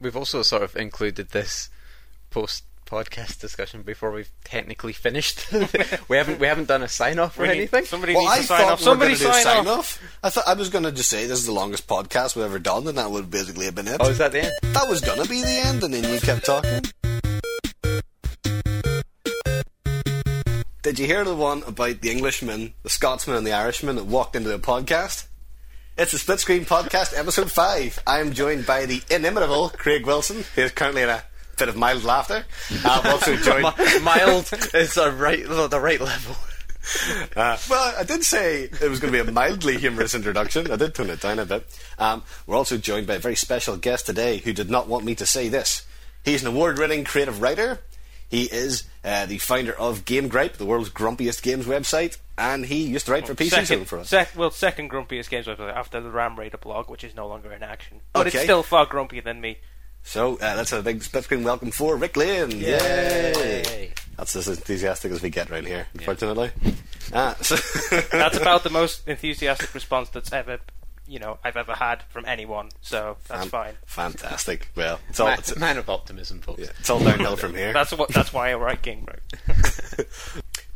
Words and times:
We've 0.00 0.16
also 0.16 0.42
sort 0.42 0.62
of 0.62 0.76
included 0.76 1.30
this 1.30 1.68
post 2.30 2.64
podcast 2.86 3.38
discussion 3.40 3.82
before 3.82 4.10
we've 4.10 4.30
technically 4.44 4.92
finished. 4.92 5.46
we 6.08 6.16
haven't 6.16 6.40
we 6.40 6.46
haven't 6.46 6.66
done 6.68 6.82
a 6.82 6.88
sign 6.88 7.18
off 7.18 7.38
or 7.38 7.42
We 7.42 7.48
need- 7.48 7.56
anything. 7.58 7.84
Somebody 7.84 8.14
Well, 8.14 8.22
needs 8.24 8.36
I 8.50 8.56
to 8.56 8.62
sign 8.62 8.72
off. 8.72 8.80
Somebody 8.80 9.10
going 9.10 9.18
to 9.18 9.24
do 9.24 9.30
a 9.30 9.32
sign 9.34 9.42
sign 9.42 9.66
off. 9.68 9.78
off. 9.78 10.02
I 10.24 10.30
thought 10.30 10.44
I 10.48 10.54
was 10.54 10.70
going 10.70 10.84
to 10.84 10.92
just 10.92 11.10
say 11.10 11.26
this 11.26 11.38
is 11.38 11.46
the 11.46 11.52
longest 11.52 11.86
podcast 11.86 12.34
we've 12.34 12.44
ever 12.44 12.58
done, 12.58 12.88
and 12.88 12.96
that 12.98 13.10
would 13.10 13.30
basically 13.30 13.66
have 13.66 13.74
been 13.74 13.88
it. 13.88 13.98
Oh, 14.00 14.08
is 14.08 14.18
that 14.18 14.32
the 14.32 14.42
end? 14.44 14.52
That 14.74 14.88
was 14.88 15.00
going 15.02 15.22
to 15.22 15.28
be 15.28 15.42
the 15.42 15.48
end, 15.66 15.82
and 15.84 15.92
then 15.94 16.12
you 16.12 16.18
kept 16.20 16.46
talking. 16.46 16.82
Did 20.82 20.98
you 20.98 21.06
hear 21.06 21.24
the 21.24 21.36
one 21.36 21.62
about 21.66 22.00
the 22.00 22.10
Englishman, 22.10 22.72
the 22.82 22.88
Scotsman, 22.90 23.36
and 23.36 23.46
the 23.46 23.52
Irishman 23.52 23.96
that 23.96 24.06
walked 24.06 24.34
into 24.34 24.48
the 24.48 24.58
podcast? 24.58 25.26
It's 26.00 26.14
a 26.14 26.18
split 26.18 26.40
screen 26.40 26.64
podcast, 26.64 27.12
episode 27.14 27.52
5. 27.52 28.04
I 28.06 28.20
am 28.20 28.32
joined 28.32 28.64
by 28.64 28.86
the 28.86 29.02
inimitable 29.10 29.68
Craig 29.68 30.06
Wilson, 30.06 30.44
who 30.54 30.62
is 30.62 30.72
currently 30.72 31.02
in 31.02 31.10
a 31.10 31.22
fit 31.58 31.68
of 31.68 31.76
mild 31.76 32.04
laughter. 32.04 32.46
I'm 32.86 33.06
also 33.06 33.36
joined. 33.44 33.64
Mild 34.02 34.50
is 34.72 34.94
the 34.94 35.12
right 35.14 35.46
the 35.46 35.78
right 35.78 36.00
level. 36.00 36.36
Uh, 37.36 37.58
well, 37.68 37.94
I 37.98 38.04
did 38.04 38.24
say 38.24 38.62
it 38.62 38.88
was 38.88 38.98
going 38.98 39.12
to 39.12 39.22
be 39.22 39.28
a 39.28 39.30
mildly 39.30 39.76
humorous 39.76 40.14
introduction. 40.14 40.70
I 40.70 40.76
did 40.76 40.94
tone 40.94 41.10
it 41.10 41.20
down 41.20 41.38
a 41.38 41.44
bit. 41.44 41.66
Um, 41.98 42.22
we're 42.46 42.56
also 42.56 42.78
joined 42.78 43.06
by 43.06 43.16
a 43.16 43.18
very 43.18 43.36
special 43.36 43.76
guest 43.76 44.06
today 44.06 44.38
who 44.38 44.54
did 44.54 44.70
not 44.70 44.88
want 44.88 45.04
me 45.04 45.14
to 45.16 45.26
say 45.26 45.50
this. 45.50 45.86
He's 46.24 46.40
an 46.40 46.48
award 46.48 46.78
winning 46.78 47.04
creative 47.04 47.42
writer. 47.42 47.80
He 48.30 48.44
is 48.44 48.84
uh, 49.04 49.26
the 49.26 49.38
founder 49.38 49.72
of 49.72 50.04
Game 50.04 50.28
Gripe, 50.28 50.52
the 50.54 50.64
world's 50.64 50.88
grumpiest 50.88 51.42
games 51.42 51.66
website, 51.66 52.16
and 52.38 52.64
he 52.64 52.84
used 52.86 53.06
to 53.06 53.12
write 53.12 53.26
for 53.26 53.34
PC 53.34 53.50
Zone 53.50 53.64
Second, 53.66 53.84
for 53.86 53.98
us. 53.98 54.08
sec- 54.08 54.36
well, 54.36 54.50
second 54.52 54.88
grumpiest 54.90 55.28
games 55.28 55.46
website 55.46 55.74
after 55.74 56.00
the 56.00 56.10
Ram 56.10 56.38
Raider 56.38 56.56
blog, 56.58 56.88
which 56.88 57.02
is 57.04 57.14
no 57.16 57.26
longer 57.26 57.52
in 57.52 57.62
action, 57.64 58.00
but 58.12 58.26
Okay. 58.28 58.38
it's 58.38 58.44
still 58.44 58.62
far 58.62 58.86
grumpier 58.86 59.22
than 59.24 59.40
me. 59.40 59.58
So 60.04 60.36
uh, 60.36 60.54
let's 60.56 60.72
a 60.72 60.80
big 60.80 61.02
split 61.02 61.24
screen 61.24 61.42
welcome 61.44 61.70
for 61.72 61.96
Rick 61.96 62.16
Lane. 62.16 62.52
Yay. 62.52 63.92
That's 64.16 64.34
as 64.36 64.48
enthusiastic 64.48 65.12
as 65.12 65.20
we 65.22 65.28
get 65.30 65.50
around 65.50 65.66
here, 65.66 65.88
unfortunately. 65.94 66.50
Uh, 67.12 67.34
so 67.42 67.56
That's 68.12 68.36
about 68.38 68.62
the 68.62 68.70
most 68.70 69.06
enthusiastic 69.08 69.74
response 69.74 70.08
that's 70.10 70.32
ever, 70.32 70.58
you 71.10 71.18
know, 71.18 71.38
I've 71.42 71.56
ever 71.56 71.74
had 71.74 72.02
from 72.10 72.24
anyone. 72.24 72.68
So 72.80 73.16
that's 73.28 73.42
Fan- 73.42 73.50
fine. 73.50 73.74
Fantastic. 73.86 74.70
Well, 74.76 75.00
it's 75.08 75.18
all, 75.18 75.26
Man, 75.28 75.38
it's, 75.40 75.56
man 75.56 75.76
of 75.76 75.90
optimism, 75.90 76.38
folks. 76.40 76.60
yeah, 76.60 76.68
it's 76.78 76.88
all 76.88 77.00
downhill 77.00 77.36
from 77.36 77.54
here. 77.54 77.72
That's 77.72 77.92
what. 77.92 78.10
That's 78.10 78.32
why 78.32 78.50
I 78.50 78.54
write 78.54 78.82
Game 78.82 79.04
Break. 79.04 80.06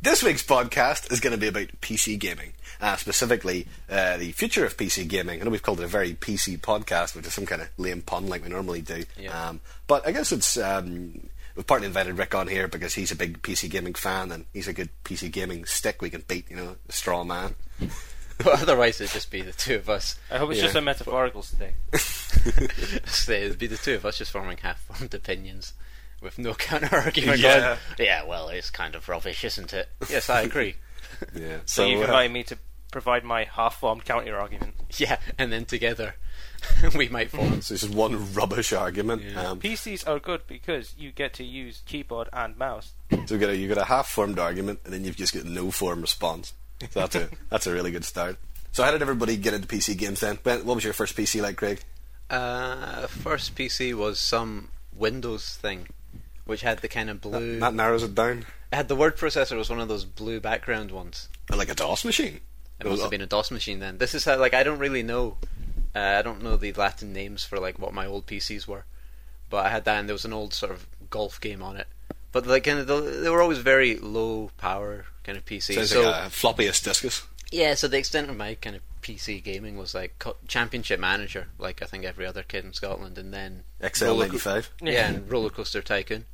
This 0.02 0.22
week's 0.22 0.42
podcast 0.42 1.10
is 1.10 1.20
going 1.20 1.30
to 1.30 1.38
be 1.40 1.46
about 1.48 1.80
PC 1.80 2.18
gaming, 2.18 2.52
uh, 2.78 2.94
specifically 2.96 3.66
uh, 3.88 4.18
the 4.18 4.32
future 4.32 4.66
of 4.66 4.76
PC 4.76 5.08
gaming. 5.08 5.40
I 5.40 5.44
know 5.44 5.50
we've 5.50 5.62
called 5.62 5.80
it 5.80 5.84
a 5.84 5.86
very 5.86 6.12
PC 6.12 6.58
podcast, 6.60 7.16
which 7.16 7.26
is 7.26 7.32
some 7.32 7.46
kind 7.46 7.62
of 7.62 7.70
lame 7.78 8.02
pun 8.02 8.26
like 8.28 8.42
we 8.42 8.50
normally 8.50 8.82
do. 8.82 9.04
Yeah. 9.18 9.48
Um, 9.48 9.60
but 9.86 10.06
I 10.06 10.12
guess 10.12 10.30
it's 10.30 10.58
um, 10.58 11.26
we've 11.56 11.66
partly 11.66 11.86
invited 11.86 12.18
Rick 12.18 12.34
on 12.34 12.48
here 12.48 12.68
because 12.68 12.92
he's 12.92 13.12
a 13.12 13.16
big 13.16 13.40
PC 13.40 13.70
gaming 13.70 13.94
fan 13.94 14.30
and 14.30 14.44
he's 14.52 14.68
a 14.68 14.74
good 14.74 14.90
PC 15.04 15.32
gaming 15.32 15.64
stick 15.64 16.02
we 16.02 16.10
can 16.10 16.22
beat. 16.28 16.50
You 16.50 16.56
know, 16.56 16.76
a 16.86 16.92
straw 16.92 17.24
man. 17.24 17.54
But 18.38 18.46
otherwise, 18.62 19.00
it'd 19.00 19.12
just 19.12 19.30
be 19.30 19.42
the 19.42 19.52
two 19.52 19.76
of 19.76 19.88
us. 19.88 20.18
I 20.30 20.38
hope 20.38 20.50
it's 20.50 20.58
Yeah. 20.58 20.64
just 20.66 20.76
a 20.76 20.80
metaphorical 20.80 21.42
thing. 21.42 21.74
Say 23.06 23.44
it'd 23.44 23.58
be 23.58 23.66
the 23.66 23.76
two 23.76 23.94
of 23.94 24.04
us 24.06 24.18
just 24.18 24.30
forming 24.32 24.56
half-formed 24.58 25.14
opinions 25.14 25.72
with 26.20 26.38
no 26.38 26.54
counter 26.54 26.94
argument. 26.96 27.38
Yeah. 27.40 27.58
going, 27.60 27.78
yeah, 27.98 28.24
well, 28.24 28.48
it's 28.48 28.70
kind 28.70 28.94
of 28.94 29.08
rubbish, 29.08 29.44
isn't 29.44 29.72
it? 29.72 29.88
Yes, 30.08 30.28
I 30.30 30.42
agree. 30.42 30.76
Yeah. 31.32 31.58
So, 31.64 31.86
you've 31.86 32.00
uh, 32.00 32.04
invited 32.06 32.32
me 32.32 32.42
to 32.44 32.58
provide 32.90 33.22
my 33.22 33.44
half-formed 33.44 34.04
counter 34.04 34.36
argument. 34.36 34.74
yeah, 34.96 35.18
and 35.38 35.52
then 35.52 35.64
together 35.64 36.16
we 36.96 37.08
might 37.08 37.30
form. 37.30 37.60
so 37.62 37.74
this 37.74 37.84
is 37.84 37.88
one 37.88 38.32
rubbish 38.34 38.72
argument. 38.72 39.22
Yeah. 39.22 39.50
Um, 39.50 39.60
PCs 39.60 40.08
are 40.08 40.18
good 40.18 40.46
because 40.48 40.92
you 40.98 41.12
get 41.12 41.32
to 41.34 41.44
use 41.44 41.82
keyboard 41.86 42.28
and 42.32 42.56
mouse. 42.58 42.92
so 43.26 43.34
you 43.34 43.38
got 43.38 43.50
a 43.50 43.56
you 43.56 43.68
got 43.68 43.78
a 43.78 43.84
half 43.84 44.08
formed 44.08 44.40
argument, 44.40 44.80
and 44.84 44.92
then 44.92 45.04
you've 45.04 45.16
just 45.16 45.34
got 45.34 45.44
no 45.44 45.70
form 45.70 46.00
response. 46.00 46.52
So 46.90 47.00
that's 47.00 47.16
a 47.16 47.28
that's 47.50 47.66
a 47.66 47.72
really 47.72 47.90
good 47.90 48.04
start. 48.04 48.36
So 48.72 48.82
how 48.82 48.90
did 48.90 49.02
everybody 49.02 49.36
get 49.36 49.54
into 49.54 49.68
PC 49.68 49.96
games 49.96 50.20
then? 50.20 50.38
What 50.42 50.64
was 50.64 50.84
your 50.84 50.92
first 50.92 51.16
PC 51.16 51.40
like, 51.40 51.56
Craig? 51.56 51.80
Uh, 52.28 53.06
first 53.06 53.54
PC 53.54 53.94
was 53.94 54.18
some 54.18 54.68
Windows 54.92 55.56
thing, 55.56 55.86
which 56.44 56.62
had 56.62 56.78
the 56.80 56.88
kind 56.88 57.10
of 57.10 57.20
blue. 57.20 57.60
That 57.60 57.74
narrows 57.74 58.02
it 58.02 58.14
down. 58.14 58.46
it 58.72 58.76
had 58.76 58.88
the 58.88 58.96
word 58.96 59.16
processor 59.16 59.56
was 59.56 59.70
one 59.70 59.80
of 59.80 59.88
those 59.88 60.04
blue 60.04 60.40
background 60.40 60.90
ones. 60.90 61.28
Like 61.54 61.68
a 61.68 61.74
DOS 61.74 62.04
machine. 62.04 62.40
It 62.80 62.86
must 62.86 63.02
have 63.02 63.10
been 63.10 63.20
a 63.20 63.26
DOS 63.26 63.50
machine 63.52 63.78
then. 63.78 63.98
This 63.98 64.14
is 64.14 64.24
how 64.24 64.36
like 64.38 64.54
I 64.54 64.62
don't 64.64 64.78
really 64.78 65.02
know. 65.02 65.36
Uh, 65.94 66.16
I 66.18 66.22
don't 66.22 66.42
know 66.42 66.56
the 66.56 66.72
Latin 66.72 67.12
names 67.12 67.44
for 67.44 67.60
like 67.60 67.78
what 67.78 67.94
my 67.94 68.06
old 68.06 68.26
PCs 68.26 68.66
were, 68.66 68.84
but 69.50 69.64
I 69.64 69.68
had 69.68 69.84
that 69.84 70.00
and 70.00 70.08
there 70.08 70.14
was 70.14 70.24
an 70.24 70.32
old 70.32 70.52
sort 70.52 70.72
of 70.72 70.88
golf 71.10 71.40
game 71.40 71.62
on 71.62 71.76
it. 71.76 71.86
But 72.34 72.48
like 72.48 72.64
kind 72.64 72.80
of 72.80 72.88
the, 72.88 73.00
they 73.00 73.30
were 73.30 73.40
always 73.40 73.58
very 73.58 73.96
low 73.96 74.50
power 74.58 75.06
kind 75.22 75.38
of 75.38 75.44
PCs. 75.44 75.74
Sounds 75.74 75.90
so 75.90 76.02
like 76.02 76.26
a 76.26 76.30
floppiest 76.30 76.82
discus. 76.82 77.22
yeah, 77.52 77.74
so 77.74 77.86
the 77.86 77.96
extent 77.96 78.28
of 78.28 78.36
my 78.36 78.56
kind 78.56 78.74
of 78.74 78.82
PC 79.02 79.40
gaming 79.40 79.76
was 79.76 79.94
like 79.94 80.20
Championship 80.48 80.98
Manager, 80.98 81.46
like 81.58 81.80
I 81.80 81.86
think 81.86 82.04
every 82.04 82.26
other 82.26 82.42
kid 82.42 82.64
in 82.64 82.72
Scotland, 82.72 83.18
and 83.18 83.32
then 83.32 83.62
XL 83.88 84.06
Roller 84.06 84.24
ninety 84.24 84.38
five. 84.38 84.68
Co- 84.80 84.86
yeah, 84.86 85.10
and 85.10 85.30
Roller 85.30 85.48
Coaster 85.48 85.80
Tycoon, 85.80 86.24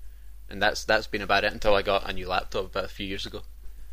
and 0.48 0.62
that's 0.62 0.84
that's 0.84 1.06
been 1.06 1.20
about 1.20 1.44
it 1.44 1.52
until 1.52 1.74
I 1.74 1.82
got 1.82 2.08
a 2.08 2.14
new 2.14 2.26
laptop 2.26 2.64
about 2.64 2.86
a 2.86 2.88
few 2.88 3.06
years 3.06 3.26
ago. 3.26 3.42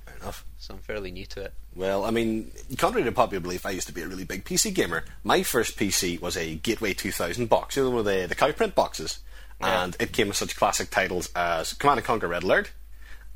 Fair 0.05 0.15
enough. 0.15 0.45
So 0.57 0.75
I'm 0.75 0.79
fairly 0.79 1.11
new 1.11 1.25
to 1.25 1.41
it. 1.41 1.53
Well, 1.75 2.05
I 2.05 2.11
mean, 2.11 2.51
contrary 2.77 3.03
to 3.03 3.11
popular 3.11 3.41
belief, 3.41 3.65
I 3.65 3.71
used 3.71 3.87
to 3.87 3.93
be 3.93 4.01
a 4.01 4.07
really 4.07 4.23
big 4.23 4.45
PC 4.45 4.73
gamer. 4.73 5.03
My 5.25 5.43
first 5.43 5.77
PC 5.77 6.21
was 6.21 6.37
a 6.37 6.55
Gateway 6.55 6.93
2000 6.93 7.49
box, 7.49 7.75
you 7.75 7.83
know, 7.83 8.01
the, 8.01 8.27
the 8.27 8.35
cowprint 8.35 8.75
boxes. 8.75 9.19
Yeah. 9.61 9.83
And 9.83 9.97
it 9.99 10.13
came 10.13 10.27
with 10.27 10.37
such 10.37 10.55
classic 10.55 10.89
titles 10.89 11.29
as 11.35 11.73
Command 11.73 11.99
and 11.99 12.05
Conquer 12.05 12.27
Red 12.27 12.43
Alert, 12.43 12.71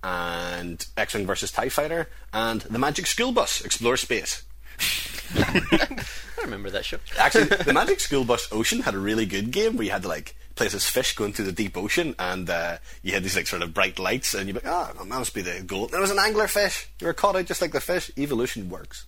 and 0.03 0.85
X-Wing 0.97 1.25
versus 1.25 1.51
TIE 1.51 1.69
Fighter, 1.69 2.09
and 2.33 2.61
The 2.61 2.79
Magic 2.79 3.07
School 3.07 3.31
Bus, 3.31 3.61
Explore 3.61 3.97
Space. 3.97 4.43
I 5.35 6.41
remember 6.41 6.69
that 6.71 6.85
show. 6.85 6.97
Actually, 7.17 7.45
the 7.65 7.73
Magic 7.73 7.99
School 7.99 8.23
Bus 8.23 8.47
Ocean 8.51 8.81
had 8.81 8.95
a 8.95 8.99
really 8.99 9.25
good 9.25 9.51
game 9.51 9.77
where 9.77 9.85
you 9.85 9.91
had 9.91 10.01
to 10.03 10.07
like 10.07 10.35
play 10.55 10.65
as 10.65 10.73
this 10.73 10.89
fish 10.89 11.15
going 11.15 11.33
through 11.33 11.45
the 11.45 11.51
deep 11.51 11.77
ocean, 11.77 12.15
and 12.19 12.49
uh, 12.49 12.77
you 13.03 13.13
had 13.13 13.23
these 13.23 13.35
like 13.35 13.47
sort 13.47 13.61
of 13.61 13.73
bright 13.73 13.99
lights, 13.99 14.33
and 14.33 14.47
you'd 14.47 14.53
be 14.53 14.67
like, 14.67 14.73
"Ah, 14.73 14.91
that 14.97 15.05
must 15.05 15.33
be 15.33 15.41
the 15.41 15.61
goal." 15.61 15.85
And 15.85 15.93
it 15.95 15.99
was 15.99 16.11
an 16.11 16.19
angler 16.19 16.47
fish. 16.47 16.89
You 16.99 17.07
were 17.07 17.13
caught 17.13 17.35
out 17.35 17.45
just 17.45 17.61
like 17.61 17.71
the 17.71 17.79
fish. 17.79 18.11
Evolution 18.17 18.69
works. 18.69 19.05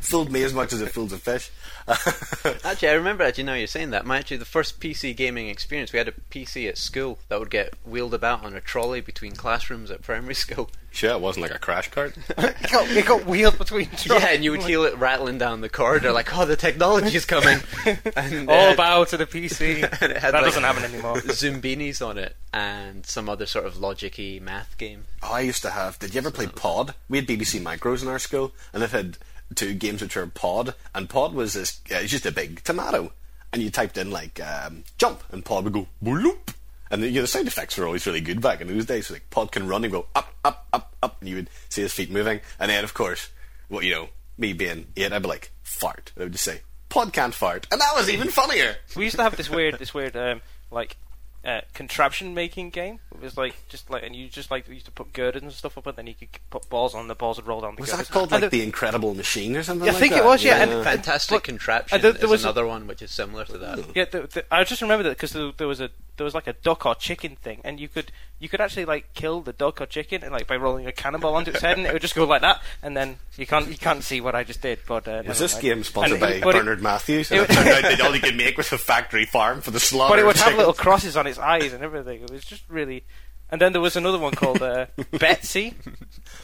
Fooled 0.00 0.30
me 0.30 0.42
as 0.42 0.52
much 0.54 0.72
as 0.72 0.80
it 0.80 0.90
fools 0.90 1.12
a 1.12 1.18
fish. 1.18 1.50
Actually, 2.64 2.88
I 2.88 2.92
remember 2.92 3.24
actually 3.24 3.44
now 3.44 3.54
you're 3.54 3.66
saying 3.66 3.90
that. 3.90 4.06
My 4.06 4.18
actually 4.18 4.36
the 4.36 4.44
first 4.44 4.80
PC 4.80 5.16
gaming 5.16 5.48
experience, 5.48 5.92
we 5.92 5.98
had 5.98 6.08
a 6.08 6.12
PC 6.30 6.68
at 6.68 6.78
school 6.78 7.18
that 7.28 7.38
would 7.40 7.50
get 7.50 7.74
wheeled 7.84 8.14
about 8.14 8.44
on 8.44 8.54
a 8.54 8.60
trolley 8.60 9.00
between 9.00 9.32
classrooms 9.32 9.90
at 9.90 10.02
primary 10.02 10.34
school. 10.44 10.70
sure, 10.92 11.12
it 11.12 11.20
wasn't 11.20 11.42
like 11.42 11.54
a 11.54 11.58
crash 11.58 11.90
cart. 11.90 12.16
it, 12.38 12.70
got, 12.70 12.88
it 12.90 13.06
got 13.06 13.26
wheeled 13.26 13.58
between 13.58 13.88
Yeah, 14.04 14.28
and 14.28 14.44
you 14.44 14.52
would 14.52 14.62
hear 14.62 14.86
it 14.86 14.96
rattling 14.98 15.38
down 15.38 15.60
the 15.62 15.68
corridor, 15.68 16.12
like, 16.12 16.36
"Oh, 16.36 16.44
the 16.46 16.56
technology's 16.56 17.24
coming!" 17.24 17.58
and 18.16 18.48
All 18.48 18.70
uh, 18.70 18.76
bow 18.76 19.04
to 19.04 19.16
the 19.16 19.26
PC. 19.26 19.82
and 20.00 20.12
it 20.12 20.18
had, 20.18 20.34
that 20.34 20.42
like, 20.42 20.44
doesn't 20.44 20.62
happen 20.62 20.84
anymore. 20.84 21.16
Zoombinis 21.16 22.06
on 22.06 22.18
it, 22.18 22.36
and 22.52 23.04
some 23.06 23.28
other 23.28 23.46
sort 23.46 23.66
of 23.66 23.78
logic-y 23.78 24.38
math 24.42 24.78
game. 24.78 25.04
Oh, 25.22 25.32
I 25.32 25.40
used 25.40 25.62
to 25.62 25.70
have. 25.70 25.98
Did 25.98 26.14
you 26.14 26.18
ever 26.18 26.30
play 26.30 26.46
Pod? 26.46 26.94
We 27.08 27.18
had 27.18 27.26
BBC 27.26 27.60
Micros 27.60 28.02
in 28.02 28.08
our 28.08 28.18
school, 28.18 28.52
and 28.72 28.82
it 28.82 28.90
had 28.90 29.18
two 29.54 29.74
games 29.74 30.02
which 30.02 30.16
were 30.16 30.26
Pod, 30.26 30.74
and 30.94 31.08
Pod 31.08 31.34
was 31.34 31.54
this. 31.54 31.80
Uh, 31.94 32.02
just 32.02 32.26
a 32.26 32.32
big 32.32 32.62
tomato, 32.64 33.12
and 33.52 33.62
you 33.62 33.70
typed 33.70 33.98
in 33.98 34.10
like 34.10 34.40
um, 34.40 34.84
jump, 34.98 35.22
and 35.30 35.44
Pod 35.44 35.64
would 35.64 35.72
go 35.72 35.88
bloop, 36.02 36.54
and 36.90 37.02
the, 37.02 37.08
you 37.08 37.16
know, 37.16 37.22
the 37.22 37.26
sound 37.26 37.48
effects 37.48 37.76
were 37.76 37.86
always 37.86 38.06
really 38.06 38.20
good 38.20 38.40
back 38.40 38.60
in 38.60 38.68
those 38.68 38.86
days. 38.86 39.08
So 39.08 39.14
like 39.14 39.28
Pod 39.30 39.52
can 39.52 39.68
run 39.68 39.84
and 39.84 39.92
go 39.92 40.06
up, 40.14 40.34
up, 40.44 40.66
up, 40.72 40.94
up, 41.02 41.16
and 41.20 41.28
you 41.28 41.36
would 41.36 41.50
see 41.68 41.82
his 41.82 41.92
feet 41.92 42.10
moving, 42.10 42.40
and 42.58 42.70
then 42.70 42.84
of 42.84 42.94
course, 42.94 43.28
what 43.68 43.84
you 43.84 43.92
know, 43.92 44.08
me 44.38 44.52
being 44.52 44.86
eight, 44.96 45.12
I'd 45.12 45.22
be 45.22 45.28
like 45.28 45.52
fart. 45.62 46.12
I 46.18 46.24
would 46.24 46.32
just 46.32 46.44
say 46.44 46.60
Pod 46.88 47.12
can't 47.12 47.34
fart, 47.34 47.66
and 47.70 47.80
that 47.80 47.92
was 47.94 48.10
even 48.10 48.28
funnier. 48.28 48.76
We 48.96 49.04
used 49.04 49.16
to 49.16 49.22
have 49.22 49.36
this 49.36 49.48
weird, 49.48 49.78
this 49.78 49.94
weird, 49.94 50.16
um, 50.16 50.40
like, 50.70 50.96
uh, 51.44 51.60
contraption 51.72 52.34
making 52.34 52.70
game. 52.70 53.00
It 53.14 53.20
was 53.22 53.36
like 53.36 53.54
just 53.68 53.88
like, 53.90 54.02
and 54.02 54.14
you 54.14 54.28
just 54.28 54.50
like 54.50 54.68
used 54.68 54.84
to 54.86 54.90
put 54.92 55.12
girders 55.12 55.42
and 55.42 55.52
stuff 55.52 55.78
up, 55.78 55.86
and 55.86 55.96
then 55.96 56.06
you 56.06 56.14
could 56.14 56.28
put 56.50 56.68
balls 56.68 56.94
on. 56.94 57.08
The 57.08 57.14
balls 57.14 57.38
would 57.38 57.46
roll 57.46 57.60
down 57.62 57.76
the 57.76 57.80
Was 57.80 57.90
girders. 57.90 58.08
that 58.08 58.12
called 58.12 58.30
like 58.30 58.42
the- 58.42 58.48
the 58.48 58.62
Incredible 58.62 59.14
Machine 59.14 59.56
or 59.56 59.62
something? 59.62 59.86
Yeah, 59.86 59.92
I 59.92 59.94
like 59.94 60.00
think 60.00 60.16
it 60.16 60.24
was, 60.24 60.44
yeah, 60.44 60.62
and- 60.62 60.84
Fantastic 60.84 61.36
but- 61.36 61.44
Contraption 61.44 61.94
and 61.96 62.04
there- 62.04 62.12
there 62.12 62.24
is 62.26 62.30
was 62.30 62.44
a- 62.44 62.48
another 62.48 62.66
one 62.66 62.86
which 62.86 63.00
is 63.02 63.10
similar 63.10 63.44
to 63.46 63.58
that. 63.58 63.78
Yeah, 63.96 64.04
the, 64.04 64.22
the, 64.26 64.44
I 64.54 64.64
just 64.64 64.82
remember 64.82 65.02
that 65.04 65.10
because 65.16 65.32
there, 65.32 65.50
there 65.56 65.68
was 65.68 65.80
a 65.80 65.90
there 66.20 66.24
was 66.26 66.34
like 66.34 66.46
a 66.46 66.52
duck 66.52 66.84
or 66.84 66.94
chicken 66.94 67.34
thing, 67.36 67.62
and 67.64 67.80
you 67.80 67.88
could 67.88 68.12
you 68.38 68.48
could 68.50 68.60
actually 68.60 68.84
like 68.84 69.14
kill 69.14 69.40
the 69.40 69.54
duck 69.54 69.80
or 69.80 69.86
chicken, 69.86 70.22
and 70.22 70.32
like 70.32 70.46
by 70.46 70.56
rolling 70.56 70.86
a 70.86 70.92
cannonball 70.92 71.34
onto 71.34 71.50
its 71.50 71.62
head, 71.62 71.78
and 71.78 71.86
it 71.86 71.92
would 71.94 72.02
just 72.02 72.14
go 72.14 72.24
like 72.26 72.42
that, 72.42 72.62
and 72.82 72.94
then 72.94 73.16
you 73.38 73.46
can't 73.46 73.66
you 73.68 73.78
can't 73.78 74.04
see 74.04 74.20
what 74.20 74.34
I 74.34 74.44
just 74.44 74.60
did. 74.60 74.80
But 74.86 75.08
uh, 75.08 75.22
Was 75.26 75.38
this 75.38 75.54
mind. 75.54 75.62
game 75.62 75.84
sponsored 75.84 76.12
And 76.12 76.20
by 76.20 76.30
it- 76.32 76.42
but 76.42 76.54
it- 76.54 76.58
Bernard 76.58 76.82
Matthews? 76.82 77.30
And 77.32 77.40
it- 77.40 77.50
it 77.50 77.54
turned 77.54 77.68
out 77.70 77.82
that 77.82 78.00
all 78.02 78.14
you 78.14 78.20
could 78.20 78.36
make 78.36 78.56
was 78.58 78.70
a 78.72 78.78
factory 78.78 79.24
farm 79.24 79.62
for 79.62 79.70
the 79.70 79.80
slaughter. 79.80 80.12
but 80.12 80.18
it 80.18 80.26
would 80.26 80.36
of 80.36 80.42
have 80.42 80.56
little 80.58 80.74
crosses 80.74 81.16
on 81.16 81.26
its 81.26 81.38
eyes 81.38 81.72
and 81.72 81.82
everything. 81.82 82.22
It 82.22 82.30
was 82.30 82.44
just 82.44 82.62
really. 82.68 83.04
And 83.52 83.60
then 83.60 83.72
there 83.72 83.80
was 83.80 83.96
another 83.96 84.18
one 84.18 84.32
called 84.32 84.62
uh, 84.62 84.86
Betsy. 85.18 85.74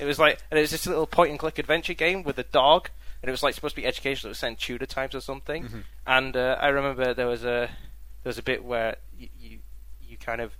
It 0.00 0.04
was 0.06 0.18
like, 0.18 0.40
and 0.50 0.58
it 0.58 0.62
was 0.62 0.70
this 0.72 0.86
little 0.86 1.06
point 1.06 1.30
and 1.30 1.38
click 1.38 1.58
adventure 1.58 1.94
game 1.94 2.22
with 2.24 2.36
a 2.38 2.42
dog, 2.42 2.90
and 3.22 3.28
it 3.28 3.32
was 3.32 3.42
like 3.44 3.54
supposed 3.54 3.76
to 3.76 3.80
be 3.82 3.86
educational. 3.86 4.30
It 4.30 4.32
was 4.32 4.38
sent 4.38 4.52
in 4.52 4.56
Tudor 4.56 4.86
times 4.86 5.14
or 5.14 5.20
something. 5.20 5.84
And 6.06 6.36
uh, 6.36 6.56
I 6.60 6.68
remember 6.68 7.14
there 7.14 7.28
was 7.28 7.44
a 7.44 7.70
there 8.24 8.30
was 8.30 8.38
a 8.38 8.42
bit 8.42 8.64
where 8.64 8.96
you, 9.16 9.28
you 9.35 9.35
kind 10.26 10.40
of 10.40 10.52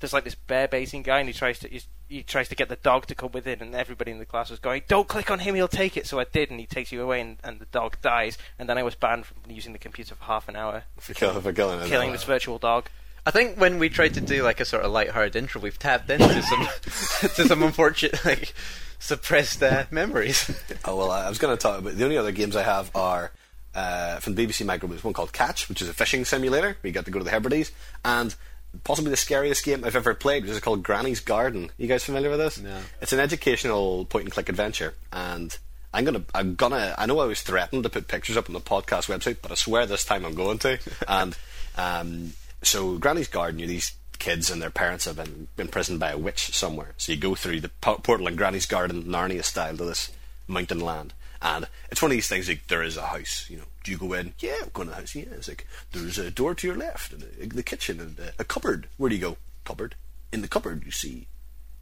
there's 0.00 0.12
like 0.12 0.24
this 0.24 0.34
bear 0.34 0.66
baiting 0.66 1.02
guy, 1.02 1.20
and 1.20 1.28
he 1.28 1.32
tries 1.32 1.60
to 1.60 1.68
he, 1.68 1.80
he 2.08 2.22
tries 2.22 2.48
to 2.48 2.56
get 2.56 2.68
the 2.68 2.76
dog 2.76 3.06
to 3.06 3.14
come 3.14 3.30
with 3.32 3.46
it, 3.46 3.62
and 3.62 3.74
everybody 3.74 4.10
in 4.10 4.18
the 4.18 4.26
class 4.26 4.50
was 4.50 4.58
going, 4.58 4.82
"Don't 4.88 5.08
click 5.08 5.30
on 5.30 5.38
him, 5.38 5.54
he'll 5.54 5.68
take 5.68 5.96
it." 5.96 6.06
So 6.06 6.18
I 6.18 6.24
did, 6.24 6.50
and 6.50 6.58
he 6.60 6.66
takes 6.66 6.92
you 6.92 7.00
away, 7.00 7.20
and, 7.20 7.38
and 7.42 7.60
the 7.60 7.66
dog 7.66 7.96
dies, 8.02 8.36
and 8.58 8.68
then 8.68 8.76
I 8.76 8.82
was 8.82 8.96
banned 8.96 9.24
from 9.26 9.36
using 9.48 9.72
the 9.72 9.78
computer 9.78 10.16
for 10.16 10.24
half 10.24 10.48
an 10.48 10.56
hour, 10.56 10.82
For, 10.98 11.14
kill, 11.14 11.40
for 11.40 11.52
killing 11.52 11.88
killing 11.88 12.12
this 12.12 12.24
virtual 12.24 12.58
dog. 12.58 12.88
I 13.24 13.30
think 13.30 13.58
when 13.58 13.78
we 13.78 13.88
tried 13.88 14.14
to 14.14 14.20
do 14.20 14.42
like 14.42 14.58
a 14.58 14.64
sort 14.64 14.82
of 14.82 14.90
light-hearted 14.90 15.36
intro, 15.36 15.60
we've 15.60 15.78
tapped 15.78 16.10
into 16.10 16.42
some 16.42 16.68
to 16.82 17.46
some 17.46 17.62
unfortunate 17.62 18.24
like 18.24 18.52
suppressed 18.98 19.62
uh, 19.62 19.84
memories. 19.90 20.50
Oh 20.84 20.96
well, 20.96 21.12
I 21.12 21.28
was 21.28 21.38
going 21.38 21.56
to 21.56 21.62
talk 21.62 21.78
about 21.78 21.94
the 21.94 22.04
only 22.04 22.18
other 22.18 22.32
games 22.32 22.56
I 22.56 22.64
have 22.64 22.90
are 22.96 23.30
uh, 23.72 24.16
from 24.16 24.34
the 24.34 24.44
BBC 24.44 24.66
Micro. 24.66 24.88
There's 24.88 25.04
one 25.04 25.12
called 25.12 25.32
Catch, 25.32 25.68
which 25.68 25.80
is 25.80 25.88
a 25.88 25.94
fishing 25.94 26.24
simulator. 26.24 26.76
where 26.80 26.88
You 26.88 26.90
get 26.90 27.04
to 27.04 27.12
go 27.12 27.20
to 27.20 27.24
the 27.24 27.30
Hebrides, 27.30 27.70
and 28.04 28.34
possibly 28.84 29.10
the 29.10 29.16
scariest 29.16 29.64
game 29.64 29.84
I've 29.84 29.96
ever 29.96 30.14
played, 30.14 30.44
which 30.44 30.52
is 30.52 30.60
called 30.60 30.82
Granny's 30.82 31.20
Garden. 31.20 31.70
You 31.78 31.88
guys 31.88 32.04
familiar 32.04 32.30
with 32.30 32.38
this? 32.38 32.58
No. 32.58 32.78
It's 33.00 33.12
an 33.12 33.20
educational 33.20 34.04
point-and-click 34.06 34.48
adventure, 34.48 34.94
and 35.12 35.56
I'm 35.94 36.04
gonna, 36.04 36.24
I'm 36.34 36.54
gonna. 36.54 36.94
I 36.96 37.06
know 37.06 37.20
I 37.20 37.26
was 37.26 37.42
threatened 37.42 37.82
to 37.84 37.90
put 37.90 38.08
pictures 38.08 38.36
up 38.36 38.48
on 38.48 38.54
the 38.54 38.60
podcast 38.60 39.08
website, 39.08 39.38
but 39.42 39.52
I 39.52 39.54
swear 39.54 39.86
this 39.86 40.04
time 40.04 40.24
I'm 40.24 40.34
going 40.34 40.58
to. 40.60 40.78
and 41.08 41.36
um, 41.76 42.32
so, 42.62 42.98
Granny's 42.98 43.28
Garden, 43.28 43.58
you 43.60 43.66
these 43.66 43.92
kids 44.18 44.50
and 44.50 44.62
their 44.62 44.70
parents 44.70 45.04
have 45.06 45.16
been 45.16 45.48
imprisoned 45.58 45.98
by 45.98 46.12
a 46.12 46.18
witch 46.18 46.56
somewhere. 46.56 46.94
So 46.96 47.10
you 47.10 47.18
go 47.18 47.34
through 47.34 47.60
the 47.60 47.70
portal 47.80 48.28
in 48.28 48.36
Granny's 48.36 48.66
Garden, 48.66 49.02
Narnia 49.04 49.42
style, 49.42 49.76
to 49.76 49.84
this 49.84 50.12
mountain 50.46 50.78
land. 50.78 51.12
And 51.42 51.66
it's 51.90 52.00
one 52.00 52.12
of 52.12 52.16
these 52.16 52.28
things 52.28 52.48
like 52.48 52.68
there 52.68 52.84
is 52.84 52.96
a 52.96 53.06
house, 53.06 53.46
you 53.50 53.56
know. 53.56 53.64
Do 53.84 53.90
you 53.90 53.98
go 53.98 54.12
in? 54.12 54.34
Yeah, 54.38 54.54
I'm 54.62 54.70
going 54.72 54.88
to 54.88 54.94
the 54.94 55.00
house. 55.00 55.14
Yeah, 55.14 55.24
it's 55.32 55.48
like 55.48 55.66
there's 55.92 56.18
a 56.18 56.30
door 56.30 56.54
to 56.54 56.66
your 56.66 56.76
left 56.76 57.12
and 57.12 57.22
a, 57.22 57.46
the 57.46 57.62
kitchen 57.62 58.00
and 58.00 58.18
a, 58.18 58.32
a 58.38 58.44
cupboard. 58.44 58.88
Where 58.96 59.08
do 59.10 59.16
you 59.16 59.20
go? 59.20 59.36
Cupboard. 59.64 59.94
In 60.32 60.40
the 60.42 60.48
cupboard, 60.48 60.84
you 60.84 60.90
see, 60.92 61.26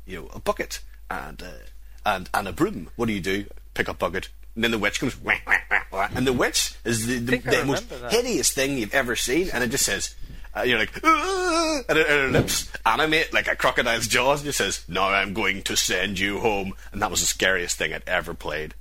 you 0.07 0.21
know, 0.21 0.29
a 0.35 0.41
bucket 0.41 0.81
and 1.11 1.43
uh, 1.43 1.67
and 2.07 2.29
and 2.33 2.49
a 2.49 2.53
broom. 2.53 2.91
What 2.97 3.07
do 3.07 3.13
you 3.13 3.21
do? 3.21 3.45
Pick 3.75 3.89
up 3.89 3.99
bucket. 3.99 4.29
And 4.55 4.65
then 4.65 4.73
the 4.73 4.79
witch 4.79 4.99
comes, 4.99 5.17
wah, 5.21 5.35
wah, 5.47 5.59
wah, 5.93 6.09
and 6.15 6.27
the 6.27 6.33
witch 6.33 6.75
is 6.85 7.07
the, 7.07 7.19
the, 7.19 7.37
the 7.39 7.65
most 7.65 7.89
that. 7.89 8.11
hideous 8.11 8.51
thing 8.51 8.79
you've 8.79 8.93
ever 8.93 9.15
seen, 9.15 9.49
and 9.53 9.63
it 9.63 9.71
just 9.71 9.87
says, 9.87 10.17
uh, 10.57 10.63
you're 10.63 10.79
like, 10.79 11.01
"Ah," 11.05 11.81
and, 11.89 11.99
her- 11.99 12.29
lips 12.29 12.71
animate 12.85 13.33
like 13.33 13.47
a 13.47 13.55
crocodile's 13.55 14.09
jaws, 14.09 14.41
and 14.41 14.49
it 14.49 14.55
says, 14.55 14.85
"Now 14.89 15.09
I'm 15.11 15.33
going 15.35 15.63
to 15.63 15.77
send 15.77 16.19
you 16.19 16.41
home," 16.41 16.73
and 16.93 17.01
that 17.01 17.11
was 17.13 17.21
the 17.21 17.27
scariest 17.27 17.79
thing 17.79 17.95
I'd 17.95 18.03
ever 18.09 18.35
played, 18.35 18.75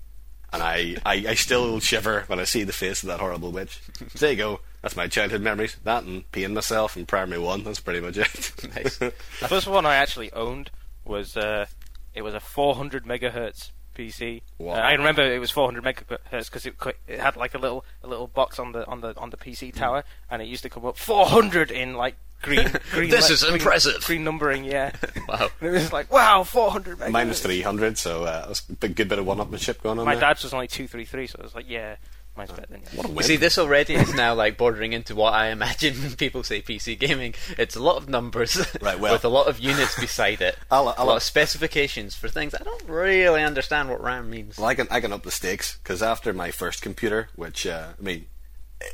and 0.53 0.61
I, 0.63 0.95
I, 1.05 1.25
I 1.29 1.33
still 1.35 1.79
shiver 1.79 2.23
when 2.27 2.39
I 2.39 2.43
see 2.43 2.63
the 2.63 2.73
face 2.73 3.03
of 3.03 3.07
that 3.07 3.19
horrible 3.19 3.51
witch. 3.51 3.79
So 3.93 4.05
there 4.19 4.31
you 4.31 4.37
go. 4.37 4.59
That's 4.81 4.95
my 4.95 5.07
childhood 5.07 5.41
memories. 5.41 5.75
That 5.83 6.03
and 6.03 6.29
peeing 6.31 6.53
myself 6.53 6.95
in 6.95 7.05
primary 7.05 7.41
one. 7.41 7.63
That's 7.63 7.79
pretty 7.81 7.99
much 7.99 8.17
it. 8.17 8.51
Nice. 8.75 8.97
The 8.97 9.11
first 9.47 9.67
one 9.67 9.85
I 9.85 9.95
actually 9.95 10.31
owned 10.33 10.71
was 11.05 11.35
uh, 11.35 11.65
it 12.13 12.21
was 12.21 12.33
a 12.33 12.39
400 12.39 13.03
megahertz 13.05 13.71
PC. 13.97 14.41
Wow. 14.57 14.75
Uh, 14.75 14.77
I 14.77 14.93
remember 14.93 15.21
it 15.21 15.39
was 15.39 15.51
400 15.51 15.83
megahertz 15.83 16.45
because 16.45 16.65
it, 16.65 16.75
it 17.07 17.19
had 17.19 17.35
like 17.35 17.53
a 17.55 17.57
little 17.57 17.83
a 18.03 18.07
little 18.07 18.27
box 18.27 18.57
on 18.59 18.71
the 18.71 18.85
on 18.87 19.01
the 19.01 19.15
on 19.17 19.29
the 19.31 19.37
Hmm. 19.37 19.49
PC 19.49 19.73
tower, 19.73 20.03
and 20.29 20.41
it 20.41 20.47
used 20.47 20.63
to 20.63 20.69
come 20.69 20.85
up 20.85 20.97
400 20.97 21.71
in 21.71 21.95
like 21.95 22.15
green 22.41 22.67
green. 22.91 23.09
This 23.09 23.29
is 23.29 23.41
green- 23.43 23.53
impressive. 23.55 24.03
Green 24.03 24.23
numbering, 24.23 24.63
yeah. 24.63 24.91
Wow. 25.27 25.49
And 25.61 25.69
it 25.69 25.71
was 25.71 25.93
like 25.93 26.11
wow, 26.11 26.43
400 26.43 26.97
megahertz. 26.99 27.11
Minus 27.11 27.41
300, 27.41 27.97
so 27.97 28.23
uh, 28.23 28.47
that's 28.47 28.63
a 28.81 28.87
good 28.89 29.07
bit 29.09 29.19
of 29.19 29.25
one-upmanship 29.25 29.81
going 29.83 29.99
on 29.99 30.05
My 30.05 30.15
there. 30.15 30.21
dad's 30.21 30.43
was 30.43 30.53
only 30.53 30.67
233, 30.67 31.27
so 31.27 31.37
I 31.39 31.43
was 31.43 31.53
like, 31.53 31.69
yeah, 31.69 31.97
mine's 32.35 32.49
better 32.51 32.65
than 32.67 32.81
yours. 32.81 32.93
What 32.95 33.09
a 33.09 33.13
You 33.13 33.23
see, 33.23 33.35
this 33.35 33.57
already 33.59 33.93
is 33.93 34.13
now 34.15 34.33
like 34.33 34.57
bordering 34.57 34.93
into 34.93 35.13
what 35.13 35.33
I 35.33 35.49
imagine 35.49 36.01
when 36.01 36.15
people 36.15 36.41
say 36.43 36.61
PC 36.63 36.97
gaming. 36.97 37.35
It's 37.59 37.75
a 37.75 37.79
lot 37.83 37.97
of 37.97 38.09
numbers, 38.09 38.57
Right, 38.81 38.99
well- 38.99 39.13
with 39.13 39.23
a 39.25 39.29
lot 39.29 39.47
of 39.47 39.59
units 39.59 39.99
beside 39.99 40.41
it, 40.41 40.57
I'll- 40.71 40.87
a 40.89 40.95
I'll- 40.97 41.05
lot 41.07 41.17
of 41.17 41.23
specifications 41.23 42.15
for 42.15 42.27
things 42.27 42.55
I 42.55 42.63
don't 42.63 42.83
really 42.87 43.43
understand 43.43 43.89
what 43.89 44.01
RAM 44.01 44.29
means. 44.31 44.57
Well, 44.57 44.67
I 44.67 44.73
can 44.75 44.87
I 44.89 44.99
can 45.01 45.13
up 45.13 45.21
the 45.23 45.31
stakes 45.31 45.77
because 45.83 46.01
after 46.01 46.33
my 46.33 46.49
first 46.49 46.81
computer, 46.81 47.29
which 47.35 47.67
uh, 47.67 47.89
I 47.99 48.01
mean, 48.01 48.25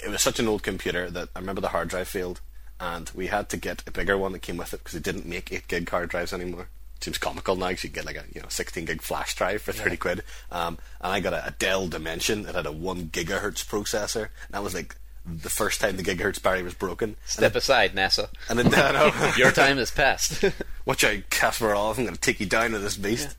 it 0.04 0.10
was 0.10 0.22
such 0.22 0.40
an 0.40 0.48
old 0.50 0.64
computer 0.64 1.10
that 1.12 1.30
I 1.36 1.40
remember 1.40 1.62
the 1.62 1.70
hard 1.70 1.88
drive 1.90 2.08
failed, 2.10 2.42
and 2.80 3.10
we 3.16 3.28
had 3.28 3.50
to 3.50 3.58
get 3.58 3.84
a 3.88 3.92
bigger 3.92 4.18
one 4.18 4.32
that 4.34 4.42
came 4.42 4.58
with 4.58 4.74
it 4.74 4.80
because 4.84 4.96
it 4.96 5.04
didn't 5.04 5.26
make 5.26 5.52
eight 5.52 5.68
gig 5.68 5.90
hard 5.90 6.10
drives 6.10 6.34
anymore. 6.34 6.68
Seems 7.02 7.18
comical 7.18 7.56
now 7.56 7.68
'cause 7.70 7.84
you 7.84 7.90
get 7.90 8.06
like 8.06 8.16
a 8.16 8.24
you 8.34 8.42
know 8.42 8.48
sixteen 8.50 8.86
gig 8.86 9.02
flash 9.02 9.36
drive 9.36 9.62
for 9.62 9.74
thirty 9.74 9.98
quid. 9.98 10.24
Um, 10.52 10.78
and 11.02 11.12
I 11.14 11.20
got 11.20 11.34
a, 11.34 11.48
a 11.48 11.52
Dell 11.52 11.88
Dimension. 11.88 12.44
that 12.44 12.56
had 12.56 12.66
a 12.66 12.72
one 12.72 13.10
gigahertz 13.10 13.64
processor. 13.66 14.24
And 14.46 14.52
that 14.54 14.64
was 14.64 14.74
like 14.74 14.96
the 15.26 15.50
first 15.50 15.82
time 15.82 15.98
the 15.98 16.04
gigahertz 16.04 16.42
barrier 16.42 16.64
was 16.64 16.74
broken. 16.74 17.16
Step 17.26 17.56
aside, 17.56 17.94
NASA. 17.96 18.30
And 18.50 18.58
then 18.58 18.70
know. 18.94 19.12
Your 19.38 19.52
time 19.52 19.78
has 19.78 19.92
passed. 19.92 20.44
Watch 20.86 21.04
out, 21.04 21.30
Kasparov! 21.30 21.98
I'm 21.98 22.06
going 22.06 22.16
to 22.16 22.22
take 22.22 22.40
you 22.40 22.46
down 22.46 22.72
with 22.74 22.82
this 22.84 22.98
beast. 22.98 23.36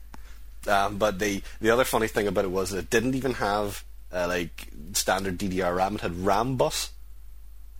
Um, 0.67 0.97
but 0.97 1.19
the 1.19 1.41
the 1.61 1.69
other 1.69 1.85
funny 1.85 2.07
thing 2.07 2.27
about 2.27 2.45
it 2.45 2.51
was 2.51 2.69
that 2.71 2.79
it 2.79 2.89
didn't 2.89 3.15
even 3.15 3.33
have 3.35 3.83
uh, 4.13 4.27
like 4.27 4.67
standard 4.93 5.37
DDR 5.39 5.75
RAM. 5.75 5.95
It 5.95 6.01
had 6.01 6.13
Rambus. 6.13 6.89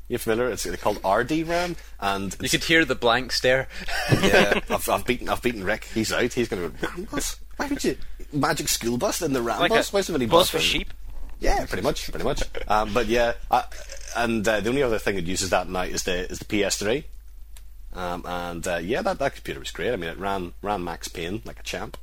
You 0.10 0.18
familiar? 0.18 0.50
It's 0.50 0.66
called 0.78 1.00
RD 1.06 1.48
RAM, 1.48 1.76
and 2.00 2.36
you 2.42 2.48
could 2.50 2.64
hear 2.64 2.86
the 2.86 2.96
blank 2.96 3.32
stare. 3.34 3.68
yeah, 4.12 4.60
I've, 4.70 4.88
I've 4.88 5.06
beaten 5.06 5.28
I've 5.30 5.42
beaten 5.42 5.64
Rick. 5.64 5.84
He's 5.94 6.14
out. 6.14 6.32
He's 6.34 6.48
going 6.48 6.64
to 6.64 6.70
go 6.70 6.88
Rambus. 6.88 7.38
Why 7.58 7.68
would 7.68 7.84
you 7.84 7.98
magic 8.32 8.68
school 8.70 8.98
bus 8.98 9.22
in 9.22 9.34
the 9.34 9.42
RAM 9.42 9.60
Like 9.60 9.70
bus? 9.72 9.92
a 9.92 9.96
Why 9.96 10.02
so 10.02 10.14
many 10.14 10.26
bus 10.26 10.34
bus 10.44 10.50
for 10.52 10.58
in- 10.58 10.64
sheep. 10.64 10.94
Yeah, 11.40 11.66
pretty 11.66 11.84
much, 11.84 12.10
pretty 12.10 12.24
much. 12.24 12.42
Um, 12.68 12.94
but 12.94 13.08
yeah, 13.08 13.34
I, 13.52 13.66
and 14.16 14.48
uh, 14.48 14.60
the 14.62 14.70
only 14.70 14.82
other 14.82 14.98
thing 14.98 15.16
that 15.18 15.26
uses 15.26 15.50
that 15.52 15.70
now 15.70 15.82
is 15.82 16.04
the 16.04 16.30
is 16.32 16.40
the 16.40 16.46
PS3. 16.46 17.04
Um, 17.94 18.24
and 18.26 18.68
uh, 18.68 18.78
yeah, 18.78 19.02
that, 19.02 19.20
that 19.20 19.36
computer 19.36 19.60
was 19.60 19.72
great. 19.72 19.92
I 19.92 19.98
mean, 19.98 20.10
it 20.10 20.18
ran 20.18 20.54
ran 20.62 20.84
Max 20.84 21.08
Payne 21.10 21.42
like 21.46 21.60
a 21.60 21.64
champ. 21.64 21.98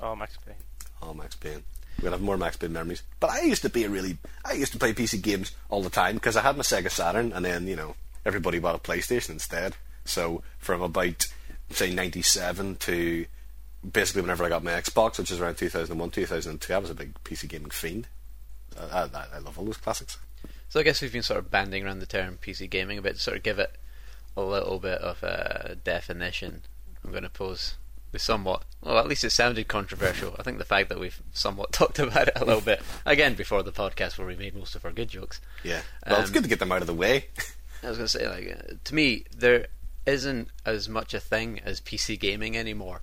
Oh, 0.00 0.14
Max 0.16 0.36
Payne. 0.44 0.54
Oh, 1.02 1.14
Max 1.14 1.36
Payne. 1.36 1.62
Gonna 2.00 2.10
have 2.12 2.20
more 2.20 2.36
Max 2.36 2.56
Payne 2.56 2.72
memories. 2.72 3.02
But 3.20 3.30
I 3.30 3.42
used 3.42 3.62
to 3.62 3.70
be 3.70 3.84
a 3.84 3.88
really, 3.88 4.18
I 4.44 4.52
used 4.52 4.72
to 4.72 4.78
play 4.78 4.92
PC 4.92 5.22
games 5.22 5.52
all 5.70 5.82
the 5.82 5.90
time 5.90 6.14
because 6.14 6.36
I 6.36 6.42
had 6.42 6.56
my 6.56 6.62
Sega 6.62 6.90
Saturn, 6.90 7.32
and 7.32 7.44
then 7.44 7.66
you 7.66 7.76
know 7.76 7.94
everybody 8.24 8.58
bought 8.58 8.74
a 8.74 8.78
PlayStation 8.78 9.30
instead. 9.30 9.76
So 10.04 10.42
from 10.58 10.82
about 10.82 11.26
say 11.70 11.92
'97 11.92 12.76
to 12.76 13.26
basically 13.90 14.22
whenever 14.22 14.44
I 14.44 14.48
got 14.48 14.64
my 14.64 14.72
Xbox, 14.72 15.18
which 15.18 15.30
is 15.30 15.40
around 15.40 15.56
2001, 15.56 16.10
2002, 16.10 16.74
I 16.74 16.78
was 16.78 16.90
a 16.90 16.94
big 16.94 17.14
PC 17.24 17.48
gaming 17.48 17.70
fiend. 17.70 18.08
I, 18.78 19.02
I, 19.02 19.26
I 19.34 19.38
love 19.38 19.58
all 19.58 19.64
those 19.64 19.76
classics. 19.76 20.18
So 20.68 20.80
I 20.80 20.82
guess 20.82 21.00
we've 21.00 21.12
been 21.12 21.22
sort 21.22 21.38
of 21.38 21.50
banding 21.50 21.84
around 21.84 22.00
the 22.00 22.06
term 22.06 22.38
PC 22.40 22.68
gaming 22.68 22.98
a 22.98 23.02
bit 23.02 23.14
to 23.14 23.20
sort 23.20 23.36
of 23.36 23.42
give 23.42 23.58
it 23.58 23.76
a 24.36 24.42
little 24.42 24.78
bit 24.78 25.00
of 25.00 25.22
a 25.22 25.76
definition. 25.82 26.62
I'm 27.04 27.10
going 27.10 27.22
to 27.22 27.30
pose 27.30 27.76
the 28.16 28.22
somewhat, 28.22 28.64
well, 28.80 28.98
at 28.98 29.06
least 29.08 29.24
it 29.24 29.30
sounded 29.30 29.68
controversial. 29.68 30.34
I 30.38 30.42
think 30.42 30.58
the 30.58 30.64
fact 30.64 30.88
that 30.88 30.98
we've 30.98 31.20
somewhat 31.32 31.72
talked 31.72 31.98
about 31.98 32.28
it 32.28 32.34
a 32.36 32.44
little 32.44 32.60
bit 32.62 32.80
again 33.04 33.34
before 33.34 33.62
the 33.62 33.72
podcast 33.72 34.16
where 34.18 34.26
we 34.26 34.36
made 34.36 34.54
most 34.56 34.74
of 34.74 34.84
our 34.84 34.92
good 34.92 35.08
jokes. 35.08 35.40
Yeah. 35.62 35.82
Well, 36.06 36.20
it's 36.20 36.28
Um, 36.30 36.34
good 36.34 36.42
to 36.44 36.48
get 36.48 36.58
them 36.58 36.72
out 36.72 36.80
of 36.80 36.86
the 36.86 36.94
way. 36.94 37.26
I 37.82 37.88
was 37.90 37.98
going 37.98 38.08
to 38.08 38.18
say, 38.18 38.26
like, 38.28 38.56
uh, 38.58 38.74
to 38.84 38.94
me, 38.94 39.24
there 39.36 39.66
isn't 40.06 40.48
as 40.64 40.88
much 40.88 41.12
a 41.14 41.20
thing 41.20 41.60
as 41.64 41.80
PC 41.80 42.18
gaming 42.18 42.56
anymore. 42.56 43.02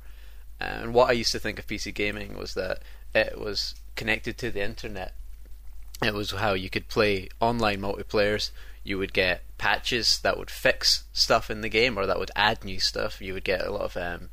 And 0.60 0.93
what 0.93 1.10
I 1.10 1.13
used 1.13 1.32
to 1.34 1.39
think 1.39 1.60
of 1.60 1.67
PC 1.67 1.93
gaming 1.93 2.38
was 2.38 2.53
that 2.55 2.79
it 3.13 3.39
was 3.39 3.75
connected 3.96 4.38
to 4.39 4.50
the 4.51 4.63
internet. 4.63 5.13
It 6.01 6.13
was 6.13 6.32
how 6.32 6.53
you 6.53 6.70
could 6.70 6.88
play 6.88 7.29
online 7.39 7.82
multiplayers. 7.82 8.50
You 8.84 8.98
would 8.98 9.13
get 9.13 9.43
patches 9.58 10.20
that 10.20 10.38
would 10.38 10.50
fix 10.50 11.03
stuff 11.13 11.50
in 11.50 11.62
the 11.62 11.70
game, 11.70 11.98
or 11.98 12.05
that 12.05 12.20
would 12.20 12.32
add 12.36 12.65
new 12.65 12.79
stuff. 12.79 13.22
You 13.22 13.34
would 13.34 13.43
get 13.46 13.62
a 13.65 13.72
lot 13.72 13.82
of 13.82 13.96
um, 13.98 14.29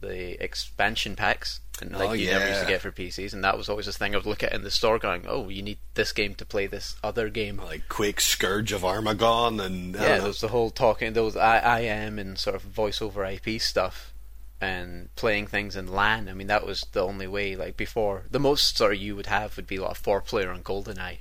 the 0.00 0.42
expansion 0.42 1.16
packs, 1.16 1.60
and 1.80 1.92
like 1.92 2.10
Oh, 2.10 2.12
you 2.12 2.30
never 2.30 2.48
used 2.48 2.60
to 2.60 2.66
get 2.66 2.80
for 2.80 2.90
PCs. 2.90 3.32
And 3.32 3.44
that 3.44 3.56
was 3.56 3.68
always 3.68 3.86
this 3.86 3.96
thing 3.96 4.14
I 4.14 4.18
would 4.18 4.26
look 4.26 4.42
at 4.42 4.52
in 4.52 4.62
the 4.62 4.70
store, 4.70 4.98
going, 4.98 5.24
"Oh, 5.26 5.48
you 5.48 5.62
need 5.62 5.78
this 5.94 6.12
game 6.12 6.34
to 6.36 6.44
play 6.44 6.66
this 6.66 6.96
other 7.02 7.28
game." 7.28 7.58
like 7.58 7.88
Quake 7.88 8.20
Scourge 8.20 8.72
of 8.72 8.82
Armagon 8.82 9.64
and 9.64 9.94
yeah, 9.94 10.18
there 10.18 10.26
was 10.26 10.40
the 10.40 10.48
whole 10.48 10.70
talking, 10.70 11.12
there 11.12 11.22
was 11.22 11.36
I, 11.36 11.80
IM 11.80 12.18
and 12.18 12.38
sort 12.38 12.56
of 12.56 12.62
voice 12.62 13.02
over 13.02 13.24
IP 13.24 13.60
stuff, 13.60 14.12
and 14.60 15.14
playing 15.16 15.46
things 15.46 15.76
in 15.76 15.86
LAN. 15.86 16.28
I 16.28 16.34
mean, 16.34 16.46
that 16.46 16.66
was 16.66 16.86
the 16.92 17.04
only 17.04 17.26
way. 17.26 17.56
Like 17.56 17.76
before, 17.76 18.24
the 18.30 18.40
most 18.40 18.76
sort 18.76 18.94
of 18.94 19.00
you 19.00 19.16
would 19.16 19.26
have 19.26 19.56
would 19.56 19.66
be 19.66 19.78
like 19.78 19.92
a 19.92 19.94
four 19.94 20.20
player 20.20 20.50
on 20.50 20.62
GoldenEye. 20.62 21.18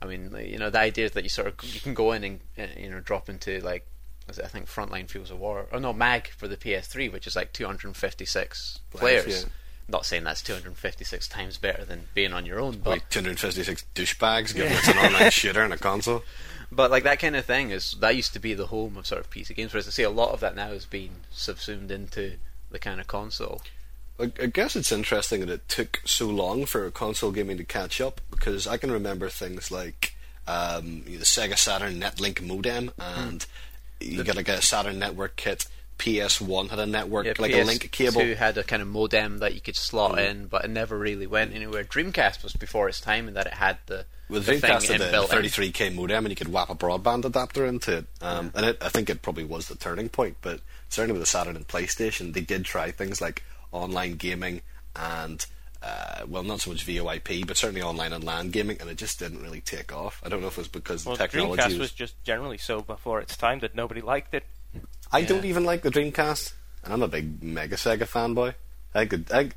I 0.00 0.06
mean, 0.06 0.36
you 0.44 0.58
know, 0.58 0.70
the 0.70 0.80
idea 0.80 1.06
is 1.06 1.12
that 1.12 1.22
you 1.22 1.30
sort 1.30 1.48
of 1.48 1.54
you 1.64 1.80
can 1.80 1.94
go 1.94 2.12
in 2.12 2.24
and 2.24 2.40
uh, 2.58 2.66
you 2.76 2.90
know 2.90 3.00
drop 3.00 3.28
into 3.28 3.60
like 3.60 3.86
was 4.26 4.38
it, 4.38 4.44
I 4.44 4.48
think 4.48 4.66
Frontline 4.66 5.08
Fuel 5.10 5.24
of 5.24 5.38
War 5.38 5.66
or 5.72 5.80
no 5.80 5.92
Mag 5.92 6.28
for 6.28 6.48
the 6.48 6.56
PS3, 6.56 7.12
which 7.12 7.26
is 7.26 7.36
like 7.36 7.52
256 7.52 8.78
players. 8.90 9.44
yeah. 9.44 9.48
Not 9.86 10.06
saying 10.06 10.24
that's 10.24 10.40
256 10.42 11.28
times 11.28 11.58
better 11.58 11.84
than 11.84 12.08
being 12.14 12.32
on 12.32 12.46
your 12.46 12.58
own, 12.58 12.78
but 12.82 12.90
Like 12.90 13.10
256 13.10 13.84
douchebags 13.94 14.54
giving 14.54 14.72
us 14.72 14.88
an 14.88 14.96
online 14.96 15.30
shooter 15.30 15.62
and 15.62 15.74
a 15.74 15.76
console. 15.76 16.22
But 16.72 16.90
like 16.90 17.02
that 17.04 17.18
kind 17.18 17.36
of 17.36 17.44
thing 17.44 17.70
is 17.70 17.92
that 18.00 18.16
used 18.16 18.32
to 18.32 18.38
be 18.38 18.54
the 18.54 18.66
home 18.66 18.96
of 18.96 19.06
sort 19.06 19.20
of 19.20 19.30
PC 19.30 19.54
games. 19.54 19.74
Whereas 19.74 19.86
I 19.86 19.90
see 19.90 20.02
a 20.02 20.10
lot 20.10 20.30
of 20.32 20.40
that 20.40 20.56
now 20.56 20.68
is 20.70 20.86
being 20.86 21.10
subsumed 21.30 21.90
into 21.90 22.36
the 22.70 22.78
kind 22.78 22.98
of 22.98 23.06
console. 23.06 23.60
I, 24.18 24.32
I 24.40 24.46
guess 24.46 24.74
it's 24.74 24.90
interesting 24.90 25.40
that 25.40 25.50
it 25.50 25.68
took 25.68 26.00
so 26.06 26.26
long 26.28 26.64
for 26.64 26.90
console 26.90 27.30
gaming 27.30 27.58
to 27.58 27.64
catch 27.64 28.00
up 28.00 28.20
because 28.30 28.66
I 28.66 28.78
can 28.78 28.90
remember 28.90 29.28
things 29.28 29.70
like 29.70 30.14
um, 30.46 31.02
the 31.04 31.18
Sega 31.18 31.58
Saturn 31.58 32.00
Netlink 32.00 32.40
modem 32.40 32.90
and 32.98 33.44
you 34.00 34.22
get 34.24 34.36
like 34.36 34.48
a 34.48 34.60
Saturn 34.62 34.98
network 34.98 35.36
kit. 35.36 35.66
PS1 35.98 36.70
had 36.70 36.80
a 36.80 36.86
network, 36.86 37.24
Yeah, 37.24 37.34
like 37.38 37.52
PS2 37.52 37.62
a 37.62 37.64
link 37.64 37.90
cable. 37.92 38.20
Two 38.20 38.34
had 38.34 38.58
a 38.58 38.64
kind 38.64 38.82
of 38.82 38.88
modem 38.88 39.38
that 39.38 39.54
you 39.54 39.60
could 39.60 39.76
slot 39.76 40.18
in, 40.18 40.46
but 40.46 40.64
it 40.64 40.68
never 40.68 40.98
really 40.98 41.26
went 41.26 41.54
anywhere. 41.54 41.84
Dreamcast 41.84 42.42
was 42.42 42.52
before 42.52 42.88
its 42.88 43.00
time 43.00 43.28
in 43.28 43.34
that 43.34 43.46
it 43.46 43.54
had 43.54 43.78
the, 43.86 44.04
With 44.28 44.44
the 44.46 44.54
Dreamcast 44.54 44.88
had 44.88 45.00
the 45.00 45.04
inbuilt 45.04 45.28
33k 45.28 45.94
modem, 45.94 46.24
and 46.26 46.30
you 46.32 46.36
could 46.36 46.52
whap 46.52 46.68
a 46.68 46.74
broadband 46.74 47.24
adapter 47.24 47.64
into 47.64 47.98
it. 47.98 48.06
Um, 48.20 48.50
And 48.56 48.66
it, 48.66 48.78
I 48.82 48.88
think 48.88 49.08
it 49.08 49.22
probably 49.22 49.44
was 49.44 49.68
the 49.68 49.76
turning 49.76 50.08
point. 50.08 50.36
But 50.42 50.60
certainly 50.88 51.12
with 51.12 51.22
the 51.22 51.26
Saturn 51.26 51.54
and 51.54 51.66
PlayStation, 51.68 52.32
they 52.34 52.40
did 52.40 52.64
try 52.64 52.90
things 52.90 53.20
like 53.20 53.44
online 53.70 54.16
gaming 54.16 54.62
and 54.96 55.46
uh, 55.84 56.24
well, 56.26 56.42
not 56.42 56.60
so 56.60 56.70
much 56.70 56.86
VoIP, 56.86 57.46
but 57.46 57.56
certainly 57.56 57.82
online 57.82 58.12
and 58.14 58.24
LAN 58.24 58.50
gaming, 58.50 58.78
and 58.80 58.88
it 58.88 58.96
just 58.96 59.18
didn't 59.18 59.42
really 59.42 59.60
take 59.60 59.92
off. 59.92 60.20
I 60.24 60.28
don't 60.30 60.40
know 60.40 60.46
if 60.46 60.54
it 60.54 60.58
was 60.62 60.68
because 60.68 61.04
Well, 61.04 61.16
the 61.16 61.26
technology 61.28 61.62
Dreamcast 61.62 61.68
was. 61.72 61.78
was 61.78 61.92
just 61.92 62.22
generally 62.24 62.56
so 62.58 62.80
before 62.80 63.20
its 63.20 63.36
time 63.36 63.58
that 63.60 63.74
nobody 63.74 64.00
liked 64.00 64.32
it. 64.34 64.44
I 65.12 65.22
don't 65.22 65.44
even 65.44 65.64
like 65.64 65.82
the 65.82 65.90
Dreamcast, 65.90 66.54
and 66.84 66.92
I'm 66.92 67.02
a 67.02 67.08
big 67.08 67.42
Mega 67.42 67.76
Sega 67.76 68.08
fanboy. 68.08 68.54
I 68.94 69.06
could, 69.06 69.30
I, 69.30 69.50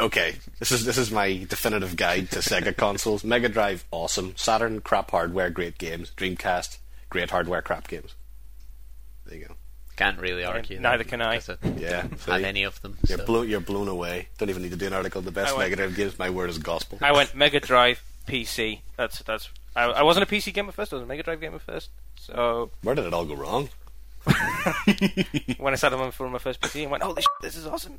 okay, 0.00 0.34
this 0.58 0.72
is 0.72 0.84
this 0.84 0.98
is 0.98 1.10
my 1.10 1.46
definitive 1.48 1.94
guide 1.96 2.30
to 2.32 2.40
Sega 2.40 2.76
consoles. 2.84 3.22
Mega 3.22 3.48
Drive, 3.48 3.84
awesome. 3.90 4.34
Saturn, 4.36 4.80
crap 4.80 5.10
hardware, 5.12 5.50
great 5.50 5.78
games. 5.78 6.10
Dreamcast, 6.16 6.78
great 7.08 7.30
hardware, 7.30 7.62
crap 7.62 7.86
games. 7.88 8.14
There 9.26 9.38
you 9.38 9.44
go. 9.46 9.54
Can't 10.02 10.20
really 10.20 10.44
argue. 10.44 10.80
neither 10.80 11.04
can 11.04 11.22
I. 11.22 11.38
because 11.38 11.58
Yeah, 11.76 12.06
I've 12.10 12.20
see? 12.22 12.30
had 12.32 12.42
any 12.44 12.62
of 12.64 12.80
them. 12.82 12.96
You're 13.08 13.18
so. 13.18 13.24
blown. 13.26 13.48
You're 13.48 13.60
blown 13.60 13.88
away. 13.88 14.28
Don't 14.38 14.50
even 14.50 14.62
need 14.62 14.70
to 14.72 14.76
do 14.76 14.86
an 14.86 14.92
article. 14.92 15.20
The 15.22 15.30
best 15.32 15.52
I 15.54 15.56
went- 15.56 15.70
Mega 15.70 15.76
Drive 15.82 15.96
games. 15.96 16.18
My 16.18 16.30
word 16.30 16.50
is 16.50 16.58
gospel. 16.58 16.98
I 17.00 17.12
went 17.12 17.34
Mega 17.42 17.60
Drive, 17.60 18.02
PC. 18.26 18.80
That's 18.96 19.20
that's. 19.22 19.48
I, 19.76 19.84
I 19.84 20.02
wasn't 20.02 20.30
a 20.30 20.34
PC 20.34 20.52
gamer 20.52 20.72
first. 20.72 20.92
I 20.92 20.96
was 20.96 21.04
a 21.04 21.06
Mega 21.06 21.22
Drive 21.22 21.40
gamer 21.40 21.58
first. 21.58 21.90
So 22.16 22.70
Where 22.82 22.94
did 22.94 23.06
it 23.06 23.14
all 23.14 23.24
go 23.24 23.34
wrong? 23.34 23.68
when 25.58 25.72
I 25.72 25.76
sat 25.76 25.92
on 25.92 26.10
for 26.12 26.28
my 26.28 26.38
first 26.38 26.60
PC, 26.60 26.84
I 26.86 26.90
went, 26.90 27.02
"Holy 27.02 27.22
shit, 27.22 27.28
this 27.40 27.56
is 27.56 27.66
awesome!" 27.66 27.98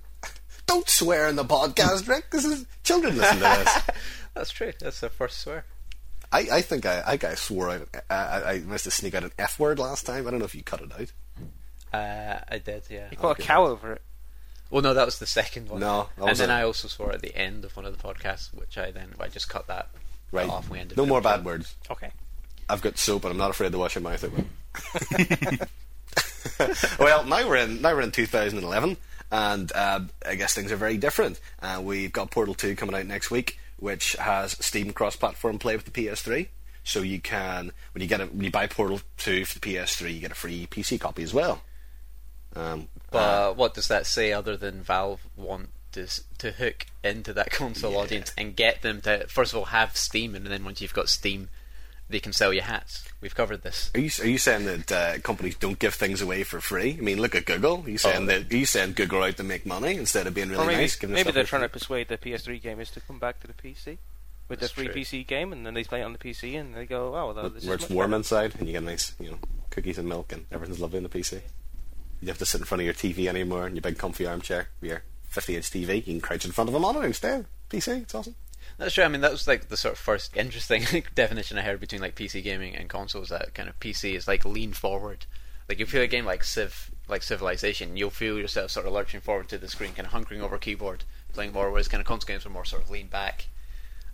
Don't 0.66 0.88
swear 0.88 1.28
in 1.28 1.36
the 1.36 1.44
podcast, 1.44 2.08
Rick. 2.08 2.32
This 2.32 2.46
is 2.46 2.66
children 2.84 3.18
listen 3.18 3.36
to 3.38 3.42
this. 3.44 3.82
That's 4.34 4.52
true. 4.52 4.72
That's 4.80 5.00
the 5.02 5.10
first 5.10 5.40
swear. 5.40 5.66
I, 6.32 6.48
I 6.52 6.62
think 6.62 6.86
I, 6.86 7.02
I 7.06 7.12
think 7.12 7.26
I 7.26 7.36
swore 7.36 7.70
out. 7.70 7.88
I, 8.10 8.16
I, 8.16 8.52
I 8.54 8.60
must 8.60 8.86
have 8.86 8.94
sneaked 8.94 9.16
out 9.16 9.24
an 9.24 9.32
F 9.38 9.60
word 9.60 9.78
last 9.80 10.06
time. 10.06 10.26
I 10.28 10.32
don't 10.32 10.40
know 10.40 10.46
if 10.46 10.56
you 10.56 10.64
cut 10.64 10.82
it 10.82 10.92
out. 10.98 11.12
Uh, 11.94 12.40
I 12.50 12.58
did, 12.58 12.84
yeah. 12.90 13.08
You 13.12 13.18
put 13.18 13.40
a 13.40 13.42
cow 13.42 13.66
over 13.68 13.94
it. 13.94 14.02
Well, 14.72 14.82
no, 14.82 14.94
that 14.96 15.06
was 15.06 15.20
the 15.20 15.28
second 15.28 15.70
one. 15.70 15.82
No, 15.82 16.10
that 16.18 16.30
and 16.30 16.38
then 16.38 16.50
I 16.50 16.64
also 16.64 16.88
swore 16.88 17.12
at 17.12 17.22
the 17.22 17.36
end 17.38 17.64
of 17.64 17.76
one 17.76 17.86
of 17.86 17.96
the 17.96 18.04
podcasts, 18.04 18.52
which 18.54 18.78
I 18.78 18.90
then 18.92 19.10
I 19.20 19.28
just 19.28 19.48
cut 19.48 19.68
that 19.68 19.90
Right. 20.32 20.50
off. 20.50 20.68
We 20.70 20.80
ended 20.80 20.98
No 20.98 21.06
more 21.06 21.22
bad 21.22 21.46
words. 21.46 21.76
Okay. 21.92 22.10
I've 22.68 22.82
got 22.82 22.98
soap 22.98 23.26
and 23.26 23.32
I'm 23.32 23.38
not 23.38 23.52
afraid 23.52 23.72
to 23.72 23.78
wash 23.78 23.96
my 23.98 24.10
mouth 24.12 24.24
with. 24.24 25.70
well, 27.00 27.24
now 27.26 27.48
we're 27.48 27.58
in 27.58 27.82
now 27.82 27.94
we're 27.94 28.02
in 28.02 28.12
2011, 28.12 28.98
and 29.32 29.72
uh, 29.74 30.00
I 30.26 30.36
guess 30.36 30.54
things 30.56 30.72
are 30.72 30.76
very 30.78 30.98
different. 30.98 31.40
Uh, 31.62 31.80
we've 31.84 32.12
got 32.12 32.32
Portal 32.32 32.56
2 32.56 32.76
coming 32.76 32.96
out 32.96 33.06
next 33.06 33.30
week, 33.30 33.60
which 33.78 34.14
has 34.14 34.54
Steam 34.66 34.92
cross-platform 34.94 35.60
play 35.60 35.76
with 35.76 35.86
the 35.86 35.92
PS3. 35.92 36.48
So 36.84 37.02
you 37.02 37.20
can 37.22 37.72
when 37.94 38.02
you 38.02 38.08
get 38.08 38.20
a, 38.22 38.26
when 38.26 38.44
you 38.44 38.52
buy 38.52 38.66
Portal 38.68 39.02
2 39.18 39.46
for 39.46 39.60
the 39.60 39.74
PS3, 39.76 40.14
you 40.14 40.20
get 40.20 40.32
a 40.32 40.36
free 40.36 40.68
PC 40.70 41.00
copy 41.00 41.22
as 41.24 41.34
well. 41.34 41.62
Um, 42.56 42.88
But 43.12 43.18
uh, 43.18 43.54
what 43.54 43.74
does 43.74 43.88
that 43.88 44.06
say 44.08 44.32
other 44.34 44.58
than 44.58 44.82
Valve 44.82 45.22
want 45.36 45.70
to 45.94 46.08
to 46.40 46.52
hook 46.52 46.88
into 47.04 47.34
that 47.34 47.52
console 47.52 47.92
Yeah. 47.94 47.98
audience 48.00 48.34
and 48.38 48.56
get 48.56 48.82
them 48.82 49.02
to 49.02 49.28
first 49.28 49.54
of 49.54 49.60
all 49.60 49.66
have 49.66 49.96
Steam, 49.96 50.36
and 50.36 50.46
then 50.48 50.64
once 50.66 50.82
you've 50.82 50.94
got 50.94 51.10
Steam, 51.10 51.50
they 52.10 52.20
can 52.20 52.34
sell 52.34 52.52
you 52.54 52.62
hats. 52.62 53.04
We've 53.22 53.34
covered 53.36 53.62
this. 53.64 53.90
Are 53.96 54.00
you 54.00 54.10
are 54.22 54.28
you 54.28 54.38
saying 54.38 54.66
that 54.66 54.92
uh, 54.92 55.20
companies 55.20 55.56
don't 55.56 55.78
give 55.80 55.94
things 55.94 56.22
away 56.22 56.44
for 56.44 56.60
free? 56.60 56.98
I 56.98 57.02
mean, 57.02 57.22
look 57.22 57.36
at 57.36 57.46
Google. 57.46 57.84
Are 57.86 57.90
you 57.90 57.98
saying 58.00 58.24
Oh. 58.24 58.26
that 58.26 58.52
you 58.52 58.66
send 58.66 58.96
Google 58.96 59.24
out 59.24 59.38
to 59.38 59.44
make 59.44 59.66
money 59.66 59.96
instead 59.96 60.26
of 60.28 60.34
being 60.34 60.50
really 60.50 60.66
maybe 60.68 60.82
nice? 60.82 61.02
maybe 61.04 61.32
they're 61.32 61.44
for 61.44 61.50
trying 61.52 61.62
to 61.62 61.70
persuade 61.70 62.08
the 62.10 62.18
PS3 62.18 62.60
gamers 62.62 62.92
to 62.94 63.00
come 63.02 63.20
back 63.20 63.40
to 63.42 63.48
the 63.48 63.54
PC 63.54 63.98
with 64.50 64.60
That's 64.60 64.74
the 64.74 64.82
free 64.82 64.88
true. 64.88 65.02
PC 65.02 65.26
game, 65.28 65.54
and 65.54 65.66
then 65.66 65.74
they 65.76 65.84
play 65.84 66.02
it 66.02 66.04
on 66.04 66.12
the 66.14 66.20
PC, 66.20 66.56
and 66.60 66.76
they 66.76 66.86
go, 66.86 67.16
"Oh, 67.16 67.32
well, 67.34 67.50
this 67.50 67.64
where 67.66 67.76
is 67.76 67.82
it's 67.84 67.90
much 67.90 67.96
warm 67.96 68.12
better." 68.12 68.18
inside 68.18 68.56
and 68.60 68.68
you 68.68 68.74
get 68.74 68.84
nice, 68.84 69.14
you 69.20 69.30
know, 69.32 69.40
cookies 69.70 69.98
and 69.98 70.10
milk 70.10 70.32
and 70.34 70.46
everything's 70.52 70.80
lovely 70.80 70.98
on 70.98 71.04
the 71.04 71.10
PC. 71.10 71.42
You 72.24 72.30
have 72.30 72.38
to 72.38 72.46
sit 72.46 72.62
in 72.62 72.66
front 72.66 72.82
of 72.82 72.86
your 72.86 72.94
TV 72.94 73.28
anymore 73.28 73.68
in 73.68 73.76
your 73.76 73.82
big 73.82 73.98
comfy 73.98 74.26
armchair 74.26 74.70
with 74.80 74.90
your 74.90 75.04
50 75.26 75.58
inch 75.58 75.70
TV. 75.70 75.98
You 75.98 76.02
can 76.02 76.22
crouch 76.22 76.46
in 76.46 76.54
front 76.54 76.70
of 76.70 76.76
a 76.76 76.80
monitor 76.80 77.06
instead. 77.06 77.46
PC, 77.70 78.04
it's 78.04 78.16
awesome. 78.16 78.36
That's 78.78 78.94
true. 78.94 79.04
I 79.04 79.10
mean, 79.10 79.20
that 79.22 79.32
was 79.32 79.46
like 79.46 79.68
the 79.68 79.76
sort 79.76 79.94
of 79.94 80.00
first 80.00 80.36
interesting 80.38 80.86
definition 81.16 81.58
I 81.58 81.64
heard 81.64 81.82
between 81.82 82.00
like 82.00 82.16
PC 82.16 82.42
gaming 82.42 82.76
and 82.76 82.88
consoles. 82.88 83.28
That 83.28 83.54
kind 83.54 83.68
of 83.68 83.78
PC 83.82 84.16
is 84.16 84.26
like 84.26 84.46
lean 84.46 84.72
forward. 84.72 85.26
Like 85.68 85.80
you 85.80 85.86
play 85.86 86.04
a 86.04 86.08
game 86.08 86.26
like 86.26 86.46
Civ, 86.46 86.92
like 87.10 87.24
Civilization, 87.24 87.98
you'll 87.98 88.10
feel 88.10 88.38
yourself 88.38 88.72
sort 88.72 88.86
of 88.86 88.94
lurching 88.94 89.20
forward 89.20 89.50
to 89.50 89.58
the 89.58 89.68
screen, 89.68 89.94
kind 89.94 90.08
of 90.08 90.14
hunkering 90.14 90.40
over 90.40 90.58
keyboard, 90.58 91.04
playing 91.34 91.52
more. 91.52 91.72
Whereas 91.72 91.90
kind 91.90 92.00
of 92.00 92.08
console 92.08 92.28
games 92.28 92.46
are 92.46 92.50
more 92.50 92.64
sort 92.64 92.84
of 92.84 92.90
lean 92.90 93.08
back, 93.08 93.48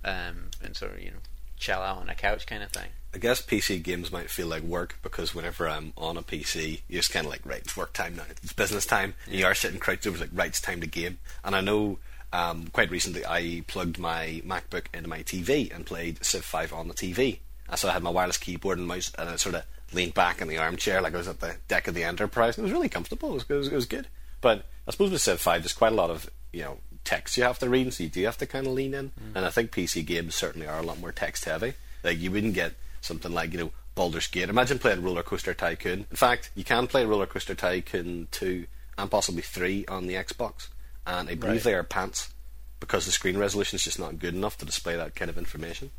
um, 0.04 0.50
and 0.64 0.76
sort 0.76 0.94
of 0.94 1.02
you 1.02 1.12
know 1.12 1.18
chill 1.60 1.80
out 1.80 1.98
on 1.98 2.10
a 2.10 2.16
couch 2.16 2.48
kind 2.48 2.64
of 2.64 2.72
thing. 2.72 2.90
I 3.14 3.18
guess 3.18 3.42
PC 3.42 3.82
games 3.82 4.12
might 4.12 4.30
feel 4.30 4.48
like 4.48 4.62
work 4.62 5.00
because 5.02 5.34
whenever 5.34 5.68
I'm 5.68 5.94
on 5.98 6.18
a 6.18 6.22
PC, 6.22 6.82
you're 6.88 7.00
just 7.00 7.12
kind 7.12 7.26
of 7.26 7.32
like, 7.32 7.46
right, 7.46 7.60
it's 7.60 7.76
work 7.76 7.94
time 7.94 8.16
now. 8.16 8.24
It's 8.30 8.54
business 8.54 8.86
time. 8.86 9.16
And 9.26 9.36
you 9.36 9.46
are 9.46 9.56
sitting 9.56 9.80
crouched 9.80 10.06
over, 10.06 10.20
like, 10.20 10.30
right, 10.32 10.50
it's 10.50 10.62
time 10.62 10.82
to 10.82 10.88
game. 10.88 11.18
And 11.44 11.56
I 11.56 11.62
know 11.62 11.98
um, 12.32 12.68
quite 12.68 12.92
recently 12.92 13.26
I 13.26 13.64
plugged 13.68 13.98
my 13.98 14.44
MacBook 14.46 14.86
into 14.94 15.10
my 15.10 15.24
TV 15.24 15.74
and 15.74 15.86
played 15.86 16.24
Civ 16.24 16.46
5 16.46 16.72
on 16.74 16.88
the 16.88 16.94
TV. 16.94 17.40
And 17.68 17.80
so 17.80 17.90
I 17.90 17.94
had 17.94 18.04
my 18.04 18.12
wireless 18.12 18.38
keyboard 18.38 18.78
and 18.78 18.88
mouse 18.88 19.12
and 19.18 19.28
I 19.28 19.36
sort 19.38 19.56
of 19.56 19.66
leaned 19.92 20.14
back 20.14 20.42
in 20.42 20.48
the 20.48 20.60
armchair 20.60 21.02
like 21.02 21.16
I 21.16 21.18
was 21.18 21.28
at 21.28 21.40
the 21.40 21.56
deck 21.68 21.88
of 21.88 21.96
the 21.96 22.04
Enterprise. 22.04 22.58
And 22.58 22.64
it 22.64 22.68
was 22.68 22.74
really 22.74 22.90
comfortable. 22.90 23.32
It 23.32 23.34
was, 23.34 23.46
it 23.50 23.54
was, 23.54 23.68
it 23.70 23.76
was 23.76 23.86
good. 23.88 24.08
But 24.42 24.66
I 24.88 24.92
suppose 24.92 25.12
with 25.12 25.22
Civ 25.22 25.42
5, 25.42 25.64
there's 25.64 25.74
quite 25.74 25.92
a 25.92 25.96
lot 25.96 26.12
of, 26.12 26.30
you 26.54 26.62
know, 26.62 26.78
text 27.10 27.38
you 27.38 27.44
have 27.44 27.60
to 27.60 27.70
read, 27.70 27.84
and 27.88 27.94
so 27.94 28.04
you 28.04 28.10
do 28.10 28.24
have 28.26 28.38
to 28.38 28.46
kind 28.46 28.68
of 28.68 28.74
lean 28.74 28.94
in. 28.94 29.12
And 29.36 29.46
I 29.46 29.50
think 29.50 29.72
PC 29.72 30.06
games 30.06 30.36
certainly 30.36 30.68
are 30.68 30.80
a 30.80 30.84
lot 30.84 31.00
more 31.00 31.12
text 31.12 31.46
heavy. 31.46 31.74
Like 32.04 32.20
you 32.20 32.32
wouldn't 32.32 32.54
get 32.54 32.74
something 33.02 33.32
like 33.32 33.52
you 33.54 33.60
know 33.60 33.72
Baldur's 33.96 34.28
Gate. 34.28 34.50
Imagine 34.50 34.80
playing 34.80 35.02
Roller 35.04 35.24
Coaster 35.24 35.54
Tycoon. 35.54 36.06
In 36.12 36.16
fact, 36.18 36.52
you 36.56 36.64
can 36.64 36.88
play 36.88 37.06
Roller 37.06 37.26
Coaster 37.26 37.56
Tycoon 37.56 38.28
two 38.32 38.68
and 38.98 39.10
possibly 39.10 39.42
three 39.42 39.86
on 39.88 40.08
the 40.08 40.14
Xbox, 40.16 40.68
and 41.08 41.30
I 41.30 41.36
believe 41.36 41.66
Right. 41.66 41.72
they 41.72 41.74
are 41.74 41.84
pants 41.84 42.34
because 42.80 43.06
the 43.06 43.12
screen 43.12 43.38
resolution 43.38 43.76
is 43.76 43.84
just 43.84 44.00
not 44.00 44.20
good 44.20 44.34
enough 44.36 44.58
to 44.60 44.66
display 44.66 44.96
that 44.96 45.16
kind 45.16 45.30
of 45.30 45.38
information. 45.38 45.92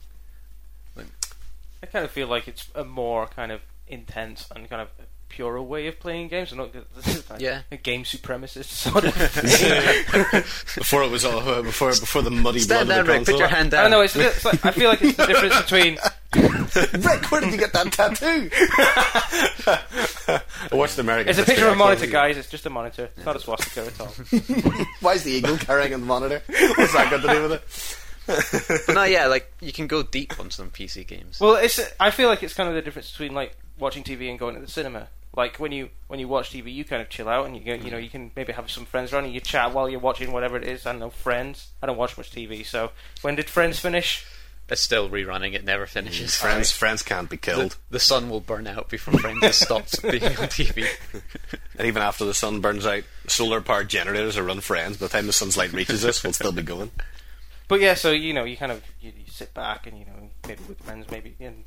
I 1.82 1.86
kind 1.86 2.04
of 2.04 2.10
feel 2.10 2.28
like 2.28 2.46
it's 2.46 2.68
a 2.74 2.84
more 2.84 3.26
kind 3.26 3.50
of 3.50 3.60
intense 3.88 4.46
and 4.54 4.68
kind 4.68 4.82
of 4.82 4.88
purer 5.30 5.62
way 5.62 5.86
of 5.86 5.98
playing 5.98 6.28
games. 6.28 6.52
Not 6.52 6.72
this 6.94 7.16
is 7.16 7.30
like 7.30 7.40
Yeah. 7.40 7.62
a 7.72 7.76
game 7.78 8.04
supremacist 8.04 8.64
sort 8.66 9.04
of 9.04 9.14
thing. 9.14 10.42
before 10.76 11.02
it 11.04 11.10
was 11.10 11.24
all 11.24 11.38
uh, 11.48 11.62
before 11.62 11.88
before 11.90 12.20
the 12.22 12.30
muddy 12.30 12.58
Stand 12.58 12.88
blood 12.88 12.96
down, 12.96 13.00
of 13.00 13.06
the 13.06 13.12
Rick. 13.14 13.24
Put 13.26 13.38
your 13.38 13.48
console. 13.48 13.56
hand 13.56 13.74
I 13.74 13.82
down. 13.82 13.84
don't 13.84 13.90
know. 13.92 14.00
It's, 14.02 14.16
it's 14.16 14.44
like, 14.44 14.64
I 14.66 14.70
feel 14.72 14.90
like 14.90 15.00
it's 15.02 15.16
the 15.16 15.26
difference 15.26 15.60
between 15.62 15.96
Rick, 17.04 17.30
where 17.32 17.40
did 17.40 17.52
you 17.52 17.58
get 17.58 17.72
that 17.72 17.90
tattoo? 17.92 18.50
I 20.72 20.76
watched 20.76 20.96
the 20.96 21.02
American. 21.02 21.30
it's 21.30 21.38
a 21.38 21.44
picture 21.44 21.66
of 21.66 21.72
a 21.72 21.76
monitor, 21.76 22.06
guys. 22.06 22.36
It's 22.36 22.48
just 22.48 22.66
a 22.66 22.70
monitor. 22.70 23.10
It's 23.16 23.26
not 23.26 23.34
a 23.36 23.40
swastika 23.40 23.86
at 23.86 24.00
all. 24.00 24.08
Why 25.00 25.14
is 25.14 25.24
the 25.24 25.32
eagle 25.32 25.56
carrying 25.58 25.92
a 25.94 25.98
monitor? 25.98 26.42
What's 26.76 26.92
that 26.92 27.10
got 27.10 27.22
to 27.22 27.28
do 27.28 27.42
with 27.48 27.52
it? 27.52 27.62
But 28.86 28.94
no, 28.94 29.02
yeah, 29.04 29.26
like 29.26 29.52
you 29.60 29.72
can 29.72 29.86
go 29.88 30.02
deep 30.04 30.38
on 30.38 30.50
some 30.50 30.70
PC 30.70 31.04
games. 31.06 31.40
Well, 31.40 31.56
it's. 31.56 31.80
I 31.98 32.10
feel 32.12 32.28
like 32.28 32.42
it's 32.44 32.54
kind 32.54 32.68
of 32.68 32.74
the 32.76 32.82
difference 32.82 33.10
between 33.10 33.34
like 33.34 33.56
watching 33.78 34.04
TV 34.04 34.30
and 34.30 34.38
going 34.38 34.54
to 34.54 34.60
the 34.60 34.68
cinema. 34.70 35.08
Like 35.36 35.56
when 35.58 35.70
you 35.72 35.90
when 36.08 36.18
you 36.18 36.26
watch 36.26 36.50
TV, 36.50 36.72
you 36.74 36.84
kind 36.84 37.00
of 37.00 37.08
chill 37.08 37.28
out 37.28 37.46
and 37.46 37.56
you 37.56 37.62
go, 37.62 37.74
you 37.74 37.90
know 37.90 37.98
you 37.98 38.10
can 38.10 38.32
maybe 38.34 38.52
have 38.52 38.70
some 38.70 38.84
friends 38.84 39.12
around 39.12 39.24
and 39.26 39.34
you 39.34 39.40
chat 39.40 39.72
while 39.72 39.88
you're 39.88 40.00
watching 40.00 40.32
whatever 40.32 40.56
it 40.56 40.64
is. 40.64 40.86
I 40.86 40.92
don't 40.92 41.00
know 41.00 41.10
Friends. 41.10 41.68
I 41.82 41.86
don't 41.86 41.96
watch 41.96 42.16
much 42.18 42.30
TV, 42.32 42.66
so 42.66 42.90
when 43.22 43.36
did 43.36 43.48
Friends 43.48 43.78
finish? 43.78 44.26
It's 44.68 44.80
still 44.80 45.08
rerunning; 45.08 45.54
it 45.54 45.64
never 45.64 45.86
finishes. 45.86 46.30
Mm, 46.32 46.40
friends, 46.40 46.70
friends 46.72 47.02
can't 47.02 47.28
be 47.28 47.36
The, 47.36 47.40
killed. 47.42 47.76
the 47.90 47.98
sun 47.98 48.30
will 48.30 48.40
burn 48.40 48.66
out 48.68 48.88
before 48.88 49.18
Friends 49.18 49.42
has 49.42 49.56
stopped 49.56 50.00
being 50.08 50.22
on 50.22 50.46
TV. 50.48 50.86
And 51.76 51.86
even 51.88 52.02
after 52.02 52.24
the 52.24 52.34
sun 52.34 52.60
burns 52.60 52.86
out, 52.86 53.02
solar 53.26 53.60
powered 53.60 53.88
generators 53.88 54.36
will 54.36 54.44
run 54.46 54.60
friends. 54.60 54.96
By 54.96 55.06
the 55.06 55.12
time 55.12 55.26
the 55.26 55.32
sun's 55.32 55.56
light 55.56 55.72
reaches 55.72 56.04
us, 56.04 56.22
we'll 56.22 56.32
still 56.32 56.52
be 56.52 56.62
going. 56.62 56.90
But 57.66 57.80
yeah, 57.80 57.94
so 57.94 58.10
you 58.12 58.32
know 58.32 58.44
you 58.44 58.56
kind 58.56 58.70
of 58.72 58.82
you, 59.00 59.10
you 59.16 59.30
sit 59.30 59.54
back 59.54 59.86
and 59.88 59.98
you 59.98 60.04
know 60.04 60.30
maybe 60.46 60.62
with 60.68 60.78
friends, 60.80 61.06
maybe 61.10 61.34
and 61.40 61.64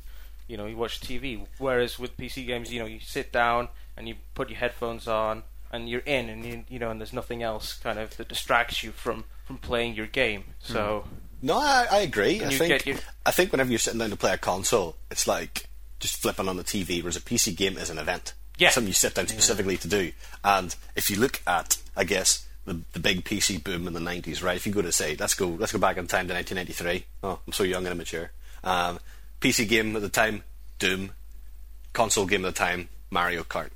you 0.48 0.56
know 0.56 0.66
you 0.66 0.76
watch 0.76 1.00
TV. 1.00 1.46
Whereas 1.58 1.98
with 1.98 2.16
PC 2.16 2.46
games, 2.46 2.72
you 2.72 2.80
know 2.80 2.86
you 2.86 3.00
sit 3.00 3.32
down 3.32 3.68
and 3.96 4.08
you 4.08 4.16
put 4.34 4.50
your 4.50 4.58
headphones 4.58 5.06
on 5.08 5.42
and 5.72 5.88
you're 5.88 6.00
in 6.00 6.28
and 6.28 6.44
you, 6.44 6.64
you 6.68 6.78
know 6.78 6.90
and 6.90 7.00
there's 7.00 7.12
nothing 7.12 7.42
else 7.42 7.74
kind 7.74 7.98
of 7.98 8.16
that 8.16 8.28
distracts 8.28 8.82
you 8.82 8.92
from 8.92 9.24
from 9.44 9.58
playing 9.58 9.94
your 9.94 10.06
game. 10.06 10.44
So. 10.60 11.04
No, 11.42 11.58
I, 11.58 11.86
I 11.90 11.98
agree. 11.98 12.42
I 12.42 12.48
think 12.48 12.86
your- 12.86 12.96
I 13.26 13.30
think 13.30 13.52
whenever 13.52 13.68
you're 13.68 13.78
sitting 13.78 13.98
down 13.98 14.08
to 14.10 14.16
play 14.16 14.32
a 14.32 14.38
console, 14.38 14.96
it's 15.10 15.26
like 15.26 15.66
just 16.00 16.16
flipping 16.16 16.48
on 16.48 16.56
the 16.56 16.64
TV, 16.64 17.02
whereas 17.02 17.16
a 17.16 17.20
PC 17.20 17.54
game 17.54 17.76
is 17.76 17.90
an 17.90 17.98
event. 17.98 18.32
Yeah. 18.56 18.70
Something 18.70 18.88
you 18.88 18.94
sit 18.94 19.14
down 19.14 19.26
specifically 19.26 19.76
to 19.78 19.88
do. 19.88 20.12
And 20.42 20.74
if 20.96 21.10
you 21.10 21.16
look 21.18 21.42
at, 21.46 21.76
I 21.96 22.04
guess, 22.04 22.46
the, 22.64 22.80
the 22.94 22.98
big 22.98 23.24
PC 23.24 23.62
boom 23.62 23.86
in 23.86 23.92
the 23.92 24.00
90s, 24.00 24.42
right? 24.42 24.56
If 24.56 24.66
you 24.66 24.72
go 24.72 24.80
to 24.80 24.92
say, 24.92 25.16
let's 25.18 25.34
go, 25.34 25.48
let's 25.48 25.72
go 25.72 25.78
back 25.78 25.98
in 25.98 26.06
time 26.06 26.28
to 26.28 26.34
1993. 26.34 27.04
Oh, 27.24 27.40
I'm 27.46 27.52
so 27.52 27.62
young 27.62 27.84
and 27.84 27.92
immature. 27.92 28.30
Um, 28.62 28.98
PC 29.44 29.68
game 29.68 29.94
at 29.94 30.00
the 30.00 30.08
time, 30.08 30.42
Doom. 30.78 31.12
Console 31.92 32.24
game 32.24 32.44
at 32.46 32.54
the 32.54 32.58
time, 32.58 32.88
Mario 33.10 33.42
Kart. 33.42 33.68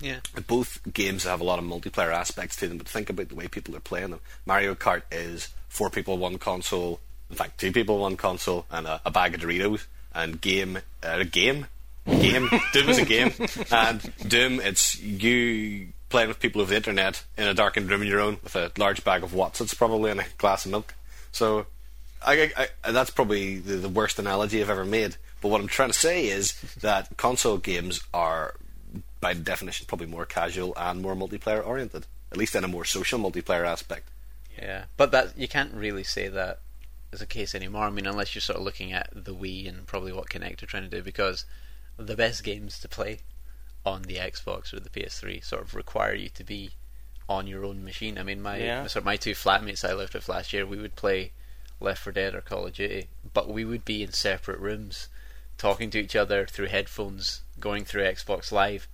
Yeah. 0.00 0.20
Both 0.46 0.80
games 0.92 1.24
have 1.24 1.40
a 1.40 1.44
lot 1.44 1.58
of 1.58 1.64
multiplayer 1.64 2.12
aspects 2.12 2.56
to 2.56 2.68
them, 2.68 2.76
but 2.76 2.86
think 2.86 3.08
about 3.08 3.30
the 3.30 3.34
way 3.34 3.48
people 3.48 3.74
are 3.74 3.80
playing 3.80 4.10
them. 4.10 4.20
Mario 4.44 4.74
Kart 4.74 5.02
is 5.10 5.48
four 5.68 5.88
people, 5.88 6.18
one 6.18 6.38
console. 6.38 7.00
In 7.30 7.36
fact, 7.36 7.58
two 7.58 7.72
people, 7.72 7.98
one 7.98 8.16
console, 8.16 8.66
and 8.70 8.86
a, 8.86 9.00
a 9.06 9.10
bag 9.10 9.34
of 9.34 9.40
Doritos. 9.40 9.86
And 10.14 10.40
game, 10.40 10.78
uh, 11.02 11.24
game, 11.24 11.66
game. 12.06 12.48
Doom 12.72 12.88
is 12.88 12.98
a 12.98 13.04
game, 13.04 13.32
and 13.70 14.12
Doom 14.28 14.60
it's 14.60 15.00
you 15.00 15.88
playing 16.10 16.28
with 16.28 16.40
people 16.40 16.60
over 16.60 16.70
the 16.70 16.76
internet 16.76 17.24
in 17.36 17.46
a 17.46 17.54
darkened 17.54 17.90
room 17.90 18.00
on 18.02 18.06
your 18.06 18.20
own 18.20 18.38
with 18.42 18.56
a 18.56 18.72
large 18.78 19.04
bag 19.04 19.22
of 19.22 19.34
Watsons 19.34 19.74
probably 19.74 20.10
and 20.10 20.20
a 20.20 20.24
glass 20.38 20.64
of 20.64 20.70
milk. 20.70 20.94
So, 21.32 21.66
I, 22.26 22.68
I, 22.84 22.90
that's 22.92 23.10
probably 23.10 23.58
the, 23.58 23.76
the 23.76 23.88
worst 23.88 24.18
analogy 24.18 24.60
I've 24.60 24.70
ever 24.70 24.84
made. 24.84 25.16
But 25.40 25.48
what 25.48 25.60
I'm 25.60 25.68
trying 25.68 25.90
to 25.90 25.98
say 25.98 26.26
is 26.26 26.52
that 26.80 27.16
console 27.16 27.58
games 27.58 28.00
are, 28.12 28.54
by 29.20 29.34
definition, 29.34 29.86
probably 29.86 30.06
more 30.06 30.26
casual 30.26 30.72
and 30.76 31.00
more 31.02 31.14
multiplayer 31.14 31.64
oriented, 31.66 32.06
at 32.32 32.36
least 32.38 32.54
in 32.54 32.64
a 32.64 32.68
more 32.68 32.84
social 32.84 33.18
multiplayer 33.18 33.66
aspect. 33.66 34.08
Yeah, 34.58 34.84
but 34.96 35.12
that 35.12 35.38
you 35.38 35.46
can't 35.46 35.72
really 35.72 36.02
say 36.02 36.26
that 36.28 36.58
is 37.12 37.20
the 37.20 37.26
case 37.26 37.54
anymore. 37.54 37.84
I 37.84 37.90
mean, 37.90 38.06
unless 38.06 38.34
you're 38.34 38.42
sort 38.42 38.58
of 38.58 38.64
looking 38.64 38.92
at 38.92 39.08
the 39.14 39.34
Wii 39.34 39.68
and 39.68 39.86
probably 39.86 40.12
what 40.12 40.28
Kinect 40.28 40.62
are 40.62 40.66
trying 40.66 40.82
to 40.82 40.88
do, 40.96 41.02
because 41.02 41.44
the 41.96 42.16
best 42.16 42.42
games 42.42 42.80
to 42.80 42.88
play 42.88 43.20
on 43.86 44.02
the 44.02 44.16
Xbox 44.16 44.72
or 44.74 44.80
the 44.80 44.90
PS3 44.90 45.44
sort 45.44 45.62
of 45.62 45.74
require 45.76 46.14
you 46.14 46.28
to 46.30 46.42
be 46.44 46.70
on 47.28 47.46
your 47.46 47.64
own 47.64 47.84
machine. 47.84 48.18
I 48.18 48.24
mean, 48.24 48.42
my 48.42 48.56
Yeah. 48.58 48.82
sort 48.88 49.02
of 49.02 49.04
my 49.04 49.16
two 49.16 49.32
flatmates 49.32 49.88
I 49.88 49.92
lived 49.94 50.14
with 50.14 50.28
last 50.28 50.52
year, 50.52 50.66
we 50.66 50.78
would 50.78 50.96
play 50.96 51.32
Left 51.80 52.02
4 52.02 52.12
Dead 52.12 52.34
or 52.34 52.40
Call 52.40 52.66
of 52.66 52.72
Duty, 52.74 53.08
but 53.32 53.48
we 53.48 53.64
would 53.64 53.84
be 53.84 54.02
in 54.02 54.12
separate 54.12 54.58
rooms, 54.58 55.08
talking 55.56 55.90
to 55.90 55.98
each 55.98 56.16
other 56.16 56.46
through 56.46 56.66
headphones, 56.66 57.42
going 57.60 57.84
through 57.84 58.02
Xbox 58.02 58.50
Live, 58.52 58.88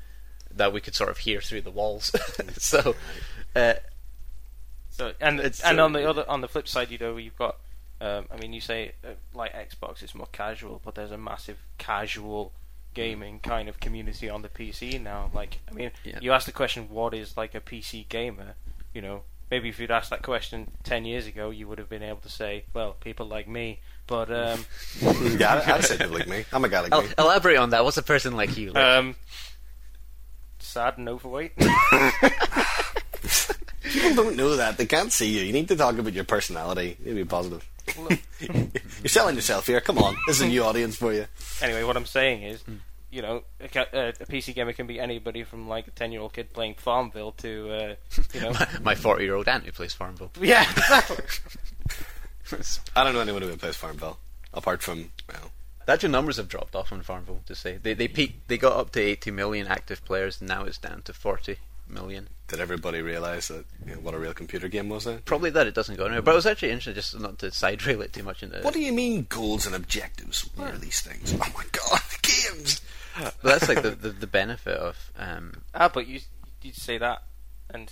that 0.54 0.72
we 0.72 0.80
could 0.80 0.94
sort 0.94 1.10
of 1.10 1.18
hear 1.18 1.40
through 1.40 1.62
the 1.62 1.70
walls. 1.70 2.12
so, 2.58 2.94
uh, 3.56 3.74
So 4.90 5.12
and 5.20 5.40
It's 5.40 5.60
and 5.62 5.78
so- 5.78 5.84
on 5.84 5.92
the 5.92 6.08
other 6.08 6.28
on 6.28 6.40
the 6.40 6.48
flip 6.48 6.68
side, 6.68 6.90
you 6.90 6.98
know, 6.98 7.16
you've 7.16 7.36
got. 7.36 7.56
Um, 8.00 8.26
I 8.30 8.36
mean, 8.36 8.52
you 8.52 8.60
say 8.60 8.92
uh, 9.04 9.10
like 9.34 9.52
Xbox, 9.54 10.02
it's 10.02 10.14
more 10.14 10.26
casual, 10.32 10.80
but 10.84 10.94
there's 10.94 11.12
a 11.12 11.16
massive 11.16 11.56
casual 11.78 12.52
gaming 12.92 13.38
kind 13.40 13.68
of 13.68 13.80
community 13.80 14.28
on 14.28 14.42
the 14.42 14.48
PC 14.48 15.00
now. 15.00 15.30
Like, 15.32 15.60
I 15.68 15.72
mean, 15.72 15.90
Yeah. 16.04 16.18
you 16.20 16.32
ask 16.32 16.44
the 16.44 16.52
question, 16.52 16.88
what 16.90 17.14
is 17.14 17.36
like 17.36 17.54
a 17.54 17.60
PC 17.60 18.08
gamer? 18.08 18.54
You 18.92 19.00
know, 19.02 19.22
maybe 19.54 19.68
if 19.68 19.78
you'd 19.78 19.92
asked 19.92 20.10
that 20.10 20.22
question 20.22 20.68
ten 20.82 21.04
years 21.04 21.28
ago, 21.28 21.50
you 21.50 21.68
would 21.68 21.78
have 21.78 21.88
been 21.88 22.02
able 22.02 22.18
to 22.22 22.28
say, 22.28 22.64
well, 22.74 22.94
people 22.94 23.26
like 23.26 23.46
me. 23.46 23.78
But 24.08 24.28
um, 24.32 24.64
yeah, 25.00 25.54
I'd, 25.54 25.70
I'd 25.70 25.84
say 25.84 25.96
people 25.96 26.18
like 26.18 26.26
me. 26.26 26.44
I'm 26.52 26.64
a 26.64 26.68
guy 26.68 26.80
like 26.80 26.90
el- 26.92 27.02
me. 27.02 27.08
elaborate 27.16 27.56
on 27.58 27.70
that. 27.70 27.84
What's 27.84 27.96
a 27.96 28.02
person 28.02 28.36
like 28.36 28.56
you? 28.56 28.72
Like? 28.72 28.82
um, 28.84 29.14
sad 30.58 30.98
and 30.98 31.08
overweight. 31.08 31.52
People 33.82 34.14
don't 34.24 34.36
know 34.36 34.56
that. 34.56 34.76
They 34.76 34.86
can't 34.86 35.12
see 35.12 35.28
you. 35.38 35.44
You 35.44 35.52
need 35.52 35.68
to 35.68 35.76
talk 35.76 35.96
about 35.96 36.14
your 36.14 36.24
personality. 36.24 36.96
You 36.98 37.14
need 37.14 37.20
to 37.20 37.24
be 37.24 37.28
positive. 37.28 37.64
You're 38.40 39.08
selling 39.08 39.36
yourself 39.36 39.68
here. 39.68 39.80
Come 39.80 39.98
on. 39.98 40.16
This 40.26 40.36
is 40.36 40.42
a 40.42 40.48
new 40.48 40.64
audience 40.64 40.96
for 40.96 41.12
you. 41.12 41.26
anyway, 41.62 41.84
what 41.84 41.96
I'm 41.96 42.06
saying 42.06 42.42
is, 42.42 42.64
you 43.14 43.22
know, 43.22 43.44
a, 43.60 43.68
ca- 43.68 43.86
a 43.92 44.12
PC 44.26 44.54
gamer 44.54 44.72
can 44.72 44.86
be 44.86 44.98
anybody 44.98 45.44
from 45.44 45.68
like 45.68 45.86
a 45.86 45.90
ten-year-old 45.92 46.32
kid 46.32 46.52
playing 46.52 46.74
Farmville 46.74 47.32
to, 47.38 47.70
uh, 47.72 47.94
you 48.34 48.40
know, 48.40 48.52
my 48.82 48.94
40 48.94 49.24
year 49.24 49.34
old 49.36 49.46
aunt 49.48 49.64
who 49.64 49.72
plays 49.72 49.92
Farmville. 49.92 50.30
yeah, 50.40 50.68
exactly. 50.70 51.16
I 52.96 53.04
don't 53.04 53.14
know 53.14 53.20
anyone 53.20 53.42
who 53.42 53.56
plays 53.56 53.76
Farmville. 53.76 54.18
Apart 54.52 54.82
from, 54.82 55.10
well, 55.28 55.50
That 55.86 56.02
your 56.02 56.10
numbers 56.10 56.36
have 56.36 56.48
dropped 56.48 56.74
off 56.74 56.92
on 56.92 57.02
Farmville. 57.02 57.40
To 57.46 57.54
say 57.54 57.78
they 57.82 57.94
they 57.94 58.08
peaked, 58.08 58.48
they 58.48 58.58
got 58.58 58.76
up 58.78 58.90
to 58.92 59.00
80 59.00 59.30
million 59.30 59.66
active 59.66 60.04
players, 60.04 60.40
and 60.40 60.48
now 60.48 60.64
it's 60.64 60.78
down 60.78 61.02
to 61.02 61.12
40 61.12 61.56
million. 61.88 62.28
did 62.48 62.60
everybody 62.60 63.02
realise 63.02 63.48
that 63.48 63.64
you 63.86 63.92
know, 63.94 64.00
what 64.00 64.14
a 64.14 64.18
real 64.18 64.32
computer 64.32 64.68
game 64.68 64.88
was 64.88 65.04
then? 65.04 65.20
Probably 65.24 65.50
that 65.50 65.66
it 65.66 65.74
doesn't 65.74 65.96
go 65.96 66.04
anywhere. 66.04 66.22
But 66.22 66.32
it 66.32 66.36
was 66.36 66.46
actually 66.46 66.70
interesting, 66.70 66.94
just 66.94 67.18
not 67.18 67.38
to 67.40 67.50
side 67.50 67.84
rail 67.86 68.00
it 68.02 68.12
too 68.12 68.22
much 68.22 68.42
into. 68.42 68.60
What 68.60 68.74
do 68.74 68.80
you 68.80 68.92
mean 68.92 69.26
goals 69.28 69.66
and 69.66 69.74
objectives? 69.74 70.48
What 70.56 70.72
are 70.74 70.78
these 70.78 71.00
things? 71.00 71.34
Oh 71.34 71.52
my 71.56 71.64
god, 71.72 72.00
games! 72.22 72.80
But 73.18 73.34
that's 73.42 73.68
like 73.68 73.82
the, 73.82 73.90
the, 73.90 74.08
the 74.10 74.26
benefit 74.26 74.76
of 74.76 75.12
um, 75.18 75.62
ah, 75.74 75.88
but 75.92 76.06
you 76.06 76.20
you 76.62 76.72
say 76.72 76.98
that, 76.98 77.22
and 77.70 77.88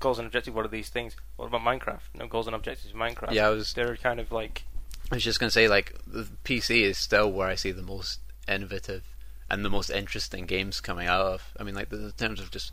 goals 0.00 0.18
and 0.18 0.26
objectives. 0.26 0.54
What 0.54 0.64
are 0.64 0.68
these 0.68 0.88
things? 0.88 1.16
What 1.36 1.46
about 1.46 1.62
Minecraft? 1.62 2.00
No 2.14 2.26
goals 2.26 2.46
and 2.46 2.54
objectives 2.56 2.92
in 2.92 2.98
Minecraft. 2.98 3.32
Yeah, 3.32 3.46
I 3.46 3.50
was- 3.50 3.72
They're 3.72 3.96
kind 3.96 4.20
of 4.20 4.30
like 4.32 4.64
I 5.10 5.14
was 5.14 5.24
just 5.24 5.38
going 5.40 5.48
to 5.48 5.52
say, 5.52 5.68
like, 5.68 5.94
the 6.06 6.26
PC 6.44 6.82
is 6.82 6.98
still 6.98 7.30
where 7.30 7.46
I 7.48 7.54
see 7.54 7.70
the 7.70 7.82
most 7.82 8.18
innovative 8.48 9.04
and 9.48 9.64
the 9.64 9.70
most 9.70 9.88
interesting 9.88 10.46
games 10.46 10.80
coming 10.80 11.06
out 11.06 11.20
of. 11.24 11.52
I 11.60 11.62
mean, 11.62 11.76
like, 11.76 11.90
the- 11.90 12.06
in 12.06 12.12
terms 12.12 12.40
of 12.40 12.50
just 12.50 12.72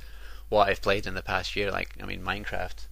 what 0.50 0.68
I've 0.68 0.82
played 0.82 1.06
in 1.06 1.14
the 1.14 1.22
past 1.22 1.56
year, 1.56 1.72
like, 1.72 1.96
I 2.02 2.08
mean, 2.08 2.24
Minecraft, 2.24 2.88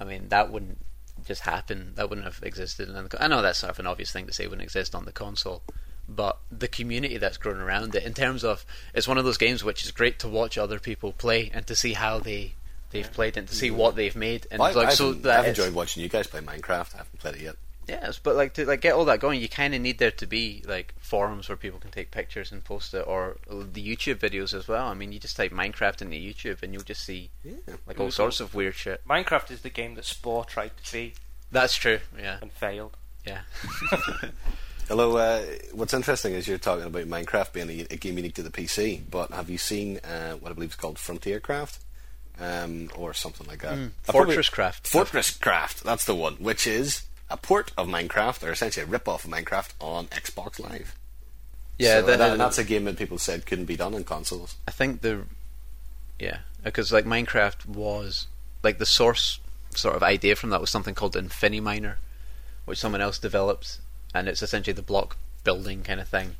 I 0.00 0.04
mean, 0.04 0.28
that 0.30 0.50
wouldn't 0.50 0.78
just 1.26 1.42
happen. 1.42 1.92
That 1.96 2.08
wouldn't 2.08 2.24
have 2.26 2.40
existed. 2.42 2.88
In 2.88 2.94
the, 2.94 3.22
I 3.22 3.26
know 3.28 3.42
that's 3.42 3.58
sort 3.58 3.72
of 3.72 3.78
an 3.78 3.86
obvious 3.86 4.10
thing 4.10 4.26
to 4.26 4.32
say 4.32 4.46
wouldn't 4.46 4.62
exist 4.62 4.94
on 4.94 5.04
the 5.04 5.12
console, 5.12 5.62
but 6.08 6.38
the 6.50 6.68
community 6.68 7.18
that's 7.18 7.36
grown 7.36 7.60
around 7.60 7.94
it, 7.94 8.04
in 8.04 8.14
terms 8.14 8.44
of, 8.44 8.64
it's 8.94 9.08
one 9.08 9.18
of 9.18 9.24
those 9.24 9.38
games 9.38 9.64
which 9.64 9.84
is 9.84 9.90
great 9.90 10.18
to 10.20 10.28
watch 10.28 10.56
other 10.56 10.78
people 10.78 11.12
play 11.12 11.50
and 11.52 11.66
to 11.66 11.74
see 11.74 11.94
how 11.94 12.18
they. 12.18 12.54
They've 12.90 13.12
played 13.12 13.36
and 13.36 13.48
to 13.48 13.54
see 13.54 13.68
mm-hmm. 13.68 13.78
what 13.78 13.96
they've 13.96 14.14
made, 14.14 14.46
and 14.50 14.62
I, 14.62 14.70
like 14.70 14.88
I've, 14.88 14.94
so 14.94 15.12
that 15.12 15.40
I've 15.40 15.46
enjoyed 15.48 15.74
watching 15.74 16.04
you 16.04 16.08
guys 16.08 16.28
play 16.28 16.40
Minecraft. 16.40 16.94
I 16.94 16.98
haven't 16.98 17.18
played 17.18 17.34
it 17.34 17.40
yet. 17.42 17.56
Yes, 17.88 18.18
but 18.20 18.34
like 18.34 18.54
to 18.54 18.66
like 18.66 18.80
get 18.80 18.94
all 18.94 19.04
that 19.04 19.20
going, 19.20 19.40
you 19.40 19.48
kind 19.48 19.74
of 19.74 19.80
need 19.80 19.98
there 19.98 20.10
to 20.10 20.26
be 20.26 20.62
like 20.66 20.94
forums 20.98 21.48
where 21.48 21.56
people 21.56 21.78
can 21.78 21.90
take 21.90 22.10
pictures 22.10 22.50
and 22.50 22.64
post 22.64 22.94
it, 22.94 23.04
or 23.06 23.36
the 23.48 23.86
YouTube 23.86 24.16
videos 24.16 24.52
as 24.52 24.66
well. 24.66 24.88
I 24.88 24.94
mean, 24.94 25.12
you 25.12 25.20
just 25.20 25.36
type 25.36 25.52
Minecraft 25.52 26.02
into 26.02 26.16
YouTube 26.16 26.62
and 26.62 26.72
you'll 26.72 26.82
just 26.82 27.04
see 27.04 27.30
Yeah. 27.44 27.74
like 27.86 28.00
all 28.00 28.10
sorts 28.10 28.40
of 28.40 28.54
weird 28.54 28.74
shit. 28.74 29.06
Minecraft 29.06 29.50
is 29.50 29.60
the 29.60 29.70
game 29.70 29.94
that 29.94 30.04
Spore 30.04 30.44
tried 30.44 30.72
to 30.82 30.92
be 30.92 31.14
That's 31.52 31.76
true. 31.76 32.00
Yeah, 32.18 32.38
and 32.40 32.50
failed. 32.50 32.96
yeah. 33.24 33.42
Although, 34.90 35.16
uh, 35.16 35.42
what's 35.72 35.92
interesting 35.94 36.34
is 36.34 36.46
you're 36.46 36.58
talking 36.58 36.84
about 36.86 37.04
Minecraft 37.04 37.52
being 37.52 37.70
a, 37.70 37.86
a 37.90 37.96
game 37.96 38.16
unique 38.16 38.34
to 38.34 38.42
the 38.42 38.50
PC, 38.50 39.02
but 39.10 39.32
have 39.32 39.50
you 39.50 39.58
seen 39.58 39.98
uh, 39.98 40.34
what 40.34 40.50
I 40.50 40.54
believe 40.54 40.70
is 40.70 40.76
called 40.76 40.96
Frontiercraft? 40.96 41.78
Um, 42.38 42.90
or 42.94 43.14
something 43.14 43.46
like 43.46 43.62
that. 43.62 43.72
Mm, 43.78 43.90
Fortress 44.02 44.50
Craft. 44.50 44.86
Fortress 44.86 45.30
Craft, 45.38 45.82
that's 45.84 46.04
the 46.04 46.14
one, 46.14 46.34
which 46.34 46.66
is 46.66 47.04
a 47.30 47.36
port 47.38 47.72
of 47.78 47.88
Minecraft, 47.88 48.46
or 48.46 48.52
essentially 48.52 48.84
a 48.84 48.86
rip-off 48.86 49.24
of 49.24 49.30
Minecraft 49.30 49.70
on 49.80 50.06
Xbox 50.08 50.60
Live. 50.60 50.94
Yeah, 51.78 52.00
So 52.00 52.06
the- 52.06 52.16
that, 52.18 52.36
that's 52.38 52.58
a 52.58 52.64
game 52.64 52.84
that 52.84 52.98
people 52.98 53.16
said 53.16 53.46
couldn't 53.46 53.64
be 53.64 53.76
done 53.76 53.94
on 53.94 54.04
consoles. 54.04 54.56
I 54.68 54.70
think 54.70 55.00
the 55.00 55.22
yeah 56.18 56.38
because 56.62 56.92
like 56.92 57.04
Minecraft 57.06 57.64
was 57.66 58.26
like 58.62 58.76
the 58.78 58.86
source 58.86 59.40
sort 59.74 59.94
of 59.96 60.02
idea 60.02 60.36
from 60.36 60.50
that 60.50 60.60
was 60.60 60.68
something 60.70 60.94
called 60.94 61.14
Infiniminer, 61.14 61.96
which 62.66 62.78
someone 62.78 63.00
else 63.00 63.18
developed, 63.18 63.78
and 64.14 64.28
it's 64.28 64.42
essentially 64.42 64.74
the 64.74 64.82
block 64.82 65.16
building 65.44 65.82
kind 65.82 66.00
of 66.00 66.08
thing. 66.08 66.36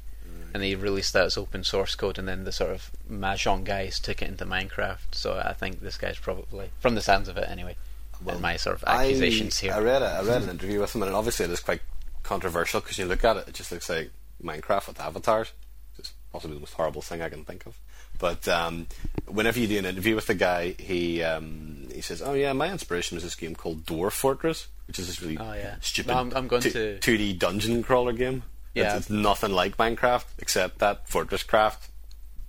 And 0.55 0.63
they 0.63 0.75
released 0.75 1.13
that 1.13 1.27
as 1.27 1.37
open 1.37 1.65
source 1.65 1.95
code, 1.95 2.19
and 2.19 2.27
then 2.27 2.45
the 2.45 2.53
sort 2.53 2.71
of 2.71 2.91
Mojang 3.11 3.65
guys 3.65 4.01
took 4.01 4.23
it 4.23 4.29
into 4.29 4.47
Minecraft. 4.47 5.13
So 5.13 5.39
I 5.39 5.53
think 5.53 5.81
this 5.81 5.99
guy's 5.99 6.19
probably, 6.19 6.71
from 6.81 6.95
the 6.95 7.03
sounds 7.03 7.29
of 7.29 7.37
it 7.37 7.47
anyway, 7.51 7.77
Well, 8.25 8.37
in 8.37 8.43
my 8.43 8.57
sort 8.57 8.77
of 8.77 8.85
accusations 8.85 9.61
I, 9.61 9.67
here. 9.67 9.75
I 9.75 9.81
read 9.81 10.01
a, 10.01 10.07
I 10.07 10.23
read 10.23 10.43
an 10.43 10.49
interview 10.57 10.81
with 10.81 10.95
him, 10.95 11.03
and 11.03 11.15
obviously 11.15 11.45
it 11.45 11.51
is 11.51 11.61
quite 11.61 11.83
controversial 12.23 12.81
because 12.81 12.97
you 12.97 13.05
look 13.05 13.23
at 13.23 13.37
it, 13.37 13.49
it 13.49 13.55
just 13.55 13.71
looks 13.71 13.91
like 13.91 14.11
Minecraft 14.43 14.89
with 14.89 15.01
avatars. 15.01 15.53
It's 15.99 16.15
possibly 16.33 16.57
the 16.57 16.61
most 16.61 16.75
horrible 16.75 17.03
thing 17.03 17.21
I 17.21 17.29
can 17.29 17.45
think 17.45 17.67
of. 17.67 17.79
But 18.19 18.49
um, 18.49 18.87
whenever 19.27 19.61
you 19.61 19.67
do 19.67 19.79
an 19.79 19.85
interview 19.85 20.15
with 20.15 20.27
the 20.27 20.35
guy, 20.35 20.75
he 20.79 21.23
um, 21.23 21.89
he 21.93 22.01
says, 22.01 22.23
"Oh 22.23 22.33
yeah, 22.33 22.55
my 22.55 22.71
inspiration 22.71 23.17
was 23.17 23.25
this 23.25 23.35
game 23.35 23.55
called 23.55 23.85
Dwarf 23.85 24.13
Fortress, 24.13 24.69
which 24.87 24.99
is 24.99 25.07
this 25.09 25.21
really 25.23 25.39
Oh, 25.39 25.53
yeah. 25.53 25.77
stupid 25.81 26.09
No, 26.09 26.15
I'm- 26.19 26.33
I'm 26.35 26.49
going 26.49 26.63
to- 26.63 26.99
2D 27.01 27.39
dungeon 27.39 27.83
crawler 27.83 28.13
game. 28.13 28.43
Yeah. 28.75 28.97
It's, 28.97 29.07
it's 29.07 29.11
nothing 29.11 29.53
like 29.53 29.77
Minecraft 29.79 30.25
except 30.39 30.79
that 30.81 31.09
Fortress 31.09 31.43
Craft 31.43 31.91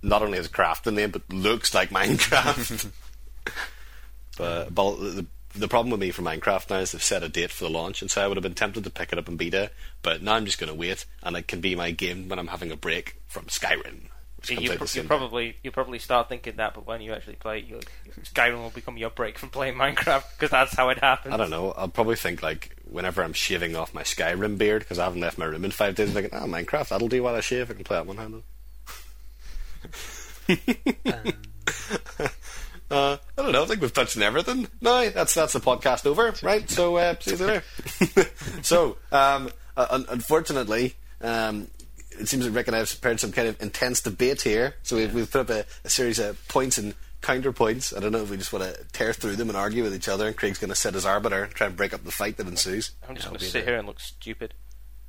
not 0.02 0.22
only 0.22 0.36
has 0.36 0.46
a 0.46 0.50
craft 0.50 0.86
in 0.86 0.94
name, 0.94 1.10
but 1.10 1.22
looks 1.32 1.74
like 1.74 1.90
Minecraft. 2.00 2.90
but, 4.36 4.74
but 4.74 4.96
the, 4.96 5.26
the 5.54 5.68
problem 5.68 5.90
with 5.90 6.00
me 6.00 6.10
for 6.10 6.22
Minecraft 6.22 6.70
now 6.70 6.76
is 6.78 6.92
they've 6.92 7.02
set 7.02 7.22
a 7.22 7.28
date 7.28 7.50
for 7.50 7.64
the 7.64 7.70
launch, 7.70 8.02
and 8.02 8.10
so 8.10 8.22
I 8.22 8.28
would 8.28 8.36
have 8.36 8.42
been 8.42 8.54
tempted 8.54 8.84
to 8.84 8.90
pick 8.90 9.12
it 9.12 9.18
up 9.18 9.26
and 9.28 9.34
in 9.34 9.36
beta, 9.50 9.70
but 10.02 10.22
now 10.22 10.34
I'm 10.34 10.44
just 10.44 10.58
going 10.58 10.68
to 10.72 10.78
wait, 10.78 11.04
and 11.22 11.36
it 11.36 11.48
can 11.48 11.60
be 11.60 11.74
my 11.74 11.90
game 11.90 12.28
when 12.28 12.38
I'm 12.38 12.48
having 12.48 12.70
a 12.70 12.76
break 12.76 13.16
from 13.26 13.46
Skyrim. 13.46 14.07
Which 14.38 14.48
comes 14.50 14.62
You, 14.62 14.70
out 14.70 14.76
pro- 14.78 14.84
you 14.84 14.88
same 14.88 15.06
probably 15.08 15.56
you 15.62 15.70
probably 15.72 15.98
start 15.98 16.28
thinking 16.28 16.56
that, 16.56 16.74
but 16.74 16.86
when 16.86 17.00
you 17.00 17.12
actually 17.12 17.34
play, 17.36 17.58
it, 17.58 17.64
you'll, 17.66 17.80
Skyrim 18.22 18.62
will 18.62 18.70
become 18.70 18.96
your 18.96 19.10
break 19.10 19.36
from 19.38 19.50
playing 19.50 19.74
Minecraft 19.74 20.24
because 20.36 20.50
that's 20.50 20.74
how 20.76 20.88
it 20.90 20.98
happens. 20.98 21.34
I 21.34 21.36
don't 21.36 21.50
know. 21.50 21.72
I'll 21.72 21.88
probably 21.88 22.16
think 22.16 22.42
like 22.42 22.76
whenever 22.88 23.22
I'm 23.22 23.32
shaving 23.32 23.74
off 23.74 23.92
my 23.92 24.02
Skyrim 24.04 24.56
beard 24.56 24.80
because 24.80 24.98
I 24.98 25.04
haven't 25.04 25.20
left 25.20 25.38
my 25.38 25.44
room 25.44 25.64
in 25.64 25.72
five 25.72 25.96
days. 25.96 26.08
I'm 26.08 26.14
thinking, 26.14 26.38
oh, 26.38 26.46
Minecraft, 26.46 26.88
that'll 26.88 27.08
do 27.08 27.22
while 27.22 27.34
I 27.34 27.40
shave. 27.40 27.70
I 27.70 27.74
can 27.74 27.84
play 27.84 27.96
that 27.96 28.06
one 28.06 28.16
handed. 28.16 28.42
uh, 32.90 33.16
I 33.36 33.42
don't 33.42 33.52
know. 33.52 33.62
I 33.62 33.66
think 33.66 33.80
we've 33.80 33.92
touched 33.92 34.16
on 34.16 34.22
everything. 34.22 34.68
No, 34.80 35.08
that's 35.10 35.34
that's 35.34 35.52
the 35.52 35.60
podcast 35.60 36.06
over, 36.06 36.32
right? 36.42 36.68
So 36.70 36.96
uh, 36.96 37.14
see 37.20 37.36
you 37.36 37.44
later. 37.44 37.64
so, 38.62 38.96
um, 39.12 39.50
uh, 39.76 39.86
un- 39.90 40.06
unfortunately, 40.08 40.94
um, 41.20 41.68
it 42.20 42.28
seems 42.28 42.44
that 42.44 42.50
Rick 42.50 42.66
and 42.66 42.76
I 42.76 42.80
have 42.80 42.90
prepared 42.90 43.20
some 43.20 43.32
kind 43.32 43.48
of 43.48 43.60
intense 43.62 44.00
debate 44.00 44.42
here. 44.42 44.74
So 44.82 44.96
we've, 44.96 45.12
we've 45.12 45.30
put 45.30 45.42
up 45.42 45.50
a, 45.50 45.64
a 45.84 45.90
series 45.90 46.18
of 46.18 46.46
points 46.48 46.78
and 46.78 46.94
counterpoints. 47.22 47.96
I 47.96 48.00
don't 48.00 48.12
know 48.12 48.22
if 48.22 48.30
we 48.30 48.36
just 48.36 48.52
want 48.52 48.64
to 48.64 48.84
tear 48.92 49.12
through 49.12 49.36
them 49.36 49.48
and 49.48 49.56
argue 49.56 49.82
with 49.82 49.94
each 49.94 50.08
other, 50.08 50.26
and 50.26 50.36
Craig's 50.36 50.58
going 50.58 50.70
to 50.70 50.76
sit 50.76 50.94
as 50.94 51.04
arbiter 51.04 51.44
and 51.44 51.52
try 51.52 51.66
and 51.66 51.76
break 51.76 51.92
up 51.92 52.04
the 52.04 52.10
fight 52.10 52.36
that 52.36 52.46
ensues. 52.46 52.92
I'm 53.08 53.14
just 53.14 53.28
going 53.28 53.38
to 53.38 53.44
sit 53.44 53.52
there. 53.52 53.64
here 53.64 53.78
and 53.78 53.86
look 53.86 54.00
stupid 54.00 54.54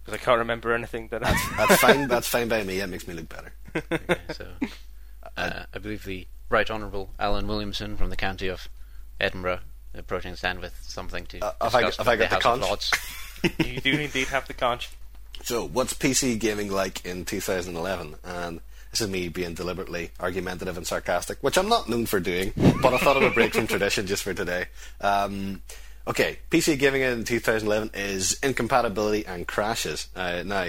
because 0.04 0.20
I 0.20 0.24
can't 0.24 0.40
remember 0.40 0.74
anything 0.74 1.08
that. 1.10 1.26
I... 1.26 1.32
That's 1.58 1.82
fine. 1.82 2.08
That's 2.08 2.28
fine 2.28 2.48
by 2.48 2.64
me. 2.64 2.80
It 2.80 2.88
makes 2.88 3.08
me 3.08 3.14
look 3.14 3.30
better. 3.30 3.54
so, 4.34 4.48
uh, 5.38 5.64
I 5.74 5.80
believe 5.80 6.04
the 6.04 6.28
Right 6.50 6.70
Honourable 6.70 7.14
Alan 7.20 7.48
Williamson 7.48 7.96
from 7.98 8.10
the 8.10 8.16
county 8.16 8.48
of 8.48 8.68
Edinburgh 9.20 9.60
approaching 9.94 10.32
the 10.32 10.38
stand 10.38 10.60
with 10.60 10.78
something 10.82 11.26
to 11.28 11.40
Uh, 11.40 11.54
have 11.62 11.76
I, 11.76 11.84
have 11.84 12.08
I 12.08 12.16
got 12.16 12.30
the 12.30 12.36
House 12.36 12.62
of 12.62 12.70
conch? 12.70 12.92
You 13.66 13.80
do 13.80 13.94
indeed 13.94 14.28
have 14.28 14.48
the 14.48 14.54
conch. 14.54 14.90
So, 15.50 15.66
what's 15.66 15.96
PC 15.96 16.40
gaming 16.40 16.72
like 16.72 17.04
in 17.08 17.26
2011? 17.26 18.18
And 18.24 18.60
this 18.92 19.02
is 19.02 19.10
me 19.10 19.30
being 19.30 19.56
deliberately 19.56 20.12
argumentative 20.20 20.78
and 20.78 20.86
sarcastic, 20.86 21.40
which 21.42 21.58
I'm 21.58 21.68
not 21.68 21.90
known 21.90 22.06
for 22.06 22.20
doing, 22.20 22.54
but 22.56 22.94
I 22.94 23.00
thought 23.00 23.18
I 23.18 23.22
would 23.22 23.34
break 23.34 23.56
from 23.56 23.66
tradition 23.68 24.06
just 24.06 24.22
for 24.22 24.36
today. 24.36 24.66
Um, 25.02 25.64
okay, 26.06 26.38
PC 26.52 26.78
gaming 26.78 27.02
in 27.02 27.24
2011 27.24 27.90
is 27.96 28.38
incompatibility 28.44 29.26
and 29.26 29.48
crashes. 29.48 30.10
Uh, 30.16 30.44
now, 30.46 30.68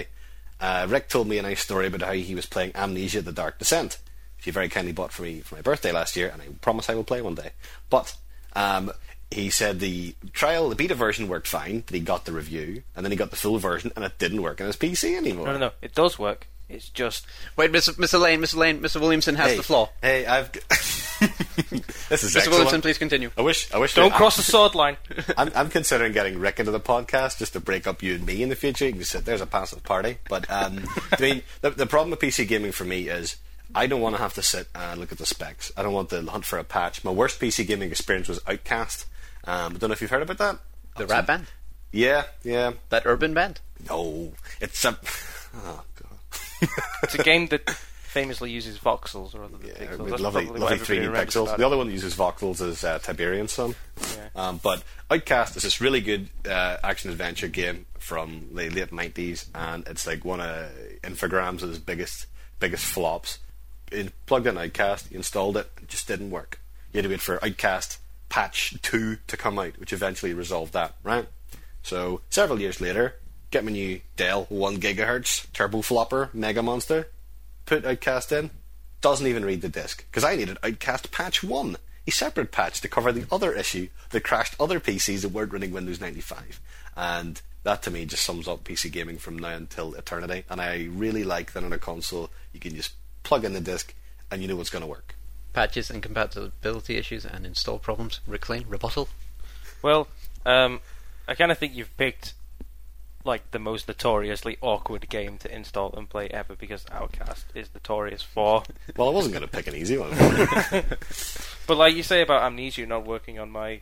uh, 0.59 0.87
Rick 0.89 1.09
told 1.09 1.27
me 1.27 1.37
a 1.37 1.43
nice 1.43 1.61
story 1.61 1.85
about 1.85 2.01
how 2.01 2.13
he 2.13 2.33
was 2.33 2.47
playing 2.47 2.71
Amnesia: 2.73 3.21
The 3.21 3.31
Dark 3.31 3.59
Descent, 3.59 3.99
which 4.37 4.45
he 4.45 4.49
very 4.49 4.67
kindly 4.67 4.93
bought 4.93 5.11
for 5.11 5.21
me 5.21 5.41
for 5.41 5.53
my 5.53 5.61
birthday 5.61 5.91
last 5.91 6.15
year, 6.15 6.27
and 6.33 6.41
I 6.41 6.47
promise 6.59 6.89
I 6.89 6.95
will 6.95 7.03
play 7.03 7.21
one 7.21 7.35
day. 7.35 7.51
But 7.91 8.17
um, 8.53 8.91
he 9.31 9.49
said 9.49 9.79
the 9.79 10.13
trial, 10.33 10.69
the 10.69 10.75
beta 10.75 10.93
version 10.93 11.27
worked 11.27 11.47
fine, 11.47 11.83
but 11.85 11.93
he 11.95 12.01
got 12.01 12.25
the 12.25 12.33
review, 12.33 12.83
and 12.95 13.05
then 13.05 13.11
he 13.11 13.17
got 13.17 13.29
the 13.31 13.37
full 13.37 13.57
version, 13.57 13.91
and 13.95 14.03
it 14.05 14.17
didn't 14.19 14.41
work 14.41 14.59
on 14.61 14.67
his 14.67 14.75
PC 14.75 15.15
anymore. 15.15 15.45
No, 15.47 15.53
no, 15.53 15.59
no. 15.59 15.71
It 15.81 15.95
does 15.95 16.19
work. 16.19 16.47
It's 16.69 16.87
just 16.89 17.25
Wait, 17.57 17.71
Mr. 17.71 17.93
Mr. 17.95 18.19
Lane, 18.19 18.39
Mr. 18.41 18.55
Lane, 18.55 18.79
Mr. 18.81 18.99
Williamson 19.01 19.35
has 19.35 19.51
Hey, 19.51 19.57
the 19.57 19.63
flaw. 19.63 19.89
Hey, 20.01 20.25
I've. 20.25 20.51
this 22.09 22.23
is 22.23 22.33
Mr. 22.33 22.37
excellent. 22.37 22.49
Williamson, 22.51 22.81
please 22.81 22.97
continue. 22.97 23.29
I 23.37 23.41
wish. 23.41 23.71
I 23.73 23.77
wish. 23.77 23.93
don't 23.93 24.13
I- 24.13 24.17
cross 24.17 24.37
the 24.37 24.41
sword 24.51 24.73
line. 24.75 24.95
I'm, 25.37 25.51
I'm 25.55 25.69
considering 25.69 26.13
getting 26.13 26.39
Rick 26.39 26.59
into 26.59 26.71
the 26.71 26.79
podcast 26.79 27.39
just 27.39 27.53
to 27.53 27.59
break 27.59 27.87
up 27.87 28.01
you 28.01 28.15
and 28.15 28.25
me 28.25 28.41
in 28.41 28.49
the 28.49 28.55
future. 28.55 28.85
You 28.85 28.93
can 28.93 29.03
sit 29.03 29.25
there 29.25 29.35
as 29.35 29.41
a 29.41 29.45
passive 29.45 29.83
party. 29.83 30.17
But 30.29 30.49
um, 30.49 30.85
I 31.11 31.21
mean, 31.21 31.43
the, 31.59 31.71
the 31.71 31.85
problem 31.85 32.11
with 32.11 32.19
PC 32.19 32.47
gaming 32.47 32.71
for 32.71 32.85
me 32.85 33.09
is 33.09 33.35
I 33.75 33.87
don't 33.87 34.01
want 34.01 34.15
to 34.15 34.21
have 34.21 34.33
to 34.35 34.41
sit 34.41 34.67
and 34.73 34.99
look 34.99 35.11
at 35.11 35.17
the 35.17 35.25
specs. 35.25 35.71
I 35.75 35.83
don't 35.83 35.93
want 35.93 36.09
to 36.11 36.21
hunt 36.23 36.45
for 36.45 36.57
a 36.57 36.63
patch. 36.63 37.03
My 37.03 37.11
worst 37.11 37.39
PC 37.39 37.67
gaming 37.67 37.91
experience 37.91 38.29
was 38.29 38.39
Outcast. 38.47 39.07
Um, 39.45 39.75
I 39.75 39.77
don't 39.77 39.89
know 39.89 39.93
if 39.93 40.01
you've 40.01 40.09
heard 40.11 40.21
about 40.21 40.37
that. 40.39 40.59
The 40.97 41.07
rap 41.07 41.25
band, 41.27 41.45
Yeah, 41.91 42.23
yeah. 42.43 42.73
that 42.89 43.03
urban 43.05 43.33
band. 43.33 43.59
No, 43.89 44.33
it's 44.59 44.83
a. 44.85 44.97
Oh 45.55 45.83
god. 45.95 46.69
It's 47.03 47.15
a 47.15 47.23
game 47.23 47.47
that 47.47 47.69
famously 47.69 48.51
uses 48.51 48.77
voxels 48.77 49.33
rather 49.33 49.57
than 49.57 49.67
Yeah, 49.67 49.73
pixels. 49.73 50.09
That's 50.09 50.21
lovely, 50.21 50.45
lovely 50.45 50.77
3D 50.77 51.11
pixels. 51.13 51.47
The 51.55 51.63
it. 51.63 51.65
other 51.65 51.77
one 51.77 51.87
that 51.87 51.93
uses 51.93 52.13
voxels 52.15 52.61
is 52.61 52.83
uh, 52.83 52.99
Tiberian 52.99 53.47
Sun. 53.47 53.73
Yeah. 54.15 54.27
Um, 54.35 54.59
but 54.61 54.83
Outcast 55.09 55.55
is 55.55 55.63
this 55.63 55.81
really 55.81 56.01
good 56.01 56.29
uh, 56.45 56.77
action 56.83 57.09
adventure 57.09 57.47
game 57.47 57.85
from 57.97 58.47
the 58.53 58.69
late 58.69 58.91
nineties, 58.91 59.45
and 59.55 59.87
it's 59.87 60.05
like 60.05 60.23
one 60.25 60.41
of 60.41 60.69
Infogrames' 61.03 61.83
biggest 61.85 62.27
biggest 62.59 62.85
flops. 62.85 63.39
You 63.91 64.09
plugged 64.25 64.45
in 64.47 64.57
Outcast, 64.57 65.09
you 65.11 65.17
installed 65.17 65.57
it, 65.57 65.69
it 65.81 65.87
just 65.87 66.07
didn't 66.07 66.31
work. 66.31 66.59
You 66.93 66.97
had 66.99 67.03
to 67.05 67.09
wait 67.09 67.21
for 67.21 67.43
Outcast 67.43 67.97
patch 68.31 68.73
two 68.81 69.17
to 69.27 69.35
come 69.35 69.59
out, 69.59 69.77
which 69.77 69.91
eventually 69.91 70.33
resolved 70.33 70.71
that. 70.73 70.95
Right. 71.03 71.27
So 71.83 72.21
several 72.29 72.61
years 72.61 72.79
later, 72.79 73.15
get 73.51 73.65
my 73.65 73.71
new 73.71 73.99
Dell 74.15 74.45
one 74.45 74.77
gigahertz 74.77 75.51
turbo 75.51 75.81
flopper 75.81 76.29
mega 76.33 76.63
monster 76.63 77.09
put 77.65 77.85
Outcast 77.85 78.31
in, 78.31 78.49
doesn't 79.01 79.27
even 79.27 79.45
read 79.45 79.61
the 79.61 79.69
disk 79.69 80.05
because 80.09 80.23
I 80.23 80.35
needed 80.35 80.57
Outcast 80.63 81.11
Patch 81.11 81.43
1, 81.43 81.75
a 82.07 82.11
separate 82.11 82.51
patch 82.51 82.79
to 82.81 82.87
cover 82.87 83.11
the 83.11 83.25
other 83.31 83.51
issue 83.51 83.89
that 84.11 84.23
crashed 84.23 84.55
other 84.59 84.79
PCs 84.79 85.21
that 85.21 85.29
weren't 85.29 85.51
running 85.51 85.71
Windows 85.71 85.99
95. 85.99 86.61
And 86.95 87.41
that 87.63 87.83
to 87.83 87.91
me 87.91 88.05
just 88.05 88.23
sums 88.23 88.47
up 88.47 88.63
PC 88.63 88.91
gaming 88.91 89.17
from 89.17 89.37
now 89.37 89.49
until 89.55 89.93
eternity. 89.95 90.45
And 90.49 90.61
I 90.61 90.87
really 90.89 91.25
like 91.25 91.51
that 91.51 91.63
on 91.63 91.73
a 91.73 91.77
console 91.77 92.29
you 92.53 92.61
can 92.61 92.75
just 92.75 92.93
plug 93.23 93.43
in 93.43 93.53
the 93.53 93.61
disk 93.61 93.93
and 94.31 94.41
you 94.41 94.47
know 94.47 94.59
it's 94.61 94.69
going 94.69 94.83
to 94.83 94.87
work. 94.87 95.15
Patches 95.53 95.89
and 95.89 96.01
compatibility 96.01 96.97
issues 96.97 97.25
and 97.25 97.45
install 97.45 97.79
problems. 97.79 98.21
Reclaim, 98.25 98.65
rebuttal. 98.69 99.09
Well, 99.81 100.07
um, 100.45 100.79
I 101.27 101.35
kind 101.35 101.51
of 101.51 101.57
think 101.57 101.75
you've 101.75 101.95
picked 101.97 102.33
like 103.23 103.51
the 103.51 103.59
most 103.59 103.87
notoriously 103.87 104.57
awkward 104.61 105.07
game 105.09 105.37
to 105.37 105.53
install 105.53 105.93
and 105.95 106.09
play 106.09 106.27
ever 106.29 106.55
because 106.55 106.85
Outcast 106.91 107.45
is 107.53 107.69
notorious 107.73 108.21
for. 108.21 108.63
Well, 108.97 109.09
I 109.09 109.11
wasn't 109.11 109.33
going 109.33 109.47
to 109.47 109.51
pick 109.51 109.67
an 109.67 109.75
easy 109.75 109.97
one. 109.97 110.11
But 111.67 111.77
like 111.77 111.95
you 111.95 112.03
say 112.03 112.21
about 112.21 112.43
Amnesia 112.43 112.85
not 112.85 113.05
working 113.05 113.39
on 113.39 113.49
my 113.49 113.81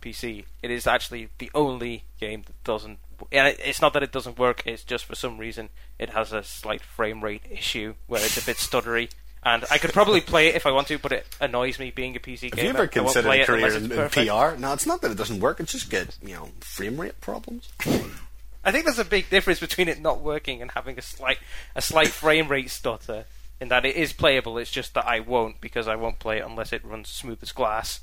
PC, 0.00 0.44
it 0.62 0.70
is 0.70 0.86
actually 0.86 1.30
the 1.38 1.50
only 1.54 2.04
game 2.20 2.42
that 2.46 2.62
doesn't. 2.62 2.98
And 3.32 3.56
it's 3.58 3.80
not 3.80 3.92
that 3.94 4.02
it 4.02 4.12
doesn't 4.12 4.38
work; 4.38 4.62
it's 4.66 4.84
just 4.84 5.04
for 5.04 5.14
some 5.14 5.38
reason 5.38 5.70
it 5.98 6.10
has 6.10 6.32
a 6.32 6.42
slight 6.42 6.82
frame 6.82 7.24
rate 7.24 7.42
issue 7.50 7.94
where 8.06 8.22
it's 8.22 8.40
a 8.40 8.44
bit 8.44 8.58
stuttery. 8.58 9.10
And 9.44 9.64
I 9.70 9.78
could 9.78 9.92
probably 9.92 10.22
play 10.22 10.48
it 10.48 10.54
if 10.54 10.64
I 10.64 10.70
want 10.70 10.86
to, 10.88 10.98
but 10.98 11.12
it 11.12 11.26
annoys 11.40 11.78
me 11.78 11.90
being 11.90 12.16
a 12.16 12.18
PC 12.18 12.50
gamer. 12.50 12.56
Have 12.56 12.64
you 12.64 12.70
ever 12.70 12.86
considered 12.86 13.28
play 13.28 13.40
a 13.40 13.42
it 13.42 13.46
career 13.46 13.76
in, 13.76 13.92
in. 13.92 14.08
PR? 14.08 14.56
No, 14.58 14.72
it's 14.72 14.86
not 14.86 15.02
that 15.02 15.10
it 15.10 15.18
doesn't 15.18 15.40
work. 15.40 15.60
It's 15.60 15.72
just 15.72 15.90
get 15.90 16.16
you 16.22 16.34
know 16.34 16.48
frame 16.60 16.98
rate 16.98 17.20
problems. 17.20 17.68
I 18.64 18.72
think 18.72 18.86
there's 18.86 18.98
a 18.98 19.04
big 19.04 19.28
difference 19.28 19.60
between 19.60 19.88
it 19.88 20.00
not 20.00 20.20
working 20.20 20.62
and 20.62 20.70
having 20.70 20.98
a 20.98 21.02
slight 21.02 21.38
a 21.76 21.82
slight 21.82 22.08
frame 22.08 22.48
rate 22.48 22.70
stutter. 22.70 23.26
In 23.60 23.68
that 23.68 23.84
it 23.84 23.94
is 23.94 24.12
playable, 24.12 24.58
it's 24.58 24.70
just 24.70 24.94
that 24.94 25.06
I 25.06 25.20
won't 25.20 25.60
because 25.60 25.86
I 25.86 25.94
won't 25.94 26.18
play 26.18 26.38
it 26.38 26.44
unless 26.44 26.72
it 26.72 26.84
runs 26.84 27.08
smooth 27.08 27.38
as 27.42 27.52
glass. 27.52 28.00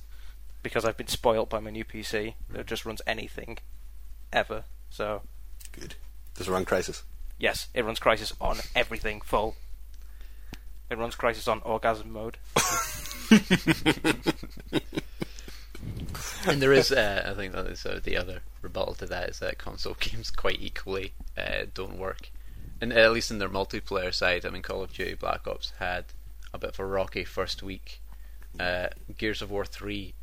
Because 0.63 0.86
I've 0.86 0.95
been 0.97 1.08
spoilt 1.08 1.49
by 1.49 1.60
my 1.60 1.71
new 1.71 1.84
PC 1.84 2.36
that 2.51 2.67
just 2.67 2.86
runs 2.86 3.01
anything, 3.08 3.58
ever. 4.32 4.63
So 4.91 5.23
Good. 5.71 5.95
Does 6.36 6.47
it 6.47 6.51
run 6.51 6.65
Crysis? 6.65 7.01
yes, 7.39 7.67
it 7.73 7.84
runs 7.84 7.99
Crysis 7.99 8.32
on 8.39 8.58
everything 8.75 9.21
full. 9.21 9.56
It 10.91 10.97
runs 10.97 11.15
Crysis 11.15 11.49
on 11.49 11.62
orgasm 11.62 12.12
mode. 12.12 12.38
and 16.45 16.62
there 16.62 16.73
is, 16.73 16.91
uh, 16.91 17.30
I 17.32 17.34
think 17.34 17.54
that 17.54 17.67
is 17.67 17.86
uh, 17.86 18.01
the 18.04 18.17
other 18.17 18.41
rebuttal 18.62 18.95
to 18.95 19.06
that 19.06 19.30
is 19.30 19.39
that 19.39 19.58
console 19.58 19.95
games 19.99 20.30
quite 20.30 20.60
equally 20.60 21.13
uh, 21.38 21.67
don't 21.73 21.97
work, 21.97 22.30
and 22.82 22.91
at 22.91 23.13
least 23.13 23.32
in 23.32 23.39
their 23.39 23.47
multiplayer 23.47 24.13
side. 24.13 24.45
I 24.45 24.49
mean, 24.49 24.63
Call 24.63 24.84
of 24.84 24.91
Duty 24.91 25.13
Black 25.13 25.47
Ops 25.47 25.71
had 25.80 26.04
a 26.54 26.58
bit 26.58 26.71
of 26.71 26.80
a 26.82 26.86
rocky 26.86 27.23
first 27.23 27.63
week. 27.63 28.01
Uh, 28.60 28.88
Gears 29.17 29.41
of 29.41 29.49
War 29.49 29.63
three, 29.63 30.13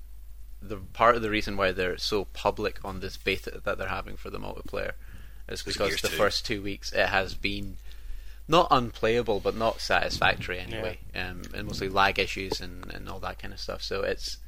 the 0.61 0.77
part 0.77 1.17
of 1.17 1.23
the 1.23 1.31
reason 1.31 1.57
why 1.57 1.73
they're 1.73 1.97
so 1.97 2.27
public 2.27 2.79
on 2.85 3.01
this 3.01 3.17
beta 3.17 3.63
that 3.65 3.79
they're 3.79 3.89
having 3.89 4.19
for 4.19 4.29
the 4.29 4.39
multiplayer 4.39 4.93
is 5.49 5.63
because 5.63 5.89
Gears 5.89 6.03
the 6.03 6.09
2. 6.09 6.17
first 6.17 6.45
two 6.45 6.61
weeks 6.61 6.93
it 6.93 7.09
has 7.09 7.33
been 7.33 7.79
not 8.49 8.69
unplayable 8.71 9.41
but 9.41 9.55
not 9.55 9.81
satisfactory 9.81 10.59
anyway, 10.59 10.99
um, 11.15 11.43
and 11.55 11.67
mostly 11.67 11.89
lag 11.89 12.19
issues 12.19 12.61
and, 12.61 12.93
and 12.93 13.09
all 13.09 13.21
that 13.21 13.39
kind 13.39 13.53
of 13.53 13.61
stuff. 13.61 13.83
So 13.83 14.03
it's 14.03 14.39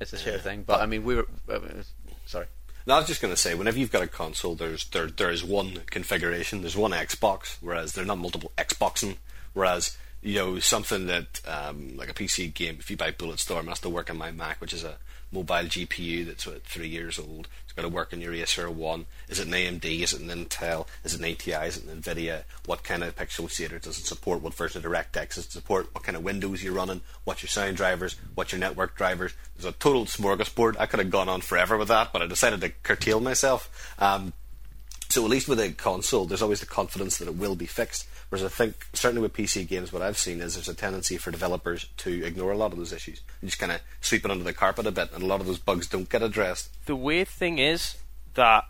it's 0.00 0.12
a 0.12 0.18
shared 0.18 0.42
thing. 0.42 0.62
But 0.62 0.80
I 0.80 0.86
mean, 0.86 1.04
we 1.04 1.16
were 1.16 1.26
I 1.48 1.58
mean, 1.58 1.84
sorry. 2.26 2.46
No, 2.86 2.94
I 2.94 2.98
was 2.98 3.06
just 3.06 3.20
going 3.20 3.34
to 3.34 3.36
say, 3.36 3.54
whenever 3.54 3.78
you've 3.78 3.92
got 3.92 4.02
a 4.02 4.06
console, 4.06 4.54
there's 4.54 4.88
there 4.90 5.08
there 5.08 5.30
is 5.30 5.44
one 5.44 5.82
configuration. 5.90 6.62
There's 6.62 6.76
one 6.76 6.92
Xbox, 6.92 7.58
whereas 7.60 7.92
there's 7.92 8.06
not 8.06 8.18
multiple 8.18 8.52
Xboxing. 8.56 9.16
Whereas 9.52 9.96
you 10.22 10.36
know 10.36 10.58
something 10.58 11.06
that 11.06 11.40
um, 11.46 11.96
like 11.96 12.08
a 12.08 12.14
PC 12.14 12.54
game, 12.54 12.76
if 12.78 12.90
you 12.90 12.96
buy 12.96 13.10
Bulletstorm, 13.10 13.64
it 13.64 13.68
has 13.68 13.80
to 13.80 13.90
work 13.90 14.10
on 14.10 14.16
my 14.16 14.30
Mac, 14.30 14.60
which 14.60 14.72
is 14.72 14.84
a 14.84 14.96
mobile 15.30 15.54
GPU 15.54 16.26
that's 16.26 16.46
what, 16.46 16.64
three 16.64 16.88
years 16.88 17.18
old. 17.18 17.48
It's 17.64 17.72
got 17.72 17.82
to 17.82 17.88
work 17.88 18.12
on 18.12 18.20
your 18.20 18.34
Acer 18.34 18.70
One. 18.70 19.06
Is 19.28 19.38
it 19.38 19.46
an 19.46 19.52
AMD? 19.52 19.84
Is 19.84 20.12
it 20.12 20.20
an 20.20 20.28
Intel? 20.28 20.86
Is 21.04 21.14
it 21.14 21.20
an 21.20 21.32
ATI? 21.32 21.66
Is 21.68 21.76
it 21.76 21.84
an 21.84 22.00
Nvidia? 22.00 22.44
What 22.66 22.84
kind 22.84 23.02
of 23.02 23.16
pixel 23.16 23.48
shader 23.48 23.80
does 23.80 23.98
it 23.98 24.06
support? 24.06 24.42
What 24.42 24.54
version 24.54 24.84
of 24.84 24.90
DirectX 24.90 25.34
does 25.34 25.46
it 25.46 25.52
support? 25.52 25.94
What 25.94 26.04
kind 26.04 26.16
of 26.16 26.24
Windows 26.24 26.62
you're 26.62 26.72
running? 26.72 27.00
What's 27.24 27.42
your 27.42 27.48
sound 27.48 27.76
drivers? 27.76 28.16
What's 28.34 28.52
your 28.52 28.60
network 28.60 28.96
drivers? 28.96 29.34
There's 29.56 29.72
a 29.72 29.76
total 29.76 30.06
smorgasbord. 30.06 30.76
I 30.78 30.86
could 30.86 31.00
have 31.00 31.10
gone 31.10 31.28
on 31.28 31.40
forever 31.40 31.76
with 31.76 31.88
that, 31.88 32.12
but 32.12 32.22
I 32.22 32.26
decided 32.26 32.60
to 32.62 32.70
curtail 32.70 33.20
myself. 33.20 33.94
Um, 33.98 34.32
so 35.08 35.24
at 35.24 35.30
least 35.30 35.48
with 35.48 35.60
a 35.60 35.70
console, 35.72 36.26
there's 36.26 36.42
always 36.42 36.60
the 36.60 36.66
confidence 36.66 37.18
that 37.18 37.28
it 37.28 37.36
will 37.36 37.56
be 37.56 37.66
fixed. 37.66 38.06
Whereas 38.28 38.44
I 38.44 38.48
think 38.48 38.88
certainly 38.92 39.22
with 39.22 39.32
PC 39.32 39.66
games, 39.66 39.92
what 39.92 40.02
I've 40.02 40.18
seen 40.18 40.40
is 40.40 40.54
there's 40.54 40.68
a 40.68 40.74
tendency 40.74 41.16
for 41.16 41.30
developers 41.30 41.86
to 41.98 42.24
ignore 42.24 42.52
a 42.52 42.56
lot 42.56 42.72
of 42.72 42.78
those 42.78 42.92
issues 42.92 43.22
and 43.40 43.48
just 43.48 43.58
kind 43.58 43.72
of 43.72 43.80
sweep 44.02 44.24
it 44.24 44.30
under 44.30 44.44
the 44.44 44.52
carpet 44.52 44.86
a 44.86 44.92
bit, 44.92 45.12
and 45.14 45.22
a 45.22 45.26
lot 45.26 45.40
of 45.40 45.46
those 45.46 45.58
bugs 45.58 45.86
don't 45.86 46.10
get 46.10 46.22
addressed. 46.22 46.70
The 46.86 46.96
weird 46.96 47.28
thing 47.28 47.58
is 47.58 47.96
that 48.34 48.64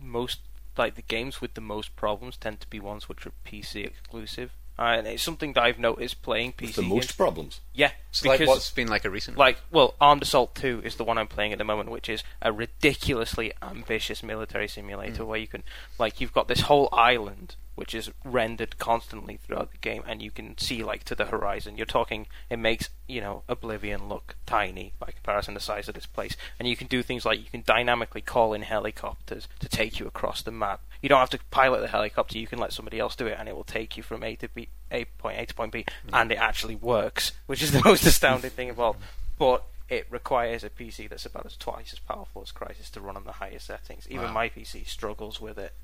most 0.00 0.40
like 0.78 0.94
the 0.94 1.02
games 1.02 1.40
with 1.40 1.52
the 1.52 1.60
most 1.60 1.94
problems 1.96 2.36
tend 2.36 2.60
to 2.60 2.66
be 2.68 2.80
ones 2.80 3.08
which 3.08 3.26
are 3.26 3.32
PC 3.46 3.84
exclusive, 3.84 4.52
and 4.78 5.06
it's 5.06 5.22
something 5.22 5.52
that 5.52 5.62
I've 5.62 5.78
noticed 5.78 6.22
playing 6.22 6.52
PC 6.52 6.74
the 6.74 6.82
games. 6.82 6.94
most 6.94 7.16
problems. 7.16 7.60
Yeah, 7.74 7.92
So 8.10 8.28
like, 8.28 8.40
what's 8.40 8.70
been 8.70 8.88
like 8.88 9.04
a 9.04 9.10
recent? 9.10 9.36
Like, 9.36 9.58
well, 9.70 9.94
Armed 10.00 10.22
Assault 10.22 10.54
2 10.54 10.82
is 10.84 10.96
the 10.96 11.04
one 11.04 11.18
I'm 11.18 11.28
playing 11.28 11.52
at 11.52 11.58
the 11.58 11.64
moment, 11.64 11.90
which 11.90 12.08
is 12.08 12.22
a 12.40 12.52
ridiculously 12.52 13.52
ambitious 13.62 14.22
military 14.22 14.68
simulator 14.68 15.24
mm. 15.24 15.26
where 15.26 15.38
you 15.38 15.46
can, 15.46 15.62
like, 15.98 16.20
you've 16.20 16.32
got 16.32 16.48
this 16.48 16.62
whole 16.62 16.88
island 16.92 17.56
which 17.74 17.94
is 17.94 18.10
rendered 18.24 18.78
constantly 18.78 19.36
throughout 19.36 19.72
the 19.72 19.78
game, 19.78 20.02
and 20.06 20.20
you 20.20 20.30
can 20.30 20.56
see, 20.58 20.82
like, 20.82 21.04
to 21.04 21.14
the 21.14 21.26
horizon. 21.26 21.76
You're 21.76 21.86
talking, 21.86 22.26
it 22.50 22.58
makes, 22.58 22.90
you 23.08 23.20
know, 23.20 23.42
Oblivion 23.48 24.08
look 24.08 24.36
tiny 24.46 24.92
by 24.98 25.06
comparison 25.06 25.54
to 25.54 25.58
the 25.58 25.64
size 25.64 25.88
of 25.88 25.94
this 25.94 26.06
place. 26.06 26.36
And 26.58 26.68
you 26.68 26.76
can 26.76 26.86
do 26.86 27.02
things 27.02 27.24
like 27.24 27.38
you 27.38 27.50
can 27.50 27.62
dynamically 27.66 28.20
call 28.20 28.52
in 28.52 28.62
helicopters 28.62 29.48
to 29.60 29.68
take 29.68 29.98
you 29.98 30.06
across 30.06 30.42
the 30.42 30.50
map. 30.50 30.80
You 31.00 31.08
don't 31.08 31.20
have 31.20 31.30
to 31.30 31.38
pilot 31.50 31.80
the 31.80 31.88
helicopter, 31.88 32.38
you 32.38 32.46
can 32.46 32.58
let 32.58 32.72
somebody 32.72 32.98
else 32.98 33.16
do 33.16 33.26
it, 33.26 33.36
and 33.38 33.48
it 33.48 33.56
will 33.56 33.64
take 33.64 33.96
you 33.96 34.02
from 34.02 34.22
A 34.22 34.36
to 34.36 34.48
B, 34.48 34.68
A 34.90 35.04
point 35.04 35.38
A 35.40 35.46
to 35.46 35.54
point 35.54 35.72
B, 35.72 35.80
mm-hmm. 35.80 36.14
and 36.14 36.30
it 36.30 36.38
actually 36.38 36.76
works, 36.76 37.32
which 37.46 37.62
is 37.62 37.72
the 37.72 37.82
most 37.84 38.04
astounding 38.04 38.50
thing 38.50 38.70
of 38.70 38.78
all. 38.78 38.96
But 39.38 39.64
it 39.88 40.06
requires 40.08 40.64
a 40.64 40.70
PC 40.70 41.08
that's 41.08 41.26
about 41.26 41.44
as 41.44 41.56
twice 41.56 41.92
as 41.92 41.98
powerful 41.98 42.42
as 42.42 42.50
Crysis 42.50 42.90
to 42.92 43.00
run 43.00 43.16
on 43.16 43.24
the 43.24 43.32
highest 43.32 43.66
settings. 43.66 44.06
Even 44.08 44.26
Wow. 44.26 44.32
my 44.32 44.48
PC 44.48 44.86
struggles 44.86 45.38
with 45.38 45.58
it. 45.58 45.74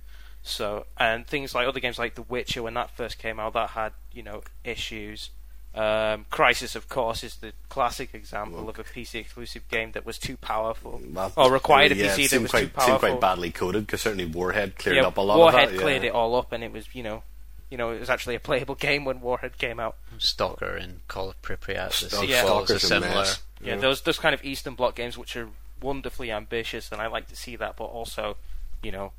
So, 0.43 0.87
and 0.97 1.27
things 1.27 1.55
like 1.55 1.67
other 1.69 1.81
games 1.81 1.99
like 1.99 2.15
The 2.15 2.23
Witcher, 2.23 2.63
when 2.63 2.75
that 2.75 2.91
first 2.97 3.19
came 3.19 3.39
out, 3.39 3.53
that 3.55 3.71
had 3.71 3.93
you 4.13 4.23
know 4.23 4.43
issues. 4.65 5.31
Um, 5.75 6.25
Crysis, 6.33 6.75
of 6.75 6.89
course, 6.89 7.23
is 7.23 7.37
the 7.37 7.53
classic 7.69 8.15
example 8.15 8.69
of 8.69 8.79
a 8.79 8.85
PC 8.85 9.17
exclusive 9.17 9.69
game 9.69 9.93
that 9.93 10.05
was 10.07 10.19
too 10.19 10.37
powerful, 10.39 11.01
Well, 11.13 11.33
or 11.37 11.53
required 11.53 11.93
a 11.93 11.97
yeah, 11.97 12.17
PC 12.17 12.25
it 12.25 12.31
that 12.31 12.41
was 12.43 12.51
quite, 12.51 12.61
too 12.63 12.69
powerful. 12.71 12.99
Seemed 12.99 13.01
quite 13.01 13.21
badly 13.21 13.51
coded 13.53 13.87
because 13.87 14.01
certainly 14.01 14.25
Warhead 14.25 14.77
cleared 14.79 14.97
yeah, 14.97 15.07
up 15.07 15.19
a 15.19 15.21
lot 15.21 15.39
Warhead 15.39 15.69
of 15.69 15.75
that. 15.75 15.81
cleared 15.81 16.03
yeah. 16.03 16.09
it 16.09 16.15
all 16.15 16.35
up, 16.35 16.53
and 16.53 16.65
it 16.65 16.73
was 16.73 16.87
you 16.95 17.03
know, 17.03 17.23
you 17.71 17.77
know, 17.77 17.91
it 17.91 18.01
was 18.01 18.09
actually 18.11 18.35
a 18.35 18.41
playable 18.41 18.75
game 18.87 19.05
when 19.05 19.21
Warhead 19.21 19.59
came 19.59 19.79
out. 19.79 19.97
Stalker 20.17 20.75
and 20.75 21.07
Call 21.07 21.29
of 21.31 21.41
Pripyat. 21.43 21.89
The 22.01 22.09
Stalker- 22.09 22.27
Yeah. 22.27 22.41
sequel 22.43 22.63
is 22.63 22.71
a 22.71 22.79
Stalker's 22.79 22.85
a 22.85 22.87
similar. 22.87 23.15
mess. 23.15 23.43
Yeah, 23.63 23.77
those 23.77 24.01
those 24.01 24.19
kind 24.19 24.35
of 24.35 24.43
Eastern 24.45 24.75
Bloc 24.75 24.95
games 24.95 25.19
which 25.19 25.37
are 25.37 25.49
wonderfully 25.81 26.33
ambitious, 26.33 26.91
and 26.91 27.01
I 27.01 27.07
like 27.09 27.29
to 27.29 27.37
see 27.37 27.55
that, 27.57 27.77
but 27.77 27.85
also, 27.85 28.37
you 28.83 28.91
know, 28.91 29.13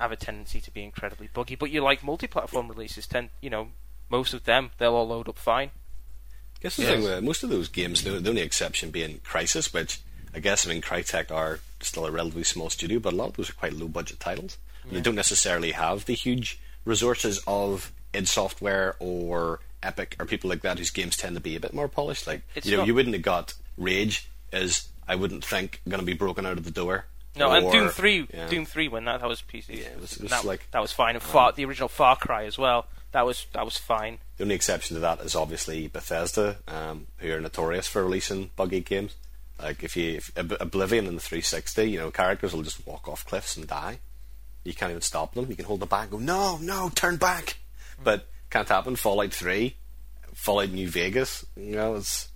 have 0.00 0.12
a 0.12 0.16
tendency 0.16 0.60
to 0.60 0.70
be 0.70 0.82
incredibly 0.82 1.28
buggy. 1.32 1.54
But 1.54 1.70
you 1.70 1.82
like 1.82 2.02
multi-platform 2.02 2.68
releases 2.68 3.06
tend, 3.06 3.28
you 3.40 3.50
know, 3.50 3.68
most 4.08 4.34
of 4.34 4.44
them 4.44 4.70
they'll 4.78 4.94
all 4.94 5.08
load 5.08 5.28
up 5.28 5.38
fine. 5.38 5.68
I 6.56 6.58
guess 6.62 6.76
the 6.76 6.82
Yes. 6.82 6.90
thing 6.92 7.02
with 7.04 7.22
most 7.24 7.42
of 7.42 7.50
those 7.50 7.68
games, 7.68 8.02
the, 8.02 8.16
only 8.16 8.40
exception 8.42 8.90
being 8.90 9.18
Crysis, 9.20 9.72
which 9.72 10.00
I 10.34 10.40
guess 10.40 10.66
I 10.66 10.70
mean 10.70 10.82
Crytek 10.82 11.30
are 11.30 11.60
still 11.80 12.06
a 12.06 12.10
relatively 12.10 12.44
small 12.44 12.70
studio, 12.70 12.98
but 12.98 13.12
a 13.12 13.16
lot 13.16 13.28
of 13.30 13.36
those 13.36 13.50
are 13.50 13.54
quite 13.54 13.72
low 13.72 13.88
budget 13.88 14.20
titles. 14.20 14.58
And 14.84 14.92
They 14.92 15.00
don't 15.00 15.14
necessarily 15.14 15.72
have 15.72 16.06
the 16.06 16.14
huge 16.14 16.58
resources 16.84 17.40
of 17.46 17.92
id 18.12 18.26
Software 18.26 18.96
or 18.98 19.60
Epic 19.82 20.16
or 20.18 20.26
people 20.26 20.50
like 20.50 20.62
that 20.62 20.78
whose 20.78 20.90
games 20.90 21.16
tend 21.16 21.34
to 21.36 21.40
be 21.40 21.56
a 21.56 21.60
bit 21.60 21.72
more 21.72 21.88
polished. 21.88 22.26
Like 22.26 22.42
It's 22.54 22.66
you 22.66 22.72
know, 22.72 22.78
not- 22.78 22.86
you 22.86 22.94
wouldn't 22.94 23.14
have 23.14 23.22
got 23.22 23.54
Rage 23.76 24.28
as 24.52 24.88
I 25.08 25.14
wouldn't 25.14 25.44
think 25.44 25.80
going 25.88 26.00
to 26.00 26.06
be 26.06 26.12
broken 26.14 26.44
out 26.46 26.58
of 26.58 26.64
the 26.64 26.70
door. 26.70 27.06
No, 27.36 27.50
and 27.52 27.70
Doom 27.70 27.88
Three, 27.90 28.26
yeah. 28.32 28.48
Doom 28.48 28.64
Three, 28.66 28.88
when 28.88 29.04
that 29.04 29.20
that 29.20 29.28
was 29.28 29.40
PC, 29.42 29.68
Yeah, 29.78 29.86
it 29.86 30.00
was- 30.00 30.12
it 30.16 30.22
was 30.22 30.30
that, 30.30 30.44
like- 30.44 30.68
that 30.72 30.80
was 30.82 30.92
fine. 30.92 31.14
And 31.14 31.22
Far, 31.22 31.52
the 31.52 31.64
original 31.64 31.88
Far 31.88 32.16
Cry 32.16 32.44
as 32.44 32.58
well, 32.58 32.86
that 33.12 33.24
was 33.24 33.46
that 33.52 33.64
was 33.64 33.76
fine. 33.76 34.18
The 34.36 34.44
only 34.44 34.54
exception 34.56 34.94
to 34.96 35.00
that 35.00 35.20
is 35.20 35.34
obviously 35.36 35.86
Bethesda, 35.88 36.58
um, 36.68 37.06
who 37.18 37.32
are 37.32 37.40
notorious 37.40 37.86
for 37.86 38.02
releasing 38.02 38.50
buggy 38.56 38.80
games. 38.80 39.14
Like 39.60 39.82
if 39.84 39.96
you 39.96 40.16
if 40.16 40.32
Oblivion 40.36 41.06
in 41.06 41.14
the 41.14 41.20
360, 41.20 41.84
you 41.90 41.98
know 41.98 42.10
characters 42.10 42.52
will 42.52 42.62
just 42.62 42.84
walk 42.86 43.06
off 43.08 43.24
cliffs 43.26 43.56
and 43.56 43.66
die. 43.66 44.00
You 44.64 44.74
can't 44.74 44.90
even 44.90 45.02
stop 45.02 45.34
them. 45.34 45.48
You 45.48 45.56
can 45.56 45.64
hold 45.66 45.80
them 45.80 45.88
back, 45.88 46.10
and 46.10 46.10
go 46.12 46.18
no, 46.18 46.58
no, 46.58 46.88
turn 46.90 47.16
back. 47.16 47.56
But 48.02 48.26
can't 48.50 48.68
happen. 48.68 48.96
Fallout 48.96 49.32
3, 49.32 49.76
Fallout 50.34 50.70
New 50.70 50.88
Vegas, 50.88 51.44
you 51.56 51.76
know, 51.76 51.94
it's 51.96 52.28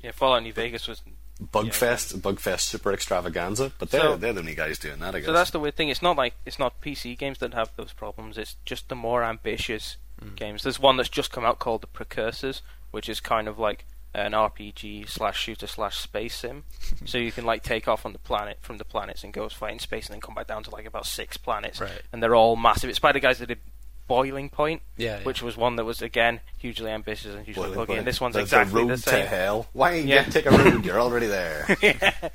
Yeah, 0.00 0.12
Fallout 0.12 0.42
New 0.42 0.52
Vegas 0.52 0.86
was. 0.86 1.02
Bugfest, 1.42 2.18
Bugfest 2.20 2.60
super 2.60 2.92
extravaganza. 2.92 3.72
But 3.78 3.90
they're 3.90 4.00
So- 4.00 4.16
they're 4.16 4.32
the 4.32 4.40
only 4.40 4.54
guys 4.54 4.78
doing 4.78 4.98
that. 5.00 5.14
I 5.14 5.20
guess. 5.20 5.26
So 5.26 5.32
that's 5.32 5.50
the 5.50 5.60
weird 5.60 5.76
thing. 5.76 5.88
It's 5.88 6.02
not 6.02 6.16
like 6.16 6.34
it's 6.44 6.58
not 6.58 6.80
PC 6.80 7.16
games 7.16 7.38
that 7.38 7.54
have 7.54 7.70
those 7.76 7.92
problems. 7.92 8.36
It's 8.38 8.56
just 8.64 8.88
the 8.88 8.96
more 8.96 9.22
ambitious 9.22 9.96
mm. 10.22 10.34
games. 10.36 10.62
There's 10.62 10.80
one 10.80 10.96
that's 10.96 11.08
just 11.08 11.30
come 11.30 11.44
out 11.44 11.58
called 11.58 11.82
The 11.82 11.86
Precursors, 11.86 12.62
which 12.90 13.08
is 13.08 13.20
kind 13.20 13.46
of 13.48 13.58
like 13.58 13.84
an 14.14 14.32
RPG 14.32 15.08
slash 15.08 15.38
shooter 15.38 15.66
slash 15.66 15.98
space 15.98 16.34
sim. 16.34 16.64
so 17.04 17.18
you 17.18 17.30
can 17.30 17.44
like 17.44 17.62
take 17.62 17.86
off 17.86 18.04
on 18.04 18.12
the 18.12 18.18
planet 18.18 18.58
from 18.62 18.78
the 18.78 18.84
planets 18.84 19.22
and 19.22 19.32
go 19.32 19.48
fight 19.48 19.72
in 19.74 19.78
space, 19.78 20.06
and 20.06 20.14
then 20.14 20.20
come 20.20 20.34
back 20.34 20.46
down 20.48 20.64
to 20.64 20.70
like 20.70 20.86
about 20.86 21.06
six 21.06 21.36
planets, 21.36 21.80
Right. 21.80 22.02
and 22.12 22.22
they're 22.22 22.34
all 22.34 22.56
massive. 22.56 22.90
It's 22.90 22.98
by 22.98 23.12
the 23.12 23.20
guys 23.20 23.38
that 23.38 23.46
did 23.46 23.60
Boiling 24.08 24.48
Point, 24.48 24.82
Yeah, 24.96 25.18
yeah. 25.18 25.22
which 25.24 25.42
was 25.42 25.56
one 25.56 25.76
that 25.76 25.84
was 25.84 26.02
again 26.02 26.40
hugely 26.56 26.90
ambitious 26.90 27.34
and 27.34 27.44
hugely 27.44 27.62
Boiling 27.62 27.74
buggy. 27.76 27.86
Point. 27.86 27.98
And 28.00 28.08
this 28.08 28.20
one's 28.20 28.34
exactly 28.36 28.84
the 28.86 28.96
same. 28.96 29.22
to 29.22 29.28
hell. 29.28 29.68
Why 29.72 29.94
you 29.94 30.08
Yeah. 30.08 30.24
take 30.24 30.46
a 30.46 30.50
road? 30.50 30.84
You're 30.84 31.00
already 31.00 31.26
there. 31.28 31.66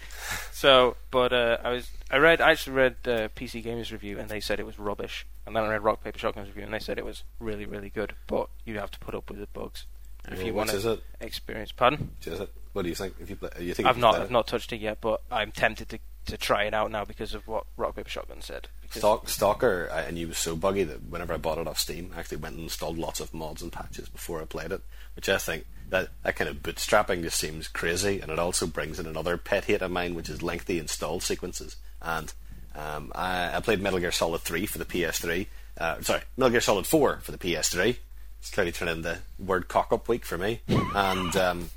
So, 0.52 0.96
but 1.12 1.34
uh, 1.34 1.58
I 1.64 1.72
was 1.72 1.90
I 2.10 2.18
read 2.18 2.40
I 2.40 2.52
actually 2.52 2.74
read 2.78 2.96
uh, 3.06 3.28
PC 3.36 3.62
Gamer's 3.64 3.92
review 3.92 4.18
and 4.18 4.30
they 4.30 4.40
said 4.40 4.60
it 4.60 4.66
was 4.66 4.80
rubbish, 4.80 5.26
and 5.46 5.54
then 5.56 5.64
I 5.64 5.68
read 5.68 5.84
Rock 5.84 6.04
Paper 6.04 6.18
Shotgun's 6.20 6.48
review 6.48 6.64
and 6.64 6.74
they 6.74 6.80
said 6.80 6.98
it 6.98 7.04
was 7.06 7.24
really 7.40 7.66
really 7.66 7.90
good, 7.90 8.14
but 8.28 8.48
you 8.64 8.80
have 8.80 8.92
to 8.92 9.00
put 9.00 9.14
up 9.14 9.30
with 9.30 9.40
the 9.40 9.48
bugs 9.48 9.86
if 10.30 10.38
Well, 10.38 10.48
you 10.48 10.54
want 10.54 10.70
to 10.70 11.00
experience. 11.20 11.74
Pardon? 11.74 12.12
Is 12.26 12.40
it? 12.40 12.50
What 12.72 12.84
do 12.84 12.90
you 12.90 12.96
think? 12.96 13.16
If 13.20 13.30
you 13.30 13.36
play, 13.36 13.50
you 13.60 13.74
think 13.74 13.90
I've 13.90 13.98
not 13.98 14.16
I've 14.16 14.32
not 14.32 14.48
touched 14.48 14.72
it 14.72 14.80
yet, 14.80 15.00
but 15.02 15.22
I'm 15.30 15.52
tempted 15.52 15.90
to 15.90 16.00
to 16.26 16.38
try 16.38 16.64
it 16.64 16.74
out 16.74 16.92
now 16.92 17.06
because 17.06 17.34
of 17.34 17.48
what 17.48 17.66
Rock 17.78 17.96
Paper 17.96 18.10
Shotgun 18.10 18.42
said. 18.42 18.68
Stalk, 18.90 19.28
Stalker, 19.28 19.90
I, 19.92 20.12
knew 20.12 20.28
was 20.28 20.38
so 20.38 20.56
buggy 20.56 20.84
that 20.84 21.04
whenever 21.04 21.34
I 21.34 21.38
bought 21.38 21.58
it 21.58 21.68
off 21.68 21.80
Steam, 21.80 22.12
I 22.16 22.20
actually 22.20 22.38
went 22.38 22.56
and 22.56 22.64
installed 22.64 22.98
lots 22.98 23.20
of 23.20 23.34
mods 23.34 23.62
and 23.62 23.72
patches 23.72 24.08
before 24.08 24.42
I 24.42 24.46
played 24.46 24.72
it, 24.72 24.82
which 25.16 25.28
I 25.30 25.38
think 25.38 25.66
that, 25.90 26.10
that 26.24 26.36
kind 26.36 26.50
of 26.50 26.58
bootstrapping 26.58 27.24
just 27.24 27.40
seems 27.40 27.68
crazy, 27.68 28.20
and 28.20 28.32
it 28.32 28.40
also 28.40 28.68
brings 28.68 29.00
in 29.00 29.06
another 29.06 29.38
pet 29.38 29.66
hate 29.66 29.82
of 29.82 29.92
mine, 29.92 30.16
which 30.16 30.30
is 30.30 30.44
lengthy 30.44 30.80
install 30.80 31.20
sequences. 31.20 31.76
And 32.02 32.32
um, 32.76 33.12
I, 33.16 33.58
I 33.58 33.60
played 33.62 33.82
Metal 33.82 34.00
Gear 34.00 34.12
Solid 34.12 34.42
3 34.42 34.66
for 34.66 34.78
the 34.78 34.86
PS3, 34.86 35.48
uh, 35.78 36.02
sorry, 36.02 36.22
Metal 36.38 36.52
Gear 36.52 36.62
Solid 36.62 36.86
4 36.86 37.20
for 37.22 37.32
the 37.32 37.38
PS3. 37.38 37.98
It's 38.40 38.52
clearly 38.52 38.72
turned 38.72 38.92
into 38.92 39.20
word 39.40 39.68
cock 39.68 39.92
up 39.92 40.08
week 40.08 40.26
for 40.26 40.38
me, 40.38 40.62
and 40.68 41.36
um, 41.36 41.70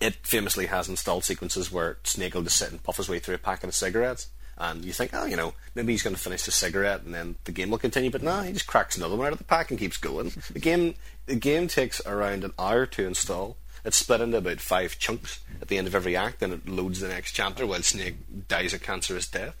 it 0.00 0.14
famously 0.22 0.66
has 0.66 0.88
installed 0.88 1.24
sequences 1.24 1.72
where 1.72 1.98
Snake 2.04 2.34
will 2.34 2.42
just 2.42 2.56
sit 2.56 2.70
and 2.70 2.82
puff 2.82 2.96
his 2.96 3.08
way 3.08 3.18
through 3.18 3.34
a 3.34 3.38
packet 3.38 3.68
of 3.68 3.74
cigarettes. 3.74 4.28
And 4.58 4.84
you 4.84 4.92
think, 4.92 5.10
oh, 5.12 5.26
you 5.26 5.36
know, 5.36 5.52
maybe 5.74 5.92
he's 5.92 6.02
going 6.02 6.16
to 6.16 6.22
finish 6.22 6.44
the 6.44 6.50
cigarette 6.50 7.02
and 7.02 7.14
then 7.14 7.36
the 7.44 7.52
game 7.52 7.70
will 7.70 7.78
continue. 7.78 8.10
But 8.10 8.22
no, 8.22 8.40
he 8.40 8.52
just 8.52 8.66
cracks 8.66 8.96
another 8.96 9.16
one 9.16 9.26
out 9.26 9.32
of 9.32 9.38
the 9.38 9.44
pack 9.44 9.70
and 9.70 9.78
keeps 9.78 9.98
going. 9.98 10.32
the 10.52 10.58
game, 10.58 10.94
the 11.26 11.36
game 11.36 11.68
takes 11.68 12.00
around 12.06 12.42
an 12.42 12.52
hour 12.58 12.86
to 12.86 13.06
install. 13.06 13.58
It's 13.84 13.98
split 13.98 14.20
into 14.20 14.38
about 14.38 14.60
five 14.60 14.98
chunks 14.98 15.40
at 15.60 15.68
the 15.68 15.78
end 15.78 15.86
of 15.86 15.94
every 15.94 16.16
act, 16.16 16.42
and 16.42 16.52
it 16.52 16.68
loads 16.68 17.00
the 17.00 17.08
next 17.08 17.32
chapter 17.32 17.66
while 17.66 17.82
Snake 17.82 18.16
dies 18.48 18.72
a 18.72 18.78
cancerous 18.80 19.28
death. 19.28 19.54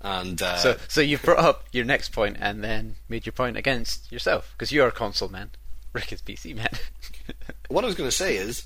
And 0.00 0.42
uh, 0.42 0.56
So, 0.56 0.76
so 0.88 1.00
you've 1.00 1.22
brought 1.22 1.38
up 1.38 1.64
your 1.70 1.84
next 1.84 2.10
point 2.10 2.36
and 2.40 2.64
then 2.64 2.96
made 3.08 3.24
your 3.24 3.32
point 3.32 3.56
against 3.56 4.10
yourself 4.10 4.52
because 4.52 4.72
you're 4.72 4.88
a 4.88 4.92
console 4.92 5.28
man. 5.28 5.50
Rick 5.92 6.12
is 6.12 6.22
PC 6.22 6.56
man. 6.56 6.70
what 7.68 7.84
I 7.84 7.86
was 7.86 7.94
going 7.94 8.08
to 8.08 8.16
say 8.16 8.36
is 8.36 8.64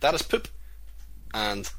that 0.00 0.14
is 0.14 0.22
poop, 0.22 0.48
and 1.34 1.70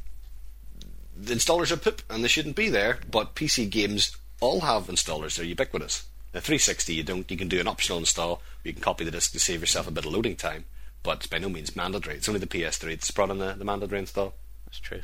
the 1.16 1.34
installers 1.34 1.72
are 1.72 1.78
poop, 1.78 2.02
and 2.10 2.24
they 2.24 2.28
shouldn't 2.28 2.56
be 2.56 2.70
there. 2.70 3.00
But 3.10 3.36
PC 3.36 3.70
games 3.70 4.16
all 4.40 4.62
have 4.62 4.88
installers; 4.88 5.36
they're 5.36 5.46
ubiquitous. 5.46 6.06
The 6.32 6.42
360, 6.42 6.94
you 6.94 7.04
don't. 7.04 7.30
You 7.30 7.38
can 7.38 7.48
do 7.48 7.60
an 7.60 7.68
optional 7.68 7.98
install. 7.98 8.42
You 8.64 8.74
can 8.74 8.82
copy 8.82 9.04
the 9.04 9.12
disk 9.12 9.32
to 9.32 9.40
save 9.40 9.62
yourself 9.62 9.88
a 9.88 9.92
bit 9.92 10.06
of 10.06 10.14
loading 10.14 10.36
time, 10.36 10.66
but 11.02 11.18
it's 11.18 11.28
by 11.28 11.40
no 11.40 11.50
means 11.50 11.76
mandatory. 11.76 12.18
It's 12.18 12.30
only 12.30 12.40
the 12.40 12.48
PS3 12.48 12.90
that's 12.90 13.12
brought 13.12 13.32
in 13.32 13.40
the, 13.40 13.54
the 13.54 13.66
mandatory 13.66 14.00
install. 14.00 14.36
That's 14.66 14.80
true. 14.80 15.02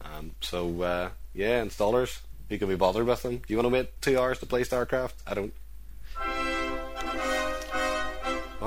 Um, 0.00 0.32
so 0.40 0.82
uh, 0.82 1.10
yeah, 1.34 1.62
installers. 1.62 2.20
You 2.48 2.58
can 2.58 2.68
be 2.68 2.76
bothered 2.76 3.06
with 3.06 3.22
them. 3.22 3.38
Do 3.38 3.44
you 3.48 3.56
want 3.56 3.66
to 3.66 3.74
wait 3.74 4.00
two 4.00 4.18
hours 4.18 4.38
to 4.38 4.46
play 4.46 4.62
StarCraft? 4.62 5.14
I 5.26 5.34
don't. 5.34 5.52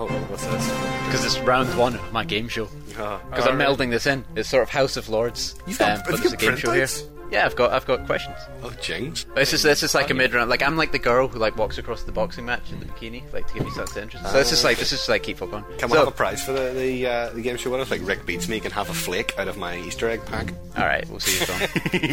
Oh, 0.02 0.08
what's 0.08 0.46
this? 0.48 0.68
Because 1.06 1.24
it's 1.26 1.38
round 1.42 1.78
one 1.78 1.94
of 1.94 2.12
my 2.12 2.26
game 2.26 2.48
show. 2.48 2.68
Oh. 2.98 3.22
Because 3.30 3.46
I'm 3.46 3.60
melding 3.60 3.92
this 3.92 4.08
in. 4.08 4.26
It's 4.36 4.50
sort 4.50 4.64
of 4.64 4.70
House 4.70 4.98
of 4.98 5.10
Lords. 5.10 5.56
You've 5.68 5.78
got- 5.78 5.98
um, 5.98 6.04
but 6.08 6.20
there's 6.20 6.34
a 6.34 6.38
game 6.38 6.58
show 6.58 6.72
here. 6.72 6.88
Yeah, 7.30 7.46
I've 7.46 7.56
got 7.56 7.72
I've 7.72 7.86
got 7.86 8.06
questions. 8.08 8.36
Oh, 8.64 8.72
jings. 8.82 9.26
This 9.36 9.54
is 9.54 9.62
this 9.62 9.84
is 9.84 9.94
like 9.96 10.10
a 10.10 10.14
mid 10.14 10.34
round. 10.34 10.50
Like 10.50 10.64
I'm 10.64 10.76
like 10.76 10.92
the 10.92 11.00
girl 11.00 11.30
who 11.30 11.40
like 11.40 11.56
walks 11.56 11.78
across 11.78 12.04
the 12.04 12.12
boxing 12.12 12.46
match 12.46 12.74
in 12.74 12.80
the 12.80 12.86
bikini, 12.86 13.32
like 13.32 13.48
to 13.48 13.54
give 13.54 13.64
me 13.64 13.72
of 13.82 13.96
interest. 13.96 14.26
So 14.26 14.34
this 14.34 14.52
is 14.52 14.64
like 14.66 14.78
this 14.80 14.92
is 14.92 15.08
like 15.08 15.24
keep 15.24 15.42
up 15.42 15.54
on. 15.54 15.64
Can 15.78 15.90
we 15.90 15.94
so, 15.94 16.00
have 16.00 16.08
a 16.10 16.12
prize 16.12 16.44
for 16.44 16.52
the 16.52 16.72
the, 16.74 17.08
uh, 17.08 17.30
the 17.30 17.42
game 17.42 17.56
show 17.56 17.70
winner? 17.70 17.86
Like 17.86 18.02
Rick 18.04 18.26
beats 18.26 18.50
me, 18.50 18.56
and 18.56 18.64
can 18.64 18.72
have 18.74 18.90
a 18.90 18.94
flake 18.94 19.38
out 19.38 19.48
of 19.48 19.56
my 19.56 19.78
Easter 19.78 20.10
egg 20.10 20.26
pack. 20.26 20.52
All 20.76 20.84
right, 20.84 21.08
we'll 21.10 21.22
see 21.22 21.46
you 21.46 21.54
on. 21.54 21.62
all 21.62 21.68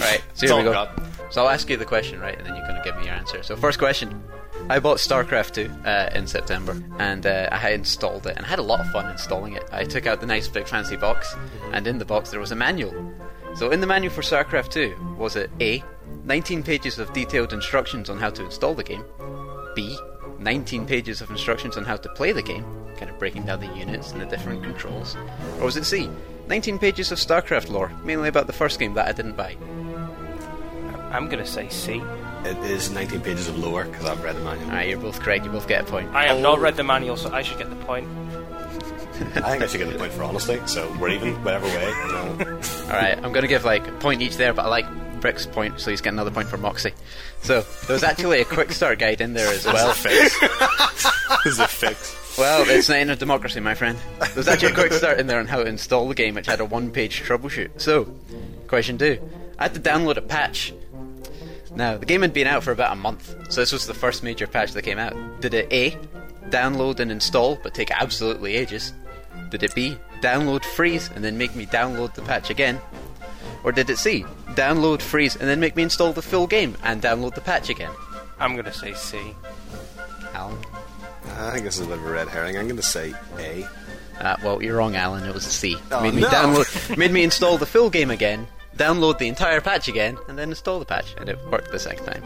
right, 0.08 0.22
so 0.34 0.44
It's 0.44 0.52
here 0.52 0.56
we 0.56 0.62
go. 0.62 0.88
So 1.30 1.42
I'll 1.42 1.48
ask 1.48 1.68
you 1.68 1.76
the 1.76 1.84
question, 1.84 2.20
right, 2.20 2.38
and 2.38 2.46
then 2.46 2.54
you're 2.54 2.66
gonna 2.68 2.84
give 2.84 2.96
me 2.96 3.06
your 3.06 3.14
answer. 3.14 3.42
So 3.42 3.56
first 3.56 3.80
question. 3.80 4.22
I 4.70 4.80
bought 4.80 4.98
StarCraft 4.98 5.54
2 5.54 5.70
uh, 5.88 6.10
in 6.14 6.26
September, 6.26 6.82
and 6.98 7.24
uh, 7.24 7.48
I 7.50 7.70
installed 7.70 8.26
it, 8.26 8.36
and 8.36 8.44
I 8.44 8.48
had 8.50 8.58
a 8.58 8.62
lot 8.62 8.80
of 8.80 8.90
fun 8.90 9.10
installing 9.10 9.54
it. 9.54 9.64
I 9.72 9.84
took 9.84 10.06
out 10.06 10.20
the 10.20 10.26
nice 10.26 10.46
big 10.46 10.68
fancy 10.68 10.96
box, 10.96 11.34
and 11.72 11.86
in 11.86 11.96
the 11.96 12.04
box 12.04 12.30
there 12.30 12.40
was 12.40 12.52
a 12.52 12.56
manual. 12.56 12.92
So 13.54 13.70
in 13.70 13.80
the 13.80 13.86
manual 13.86 14.12
for 14.12 14.20
StarCraft 14.20 14.70
2 14.70 15.16
was 15.16 15.36
it 15.36 15.50
A, 15.60 15.82
19 16.24 16.62
pages 16.62 16.98
of 16.98 17.10
detailed 17.14 17.54
instructions 17.54 18.10
on 18.10 18.18
how 18.18 18.28
to 18.28 18.44
install 18.44 18.74
the 18.74 18.84
game, 18.84 19.04
B, 19.74 19.96
19 20.38 20.84
pages 20.84 21.22
of 21.22 21.30
instructions 21.30 21.78
on 21.78 21.84
how 21.84 21.96
to 21.96 22.08
play 22.10 22.32
the 22.32 22.42
game, 22.42 22.64
kind 22.98 23.10
of 23.10 23.18
breaking 23.18 23.46
down 23.46 23.60
the 23.60 23.74
units 23.74 24.12
and 24.12 24.20
the 24.20 24.26
different 24.26 24.62
controls? 24.62 25.16
Or 25.60 25.64
was 25.64 25.78
it 25.78 25.84
C? 25.84 26.10
19 26.48 26.78
pages 26.78 27.10
of 27.10 27.18
StarCraft 27.18 27.70
lore, 27.70 27.90
mainly 28.04 28.28
about 28.28 28.46
the 28.46 28.52
first 28.52 28.78
game 28.78 28.92
that 28.94 29.08
I 29.08 29.12
didn't 29.12 29.36
buy. 29.36 29.56
I'm 31.10 31.28
gonna 31.30 31.46
say 31.46 31.70
C. 31.70 32.02
Uh, 32.44 32.48
it 32.48 32.70
is 32.70 32.90
19 32.90 33.20
pages 33.20 33.48
of 33.48 33.58
lore 33.58 33.84
because 33.84 34.04
I've 34.06 34.22
read 34.22 34.36
the 34.36 34.40
manual. 34.42 34.66
Alright, 34.68 34.88
you're 34.88 34.98
both 34.98 35.20
correct, 35.20 35.44
you 35.44 35.50
both 35.50 35.66
get 35.68 35.82
a 35.82 35.84
point. 35.90 36.14
I 36.14 36.26
have 36.26 36.36
Oh. 36.38 36.40
not 36.40 36.60
read 36.60 36.76
the 36.76 36.84
manual, 36.84 37.16
so 37.16 37.32
I 37.32 37.42
should 37.42 37.58
get 37.58 37.68
the 37.70 37.76
point. 37.76 38.06
I 39.36 39.50
think 39.50 39.62
I 39.62 39.66
should 39.66 39.78
get 39.78 39.90
the 39.92 39.98
point 39.98 40.12
for 40.12 40.22
honesty, 40.22 40.60
so 40.66 40.94
we're 41.00 41.08
even, 41.10 41.34
whatever 41.44 41.66
way. 41.66 41.88
You 41.88 42.12
know. 42.12 42.60
Alright, 42.84 43.18
I'm 43.22 43.32
gonna 43.32 43.48
give 43.48 43.64
like 43.64 43.86
a 43.88 43.92
point 43.92 44.22
each 44.22 44.36
there, 44.36 44.52
but 44.54 44.64
I 44.64 44.68
like 44.68 44.86
Brick's 45.20 45.46
point, 45.46 45.80
so 45.80 45.90
he's 45.90 46.00
getting 46.00 46.16
another 46.16 46.30
point 46.30 46.48
for 46.48 46.56
Moxie. 46.58 46.92
So, 47.42 47.64
there's 47.88 48.04
actually 48.04 48.40
a 48.40 48.44
quick 48.44 48.70
start 48.70 49.00
guide 49.00 49.20
in 49.20 49.32
there 49.32 49.52
as 49.52 49.64
well. 49.64 49.92
fix. 49.92 50.38
this 51.44 51.54
is 51.54 51.58
a 51.58 51.66
fix. 51.66 52.36
Well, 52.38 52.64
it's 52.68 52.88
not 52.88 52.98
in 52.98 53.10
a 53.10 53.16
democracy, 53.16 53.58
my 53.58 53.74
friend. 53.74 53.98
There's 54.34 54.46
actually 54.46 54.70
a 54.70 54.74
quick 54.74 54.92
start 54.92 55.18
in 55.18 55.26
there 55.26 55.40
on 55.40 55.48
how 55.48 55.56
to 55.58 55.66
install 55.66 56.06
the 56.06 56.14
game, 56.14 56.36
which 56.36 56.46
had 56.46 56.60
a 56.60 56.64
one 56.64 56.92
page 56.92 57.22
troubleshoot. 57.24 57.80
So, 57.80 58.04
question 58.68 58.96
two 58.98 59.18
I 59.58 59.64
had 59.64 59.74
to 59.74 59.80
download 59.80 60.18
a 60.18 60.22
patch. 60.22 60.72
Now, 61.74 61.96
the 61.96 62.06
game 62.06 62.22
had 62.22 62.32
been 62.32 62.46
out 62.46 62.62
for 62.62 62.72
about 62.72 62.92
a 62.92 62.96
month, 62.96 63.34
so 63.52 63.60
this 63.60 63.72
was 63.72 63.86
the 63.86 63.94
first 63.94 64.22
major 64.22 64.46
patch 64.46 64.72
that 64.72 64.82
came 64.82 64.98
out. 64.98 65.14
Did 65.40 65.54
it 65.54 65.72
A, 65.72 65.96
download 66.50 67.00
and 67.00 67.10
install, 67.12 67.58
but 67.62 67.74
take 67.74 67.90
absolutely 67.90 68.56
ages? 68.56 68.92
Did 69.50 69.62
it 69.62 69.74
B, 69.74 69.96
download, 70.20 70.64
freeze, 70.64 71.10
and 71.14 71.24
then 71.24 71.38
make 71.38 71.54
me 71.54 71.66
download 71.66 72.14
the 72.14 72.22
patch 72.22 72.50
again? 72.50 72.80
Or 73.64 73.72
did 73.72 73.90
it 73.90 73.98
C, 73.98 74.24
download, 74.50 75.02
freeze, 75.02 75.36
and 75.36 75.48
then 75.48 75.60
make 75.60 75.76
me 75.76 75.82
install 75.82 76.12
the 76.12 76.22
full 76.22 76.46
game 76.46 76.76
and 76.82 77.02
download 77.02 77.34
the 77.34 77.40
patch 77.40 77.68
again? 77.70 77.90
I'm 78.40 78.56
gonna 78.56 78.72
say 78.72 78.94
C. 78.94 79.18
Alan? 80.34 80.58
I 81.36 81.52
think 81.52 81.64
this 81.64 81.78
is 81.78 81.86
a 81.86 81.88
bit 81.88 81.98
of 81.98 82.06
a 82.06 82.10
red 82.10 82.28
herring. 82.28 82.56
I'm 82.56 82.66
going 82.66 82.76
to 82.76 82.82
say 82.82 83.14
A. 83.38 83.66
Uh, 84.20 84.36
well, 84.42 84.62
you're 84.62 84.76
wrong, 84.76 84.96
Alan. 84.96 85.24
It 85.24 85.34
was 85.34 85.46
a 85.46 85.50
C. 85.50 85.76
Oh, 85.92 86.02
made 86.02 86.14
me 86.14 86.22
no. 86.22 86.28
download, 86.28 86.96
made 86.96 87.12
me 87.12 87.22
install 87.22 87.58
the 87.58 87.66
full 87.66 87.90
game 87.90 88.10
again, 88.10 88.46
download 88.78 89.18
the 89.18 89.28
entire 89.28 89.60
patch 89.60 89.88
again, 89.88 90.16
and 90.28 90.38
then 90.38 90.48
install 90.50 90.78
the 90.78 90.86
patch, 90.86 91.14
and 91.18 91.28
it 91.28 91.38
worked 91.50 91.70
the 91.70 91.78
second 91.78 92.06
time. 92.06 92.22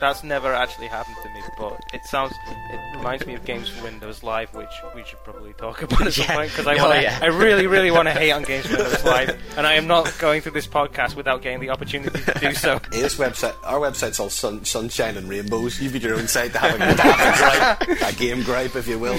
That's 0.00 0.22
never 0.22 0.54
actually 0.54 0.86
happened 0.86 1.16
to 1.24 1.28
me, 1.30 1.40
but 1.58 1.80
it 1.92 2.04
sounds. 2.04 2.32
It 2.70 2.96
reminds 2.96 3.26
me 3.26 3.34
of 3.34 3.44
games 3.44 3.68
for 3.68 3.82
Windows 3.82 4.22
Live, 4.22 4.54
which 4.54 4.68
we 4.94 5.02
should 5.04 5.22
probably 5.24 5.52
talk 5.54 5.82
about 5.82 6.06
at 6.06 6.12
some 6.14 6.24
Yeah. 6.28 6.34
point 6.36 6.50
because 6.50 6.66
I 6.68 6.76
Oh, 6.78 6.84
want 6.84 6.94
to. 6.96 7.02
yeah. 7.02 7.18
I 7.20 7.26
really, 7.26 7.66
really 7.66 7.90
want 7.90 8.06
to 8.06 8.12
hate 8.18 8.30
on 8.30 8.42
games 8.44 8.66
for 8.66 8.76
Windows 8.76 9.04
Live, 9.04 9.40
and 9.56 9.66
I 9.66 9.74
am 9.74 9.86
not 9.88 10.14
going 10.20 10.40
through 10.40 10.52
this 10.52 10.66
podcast 10.68 11.16
without 11.16 11.42
getting 11.42 11.58
the 11.60 11.70
opportunity 11.70 12.16
to 12.22 12.38
do 12.38 12.54
so. 12.54 12.78
Hey, 12.92 13.00
this 13.02 13.16
website, 13.16 13.54
our 13.64 13.80
website's 13.80 14.20
all 14.20 14.30
sun, 14.30 14.64
sunshine 14.64 15.16
and 15.16 15.28
rainbows. 15.28 15.80
You've 15.80 15.92
got 15.94 16.02
your 16.02 16.16
own 16.16 16.28
site 16.28 16.52
to 16.52 16.58
have 16.58 16.74
a, 16.76 16.78
to 16.78 17.02
have 17.02 17.80
a 17.80 17.84
gripe, 17.96 18.12
a 18.14 18.16
game 18.16 18.42
gripe, 18.44 18.76
if 18.76 18.86
you 18.86 18.98
will. 19.00 19.18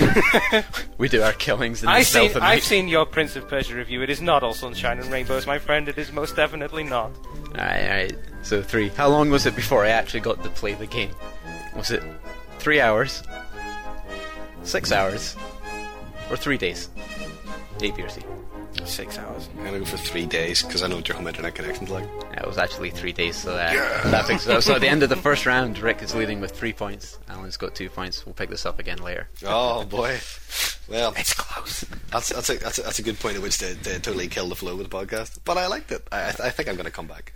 We 0.98 1.10
do 1.10 1.22
our 1.24 1.34
killings 1.34 1.82
in 1.82 1.88
the 1.88 1.92
I've 1.92 2.08
seen, 2.08 2.32
I've 2.38 2.64
seen 2.64 2.88
your 2.88 3.06
Prince 3.06 3.36
of 3.36 3.48
Persia 3.50 3.76
review. 3.76 4.02
It 4.02 4.10
is 4.10 4.22
not 4.22 4.44
all 4.44 4.54
sunshine 4.54 5.00
and 5.00 5.12
rainbows, 5.12 5.46
my 5.46 5.60
friend. 5.60 5.88
It 5.90 5.98
is 5.98 6.12
most 6.12 6.36
definitely 6.36 6.84
not. 6.84 7.12
Alright, 7.50 7.84
alright. 7.84 8.18
So 8.50 8.64
three. 8.64 8.90
How 8.90 9.10
long 9.10 9.30
was 9.30 9.46
it 9.46 9.56
before 9.56 9.86
I 9.86 9.90
actually 9.90 10.22
got 10.22 10.42
to 10.42 10.50
play 10.50 10.74
the 10.74 10.88
game? 10.88 11.12
Was 11.76 11.92
it 11.92 12.02
three 12.58 12.82
hours? 12.82 13.22
Six 14.64 14.92
hours? 14.92 15.36
Or 16.32 16.36
three 16.36 16.58
days? 16.58 16.90
A, 17.80 17.92
B, 17.92 18.02
or 18.02 18.10
C? 18.10 18.24
Six 18.86 19.20
hours. 19.20 19.50
I'm 19.52 19.66
going 19.66 19.74
to 19.74 19.80
go 19.82 19.86
for 19.86 19.98
three 19.98 20.26
days 20.26 20.64
because 20.64 20.82
I 20.82 20.88
know 20.88 20.96
what 20.96 21.08
your 21.08 21.16
home 21.16 21.28
internet 21.28 21.54
connection's 21.54 21.92
like. 21.92 22.06
Yeah, 22.32 22.40
it 22.40 22.48
was 22.48 22.58
actually 22.58 22.90
three 22.90 23.12
days, 23.12 23.36
so 23.36 23.54
uh, 23.54 23.72
that 24.10 24.26
fixes 24.26 24.48
it 24.48 24.56
up. 24.56 24.64
So 24.64 24.74
at 24.74 24.82
the 24.82 24.90
end 24.90 25.04
of 25.04 25.10
the 25.10 25.16
first 25.16 25.46
round, 25.46 25.78
Rick 25.78 26.02
is 26.02 26.16
leading 26.16 26.42
with 26.42 26.50
three 26.50 26.74
points. 26.74 27.20
Alan's 27.30 27.56
got 27.56 27.76
two 27.76 27.92
points. 27.92 28.26
We'll 28.26 28.34
pick 28.34 28.50
this 28.50 28.66
up 28.66 28.80
again 28.80 28.98
later. 28.98 29.28
Oh 29.46 29.86
boy. 29.86 30.18
Well, 30.90 31.14
it's 31.18 31.36
close. 31.36 31.86
That's 32.12 32.30
that's 32.30 32.50
a 32.50 32.58
that's 32.58 32.80
a, 32.80 32.82
that's 32.82 32.98
a 32.98 33.04
good 33.04 33.20
point 33.20 33.36
at 33.36 33.44
which 33.44 33.60
to, 33.60 33.76
to 33.76 34.00
totally 34.00 34.28
kill 34.28 34.50
the 34.50 34.56
flow 34.56 34.72
of 34.72 34.80
the 34.80 34.86
podcast. 34.86 35.38
But 35.46 35.60
I 35.60 35.68
liked 35.68 35.92
it. 35.92 36.08
I, 36.12 36.22
I, 36.22 36.30
I 36.30 36.50
think 36.50 36.68
I'm 36.68 36.74
going 36.74 36.86
to 36.86 36.92
come 36.92 37.06
back. 37.06 37.34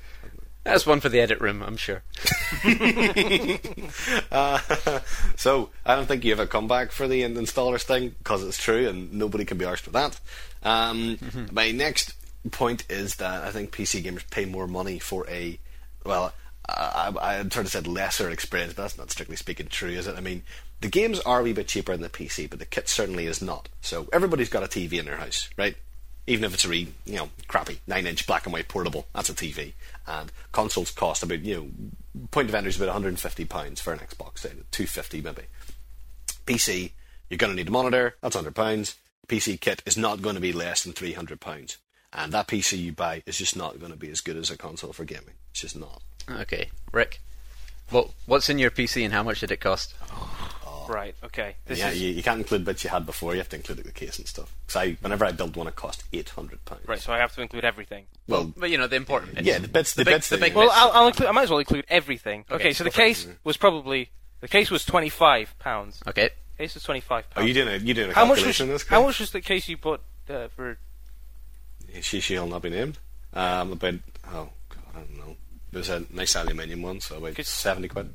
That's 0.63 0.85
one 0.85 0.99
for 1.01 1.09
the 1.09 1.19
edit 1.19 1.41
room, 1.41 1.61
I'm 1.61 1.77
sure. 1.77 2.03
Uh, 4.31 4.57
so 5.35 5.69
I 5.85 5.95
don't 5.95 6.07
think 6.07 6.23
you 6.23 6.31
have 6.31 6.39
a 6.39 6.47
comeback 6.47 6.91
for 6.91 7.07
the 7.07 7.21
in- 7.23 7.35
installers 7.35 7.83
thing 7.83 8.15
because 8.17 8.43
it's 8.43 8.61
true 8.61 8.87
and 8.87 9.13
nobody 9.13 9.45
can 9.45 9.57
be 9.57 9.65
arsed 9.65 9.85
with 9.85 9.93
that. 9.93 10.19
Um, 10.63 11.19
My 11.51 11.71
next 11.71 12.13
point 12.51 12.83
is 12.89 13.17
that 13.17 13.43
I 13.43 13.51
think 13.51 13.71
PC 13.71 14.03
gamers 14.03 14.27
pay 14.31 14.45
more 14.45 14.67
money 14.67 14.97
for 14.99 15.27
a 15.29 15.59
well. 16.05 16.33
I, 16.67 17.13
I 17.21 17.37
sort 17.49 17.65
of 17.65 17.69
said 17.69 17.87
lesser 17.87 18.29
experience, 18.29 18.73
but 18.73 18.83
that's 18.83 18.97
not 18.97 19.11
strictly 19.11 19.35
speaking 19.35 19.67
true, 19.67 19.89
is 19.89 20.07
it? 20.07 20.15
I 20.15 20.21
mean, 20.21 20.43
the 20.79 20.87
games 20.87 21.19
are 21.19 21.41
a 21.41 21.43
wee 21.43 21.51
bit 21.53 21.67
cheaper 21.67 21.91
than 21.91 22.01
the 22.01 22.09
PC, 22.09 22.49
but 22.49 22.59
the 22.59 22.65
kit 22.65 22.87
certainly 22.87 23.27
is 23.27 23.41
not. 23.41 23.67
So 23.81 24.07
everybody's 24.13 24.49
got 24.49 24.63
a 24.63 24.67
TV 24.67 24.93
in 24.97 25.05
their 25.05 25.17
house, 25.17 25.49
right? 25.57 25.75
Even 26.25 26.45
if 26.45 26.53
it's 26.53 26.63
a 26.63 26.69
re, 26.69 26.87
you 27.05 27.17
know, 27.17 27.29
crappy 27.49 27.79
nine 27.85 28.07
inch 28.07 28.25
black 28.25 28.45
and 28.45 28.53
white 28.53 28.69
portable, 28.69 29.07
that's 29.13 29.29
a 29.29 29.33
TV. 29.33 29.73
And 30.07 30.31
consoles 30.51 30.91
cost 30.91 31.23
about, 31.23 31.39
you 31.39 31.55
know, 31.55 32.27
point 32.31 32.49
of 32.49 32.55
entry 32.55 32.69
is 32.69 32.77
about 32.77 32.87
150 32.87 33.45
pounds 33.45 33.81
for 33.81 33.93
an 33.93 33.99
Xbox, 33.99 34.39
say 34.39 34.49
250 34.71 35.21
maybe. 35.21 35.43
PC, 36.45 36.91
you're 37.29 37.37
going 37.37 37.51
to 37.51 37.55
need 37.55 37.69
a 37.69 37.71
monitor, 37.71 38.15
that's 38.21 38.35
100 38.35 38.53
pounds. 38.53 38.97
PC 39.27 39.59
kit 39.59 39.81
is 39.85 39.97
not 39.97 40.21
going 40.21 40.35
to 40.35 40.41
be 40.41 40.51
less 40.51 40.83
than 40.83 40.93
300 40.93 41.39
pounds. 41.39 41.77
And 42.11 42.31
that 42.33 42.47
PC 42.47 42.77
you 42.77 42.91
buy 42.91 43.23
is 43.25 43.37
just 43.37 43.55
not 43.55 43.79
going 43.79 43.91
to 43.91 43.97
be 43.97 44.09
as 44.09 44.21
good 44.21 44.37
as 44.37 44.51
a 44.51 44.57
console 44.57 44.93
for 44.93 45.05
gaming. 45.05 45.35
It's 45.51 45.61
just 45.61 45.77
not. 45.77 46.01
Okay, 46.29 46.69
Rick. 46.91 47.21
Well, 47.91 48.13
what's 48.25 48.49
in 48.49 48.59
your 48.59 48.71
PC 48.71 49.03
and 49.03 49.13
how 49.13 49.23
much 49.23 49.39
did 49.39 49.51
it 49.51 49.59
cost? 49.59 49.95
Oh, 50.11 50.61
Right. 50.89 51.15
Okay. 51.23 51.55
This 51.65 51.79
yeah, 51.79 51.89
is 51.89 52.01
you, 52.01 52.09
you 52.09 52.23
can't 52.23 52.39
include 52.39 52.65
bits 52.65 52.83
you 52.83 52.89
had 52.89 53.05
before. 53.05 53.33
You 53.33 53.39
have 53.39 53.49
to 53.49 53.55
include 53.55 53.79
the 53.79 53.91
case 53.91 54.17
and 54.17 54.27
stuff. 54.27 54.53
Because 54.65 54.81
I, 54.81 54.91
whenever 55.01 55.25
I 55.25 55.31
built 55.31 55.55
one, 55.55 55.67
it 55.67 55.75
cost 55.75 56.03
800 56.13 56.65
pounds. 56.65 56.87
right. 56.87 56.99
So 56.99 57.13
I 57.13 57.17
have 57.17 57.33
to 57.35 57.41
include 57.41 57.65
everything. 57.65 58.05
Well, 58.27 58.53
But 58.55 58.69
you 58.69 58.77
know 58.77 58.87
the 58.87 58.95
important 58.95 59.35
bits. 59.35 59.47
yeah, 59.47 59.59
the 59.59 59.67
bits, 59.67 59.93
the, 59.93 60.05
big- 60.05 60.15
bits, 60.15 60.29
the 60.29 60.37
big 60.37 60.53
you- 60.53 60.59
Well, 60.59 60.67
bits. 60.67 60.77
I'll, 60.77 60.91
I'll 60.91 61.07
include. 61.07 61.29
I 61.29 61.31
might 61.31 61.43
as 61.43 61.49
well 61.49 61.59
include 61.59 61.85
everything. 61.89 62.45
Okay. 62.49 62.55
Okay, 62.55 62.73
so 62.73 62.83
the 62.83 62.89
go 62.89 62.95
for 62.95 63.01
it. 63.01 63.05
case 63.05 63.27
was 63.43 63.57
probably 63.57 64.09
the 64.41 64.47
case 64.47 64.69
was 64.71 64.85
twenty 64.85 65.09
five 65.09 65.53
pounds. 65.59 66.01
Okay. 66.07 66.29
The 66.57 66.63
Case 66.65 66.75
was 66.75 66.83
twenty 66.83 66.99
five 67.01 67.29
pounds. 67.31 67.43
Oh, 67.43 67.47
you 67.47 67.53
doing 67.53 67.67
a, 67.67 67.77
you 67.77 67.93
doing 67.93 68.11
a 68.11 68.13
how 68.13 68.25
much 68.25 68.37
was 68.37 68.55
calculation 68.57 68.67
in 68.67 68.73
this? 68.73 68.87
how 68.87 69.03
much 69.03 69.19
was 69.19 69.31
the 69.31 69.41
case 69.41 69.67
you 69.67 69.77
bought 69.77 70.01
uh, 70.29 70.47
for? 70.49 70.77
She 72.01 72.19
shall 72.19 72.47
not 72.47 72.61
be 72.61 72.69
named. 72.69 72.97
Um, 73.33 73.71
about 73.71 73.95
oh 74.27 74.49
god, 74.69 74.83
I 74.95 74.99
don't 74.99 75.17
know. 75.17 75.35
It 75.71 75.77
was 75.77 75.89
a 75.89 76.03
nice 76.11 76.35
aluminium 76.35 76.81
one, 76.83 76.99
so 77.01 77.17
about 77.17 77.43
seventy 77.45 77.87
quid. 77.87 78.09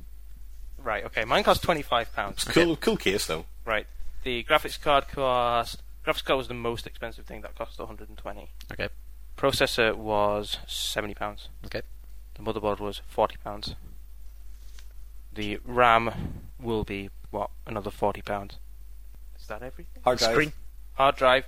Right. 0.88 1.04
Okay. 1.04 1.26
Mine 1.26 1.44
cost 1.44 1.62
twenty 1.62 1.82
five 1.82 2.10
pounds. 2.14 2.44
Cool, 2.44 2.74
cool 2.76 2.96
case 2.96 3.26
though. 3.26 3.44
Right. 3.66 3.86
The 4.24 4.42
graphics 4.44 4.80
card 4.80 5.06
cost. 5.08 5.82
Graphics 6.06 6.24
card 6.24 6.38
was 6.38 6.48
the 6.48 6.54
most 6.54 6.86
expensive 6.86 7.26
thing. 7.26 7.42
That 7.42 7.54
cost 7.54 7.78
one 7.78 7.88
hundred 7.88 8.08
and 8.08 8.16
twenty. 8.16 8.48
Okay. 8.72 8.88
Processor 9.36 9.94
was 9.94 10.56
seventy 10.66 11.12
pounds. 11.14 11.50
Okay. 11.66 11.82
The 12.36 12.42
motherboard 12.42 12.80
was 12.80 13.02
forty 13.06 13.36
pounds. 13.44 13.74
The 15.34 15.58
RAM 15.66 16.10
will 16.58 16.84
be 16.84 17.10
what 17.32 17.50
another 17.66 17.90
forty 17.90 18.22
pounds. 18.22 18.56
Is 19.38 19.46
that 19.48 19.62
everything? 19.62 20.00
Hard 20.04 20.18
drive, 20.18 20.32
Screen. 20.32 20.52
Hard 20.94 21.16
drive, 21.16 21.44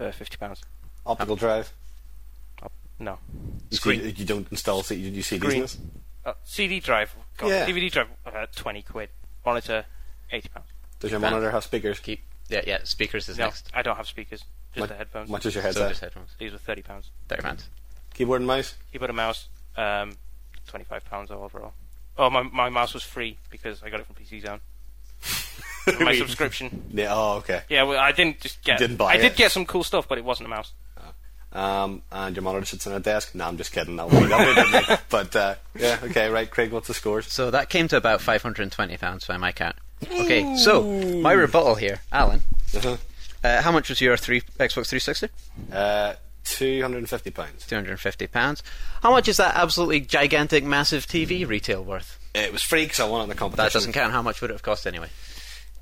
uh, 0.00 0.10
fifty 0.12 0.38
pounds. 0.38 0.62
optical 1.04 1.36
drive. 1.36 1.70
No. 2.98 3.18
You, 3.70 3.76
Screen. 3.76 4.00
see, 4.00 4.10
you 4.10 4.24
don't 4.24 4.46
install 4.50 4.82
C- 4.82 4.94
you, 4.94 5.10
you 5.10 5.22
CDs 5.22 5.32
in 5.34 5.40
Screen. 5.40 5.60
this? 5.60 5.78
Uh, 6.24 6.32
CD 6.44 6.80
drive. 6.80 7.14
God, 7.36 7.48
Yeah. 7.48 7.66
DVD 7.66 7.90
drive. 7.90 8.08
Uh, 8.26 8.46
Twenty 8.54 8.82
quid. 8.82 9.08
Monitor, 9.44 9.84
eighty 10.32 10.48
pounds. 10.48 10.66
Does 10.98 11.10
your 11.10 11.20
Fan. 11.20 11.30
monitor 11.32 11.50
have 11.50 11.64
speakers? 11.64 11.98
Keep. 12.00 12.22
Yeah, 12.48 12.60
yeah. 12.66 12.78
Speakers 12.84 13.28
is 13.28 13.38
No, 13.38 13.46
next. 13.46 13.70
I 13.72 13.82
don't 13.82 13.96
have 13.96 14.06
speakers. 14.06 14.40
Just 14.72 14.78
Much- 14.80 14.88
the 14.90 14.96
headphones. 14.96 15.30
Much 15.30 15.46
as 15.46 15.54
your 15.54 15.62
So 15.62 15.66
headset? 15.68 15.88
just 15.90 16.00
headphones. 16.02 16.30
These 16.38 16.52
were 16.52 16.58
thirty 16.58 16.82
pounds. 16.82 17.10
Thirty 17.28 17.42
pounds. 17.42 17.68
Keyboard 18.14 18.40
and 18.40 18.46
mouse? 18.48 18.74
Keyboard 18.92 19.10
and 19.10 19.16
mouse, 19.16 19.48
um, 19.76 20.16
twenty-five 20.66 21.04
pounds 21.06 21.30
overall. 21.30 21.72
Oh, 22.18 22.28
my 22.28 22.42
my 22.42 22.68
mouse 22.68 22.92
was 22.92 23.02
free 23.02 23.38
because 23.50 23.82
I 23.82 23.88
got 23.88 24.00
it 24.00 24.06
from 24.06 24.16
PC 24.16 24.42
Zone. 24.42 24.60
my 26.00 26.14
subscription. 26.16 26.90
Yeah, 26.92 27.14
oh, 27.14 27.36
okay. 27.38 27.62
Yeah, 27.68 27.84
well, 27.84 27.98
I 27.98 28.12
didn't 28.12 28.40
just 28.40 28.62
get. 28.62 28.78
Didn't 28.78 28.96
buy 28.96 29.12
I 29.14 29.16
did 29.16 29.32
it. 29.32 29.36
get 29.36 29.52
some 29.52 29.64
cool 29.64 29.84
stuff, 29.84 30.06
but 30.08 30.18
it 30.18 30.24
wasn't 30.24 30.46
a 30.46 30.50
mouse. 30.50 30.72
Um, 31.52 32.02
and 32.12 32.36
your 32.36 32.42
monitor 32.42 32.64
sits 32.66 32.86
on 32.86 32.92
a 32.92 33.00
desk? 33.00 33.34
No, 33.34 33.46
I'm 33.46 33.56
just 33.56 33.72
kidding. 33.72 33.96
That'll 33.96 34.10
be, 34.20 34.26
that'll 34.26 34.54
be 34.54 34.60
a 34.60 34.64
bit 34.72 34.88
neat. 34.88 34.98
But, 35.08 35.34
uh, 35.34 35.54
yeah, 35.76 35.98
okay, 36.04 36.28
right, 36.28 36.48
Craig, 36.48 36.70
what's 36.70 36.86
the 36.86 36.94
scores? 36.94 37.26
So 37.32 37.50
that 37.50 37.68
came 37.68 37.88
to 37.88 37.96
about 37.96 38.20
five 38.20 38.42
hundred 38.42 38.62
and 38.62 38.72
twenty 38.72 38.96
pounds 38.96 39.26
by 39.26 39.36
my 39.36 39.50
count. 39.52 39.76
Okay. 40.04 40.56
So 40.56 40.82
my 41.20 41.32
rebuttal 41.32 41.74
here, 41.74 42.00
Alan. 42.12 42.42
Uh-huh. 42.74 42.96
Uh, 43.42 43.62
how 43.62 43.72
much 43.72 43.88
was 43.88 44.00
your 44.00 44.16
three 44.16 44.42
Xbox 44.58 44.88
360? 44.90 45.28
Uh, 45.72 46.14
£250. 46.44 47.34
pounds. 47.34 47.66
Two 47.66 47.74
hundred 47.74 47.90
and 47.90 48.00
fifty 48.00 48.26
pounds. 48.26 48.62
How 49.02 49.10
much 49.10 49.28
is 49.28 49.36
that 49.38 49.54
absolutely 49.56 50.00
gigantic, 50.00 50.64
massive 50.64 51.06
TV 51.06 51.46
retail 51.46 51.82
worth? 51.82 52.18
It 52.34 52.52
was 52.52 52.62
free 52.62 52.84
because 52.84 53.00
I 53.00 53.08
won 53.08 53.20
it 53.20 53.24
in 53.24 53.28
the 53.30 53.34
competition. 53.34 53.64
That 53.66 53.72
doesn't 53.72 53.92
count. 53.92 54.12
How 54.12 54.22
much 54.22 54.40
would 54.40 54.50
it 54.50 54.54
have 54.54 54.62
cost 54.62 54.86
anyway? 54.86 55.08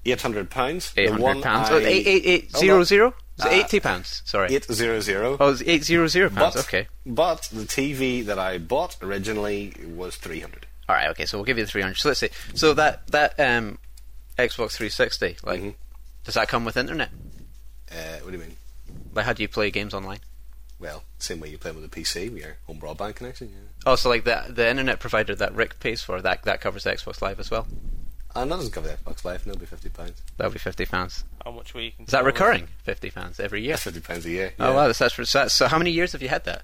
£800. 0.04 0.48
pounds. 0.50 0.92
Eight 0.96 1.10
hundred 1.10 1.42
pounds. 1.42 1.68
I- 1.70 1.72
Oh, 1.74 1.78
eight 1.78 2.06
eight 2.06 2.26
eight 2.26 2.50
Hold 2.52 2.60
zero 2.64 2.78
on. 2.78 2.84
zero. 2.84 3.14
Is 3.38 3.44
it 3.44 3.48
Uh, 3.48 3.50
eighty 3.54 3.80
pounds? 3.80 4.22
Sorry. 4.24 4.52
800. 4.54 5.36
Oh, 5.40 5.50
it's 5.52 5.62
eight 5.64 5.84
zero 5.84 6.08
zero 6.08 6.28
pounds. 6.30 6.54
But, 6.56 6.64
Okay. 6.66 6.88
but 7.06 7.42
the 7.52 7.64
TV 7.64 8.24
that 8.26 8.38
I 8.38 8.58
bought 8.58 8.96
originally 9.02 9.74
was 9.94 10.16
300 10.16 10.66
All 10.88 10.96
right. 10.96 11.08
Okay. 11.10 11.24
So 11.26 11.38
we'll 11.38 11.44
give 11.44 11.56
you 11.58 11.64
the 11.64 11.70
three 11.70 11.82
hundred. 11.82 11.96
So 11.98 12.08
let's 12.08 12.20
see. 12.20 12.30
So 12.54 12.74
that 12.74 13.06
that 13.08 13.38
um, 13.38 13.78
Xbox 14.38 14.72
360, 14.72 15.36
like, 15.44 15.60
Mhm. 15.60 15.74
does 16.24 16.34
that 16.34 16.48
come 16.48 16.64
with 16.64 16.76
internet? 16.76 17.10
Uh, 17.90 18.18
what 18.22 18.30
do 18.30 18.38
you 18.38 18.42
mean? 18.44 18.56
Like, 19.14 19.24
how 19.26 19.32
do 19.32 19.42
you 19.42 19.48
play 19.48 19.70
games 19.70 19.94
online? 19.94 20.20
Well, 20.80 21.02
same 21.18 21.40
way 21.40 21.48
you 21.48 21.58
play 21.58 21.72
with 21.72 21.84
a 21.84 21.88
PC 21.88 22.28
with 22.32 22.42
your 22.42 22.56
home 22.66 22.78
broadband 22.80 23.16
connection. 23.16 23.48
Yeah. 23.50 23.68
Oh, 23.86 23.96
so 23.96 24.08
like 24.08 24.24
the 24.24 24.44
the 24.48 24.68
internet 24.68 25.00
provider 25.00 25.34
that 25.34 25.52
Rick 25.54 25.80
pays 25.80 26.02
for 26.02 26.20
that 26.22 26.42
that 26.44 26.60
covers 26.60 26.84
Xbox 26.84 27.20
Live 27.22 27.40
as 27.40 27.50
well. 27.50 27.66
And 28.36 28.52
that 28.52 28.56
doesn't 28.56 28.72
cover 28.72 28.88
the 28.88 28.94
Xbox 28.94 29.24
Live. 29.24 29.46
No, 29.46 29.52
it'll 29.52 29.60
be 29.60 29.66
fifty 29.66 29.88
pounds. 29.88 30.22
That'll 30.36 30.52
be 30.52 30.58
fifty 30.58 30.86
pounds. 30.86 31.24
How 31.44 31.50
much 31.50 31.74
were 31.74 31.80
you? 31.80 31.92
Is 31.98 32.08
that 32.12 32.24
recurring? 32.24 32.68
Fifty 32.84 33.10
pounds 33.10 33.40
every 33.40 33.62
year. 33.62 33.72
That's 33.72 33.82
fifty 33.84 34.00
pounds 34.00 34.26
a 34.26 34.30
year. 34.30 34.52
Oh 34.60 34.74
wow, 34.74 34.86
that's, 34.86 34.98
that's, 34.98 35.32
that's 35.32 35.54
so. 35.54 35.66
How 35.66 35.78
many 35.78 35.90
years 35.90 36.12
have 36.12 36.22
you 36.22 36.28
had 36.28 36.44
that? 36.44 36.62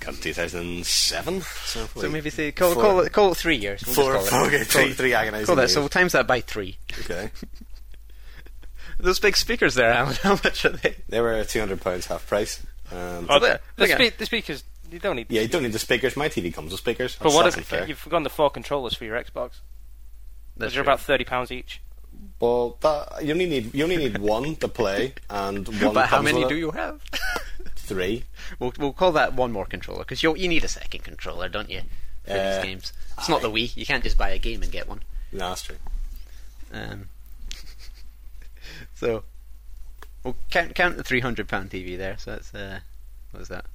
Got 0.00 0.14
two 0.14 0.32
thousand 0.32 0.86
seven. 0.86 1.40
So, 1.42 1.86
So 1.96 2.08
maybe 2.08 2.30
say 2.30 2.52
call, 2.52 2.72
four- 2.74 2.82
call, 2.82 3.00
it, 3.00 3.12
call 3.12 3.32
it 3.32 3.36
three 3.36 3.56
years. 3.56 3.82
We'll 3.86 3.94
four, 3.96 4.12
call 4.14 4.24
it. 4.24 4.28
four, 4.28 4.46
okay, 4.46 4.64
three, 4.64 4.84
it- 4.84 4.94
three 4.96 5.12
agonising 5.14 5.46
Call 5.46 5.56
that. 5.56 5.62
years. 5.62 5.74
So 5.74 5.88
times 5.88 6.12
that 6.12 6.26
by 6.26 6.40
three. 6.40 6.78
Okay, 7.00 7.30
Those 8.98 9.18
big 9.18 9.36
speakers 9.36 9.74
there, 9.74 9.90
Alan. 9.92 10.14
How 10.22 10.38
much 10.44 10.64
are 10.64 10.70
they? 10.70 10.96
they 11.08 11.20
were 11.20 11.42
two 11.44 11.58
hundred 11.60 11.80
pounds 11.80 12.06
half 12.06 12.26
price. 12.26 12.62
Um, 12.92 13.26
Oh, 13.28 13.38
the, 13.40 13.60
the, 13.76 13.88
spe- 13.88 14.16
the 14.16 14.26
speakers. 14.26 14.62
You 14.90 14.98
don't 15.00 15.16
need. 15.16 15.26
yeah, 15.28 15.42
you 15.42 15.48
don't 15.48 15.62
need 15.64 15.72
the 15.72 15.78
speakers. 15.78 16.16
My 16.16 16.28
TV 16.28 16.54
comes 16.54 16.70
with 16.70 16.80
speakers. 16.80 17.16
But 17.16 17.30
That's- 17.30 17.56
what 17.56 17.82
if 17.82 17.88
you've 17.88 17.98
forgotten 17.98 18.22
the 18.22 18.30
four 18.30 18.50
controllers 18.50 18.94
for 18.94 19.04
your 19.04 19.20
Xbox? 19.22 19.60
That's 20.56 20.72
They're 20.74 20.82
true. 20.82 20.92
about 20.92 21.00
thirty 21.00 21.24
pounds 21.24 21.50
each. 21.50 21.80
Well, 22.40 22.76
that, 22.80 23.24
you 23.24 23.32
only 23.32 23.46
need 23.46 23.74
you 23.74 23.82
only 23.84 23.96
need 23.96 24.18
one 24.18 24.56
to 24.56 24.68
play 24.68 25.14
and 25.30 25.66
one. 25.82 25.94
But 25.94 26.08
how 26.08 26.22
many 26.22 26.46
do 26.46 26.54
you 26.56 26.70
have? 26.72 27.00
Three. 27.76 28.24
we'll 28.58 28.72
we'll 28.78 28.92
call 28.92 29.12
that 29.12 29.34
one 29.34 29.52
more 29.52 29.66
controller 29.66 30.00
because 30.00 30.22
you 30.22 30.34
you 30.36 30.48
need 30.48 30.64
a 30.64 30.68
second 30.68 31.04
controller, 31.04 31.48
don't 31.48 31.68
you? 31.70 31.82
For 32.24 32.32
Uh, 32.32 32.54
these 32.56 32.64
games, 32.64 32.92
it's 33.18 33.28
not 33.28 33.42
the 33.42 33.50
Wii. 33.50 33.76
You 33.76 33.84
can't 33.84 34.02
just 34.02 34.16
buy 34.16 34.30
a 34.30 34.38
game 34.38 34.62
and 34.62 34.72
get 34.72 34.88
one. 34.88 35.02
No, 35.32 35.50
that's 35.50 35.62
true. 35.62 35.76
Um, 36.72 37.08
so, 38.94 39.24
well, 40.22 40.36
count 40.50 40.74
count 40.74 40.96
the 40.96 41.04
three 41.04 41.20
hundred 41.20 41.48
pound 41.48 41.70
TV 41.70 41.96
there. 41.98 42.16
So 42.18 42.32
that's 42.32 42.54
uh, 42.54 42.80
what 43.32 43.40
was 43.40 43.48
that? 43.48 43.66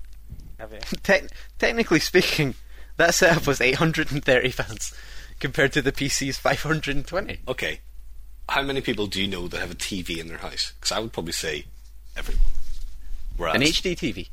Have 0.57 0.71
you? 0.73 0.79
Tec- 1.03 1.29
technically 1.59 1.99
speaking, 1.99 2.55
that 2.97 3.13
setup 3.13 3.45
was 3.47 3.61
eight 3.61 3.75
hundred 3.75 4.11
and 4.11 4.23
thirty 4.23 4.51
pounds 4.51 4.93
compared 5.39 5.71
to 5.73 5.81
the 5.81 5.91
PC's 5.91 6.37
five 6.37 6.61
hundred 6.61 6.95
and 6.95 7.05
twenty. 7.07 7.39
Okay, 7.47 7.79
how 8.49 8.61
many 8.61 8.81
people 8.81 9.07
do 9.07 9.21
you 9.21 9.27
know 9.27 9.47
that 9.47 9.59
have 9.59 9.71
a 9.71 9.75
TV 9.75 10.17
in 10.19 10.27
their 10.27 10.37
house? 10.37 10.73
Because 10.79 10.91
I 10.91 10.99
would 10.99 11.13
probably 11.13 11.33
say 11.33 11.65
everyone. 12.17 12.43
Whereas 13.37 13.55
An 13.55 13.61
HD 13.61 13.95
TV. 13.95 14.29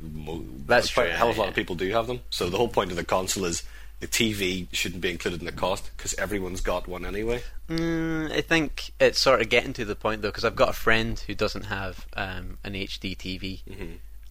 mo- 0.00 0.44
That's 0.66 0.88
true, 0.88 1.04
A 1.04 1.10
hell 1.10 1.30
of 1.30 1.36
a 1.36 1.40
lot 1.40 1.48
of 1.50 1.54
people 1.54 1.74
do 1.76 1.90
have 1.90 2.06
them. 2.06 2.20
So 2.30 2.48
the 2.48 2.56
whole 2.56 2.68
point 2.68 2.90
of 2.90 2.96
the 2.96 3.04
console 3.04 3.44
is 3.44 3.62
the 4.00 4.06
TV 4.06 4.66
shouldn't 4.72 5.00
be 5.02 5.10
included 5.10 5.40
in 5.40 5.46
the 5.46 5.52
cost 5.52 5.90
because 5.96 6.14
everyone's 6.14 6.60
got 6.60 6.86
one 6.88 7.04
anyway. 7.04 7.42
Mm, 7.68 8.30
I 8.32 8.40
think 8.42 8.92
it's 9.00 9.18
sort 9.18 9.40
of 9.42 9.48
getting 9.48 9.72
to 9.74 9.84
the 9.84 9.94
point 9.96 10.22
though, 10.22 10.28
because 10.28 10.44
I've 10.44 10.56
got 10.56 10.70
a 10.70 10.74
friend 10.74 11.18
who 11.26 11.34
doesn't 11.34 11.64
have 11.66 12.06
um, 12.14 12.58
an 12.64 12.72
HD 12.74 13.16
TV, 13.16 13.60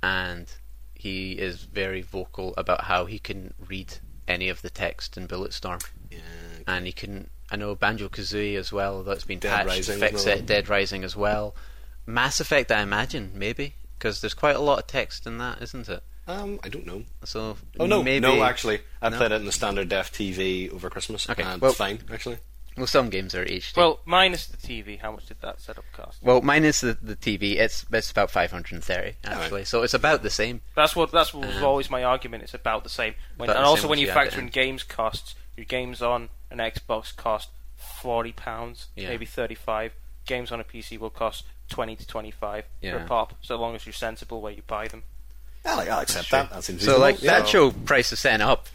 and 0.02 0.48
he 0.94 1.34
is 1.34 1.62
very 1.64 2.02
vocal 2.02 2.54
about 2.58 2.86
how 2.86 3.06
he 3.06 3.20
can 3.20 3.54
read 3.68 3.96
any 4.28 4.50
of 4.50 4.62
the 4.62 4.70
text 4.70 5.18
in 5.18 5.28
Bulletstorm, 5.28 5.84
Yeah. 6.12 6.20
and 6.68 6.86
he 6.86 6.92
can. 6.92 7.30
I 7.52 7.56
know 7.58 7.76
Banjo 7.76 8.10
Kazooie 8.10 8.58
as 8.58 8.72
well. 8.72 9.04
That's 9.04 9.24
been 9.24 9.40
Dead 9.40 9.52
patched 9.54 9.68
Rising 9.68 10.00
to 10.00 10.08
fix 10.10 10.26
it. 10.26 10.46
Dead 10.46 10.68
Rising 10.68 11.04
as 11.04 11.16
well. 11.16 11.56
Mass 12.08 12.40
Effect, 12.40 12.72
I 12.72 12.82
imagine, 12.82 13.32
maybe 13.36 13.76
because 13.98 14.22
there's 14.22 14.34
quite 14.34 14.56
a 14.56 14.60
lot 14.60 14.80
of 14.80 14.88
text 14.88 15.26
in 15.28 15.38
that, 15.38 15.62
isn't 15.62 15.88
it? 15.90 16.04
Um, 16.28 16.60
I 16.64 16.70
don't 16.70 16.86
know. 16.88 17.04
So 17.24 17.56
Oh 17.80 17.86
no, 17.86 18.02
maybe, 18.02 18.20
no. 18.22 18.44
Actually, 18.44 18.82
I 19.02 19.10
No? 19.10 19.18
played 19.18 19.32
it 19.32 19.36
in 19.36 19.46
the 19.46 19.52
standard 19.52 19.90
def 19.90 20.12
TV 20.12 20.72
over 20.72 20.90
Christmas, 20.90 21.30
Okay, 21.30 21.44
and 21.44 21.62
well- 21.62 21.70
it's 21.72 21.78
fine. 21.78 22.00
Actually, 22.12 22.40
Well, 22.78 22.88
some 22.88 23.10
games 23.10 23.34
are 23.34 23.46
HD. 23.46 23.78
Well, 23.78 24.00
minus 24.06 24.48
the 24.48 24.58
TV, 24.58 25.00
how 25.00 25.12
much 25.14 25.28
did 25.28 25.38
that 25.42 25.62
setup 25.62 25.86
cost? 25.94 26.22
well, 26.22 26.42
minus 26.42 26.82
the, 26.82 26.98
the 27.02 27.16
TV. 27.16 27.56
It's 27.58 27.86
it's 27.92 28.12
about 28.12 28.30
530 28.32 29.16
actually, 29.24 29.64
so 29.66 29.82
it's 29.84 29.94
about 29.94 30.24
the 30.24 30.30
same. 30.30 30.62
That's 30.76 30.96
what 30.96 31.12
that's 31.12 31.34
what 31.34 31.48
was 31.48 31.58
Um, 31.58 31.64
always 31.64 31.90
my 31.90 32.04
argument. 32.04 32.44
It's 32.44 32.54
about 32.54 32.84
the 32.84 32.90
same. 32.90 33.16
When, 33.38 33.50
About 33.50 33.58
and 33.58 33.66
the 33.66 33.70
also 33.70 33.82
same 33.84 33.90
when 33.92 34.00
you 34.00 34.08
you 34.08 34.12
factor 34.14 34.40
in 34.40 34.46
in. 34.46 34.52
games 34.52 34.84
costs, 34.84 35.36
your 35.56 35.66
games 35.66 36.02
on 36.02 36.30
an 36.52 36.58
Xbox 36.58 37.16
cost 37.16 37.50
forty 37.78 38.32
pounds, 38.34 38.88
Yeah. 38.96 39.10
maybe 39.10 39.26
thirty 39.26 39.56
five. 39.56 39.94
Games 40.26 40.52
on 40.52 40.60
a 40.60 40.64
PC 40.64 40.98
will 41.00 41.10
cost 41.12 41.46
twenty 41.70 41.96
to 41.96 42.06
twenty 42.06 42.32
five 42.32 42.66
Yeah. 42.82 42.98
per 42.98 43.06
pop, 43.08 43.36
so 43.42 43.56
long 43.58 43.76
as 43.76 43.86
you're 43.86 43.94
sensible 43.94 44.42
where 44.42 44.52
you 44.52 44.64
buy 44.68 44.88
them. 44.90 45.04
I'll, 45.64 45.80
I'll 45.80 46.00
accept 46.02 46.28
true. 46.28 46.40
that. 46.40 46.50
That 46.52 46.64
seems 46.64 46.82
So 46.82 46.92
reasonable. 46.94 47.02
like 47.02 47.22
yeah. 47.24 47.40
that 47.40 47.48
show 47.48 47.72
price 47.72 48.12
of 48.12 48.20
setting 48.20 48.42
up, 48.46 48.68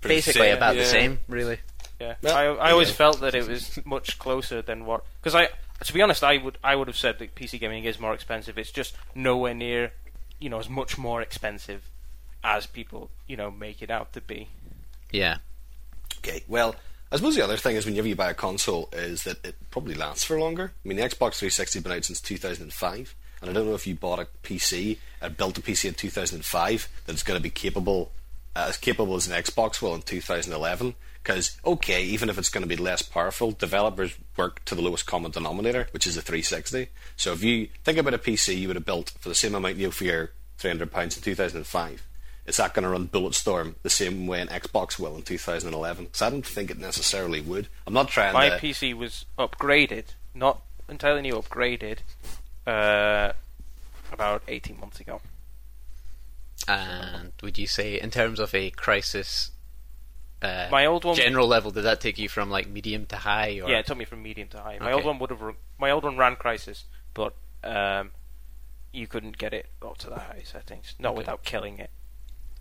basically 0.00 0.42
same, 0.42 0.56
about 0.56 0.76
the 0.76 0.84
same, 0.84 1.20
really. 1.28 1.58
Yeah, 2.00 2.14
Well, 2.22 2.36
I, 2.36 2.68
I 2.68 2.70
always 2.72 2.88
you 2.88 2.94
felt 2.94 3.20
that 3.20 3.34
it 3.34 3.48
was 3.48 3.78
much 3.84 4.18
closer 4.18 4.62
than 4.62 4.84
what 4.84 5.04
because 5.20 5.34
I 5.34 5.48
to 5.84 5.92
be 5.92 6.02
honest 6.02 6.22
I 6.22 6.36
would 6.38 6.58
I 6.62 6.76
would 6.76 6.88
have 6.88 6.96
said 6.96 7.18
that 7.18 7.34
PC 7.34 7.58
gaming 7.60 7.84
is 7.84 7.98
more 7.98 8.14
expensive. 8.14 8.58
It's 8.58 8.70
just 8.70 8.96
nowhere 9.14 9.54
near 9.54 9.92
you 10.38 10.50
know 10.50 10.58
as 10.58 10.68
much 10.68 10.98
more 10.98 11.22
expensive 11.22 11.88
as 12.44 12.66
people 12.66 13.10
you 13.26 13.36
know 13.36 13.50
make 13.50 13.82
it 13.82 13.90
out 13.90 14.12
to 14.12 14.20
be. 14.20 14.48
Yeah. 15.10 15.38
Okay, 16.18 16.42
well, 16.48 16.74
I 17.10 17.16
suppose 17.16 17.36
the 17.36 17.44
other 17.44 17.56
thing 17.56 17.76
is 17.76 17.86
whenever 17.86 18.08
you 18.08 18.16
buy 18.16 18.30
a 18.30 18.34
console 18.34 18.88
is 18.92 19.24
that 19.24 19.44
it 19.44 19.54
probably 19.70 19.94
lasts 19.94 20.24
for 20.24 20.38
longer. 20.38 20.72
I 20.84 20.88
mean, 20.88 20.96
the 20.96 21.04
Xbox 21.04 21.38
360 21.38 21.78
has 21.78 21.82
been 21.82 21.92
out 21.92 22.04
since 22.04 22.20
2005, 22.20 23.14
and 23.40 23.50
I 23.50 23.52
don't 23.52 23.66
know 23.66 23.74
if 23.74 23.86
you 23.86 23.94
bought 23.94 24.18
a 24.18 24.26
PC, 24.42 24.98
uh, 25.22 25.28
built 25.28 25.58
a 25.58 25.60
PC 25.60 25.86
in 25.86 25.94
2005 25.94 26.88
that's 27.06 27.22
going 27.22 27.38
to 27.38 27.42
be 27.42 27.50
capable, 27.50 28.10
uh, 28.56 28.66
as 28.68 28.76
capable 28.76 29.14
as 29.14 29.28
an 29.28 29.40
Xbox 29.40 29.80
will 29.80 29.94
in 29.94 30.02
2011. 30.02 30.94
Because, 31.26 31.58
okay, 31.64 32.04
even 32.04 32.28
if 32.30 32.38
it's 32.38 32.48
going 32.48 32.62
to 32.62 32.68
be 32.68 32.80
less 32.80 33.02
powerful, 33.02 33.50
developers 33.50 34.14
work 34.36 34.64
to 34.66 34.76
the 34.76 34.80
lowest 34.80 35.06
common 35.06 35.32
denominator, 35.32 35.88
which 35.90 36.06
is 36.06 36.16
a 36.16 36.22
360. 36.22 36.88
So 37.16 37.32
if 37.32 37.42
you 37.42 37.66
think 37.82 37.98
about 37.98 38.14
a 38.14 38.18
PC 38.18 38.56
you 38.56 38.68
would 38.68 38.76
have 38.76 38.84
built 38.84 39.10
for 39.18 39.28
the 39.28 39.34
same 39.34 39.56
amount 39.56 39.74
you 39.74 39.88
know, 39.88 39.90
for 39.90 40.04
your 40.04 40.30
£300 40.60 41.02
in 41.02 41.10
2005, 41.10 42.06
is 42.46 42.56
that 42.58 42.74
going 42.74 42.84
to 42.84 42.88
run 42.90 43.08
Bulletstorm 43.08 43.74
the 43.82 43.90
same 43.90 44.28
way 44.28 44.40
an 44.40 44.46
Xbox 44.46 45.00
will 45.00 45.16
in 45.16 45.22
2011? 45.22 46.04
Because 46.04 46.22
I 46.22 46.30
don't 46.30 46.46
think 46.46 46.70
it 46.70 46.78
necessarily 46.78 47.40
would. 47.40 47.66
I'm 47.88 47.92
not 47.92 48.06
trying 48.06 48.30
to 48.30 48.34
My 48.34 48.50
to. 48.50 48.58
PC 48.58 48.94
was 48.94 49.26
upgraded, 49.36 50.04
not 50.32 50.62
entirely 50.88 51.22
new, 51.22 51.34
upgraded 51.34 51.98
uh, 52.68 53.32
about 54.12 54.42
18 54.46 54.78
months 54.78 55.00
ago. 55.00 55.20
And 56.68 57.32
would 57.42 57.58
you 57.58 57.66
say, 57.66 58.00
in 58.00 58.12
terms 58.12 58.38
of 58.38 58.54
a 58.54 58.70
Crysis, 58.70 59.50
uh, 60.42 60.68
My 60.70 60.86
old 60.86 61.04
one- 61.04 61.16
general 61.16 61.46
level, 61.46 61.70
did 61.70 61.82
that 61.84 62.00
take 62.00 62.18
you 62.18 62.28
from 62.28 62.50
like 62.50 62.68
medium 62.68 63.06
to 63.06 63.16
high? 63.16 63.60
Or 63.60 63.68
Yeah, 63.70 63.78
it 63.78 63.86
took 63.86 63.98
me 63.98 64.04
from 64.04 64.22
medium 64.22 64.48
to 64.48 64.60
high. 64.60 64.78
My 64.78 64.86
Okay. 64.86 64.94
old 64.94 65.04
one 65.04 65.18
would 65.18 65.30
have. 65.30 65.40
My 65.78 65.90
old 65.90 66.04
one 66.04 66.16
ran 66.16 66.36
Crysis, 66.36 66.84
but 67.14 67.34
um, 67.64 68.12
you 68.92 69.06
couldn't 69.06 69.38
get 69.38 69.52
it 69.54 69.70
up 69.82 69.98
to 69.98 70.08
the 70.08 70.18
high 70.18 70.42
settings, 70.44 70.94
not 70.98 71.10
Okay. 71.10 71.18
without 71.18 71.42
killing 71.44 71.78
it. 71.78 71.90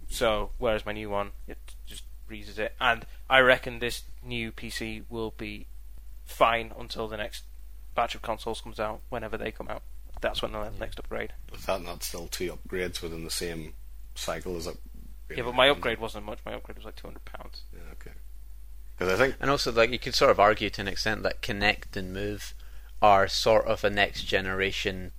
So, 0.10 0.52
whereas 0.58 0.86
my 0.86 0.92
new 0.94 1.10
one, 1.10 1.32
it 1.48 1.58
just 1.86 2.04
freezes 2.28 2.58
it, 2.60 2.76
and 2.80 3.06
I 3.30 3.40
reckon 3.40 3.80
this 3.80 4.04
new 4.24 4.52
PC 4.52 5.04
will 5.10 5.32
be 5.32 5.68
fine 6.26 6.72
until 6.78 7.08
the 7.08 7.18
next 7.18 7.44
batch 7.96 8.16
of 8.16 8.22
consoles 8.22 8.62
comes 8.62 8.80
out, 8.80 9.02
whenever 9.10 9.38
they 9.38 9.52
come 9.52 9.68
out. 9.68 9.82
That's 10.22 10.42
when 10.42 10.52
the 10.54 10.70
next 10.80 10.98
upgrade. 11.00 11.34
Is 11.54 11.66
that 11.66 11.82
not 11.82 12.02
still 12.04 12.28
two 12.28 12.58
upgrades 12.58 13.02
within 13.02 13.24
the 13.26 13.32
same 13.32 13.74
cycle 14.16 14.56
as 14.58 14.68
up? 15.32 15.38
Yeah, 15.38 15.44
but 15.44 15.56
my 15.56 15.70
upgrade 15.70 16.00
wasn't 16.00 16.26
much. 16.26 16.40
My 16.46 16.54
upgrade 16.54 16.78
was 16.78 16.86
like 16.86 16.96
two 16.96 17.08
hundred 17.08 17.26
pounds. 17.26 17.64
Yeah, 17.74 17.80
okay. 17.94 18.12
Because 18.98 19.14
I 19.14 19.24
think 19.24 19.36
And 19.42 19.50
also, 19.52 19.72
like 19.72 19.92
you 19.92 20.00
could 20.00 20.16
sort 20.16 20.32
of 20.32 20.40
argue 20.40 20.70
to 20.70 20.82
an 20.82 20.88
extent 20.88 21.24
that 21.24 21.42
Kinect 21.42 21.96
and 21.98 22.14
Move 22.14 22.54
are 23.02 23.28
sort 23.28 23.66
of 23.66 23.84
a 23.84 23.90
next 23.90 24.24
generation, 24.24 25.12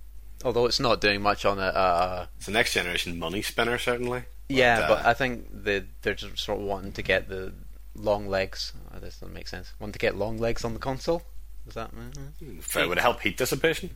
although 0.43 0.65
it's 0.65 0.79
not 0.79 0.99
doing 1.01 1.21
much 1.21 1.45
on 1.45 1.59
a. 1.59 1.67
Uh, 1.67 2.25
it's 2.37 2.47
a 2.47 2.51
next 2.51 2.73
generation 2.73 3.19
money 3.19 3.41
spinner, 3.41 3.77
certainly. 3.77 4.23
yeah, 4.49 4.79
uh, 4.79 4.87
but 4.87 5.05
I 5.05 5.13
think 5.13 5.47
they 5.51 5.83
they're 6.01 6.15
just 6.15 6.39
sort 6.39 6.59
of 6.59 6.65
wanting 6.65 6.91
to 6.93 7.01
get 7.03 7.29
the 7.29 7.53
long 7.95 8.27
legs. 8.27 8.73
Oh, 8.95 8.99
this 8.99 9.19
doesn't 9.19 9.33
make 9.33 9.47
sense. 9.47 9.73
Want 9.79 9.93
to 9.93 9.99
get 9.99 10.15
long 10.15 10.37
legs 10.37 10.63
on 10.65 10.73
the 10.73 10.79
console? 10.79 11.21
Is 11.67 11.73
that? 11.75 11.91
mhm. 11.93 12.59
if 12.59 12.75
it 12.77 12.87
would 12.87 12.97
help 12.97 13.19
heat 13.21 13.37
dissipation. 13.37 13.89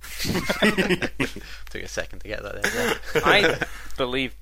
Took 0.20 1.82
a 1.82 1.88
second 1.88 2.20
to 2.20 2.28
get 2.28 2.42
that. 2.42 2.62
There. 2.62 3.22
I 3.24 3.58
believe 3.96 4.34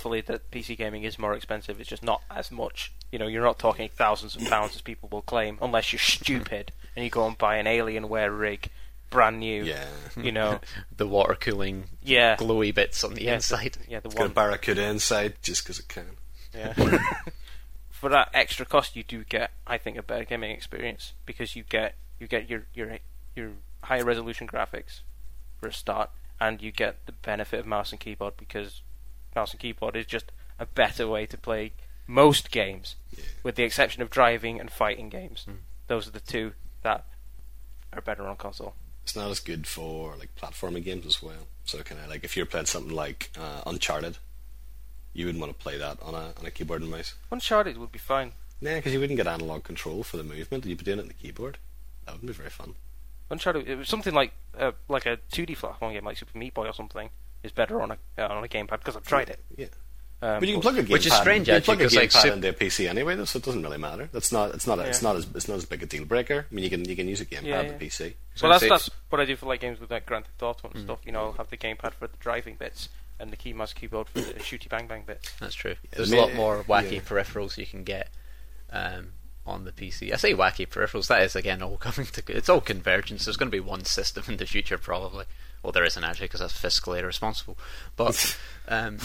fully 0.00 0.20
that 0.22 0.50
PC 0.50 0.76
gaming 0.76 1.04
is 1.04 1.18
more 1.18 1.34
expensive. 1.34 1.80
It's 1.80 1.88
just 1.88 2.02
not 2.02 2.22
as 2.30 2.50
much. 2.50 2.92
You 3.12 3.18
know, 3.18 3.26
you're 3.26 3.44
not 3.44 3.58
talking 3.58 3.88
thousands 3.88 4.36
of 4.36 4.42
pounds 4.48 4.74
as 4.74 4.82
people 4.82 5.08
will 5.10 5.22
claim, 5.22 5.58
unless 5.60 5.92
you're 5.92 6.00
stupid 6.00 6.72
and 6.96 7.04
you 7.04 7.10
go 7.10 7.26
and 7.26 7.36
buy 7.36 7.56
an 7.56 7.66
Alienware 7.66 8.36
rig, 8.36 8.68
brand 9.10 9.40
new. 9.40 9.64
Yeah. 9.64 9.86
You 10.16 10.32
know, 10.32 10.60
the 10.96 11.06
water 11.06 11.34
cooling, 11.34 11.84
yeah, 12.02 12.36
glowy 12.36 12.74
bits 12.74 13.04
on 13.04 13.14
the 13.14 13.24
yeah, 13.24 13.34
inside. 13.34 13.78
The, 13.84 13.90
yeah, 13.90 14.00
the 14.00 14.06
It's 14.06 14.14
got 14.14 14.22
a 14.22 14.26
one. 14.26 14.34
Barracuda 14.34 14.82
inside 14.84 15.34
just 15.42 15.64
because 15.64 15.78
it 15.78 15.88
can. 15.88 16.16
Yeah. 16.54 16.72
For 17.90 18.08
that 18.08 18.30
extra 18.32 18.64
cost, 18.64 18.96
you 18.96 19.02
do 19.02 19.24
get, 19.24 19.50
I 19.66 19.76
think, 19.76 19.98
a 19.98 20.02
better 20.02 20.24
gaming 20.24 20.52
experience 20.52 21.12
because 21.26 21.54
you 21.54 21.64
get 21.68 21.96
you 22.18 22.26
get 22.26 22.48
your 22.48 22.64
your 22.72 22.98
your 23.36 23.50
higher 23.82 24.04
resolution 24.04 24.46
graphics 24.46 25.00
for 25.58 25.68
a 25.68 25.72
start, 25.72 26.10
and 26.40 26.62
you 26.62 26.72
get 26.72 27.04
the 27.04 27.12
benefit 27.12 27.60
of 27.60 27.66
mouse 27.66 27.92
and 27.92 28.00
keyboard 28.00 28.34
because 28.38 28.80
mouse 29.34 29.52
and 29.52 29.60
keyboard 29.60 29.96
is 29.96 30.06
just 30.06 30.32
a 30.58 30.66
better 30.66 31.06
way 31.08 31.26
to 31.26 31.38
play 31.38 31.72
most 32.06 32.50
games, 32.50 32.96
with 33.42 33.54
the 33.54 33.62
exception 33.62 34.02
of 34.02 34.10
driving 34.10 34.58
and 34.60 34.70
fighting 34.70 35.08
games. 35.08 35.46
Those 35.86 36.08
are 36.08 36.12
the 36.12 36.20
two 36.20 36.52
that 36.82 37.04
are 37.92 38.00
better 38.00 38.26
on 38.26 38.36
console. 38.36 38.74
it's 39.02 39.16
not 39.16 39.30
as 39.30 39.40
good 39.40 39.66
for 39.66 40.14
like 40.16 40.34
platforming 40.36 40.84
games 40.84 41.06
as 41.06 41.22
well. 41.22 41.46
So 41.64 41.78
kind 41.82 42.00
of 42.00 42.08
like 42.08 42.24
if 42.24 42.36
you're 42.36 42.46
playing 42.46 42.66
something 42.66 42.94
like 42.94 43.30
uh, 43.38 43.62
Uncharted, 43.66 44.18
you 45.12 45.26
wouldn't 45.26 45.40
want 45.40 45.56
to 45.56 45.62
play 45.62 45.78
that 45.78 46.00
on 46.02 46.14
a 46.14 46.32
on 46.38 46.44
a 46.46 46.50
keyboard 46.50 46.82
and 46.82 46.90
mouse. 46.90 47.14
Uncharted 47.30 47.78
would 47.78 47.92
be 47.92 47.98
fine. 47.98 48.32
Nah, 48.60 48.74
because 48.74 48.92
you 48.92 49.00
wouldn't 49.00 49.16
get 49.16 49.26
analog 49.26 49.64
control 49.64 50.02
for 50.02 50.16
the 50.16 50.22
movement. 50.22 50.66
You'd 50.66 50.78
be 50.78 50.84
doing 50.84 50.98
it 50.98 51.02
on 51.02 51.08
the 51.08 51.14
keyboard. 51.14 51.58
That 52.04 52.12
wouldn't 52.12 52.28
be 52.30 52.34
very 52.34 52.50
fun. 52.50 52.74
Uncharted, 53.30 53.68
it 53.68 53.76
was 53.76 53.88
something 53.88 54.12
like 54.14 54.32
uh, 54.58 54.72
like 54.88 55.06
a 55.06 55.18
2D 55.32 55.56
platform 55.56 55.92
game, 55.92 56.04
like 56.04 56.16
Super 56.18 56.36
Meat 56.36 56.52
Boy 56.54 56.66
or 56.66 56.72
something, 56.74 57.10
is 57.42 57.52
better 57.52 57.80
on 57.82 57.90
a 57.92 57.96
uh, 58.18 58.26
on 58.28 58.44
a 58.44 58.48
gamepad 58.48 58.78
because 58.78 58.96
I've 58.96 59.06
tried 59.06 59.28
it. 59.30 59.40
Yeah. 59.56 59.66
Um, 60.22 60.38
But 60.40 60.48
you 60.48 60.54
can 60.54 60.60
plug 60.60 60.76
a 60.76 60.82
gamepad. 60.82 60.90
Which 60.90 61.06
is 61.06 61.14
strange, 61.14 61.48
you 61.48 61.54
actually, 61.54 61.76
plug 61.76 61.80
a 61.80 61.84
'cause, 61.84 61.96
like, 61.96 62.10
gamepad 62.10 62.22
Sup- 62.22 62.32
into 62.34 62.48
a 62.50 62.52
PC 62.52 62.86
anyway, 62.88 63.16
though, 63.16 63.24
so 63.24 63.38
it 63.38 63.42
doesn't 63.44 63.62
really 63.62 63.78
matter. 63.78 64.10
That's 64.12 64.30
not. 64.30 64.54
It's 64.54 64.66
not. 64.66 64.78
A, 64.78 64.82
It's 64.86 65.00
not 65.00 65.16
as. 65.16 65.26
It's 65.34 65.48
not 65.48 65.56
as 65.56 65.64
big 65.64 65.82
a 65.82 65.86
deal 65.86 66.04
breaker. 66.04 66.46
I 66.50 66.54
mean, 66.54 66.62
you 66.62 66.68
can 66.70 66.84
you 66.86 66.94
can 66.94 67.08
use 67.08 67.22
a 67.22 67.24
gamepad 67.26 67.44
Yeah, 67.44 67.58
on 67.60 67.64
yeah. 67.66 67.72
the 67.78 67.86
PC. 67.86 68.14
Well, 68.42 68.52
that's 68.52 68.68
that's 68.68 68.90
what 69.08 69.20
I 69.20 69.24
do 69.24 69.34
for 69.36 69.46
like 69.46 69.60
games 69.60 69.80
with 69.80 69.90
like 69.90 70.04
Grand 70.04 70.26
Theft 70.26 70.42
Auto 70.42 70.68
Mm. 70.68 70.74
and 70.74 70.84
stuff. 70.84 70.98
You 71.06 71.12
know, 71.12 71.24
I'll 71.26 71.32
have 71.32 71.48
the 71.50 71.56
gamepad 71.56 71.94
for 71.94 72.06
the 72.06 72.16
driving 72.18 72.56
bits 72.56 72.90
and 73.18 73.30
the 73.30 73.36
key 73.36 73.52
mouse 73.54 73.72
keyboard 73.72 74.08
for 74.08 74.20
the 74.20 74.34
shooty 74.34 74.68
bang 74.68 74.86
bang 74.86 75.04
bits. 75.06 75.32
That's 75.40 75.54
true. 75.54 75.76
There's 75.90 76.12
I 76.12 76.16
a 76.16 76.20
mean, 76.20 76.26
lot 76.28 76.36
more 76.36 76.64
wacky 76.64 76.92
yeah. 76.96 77.00
peripherals 77.00 77.56
you 77.56 77.66
can 77.66 77.82
get 77.84 78.08
um, 78.70 79.12
on 79.46 79.64
the 79.64 79.72
PC. 79.72 80.12
I 80.12 80.16
say 80.16 80.34
wacky 80.34 80.66
peripherals. 80.68 81.06
That 81.08 81.22
is 81.22 81.34
again 81.34 81.62
all 81.62 81.78
coming 81.78 82.06
to. 82.08 82.22
It's 82.28 82.48
all 82.50 82.60
convergence. 82.60 83.24
There's 83.24 83.38
going 83.38 83.50
to 83.50 83.56
be 83.56 83.60
one 83.60 83.84
system 83.86 84.24
in 84.28 84.36
the 84.36 84.46
future, 84.46 84.76
probably. 84.78 85.24
Well, 85.62 85.72
there 85.72 85.84
isn't 85.84 86.02
actually 86.02 86.26
because 86.26 86.40
that's 86.40 86.58
fiscally 86.58 87.00
irresponsible. 87.00 87.58
But 87.96 88.38
um, 88.68 88.98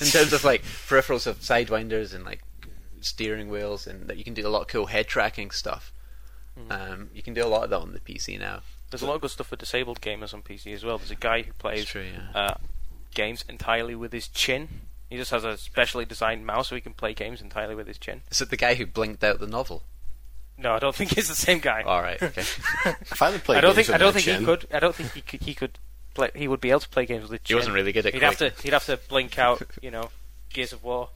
in 0.00 0.06
terms 0.06 0.32
of 0.32 0.44
like 0.44 0.62
peripherals 0.62 1.26
of 1.26 1.40
sidewinders 1.40 2.14
and 2.14 2.24
like 2.24 2.42
steering 3.00 3.48
wheels, 3.48 3.86
and 3.86 4.08
that 4.08 4.16
you 4.16 4.24
can 4.24 4.34
do 4.34 4.46
a 4.46 4.50
lot 4.50 4.62
of 4.62 4.68
cool 4.68 4.86
head 4.86 5.06
tracking 5.06 5.50
stuff. 5.50 5.92
Um, 6.70 7.10
you 7.14 7.22
can 7.22 7.34
do 7.34 7.44
a 7.44 7.48
lot 7.48 7.64
of 7.64 7.70
that 7.70 7.80
on 7.80 7.92
the 7.92 8.00
PC 8.00 8.38
now. 8.38 8.60
There's 8.90 9.02
a 9.02 9.06
lot 9.06 9.16
of 9.16 9.22
good 9.22 9.30
stuff 9.30 9.48
for 9.48 9.56
disabled 9.56 10.00
gamers 10.00 10.32
on 10.32 10.42
PC 10.42 10.72
as 10.72 10.84
well. 10.84 10.98
There's 10.98 11.10
a 11.10 11.16
guy 11.16 11.42
who 11.42 11.52
plays 11.54 11.84
true, 11.84 12.04
yeah. 12.04 12.40
uh, 12.40 12.54
games 13.12 13.44
entirely 13.48 13.96
with 13.96 14.12
his 14.12 14.28
chin. 14.28 14.68
He 15.10 15.16
just 15.16 15.32
has 15.32 15.44
a 15.44 15.56
specially 15.56 16.04
designed 16.04 16.46
mouse 16.46 16.68
so 16.68 16.74
he 16.76 16.80
can 16.80 16.92
play 16.92 17.12
games 17.12 17.42
entirely 17.42 17.74
with 17.74 17.88
his 17.88 17.98
chin. 17.98 18.22
Is 18.30 18.40
it 18.40 18.50
the 18.50 18.56
guy 18.56 18.74
who 18.74 18.86
blinked 18.86 19.24
out 19.24 19.40
the 19.40 19.46
novel? 19.46 19.82
No, 20.56 20.74
I 20.74 20.78
don't 20.78 20.94
think 20.94 21.14
he's 21.14 21.28
the 21.28 21.34
same 21.34 21.58
guy. 21.58 21.82
All 21.82 22.00
right, 22.00 22.22
okay. 22.22 22.42
If 22.84 23.20
I 23.20 23.30
had 23.30 23.38
to 23.38 23.44
play 23.44 23.56
I 23.56 23.60
don't 23.60 23.74
games 23.74 23.88
think 23.88 23.94
I 23.96 23.98
don't 23.98 24.12
think 24.12 24.24
chin, 24.24 24.40
he 24.40 24.46
could. 24.46 24.66
I 24.72 24.78
don't 24.78 24.94
think 24.94 25.12
he 25.12 25.20
could. 25.20 25.42
He 25.42 25.54
could 25.54 25.78
play. 26.14 26.30
He 26.34 26.48
would 26.48 26.60
be 26.60 26.70
able 26.70 26.80
to 26.80 26.88
play 26.88 27.06
games 27.06 27.22
with 27.22 27.32
his 27.32 27.40
chin. 27.40 27.54
He 27.54 27.58
wasn't 27.58 27.74
really 27.74 27.92
good 27.92 28.06
at 28.06 28.14
He'd 28.14 28.22
have 28.22 28.38
to 28.38 28.50
he'd 28.62 28.72
have 28.72 28.86
to 28.86 28.98
blink 29.08 29.38
out. 29.38 29.62
You 29.82 29.90
know, 29.90 30.10
Gears 30.52 30.72
of 30.72 30.82
War. 30.82 31.10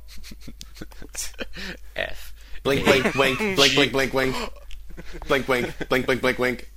F. 1.96 2.34
Blink, 2.62 2.84
blink, 2.84 3.04
wink, 3.14 3.38
blink, 3.56 3.74
blink, 3.74 3.92
blink, 3.92 4.12
wink, 4.12 4.36
blink, 5.26 5.48
wink, 5.48 5.88
blink, 5.88 6.06
blink, 6.06 6.20
blink, 6.20 6.38
wink. 6.38 6.72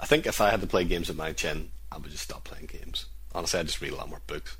I 0.00 0.06
think 0.06 0.26
if 0.26 0.40
I 0.40 0.50
had 0.50 0.60
to 0.62 0.66
play 0.66 0.84
games 0.84 1.08
with 1.08 1.16
my 1.16 1.32
chin, 1.32 1.70
I 1.92 1.98
would 1.98 2.10
just 2.10 2.24
stop 2.24 2.44
playing 2.44 2.66
games. 2.66 3.06
Honestly, 3.34 3.60
I'd 3.60 3.66
just 3.66 3.80
read 3.80 3.92
a 3.92 3.96
lot 3.96 4.08
more 4.08 4.22
books. 4.26 4.56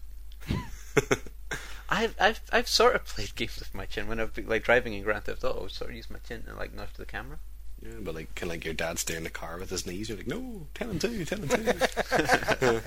I've 1.88 2.14
I've 2.20 2.40
I've 2.52 2.68
sort 2.68 2.94
of 2.94 3.04
played 3.04 3.34
games 3.34 3.58
with 3.58 3.74
my 3.74 3.86
chin 3.86 4.06
when 4.06 4.20
I've 4.20 4.34
been 4.34 4.48
like 4.48 4.64
driving 4.64 4.94
in 4.94 5.02
Grand 5.02 5.24
Theft 5.24 5.44
Auto. 5.44 5.64
I 5.64 5.68
sort 5.68 5.90
of 5.90 5.96
use 5.96 6.10
my 6.10 6.18
chin 6.26 6.44
and 6.46 6.56
like 6.56 6.74
nudge 6.74 6.92
the 6.96 7.04
camera. 7.04 7.38
Yeah, 7.82 7.98
but 8.00 8.14
like, 8.14 8.34
kind 8.34 8.50
of 8.50 8.56
like 8.56 8.64
your 8.64 8.74
dad 8.74 8.98
steering 8.98 9.24
the 9.24 9.30
car 9.30 9.58
with 9.58 9.70
his 9.70 9.86
knees. 9.86 10.08
You're 10.08 10.18
like, 10.18 10.28
no, 10.28 10.66
ten 10.74 10.90
and 10.90 11.00
two, 11.00 11.24
ten 11.24 11.40
and 11.40 11.50
two. 11.50 12.80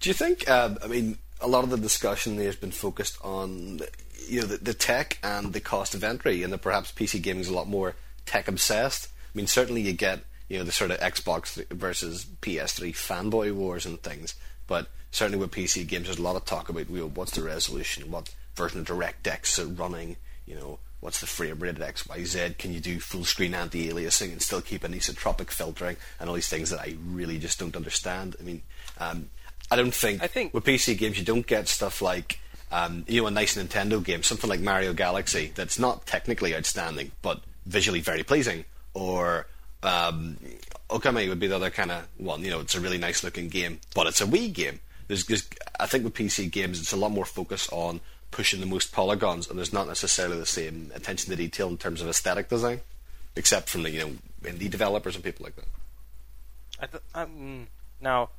Do 0.00 0.08
you 0.08 0.14
think? 0.14 0.50
Um, 0.50 0.78
I 0.82 0.88
mean, 0.88 1.18
a 1.40 1.46
lot 1.46 1.64
of 1.64 1.70
the 1.70 1.76
discussion 1.76 2.36
there 2.36 2.46
has 2.46 2.56
been 2.56 2.72
focused 2.72 3.18
on 3.22 3.80
you 4.28 4.40
know 4.40 4.46
the, 4.46 4.56
the 4.56 4.74
tech 4.74 5.18
and 5.22 5.52
the 5.52 5.60
cost 5.60 5.94
of 5.94 6.02
entry, 6.02 6.42
and 6.42 6.52
that 6.52 6.58
perhaps 6.58 6.90
PC 6.92 7.22
gaming 7.22 7.42
is 7.42 7.48
a 7.48 7.54
lot 7.54 7.68
more 7.68 7.94
tech 8.26 8.48
obsessed. 8.48 9.08
I 9.32 9.36
mean, 9.36 9.46
certainly 9.46 9.82
you 9.82 9.92
get 9.92 10.20
you 10.48 10.58
know 10.58 10.64
the 10.64 10.72
sort 10.72 10.90
of 10.90 10.98
Xbox 10.98 11.64
versus 11.70 12.26
PS3 12.40 12.92
fanboy 12.92 13.52
wars 13.52 13.86
and 13.86 14.02
things, 14.02 14.34
but 14.66 14.88
certainly 15.12 15.38
with 15.38 15.52
PC 15.52 15.86
games, 15.86 16.06
there's 16.06 16.18
a 16.18 16.22
lot 16.22 16.36
of 16.36 16.44
talk 16.44 16.68
about 16.68 16.90
you 16.90 16.98
know 16.98 17.08
what's 17.08 17.32
the 17.32 17.42
resolution, 17.42 18.10
what 18.10 18.34
version 18.56 18.80
of 18.80 18.86
DirectX 18.86 19.58
are 19.62 19.68
running, 19.68 20.16
you 20.46 20.54
know. 20.54 20.78
What's 21.02 21.20
the 21.20 21.26
frame 21.26 21.58
rate 21.58 21.80
at 21.80 21.94
XYZ? 21.96 22.58
Can 22.58 22.72
you 22.72 22.78
do 22.78 23.00
full 23.00 23.24
screen 23.24 23.54
anti 23.54 23.90
aliasing 23.90 24.30
and 24.30 24.40
still 24.40 24.60
keep 24.60 24.82
anisotropic 24.82 25.50
filtering 25.50 25.96
and 26.20 26.28
all 26.28 26.36
these 26.36 26.48
things 26.48 26.70
that 26.70 26.78
I 26.78 26.94
really 27.04 27.38
just 27.38 27.58
don't 27.58 27.74
understand? 27.74 28.36
I 28.38 28.44
mean, 28.44 28.62
um, 28.98 29.28
I 29.68 29.74
don't 29.74 29.92
think, 29.92 30.22
I 30.22 30.28
think- 30.28 30.54
with 30.54 30.62
PC 30.62 30.96
games 30.96 31.18
you 31.18 31.24
don't 31.24 31.44
get 31.44 31.66
stuff 31.66 32.02
like 32.02 32.38
um, 32.70 33.04
you 33.08 33.20
know 33.20 33.26
a 33.26 33.32
nice 33.32 33.56
Nintendo 33.56 34.02
game, 34.02 34.22
something 34.22 34.48
like 34.48 34.60
Mario 34.60 34.92
Galaxy 34.92 35.50
that's 35.56 35.76
not 35.76 36.06
technically 36.06 36.54
outstanding 36.54 37.10
but 37.20 37.40
visually 37.66 38.00
very 38.00 38.22
pleasing, 38.22 38.64
or 38.94 39.48
um, 39.82 40.36
Okami 40.88 41.28
would 41.28 41.40
be 41.40 41.48
the 41.48 41.56
other 41.56 41.70
kind 41.70 41.90
of 41.90 42.06
one. 42.16 42.44
You 42.44 42.50
know, 42.50 42.60
it's 42.60 42.76
a 42.76 42.80
really 42.80 42.98
nice 42.98 43.24
looking 43.24 43.48
game, 43.48 43.80
but 43.92 44.06
it's 44.06 44.20
a 44.20 44.24
Wii 44.26 44.52
game. 44.52 44.78
There's, 45.08 45.26
there's, 45.26 45.48
I 45.80 45.86
think 45.86 46.04
with 46.04 46.14
PC 46.14 46.50
games, 46.50 46.80
it's 46.80 46.92
a 46.92 46.96
lot 46.96 47.10
more 47.10 47.24
focus 47.24 47.68
on 47.72 48.00
pushing 48.32 48.58
the 48.58 48.66
most 48.66 48.90
polygons, 48.90 49.48
and 49.48 49.56
there's 49.56 49.72
not 49.72 49.86
necessarily 49.86 50.38
the 50.38 50.46
same 50.46 50.90
attention 50.94 51.30
to 51.30 51.36
detail 51.36 51.68
in 51.68 51.78
terms 51.78 52.00
of 52.00 52.08
aesthetic 52.08 52.48
design, 52.48 52.80
except 53.36 53.68
from 53.68 53.84
the 53.84 53.90
you 53.90 54.00
know 54.00 54.10
indie 54.42 54.68
developers 54.68 55.14
and 55.14 55.22
people 55.22 55.44
like 55.44 55.54
that. 55.54 55.68
I 56.80 56.86
th- 56.86 57.02
um, 57.14 57.68
now, 58.02 58.30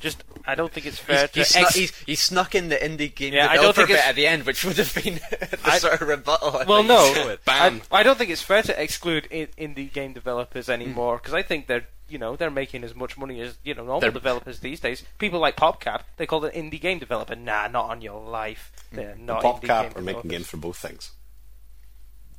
just 0.00 0.24
I 0.46 0.54
don't 0.54 0.72
think 0.72 0.86
it's 0.86 0.98
fair 0.98 1.28
He's, 1.28 1.30
to. 1.32 1.38
he's, 1.40 1.48
snuck, 1.48 1.62
ex- 1.66 1.74
he's, 1.74 1.96
he's 2.06 2.20
snuck 2.20 2.54
in 2.54 2.68
the 2.68 2.76
indie 2.76 3.14
game 3.14 3.32
Yeah, 3.34 3.44
I 3.48 3.54
don't 3.56 3.66
developer 3.66 3.74
think 3.82 3.88
bit 3.88 3.94
it's- 3.94 4.08
at 4.08 4.16
the 4.16 4.26
end, 4.26 4.44
which 4.44 4.64
would 4.64 4.76
have 4.78 4.94
been 4.94 5.14
the 5.30 5.58
I- 5.64 5.78
sort 5.78 6.00
of 6.00 6.08
rebuttal. 6.08 6.56
I 6.56 6.64
well, 6.64 6.82
think 6.82 7.26
no. 7.26 7.36
Bam. 7.44 7.82
I, 7.90 8.00
I 8.00 8.02
don't 8.02 8.18
think 8.18 8.30
it's 8.30 8.42
fair 8.42 8.62
to 8.62 8.82
exclude 8.82 9.26
in, 9.30 9.46
indie 9.58 9.92
game 9.92 10.12
developers 10.12 10.66
hmm. 10.66 10.72
anymore 10.72 11.18
because 11.18 11.34
I 11.34 11.42
think 11.42 11.66
they're 11.66 11.86
you 12.08 12.18
know 12.18 12.36
they're 12.36 12.50
making 12.50 12.84
as 12.84 12.94
much 12.94 13.16
money 13.16 13.40
as 13.40 13.56
you 13.64 13.74
know 13.74 13.84
normal 13.84 14.00
They're- 14.00 14.10
developers 14.10 14.60
these 14.60 14.80
days. 14.80 15.04
People 15.18 15.38
like 15.40 15.56
PopCap, 15.56 16.02
they 16.16 16.26
call 16.26 16.44
it 16.44 16.54
indie 16.54 16.80
game 16.80 16.98
developer. 16.98 17.36
Nah, 17.36 17.68
not 17.68 17.88
on 17.90 18.02
your 18.02 18.20
life. 18.22 18.72
Hmm. 18.90 18.96
They're 18.96 19.16
not 19.16 19.42
indie 19.42 19.60
PopCap 19.62 19.82
game 19.82 19.92
are 19.96 20.02
making 20.02 20.30
games 20.30 20.48
for 20.48 20.56
both 20.56 20.76
things. 20.78 21.12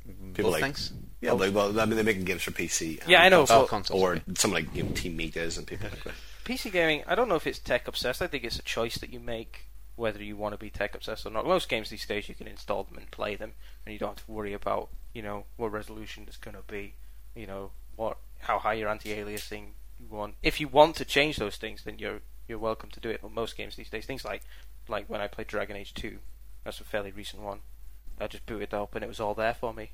Both 0.06 0.52
like, 0.52 0.62
things? 0.62 0.92
Yeah, 1.22 1.34
they, 1.34 1.48
well, 1.48 1.80
I 1.80 1.86
mean, 1.86 1.94
they're 1.94 2.04
making 2.04 2.24
games 2.24 2.42
for 2.42 2.50
PC. 2.50 3.00
and 3.00 3.08
Yeah, 3.08 3.22
I 3.22 3.30
know, 3.30 3.40
console, 3.46 3.62
Oh, 3.62 3.66
consoles, 3.66 4.02
or 4.02 4.12
okay. 4.12 4.22
some 4.34 4.52
like 4.52 4.66
you 4.74 4.82
know, 4.82 4.90
Team 4.92 5.16
Metas 5.16 5.56
and 5.56 5.66
people 5.66 5.88
like 5.88 6.04
that. 6.04 6.12
PC 6.44 6.70
gaming, 6.70 7.02
I 7.06 7.14
don't 7.14 7.28
know 7.28 7.36
if 7.36 7.46
it's 7.46 7.58
tech 7.58 7.88
obsessed. 7.88 8.22
I 8.22 8.26
think 8.26 8.44
it's 8.44 8.58
a 8.58 8.62
choice 8.62 8.96
that 8.98 9.12
you 9.12 9.20
make 9.20 9.66
whether 9.96 10.22
you 10.22 10.36
want 10.36 10.52
to 10.52 10.58
be 10.58 10.70
tech 10.70 10.94
obsessed 10.94 11.24
or 11.24 11.30
not. 11.30 11.46
Most 11.46 11.68
games 11.68 11.88
these 11.88 12.06
days 12.06 12.28
you 12.28 12.34
can 12.34 12.48
install 12.48 12.82
them 12.82 12.98
and 12.98 13.10
play 13.10 13.36
them, 13.36 13.52
and 13.84 13.92
you 13.92 13.98
don't 13.98 14.10
have 14.18 14.26
to 14.26 14.32
worry 14.32 14.52
about 14.52 14.88
you 15.12 15.22
know 15.22 15.44
what 15.56 15.72
resolution 15.72 16.24
it's 16.26 16.36
going 16.36 16.56
to 16.56 16.62
be, 16.66 16.94
you 17.34 17.46
know 17.46 17.70
what 17.96 18.18
how 18.40 18.58
high 18.58 18.74
your 18.74 18.88
anti-aliasing 18.88 19.68
you 20.00 20.06
want. 20.10 20.34
If 20.42 20.60
you 20.60 20.68
want 20.68 20.96
to 20.96 21.04
change 21.04 21.36
those 21.36 21.56
things, 21.56 21.84
then 21.84 21.98
you're 21.98 22.20
you're 22.48 22.58
welcome 22.58 22.90
to 22.90 23.00
do 23.00 23.10
it. 23.10 23.20
But 23.22 23.32
most 23.32 23.56
games 23.56 23.76
these 23.76 23.90
days, 23.90 24.06
things 24.06 24.24
like 24.24 24.42
like 24.88 25.08
when 25.08 25.20
I 25.20 25.28
played 25.28 25.46
Dragon 25.46 25.76
Age 25.76 25.94
Two, 25.94 26.18
that's 26.64 26.80
a 26.80 26.84
fairly 26.84 27.12
recent 27.12 27.42
one. 27.42 27.60
I 28.20 28.26
just 28.26 28.46
booted 28.46 28.68
it 28.70 28.74
up 28.74 28.94
and 28.94 29.02
it 29.02 29.08
was 29.08 29.20
all 29.20 29.34
there 29.34 29.54
for 29.54 29.72
me. 29.72 29.90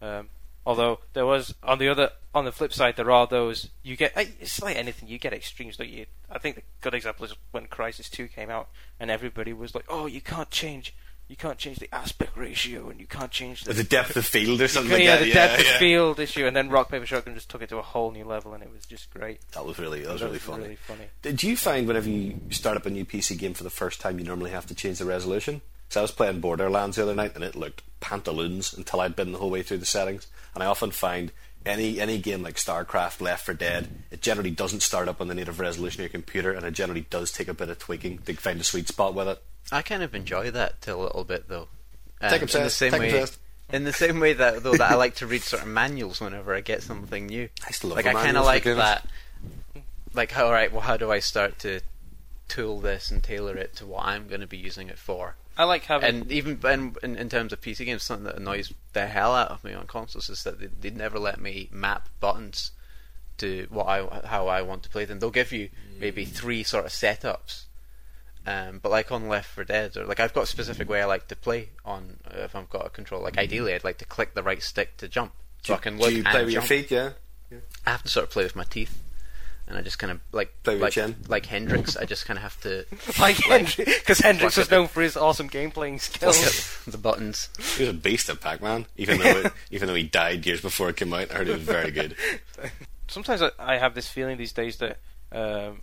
Um, 0.00 0.28
although 0.64 1.00
there 1.12 1.26
was 1.26 1.54
on 1.62 1.78
the 1.78 1.88
other 1.88 2.10
on 2.34 2.44
the 2.44 2.52
flip 2.52 2.72
side, 2.72 2.96
there 2.96 3.10
are 3.10 3.26
those 3.26 3.68
you 3.82 3.96
get. 3.96 4.12
It's 4.16 4.62
like 4.62 4.76
anything 4.76 5.08
you 5.08 5.18
get 5.18 5.32
extremes. 5.32 5.76
That 5.76 5.88
you, 5.88 6.06
I 6.30 6.38
think 6.38 6.56
the 6.56 6.62
good 6.80 6.94
example 6.94 7.24
is 7.26 7.34
when 7.50 7.66
Crysis 7.66 8.10
Two 8.10 8.28
came 8.28 8.50
out, 8.50 8.68
and 8.98 9.10
everybody 9.10 9.52
was 9.52 9.74
like, 9.74 9.84
"Oh, 9.88 10.06
you 10.06 10.20
can't 10.20 10.50
change, 10.50 10.94
you 11.28 11.36
can't 11.36 11.58
change 11.58 11.78
the 11.78 11.94
aspect 11.94 12.36
ratio, 12.36 12.88
and 12.88 12.98
you 13.00 13.06
can't 13.06 13.30
change 13.30 13.64
the, 13.64 13.72
The 13.74 13.84
depth 13.84 14.16
of 14.16 14.24
field 14.24 14.60
or 14.60 14.68
something 14.68 14.92
like 14.92 15.02
yeah, 15.02 15.16
that. 15.16 15.22
the 15.22 15.28
yeah, 15.28 15.34
depth 15.34 15.60
of 15.60 15.66
field 15.66 16.20
issue." 16.20 16.46
And 16.46 16.56
then 16.56 16.70
Rock 16.70 16.90
Paper 16.90 17.06
Shotgun 17.06 17.34
just 17.34 17.50
took 17.50 17.62
it 17.62 17.68
to 17.70 17.78
a 17.78 17.82
whole 17.82 18.10
new 18.10 18.24
level, 18.24 18.54
and 18.54 18.62
it 18.62 18.70
was 18.72 18.86
just 18.86 19.10
great. 19.10 19.40
That 19.52 19.66
was 19.66 19.78
really 19.78 20.02
that 20.02 20.12
was 20.12 20.22
really 20.22 20.38
funny. 20.38 20.62
Really 20.62 20.76
funny. 20.76 21.04
Did 21.22 21.42
you 21.42 21.56
find 21.56 21.86
whenever 21.86 22.08
you 22.08 22.40
start 22.50 22.76
up 22.76 22.86
a 22.86 22.90
new 22.90 23.04
PC 23.04 23.38
game 23.38 23.54
for 23.54 23.64
the 23.64 23.70
first 23.70 24.00
time, 24.00 24.18
you 24.18 24.24
normally 24.24 24.52
have 24.52 24.66
to 24.66 24.74
change 24.74 24.98
the 24.98 25.04
resolution? 25.04 25.60
So 25.92 26.00
I 26.00 26.02
was 26.04 26.10
playing 26.10 26.40
Borderlands 26.40 26.96
the 26.96 27.02
other 27.02 27.14
night, 27.14 27.32
and 27.34 27.44
it 27.44 27.54
looked 27.54 27.82
pantaloons 28.00 28.72
until 28.72 29.00
I'd 29.00 29.14
been 29.14 29.32
the 29.32 29.38
whole 29.38 29.50
way 29.50 29.62
through 29.62 29.76
the 29.76 29.84
settings. 29.84 30.26
And 30.54 30.64
I 30.64 30.66
often 30.66 30.90
find 30.90 31.30
any 31.66 32.00
any 32.00 32.16
game 32.16 32.42
like 32.42 32.54
StarCraft, 32.54 33.20
Left 33.20 33.44
4 33.44 33.54
Dead, 33.54 33.90
it 34.10 34.22
generally 34.22 34.50
doesn't 34.50 34.80
start 34.80 35.06
up 35.06 35.20
on 35.20 35.28
the 35.28 35.34
native 35.34 35.60
resolution 35.60 36.00
of 36.00 36.04
your 36.04 36.08
computer, 36.08 36.50
and 36.50 36.64
it 36.64 36.70
generally 36.70 37.02
does 37.10 37.30
take 37.30 37.46
a 37.46 37.52
bit 37.52 37.68
of 37.68 37.78
tweaking 37.78 38.16
to 38.20 38.32
find 38.32 38.58
a 38.58 38.64
sweet 38.64 38.88
spot 38.88 39.12
with 39.12 39.28
it. 39.28 39.42
I 39.70 39.82
kind 39.82 40.02
of 40.02 40.14
enjoy 40.14 40.50
that 40.52 40.88
a 40.88 40.96
little 40.96 41.24
bit 41.24 41.50
though. 41.50 41.68
Um, 42.22 42.30
Tech 42.30 42.40
in 42.40 42.46
the 42.46 42.70
same 42.70 42.92
tech 42.92 43.00
way, 43.00 43.10
obsessed. 43.10 43.38
in 43.70 43.84
the 43.84 43.92
same 43.92 44.18
way 44.18 44.32
that 44.32 44.62
though 44.62 44.72
that 44.72 44.92
I 44.92 44.94
like 44.94 45.16
to 45.16 45.26
read 45.26 45.42
sort 45.42 45.60
of 45.60 45.68
manuals 45.68 46.22
whenever 46.22 46.54
I 46.54 46.62
get 46.62 46.82
something 46.82 47.26
new. 47.26 47.50
I 47.68 47.72
still 47.72 47.90
love 47.90 47.98
like 47.98 48.06
I 48.06 48.14
kind 48.14 48.38
of 48.38 48.46
like 48.46 48.64
that. 48.64 49.06
Like, 50.14 50.38
all 50.38 50.50
right, 50.50 50.72
well, 50.72 50.80
how 50.80 50.96
do 50.96 51.12
I 51.12 51.18
start 51.18 51.58
to 51.58 51.80
tool 52.48 52.80
this 52.80 53.10
and 53.10 53.22
tailor 53.22 53.58
it 53.58 53.76
to 53.76 53.84
what 53.84 54.06
I'm 54.06 54.26
going 54.26 54.40
to 54.40 54.46
be 54.46 54.56
using 54.56 54.88
it 54.88 54.98
for? 54.98 55.36
I 55.56 55.64
like 55.64 55.84
having. 55.84 56.08
And 56.08 56.32
even 56.32 56.58
in, 56.64 56.96
in, 57.02 57.16
in 57.16 57.28
terms 57.28 57.52
of 57.52 57.60
PC 57.60 57.84
games, 57.84 58.02
something 58.02 58.24
that 58.24 58.36
annoys 58.36 58.72
the 58.92 59.06
hell 59.06 59.34
out 59.34 59.50
of 59.50 59.64
me 59.64 59.74
on 59.74 59.86
consoles 59.86 60.30
is 60.30 60.44
that 60.44 60.60
they, 60.60 60.66
they 60.66 60.90
never 60.90 61.18
let 61.18 61.40
me 61.40 61.68
map 61.72 62.08
buttons 62.20 62.72
to 63.38 63.66
what 63.70 63.86
I 63.86 64.26
how 64.26 64.48
I 64.48 64.62
want 64.62 64.82
to 64.84 64.88
play 64.88 65.04
them. 65.04 65.18
They'll 65.18 65.30
give 65.30 65.52
you 65.52 65.70
maybe 65.98 66.24
three 66.24 66.62
sort 66.62 66.86
of 66.86 66.92
setups, 66.92 67.64
um, 68.46 68.78
but 68.82 68.90
like 68.90 69.12
on 69.12 69.28
Left 69.28 69.48
4 69.48 69.64
Dead, 69.64 69.96
or 69.96 70.06
like 70.06 70.20
I've 70.20 70.32
got 70.32 70.44
a 70.44 70.46
specific 70.46 70.88
way 70.88 71.02
I 71.02 71.06
like 71.06 71.28
to 71.28 71.36
play 71.36 71.70
on 71.84 72.18
uh, 72.26 72.40
if 72.40 72.56
I've 72.56 72.70
got 72.70 72.86
a 72.86 72.90
control. 72.90 73.22
Like 73.22 73.38
ideally, 73.38 73.74
I'd 73.74 73.84
like 73.84 73.98
to 73.98 74.04
click 74.04 74.34
the 74.34 74.42
right 74.42 74.62
stick 74.62 74.96
to 74.98 75.08
jump, 75.08 75.32
so 75.62 75.74
I 75.74 75.78
can 75.78 75.98
look 75.98 76.08
do 76.08 76.16
you 76.16 76.22
and 76.24 76.28
play 76.28 76.44
with 76.44 76.52
your 76.52 76.62
jump. 76.62 76.68
feet? 76.68 76.90
Yeah. 76.90 77.10
I 77.86 77.90
have 77.90 78.02
to 78.04 78.08
sort 78.08 78.24
of 78.24 78.30
play 78.30 78.44
with 78.44 78.56
my 78.56 78.64
teeth. 78.64 79.01
And 79.72 79.80
I 79.80 79.82
just 79.82 79.98
kind 79.98 80.10
of 80.10 80.20
like 80.32 80.52
Play 80.64 80.76
like 80.76 80.92
chin. 80.92 81.16
like 81.28 81.46
Hendrix. 81.46 81.96
I 81.96 82.04
just 82.04 82.26
kind 82.26 82.36
of 82.36 82.42
have 82.42 82.60
to 82.60 82.84
Like 83.20 83.36
Hendrix, 83.36 83.76
because 83.76 84.18
Hendrix 84.18 84.56
like 84.58 84.64
was 84.64 84.70
known 84.70 84.86
for 84.86 85.00
his 85.00 85.16
awesome 85.16 85.46
game 85.46 85.70
playing 85.70 85.98
skills. 85.98 86.78
the 86.86 86.98
buttons. 86.98 87.48
He 87.76 87.84
was 87.84 87.88
a 87.88 87.94
beast 87.94 88.28
at 88.28 88.40
Pac-Man, 88.42 88.84
even 88.98 89.18
though 89.18 89.38
it, 89.38 89.52
even 89.70 89.88
though 89.88 89.94
he 89.94 90.02
died 90.02 90.44
years 90.44 90.60
before 90.60 90.90
it 90.90 90.96
came 90.96 91.14
out. 91.14 91.30
I 91.30 91.34
heard 91.38 91.48
it 91.48 91.54
was 91.54 91.62
very 91.62 91.90
good. 91.90 92.14
Sometimes 93.08 93.40
I, 93.40 93.50
I 93.58 93.78
have 93.78 93.94
this 93.94 94.08
feeling 94.08 94.36
these 94.36 94.52
days 94.52 94.76
that 94.76 94.98
um, 95.32 95.80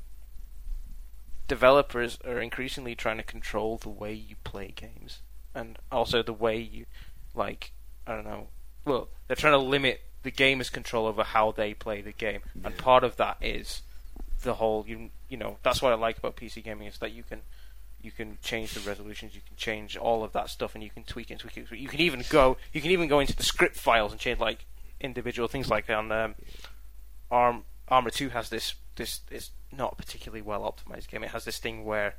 developers 1.47 2.19
are 2.25 2.39
increasingly 2.39 2.93
trying 2.95 3.17
to 3.17 3.23
control 3.23 3.77
the 3.77 3.89
way 3.89 4.13
you 4.13 4.35
play 4.43 4.71
games, 4.75 5.19
and 5.55 5.79
also 5.91 6.21
the 6.21 6.33
way 6.33 6.57
you, 6.59 6.85
like, 7.33 7.71
I 8.05 8.13
don't 8.13 8.25
know. 8.25 8.49
Well, 8.85 9.09
they're 9.27 9.35
trying 9.35 9.53
to 9.53 9.57
limit 9.65 10.01
the 10.23 10.31
game 10.31 10.57
gamer's 10.57 10.69
control 10.69 11.05
over 11.05 11.23
how 11.23 11.51
they 11.51 11.73
play 11.73 12.01
the 12.01 12.11
game, 12.11 12.41
and 12.63 12.77
part 12.77 13.03
of 13.03 13.15
that 13.17 13.37
is 13.41 13.81
the 14.43 14.55
whole 14.55 14.85
you 14.87 15.09
you 15.27 15.37
know 15.37 15.57
that's 15.63 15.81
what 15.81 15.91
I 15.91 15.95
like 15.95 16.17
about 16.17 16.35
PC 16.35 16.63
gaming 16.63 16.87
is 16.87 16.97
that 16.99 17.11
you 17.11 17.23
can 17.23 17.41
you 18.01 18.11
can 18.11 18.37
change 18.41 18.73
the 18.73 18.79
resolutions, 18.81 19.35
you 19.35 19.41
can 19.45 19.57
change 19.57 19.97
all 19.97 20.23
of 20.23 20.31
that 20.31 20.49
stuff, 20.49 20.73
and 20.73 20.83
you 20.83 20.89
can 20.89 21.03
tweak 21.03 21.29
and 21.31 21.39
tweak 21.39 21.57
it. 21.57 21.71
You 21.71 21.87
can 21.87 21.99
even 21.99 22.23
go 22.29 22.57
you 22.73 22.81
can 22.81 22.91
even 22.91 23.07
go 23.07 23.19
into 23.19 23.35
the 23.35 23.43
script 23.43 23.75
files 23.75 24.11
and 24.11 24.19
change 24.19 24.39
like 24.39 24.65
individual 24.99 25.47
things 25.47 25.69
like 25.69 25.89
on 25.89 26.11
um, 26.11 26.35
Arm 27.31 27.63
Arma 27.87 28.11
Two 28.11 28.29
has 28.29 28.49
this 28.49 28.75
this 28.95 29.21
it's 29.31 29.51
not 29.71 29.93
a 29.93 29.95
particularly 29.95 30.41
well 30.41 30.61
optimized 30.61 31.09
game. 31.09 31.23
It 31.23 31.31
has 31.31 31.45
this 31.45 31.59
thing 31.59 31.85
where 31.85 32.15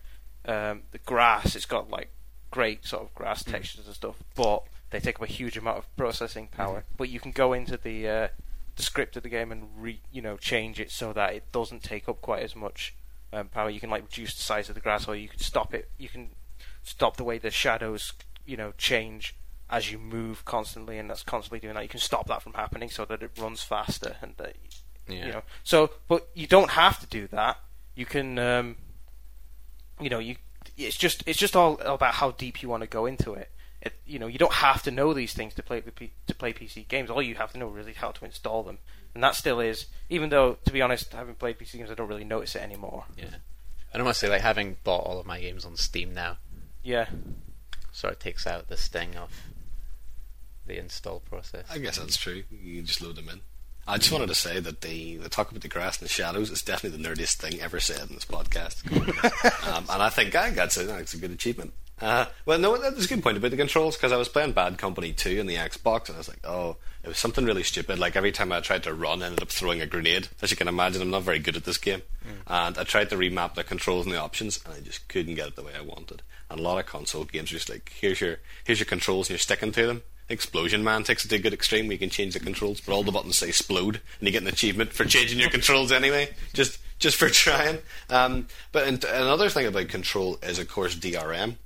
um, 0.46 0.82
the 0.92 0.98
grass 0.98 1.54
it's 1.56 1.66
got 1.66 1.90
like 1.90 2.10
great 2.50 2.84
sort 2.86 3.02
of 3.02 3.14
grass 3.14 3.42
textures 3.44 3.86
and 3.86 3.94
stuff, 3.94 4.16
but 4.34 4.64
they 4.90 5.00
take 5.00 5.16
up 5.16 5.22
a 5.22 5.32
huge 5.32 5.56
amount 5.56 5.78
of 5.78 5.96
processing 5.96 6.48
power. 6.48 6.84
But 6.96 7.08
you 7.08 7.20
can 7.20 7.30
go 7.32 7.52
into 7.52 7.76
the 7.76 8.08
uh, 8.08 8.28
the 8.76 8.82
script 8.82 9.16
of 9.16 9.22
the 9.22 9.28
game 9.28 9.52
and 9.52 9.68
re, 9.76 10.00
you 10.12 10.22
know 10.22 10.36
change 10.36 10.80
it 10.80 10.90
so 10.90 11.12
that 11.12 11.34
it 11.34 11.50
doesn't 11.52 11.82
take 11.82 12.08
up 12.08 12.20
quite 12.20 12.42
as 12.42 12.56
much 12.56 12.94
um, 13.32 13.48
power. 13.48 13.70
You 13.70 13.80
can 13.80 13.90
like 13.90 14.02
reduce 14.02 14.34
the 14.34 14.42
size 14.42 14.68
of 14.68 14.74
the 14.74 14.80
grass, 14.80 15.06
or 15.08 15.14
you 15.16 15.28
can 15.28 15.38
stop 15.40 15.74
it. 15.74 15.90
You 15.98 16.08
can 16.08 16.30
stop 16.82 17.16
the 17.16 17.24
way 17.24 17.38
the 17.38 17.50
shadows 17.50 18.12
you 18.46 18.56
know 18.56 18.72
change 18.78 19.34
as 19.68 19.92
you 19.92 19.98
move 19.98 20.44
constantly, 20.44 20.98
and 20.98 21.08
that's 21.08 21.22
constantly 21.22 21.60
doing 21.60 21.74
that. 21.74 21.82
You 21.84 21.88
can 21.88 22.00
stop 22.00 22.26
that 22.26 22.42
from 22.42 22.54
happening 22.54 22.90
so 22.90 23.04
that 23.04 23.22
it 23.22 23.30
runs 23.38 23.62
faster 23.62 24.16
and 24.20 24.34
that, 24.38 24.56
Yeah. 25.06 25.26
you 25.26 25.32
know. 25.32 25.42
So, 25.62 25.90
but 26.08 26.26
you 26.34 26.48
don't 26.48 26.70
have 26.70 26.98
to 26.98 27.06
do 27.06 27.28
that. 27.28 27.58
You 27.94 28.04
can, 28.04 28.36
um, 28.40 28.76
you 30.00 30.10
know, 30.10 30.18
you. 30.18 30.34
It's 30.86 30.96
just 30.96 31.22
it's 31.26 31.38
just 31.38 31.56
all 31.56 31.78
about 31.80 32.14
how 32.14 32.32
deep 32.32 32.62
you 32.62 32.68
want 32.68 32.82
to 32.82 32.88
go 32.88 33.06
into 33.06 33.34
it. 33.34 33.50
it. 33.80 33.94
You 34.06 34.18
know, 34.18 34.26
you 34.26 34.38
don't 34.38 34.54
have 34.54 34.82
to 34.84 34.90
know 34.90 35.12
these 35.14 35.32
things 35.32 35.54
to 35.54 35.62
play 35.62 35.80
to 35.80 36.34
play 36.34 36.52
PC 36.52 36.88
games. 36.88 37.10
All 37.10 37.22
you 37.22 37.34
have 37.36 37.52
to 37.52 37.58
know 37.58 37.68
really 37.68 37.92
is 37.92 37.98
how 37.98 38.10
to 38.12 38.24
install 38.24 38.62
them, 38.62 38.78
and 39.14 39.22
that 39.22 39.34
still 39.34 39.60
is. 39.60 39.86
Even 40.08 40.30
though, 40.30 40.58
to 40.64 40.72
be 40.72 40.82
honest, 40.82 41.12
having 41.12 41.34
played 41.34 41.58
PC 41.58 41.78
games, 41.78 41.90
I 41.90 41.94
don't 41.94 42.08
really 42.08 42.24
notice 42.24 42.54
it 42.54 42.62
anymore. 42.62 43.04
Yeah. 43.16 43.36
I 43.92 43.98
don't 43.98 44.04
want 44.04 44.14
to 44.14 44.20
say 44.20 44.28
like 44.28 44.42
having 44.42 44.76
bought 44.84 45.04
all 45.04 45.18
of 45.18 45.26
my 45.26 45.40
games 45.40 45.64
on 45.64 45.76
Steam 45.76 46.14
now 46.14 46.36
Yeah, 46.84 47.08
sort 47.90 48.12
of 48.12 48.18
takes 48.20 48.46
out 48.46 48.68
the 48.68 48.76
sting 48.76 49.16
of 49.16 49.30
the 50.66 50.78
install 50.78 51.20
process. 51.20 51.66
I 51.70 51.78
guess 51.78 51.98
that's 51.98 52.16
true. 52.16 52.44
You 52.50 52.76
can 52.76 52.86
just 52.86 53.02
load 53.02 53.16
them 53.16 53.28
in. 53.28 53.40
I 53.90 53.98
just 53.98 54.12
wanted 54.12 54.28
to 54.28 54.36
say 54.36 54.60
that 54.60 54.82
the, 54.82 55.16
the 55.16 55.28
talk 55.28 55.50
about 55.50 55.62
the 55.62 55.68
grass 55.68 55.98
and 55.98 56.08
the 56.08 56.12
shadows 56.12 56.48
is 56.50 56.62
definitely 56.62 57.02
the 57.02 57.08
nerdiest 57.08 57.38
thing 57.38 57.60
ever 57.60 57.80
said 57.80 58.08
in 58.08 58.14
this 58.14 58.24
podcast. 58.24 58.86
um, 59.66 59.84
and 59.90 60.00
I 60.00 60.08
think 60.08 60.32
I 60.36 60.50
that's 60.50 60.76
a, 60.76 60.84
that's 60.84 61.12
a 61.12 61.16
good 61.16 61.32
achievement. 61.32 61.72
Uh, 62.00 62.26
well, 62.46 62.58
no, 62.58 62.78
that's 62.78 63.04
a 63.04 63.08
good 63.08 63.22
point 63.22 63.36
about 63.36 63.50
the 63.50 63.56
controls 63.56 63.96
because 63.96 64.12
I 64.12 64.16
was 64.16 64.28
playing 64.28 64.52
Bad 64.52 64.78
Company 64.78 65.12
2 65.12 65.40
in 65.40 65.48
the 65.48 65.56
Xbox 65.56 66.06
and 66.06 66.14
I 66.14 66.18
was 66.18 66.28
like, 66.28 66.38
oh, 66.44 66.76
it 67.02 67.08
was 67.08 67.18
something 67.18 67.44
really 67.44 67.64
stupid. 67.64 67.98
Like 67.98 68.14
every 68.14 68.30
time 68.30 68.52
I 68.52 68.60
tried 68.60 68.84
to 68.84 68.94
run, 68.94 69.24
I 69.24 69.26
ended 69.26 69.42
up 69.42 69.50
throwing 69.50 69.80
a 69.80 69.86
grenade. 69.86 70.28
As 70.40 70.52
you 70.52 70.56
can 70.56 70.68
imagine, 70.68 71.02
I'm 71.02 71.10
not 71.10 71.24
very 71.24 71.40
good 71.40 71.56
at 71.56 71.64
this 71.64 71.76
game. 71.76 72.02
And 72.46 72.78
I 72.78 72.84
tried 72.84 73.10
to 73.10 73.16
remap 73.16 73.54
the 73.54 73.64
controls 73.64 74.06
and 74.06 74.14
the 74.14 74.20
options 74.20 74.60
and 74.64 74.72
I 74.72 74.80
just 74.80 75.08
couldn't 75.08 75.34
get 75.34 75.48
it 75.48 75.56
the 75.56 75.62
way 75.62 75.72
I 75.76 75.82
wanted. 75.82 76.22
And 76.48 76.60
a 76.60 76.62
lot 76.62 76.78
of 76.78 76.86
console 76.86 77.24
games 77.24 77.50
are 77.50 77.56
just 77.56 77.68
like, 77.68 77.92
here's 77.98 78.20
your 78.20 78.38
here's 78.64 78.78
your 78.78 78.86
controls 78.86 79.26
and 79.26 79.30
you're 79.30 79.38
sticking 79.38 79.72
to 79.72 79.86
them. 79.86 80.02
Explosion 80.30 80.84
Man 80.84 81.02
takes 81.02 81.24
it 81.24 81.28
to 81.28 81.36
a 81.36 81.38
good 81.38 81.52
extreme 81.52 81.86
where 81.86 81.92
you 81.92 81.98
can 81.98 82.10
change 82.10 82.34
the 82.34 82.40
controls, 82.40 82.80
but 82.80 82.92
all 82.94 83.02
the 83.02 83.12
buttons 83.12 83.36
say 83.36 83.48
explode, 83.48 84.00
and 84.18 84.28
you 84.28 84.30
get 84.30 84.42
an 84.42 84.48
achievement 84.48 84.92
for 84.92 85.04
changing 85.04 85.40
your 85.40 85.50
controls 85.50 85.92
anyway, 85.92 86.30
just 86.52 86.78
just 86.98 87.16
for 87.16 87.28
trying. 87.28 87.78
Um, 88.08 88.46
but 88.72 88.86
and, 88.86 89.02
another 89.04 89.48
thing 89.48 89.66
about 89.66 89.88
control 89.88 90.38
is, 90.42 90.58
of 90.58 90.68
course, 90.68 90.94
DRM, 90.94 91.56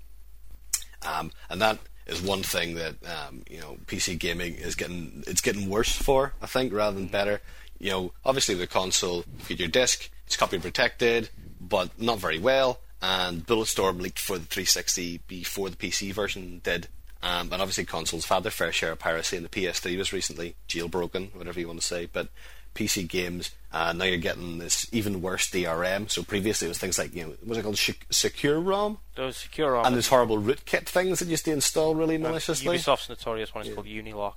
um, 1.03 1.31
and 1.51 1.61
that 1.61 1.79
is 2.07 2.23
one 2.23 2.43
thing 2.43 2.75
that 2.77 2.95
um, 3.05 3.45
you 3.51 3.61
know 3.61 3.77
PC 3.87 4.19
gaming 4.19 4.55
is 4.55 4.75
getting 4.75 5.23
it's 5.27 5.41
getting 5.41 5.69
worse 5.69 5.95
for, 5.95 6.33
I 6.41 6.47
think, 6.47 6.73
rather 6.73 6.97
than 6.97 7.09
better. 7.09 7.41
You 7.79 7.91
know, 7.91 8.13
obviously 8.25 8.55
the 8.55 8.67
console, 8.67 9.25
feed 9.41 9.61
your 9.61 9.69
disc, 9.69 10.09
it's 10.27 10.37
copy 10.37 10.59
protected, 10.59 11.29
but 11.61 12.01
not 12.01 12.19
very 12.19 12.39
well. 12.39 12.81
And 13.03 13.47
Bulletstorm 13.47 14.01
leaked 14.01 14.19
for 14.19 14.39
the 14.39 14.47
360 14.47 15.21
before 15.29 15.69
the 15.69 15.77
PC 15.77 16.13
version 16.13 16.63
did. 16.65 16.89
Um, 17.25 17.51
and 17.53 17.63
obviously 17.63 17.87
consoles 17.87 18.27
have 18.27 18.37
had 18.37 18.43
their 18.45 18.51
fair 18.53 18.71
share 18.71 18.93
of 18.93 18.99
piracy, 18.99 19.37
and 19.37 19.45
the 19.45 19.49
PS3 19.49 19.97
was 19.97 20.13
recently 20.13 20.57
jailbroken, 20.69 21.35
whatever 21.35 21.59
you 21.59 21.67
want 21.67 21.81
to 21.81 21.87
say. 21.87 22.07
But 22.13 22.29
PC 22.75 23.09
games, 23.09 23.51
uh, 23.73 23.95
now 23.95 24.05
you're 24.05 24.19
getting 24.19 24.59
this 24.59 24.87
even 24.93 25.23
worse 25.23 25.49
DRM. 25.51 26.11
So 26.11 26.23
previously 26.23 26.67
it 26.67 26.69
was 26.69 26.79
things 26.79 26.99
like, 26.99 27.15
you 27.15 27.23
know, 27.23 27.29
what 27.31 27.47
was 27.47 27.59
it 27.59 27.63
called? 27.63 27.79
Sh- 27.79 27.93
SecuROM? 28.11 28.99
those 29.15 29.37
secure 29.39 29.75
on 29.77 29.87
And 29.87 29.95
there's 29.95 30.09
horrible 30.09 30.39
rootkit 30.39 30.85
things 30.87 31.19
that 31.21 31.25
you 31.27 31.31
used 31.31 31.45
to 31.47 31.53
install 31.53 31.95
really 31.95 32.19
maliciously. 32.19 32.77
Ubisoft's 32.77 33.09
notorious 33.09 33.55
one 33.55 33.67
is 33.67 33.73
called 33.75 33.87
Unilock. 33.87 34.35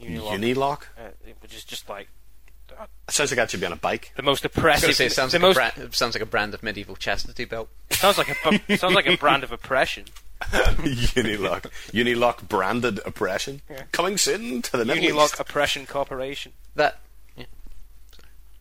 Unilock, 0.00 0.38
Unilock? 0.38 0.82
uh, 0.98 1.10
which 1.40 1.54
is 1.54 1.64
just 1.64 1.88
like 1.88 2.08
uh, 2.78 2.84
It 3.08 3.12
sounds 3.14 3.30
like 3.32 3.36
that 3.36 3.50
should 3.50 3.60
be 3.60 3.66
on 3.66 3.72
a 3.72 3.76
bike. 3.76 4.12
the 4.16 4.22
most 4.22 4.44
oppressive. 4.44 4.94
say, 4.94 5.06
it 5.06 5.12
sounds 5.12 5.32
the 5.32 5.38
like, 5.38 5.42
most 5.42 5.56
a 5.56 5.80
brand, 5.80 5.94
sounds 5.94 6.14
like 6.14 6.22
a 6.22 6.26
brand 6.26 6.54
of 6.54 6.62
medieval 6.62 6.96
chastity 6.96 7.44
belt. 7.44 7.68
sounds 7.90 8.18
like 8.18 8.28
a 8.30 8.76
sounds 8.78 8.94
like 8.94 9.06
a 9.06 9.16
brand 9.16 9.44
of 9.44 9.52
oppression. 9.52 10.04
Unilock. 11.14 11.62
Unilock 11.92 12.48
branded 12.48 13.00
oppression. 13.06 13.62
Yeah. 13.70 13.82
Coming 13.92 14.16
soon 14.18 14.62
to 14.62 14.76
the 14.76 14.84
Middle 14.84 15.02
Unilock 15.04 15.24
East. 15.32 15.40
Oppression 15.40 15.86
Corporation. 15.86 16.52
That 16.76 16.98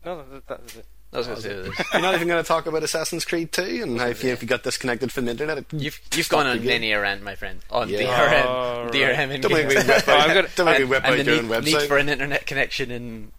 No, 0.05 0.23
that, 0.31 0.47
that 0.47 0.61
is 0.65 0.75
it. 0.77 0.85
I 1.13 1.17
was 1.17 1.27
gonna 1.27 1.41
say 1.41 1.53
this. 1.53 1.81
You're 1.93 2.01
not 2.01 2.15
even 2.15 2.29
going 2.29 2.41
to 2.41 2.47
talk 2.47 2.65
about 2.67 2.83
Assassin's 2.83 3.25
Creed 3.25 3.51
2 3.51 3.61
and 3.83 3.99
how 3.99 4.07
if 4.07 4.23
you, 4.23 4.31
if 4.31 4.41
you 4.41 4.47
got 4.47 4.63
disconnected 4.63 5.11
from 5.11 5.25
the 5.25 5.31
internet. 5.31 5.57
It, 5.57 5.65
You've 5.73 5.99
you've 6.15 6.29
gone 6.29 6.45
on 6.47 6.53
the 6.55 6.59
game. 6.59 6.67
many 6.69 6.91
a 6.93 7.01
rant, 7.01 7.21
my 7.21 7.35
friend. 7.35 7.59
On 7.69 7.89
Yeah. 7.89 7.99
DRM, 7.99 8.45
Oh, 8.45 8.83
right. 8.85 8.93
DRM, 8.93 9.33
and 9.33 9.43
Don't 9.43 9.51
make 9.51 9.67
me 9.67 9.75
whip 9.75 10.07
I'm 10.07 10.21
out, 10.21 10.33
gonna- 10.33 10.47
don't 10.55 10.65
make 10.67 10.79
me 10.79 10.85
whip 10.85 11.03
out 11.03 11.17
the 11.17 11.23
your 11.25 11.35
own 11.35 11.47
need, 11.49 11.51
website. 11.51 11.65
need 11.65 11.81
for 11.89 11.97
an 11.97 12.07
internet 12.07 12.45
connection 12.45 12.91
in 12.91 13.31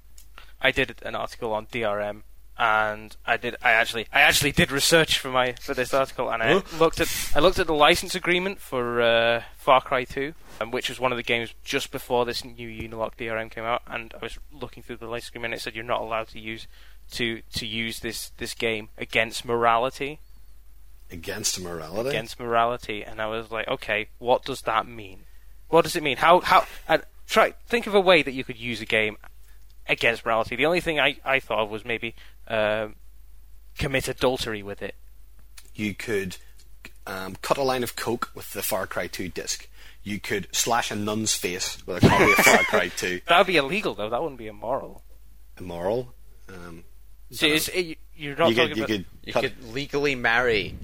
I 0.61 0.71
did 0.71 0.95
an 1.03 1.15
article 1.15 1.55
on 1.55 1.65
DRM, 1.67 2.23
and 2.59 3.17
I 3.27 3.37
did. 3.37 3.57
I 3.63 3.73
actually, 3.73 4.07
I 4.13 4.21
actually 4.21 4.53
did 4.53 4.71
research 4.71 5.19
for 5.19 5.29
my 5.31 5.53
for 5.61 5.75
this 5.75 5.93
article, 5.95 6.31
and 6.31 6.43
I 6.43 6.63
looked 6.79 7.01
at. 7.01 7.09
I 7.35 7.41
looked 7.41 7.59
at 7.59 7.67
the 7.67 7.75
license 7.75 8.15
agreement 8.15 8.61
for 8.61 9.01
uh, 9.01 9.43
Far 9.57 9.81
Cry 9.81 10.05
2, 10.05 10.35
um, 10.61 10.71
which 10.71 10.89
was 10.89 11.01
one 11.01 11.13
of 11.13 11.17
the 11.17 11.23
games 11.23 11.55
just 11.65 11.91
before 11.91 12.25
this 12.25 12.45
new 12.45 12.69
Unilock 12.69 13.17
DRM 13.17 13.51
came 13.51 13.65
out, 13.65 13.83
and 13.87 14.13
I 14.15 14.25
was 14.25 14.39
looking 14.53 14.83
through 14.83 14.97
the 14.99 15.07
license 15.07 15.31
agreement. 15.31 15.55
and 15.55 15.61
It 15.61 15.63
said 15.63 15.75
you're 15.75 15.85
not 15.85 16.01
allowed 16.03 16.29
to 16.29 16.39
use 16.39 16.67
to 17.13 17.43
to 17.55 17.67
use 17.67 18.01
this 18.01 18.31
this 18.39 18.55
game 18.55 18.89
against 18.99 19.45
morality, 19.45 20.21
Against 21.11 21.61
morality. 21.61 22.09
against 22.09 22.41
morality, 22.41 23.03
and 23.05 23.21
I 23.21 23.27
was 23.27 23.51
like, 23.51 23.69
okay, 23.69 24.09
what 24.19 24.45
does 24.45 24.63
that 24.63 24.87
mean? 24.87 25.21
What 25.69 25.83
does 25.85 25.97
it 25.97 26.03
mean? 26.03 26.19
How 26.19 26.41
how? 26.41 26.67
And 26.89 27.03
try 27.27 27.55
think 27.67 27.87
of 27.87 27.95
a 27.95 28.01
way 28.01 28.23
that 28.23 28.33
you 28.33 28.45
could 28.45 28.59
use 28.59 28.81
a 28.81 28.87
game 28.87 29.17
against 29.89 30.25
morality. 30.25 30.55
The 30.57 30.65
only 30.67 30.81
thing 30.81 31.01
I, 31.01 31.17
I 31.25 31.41
thought 31.41 31.59
of 31.59 31.71
was 31.71 31.85
maybe 31.85 32.15
um, 32.53 32.95
commit 33.79 34.07
adultery 34.09 34.63
with 34.63 34.83
it. 34.83 34.95
you 35.75 35.95
could 35.95 36.37
um, 37.07 37.37
cut 37.43 37.57
a 37.59 37.63
line 37.63 37.83
of 37.83 37.97
coke 37.97 38.31
with 38.35 38.53
the 38.53 38.63
Far 38.63 38.87
Cry 38.87 39.07
2 39.07 39.29
disc. 39.29 39.69
You 40.05 40.21
could 40.21 40.49
slash 40.53 40.91
a 40.91 40.97
nun's 40.97 41.35
face 41.35 41.85
with 41.87 42.03
a 42.05 42.09
copy 42.09 42.25
of 42.25 42.37
Far 42.39 42.59
Cry 42.65 42.89
2. 42.97 43.21
That 43.29 43.39
would 43.39 43.47
be 43.47 43.57
illegal, 43.57 43.95
though. 43.95 44.11
That 44.11 44.21
wouldn't 44.23 44.39
be 44.39 44.47
immoral. 44.49 45.03
Immoral. 45.59 46.13
Um, 46.49 46.85
See, 47.31 47.49
it's, 47.53 47.69
it, 47.69 47.99
you're 48.17 48.37
not 48.37 48.51
you 48.51 48.55
talking 48.57 48.69
could, 48.71 48.77
you 48.77 48.83
about. 48.85 48.89
could 48.89 49.07
You 49.25 49.33
could 49.65 49.73
legally 49.75 50.15
marry 50.15 50.75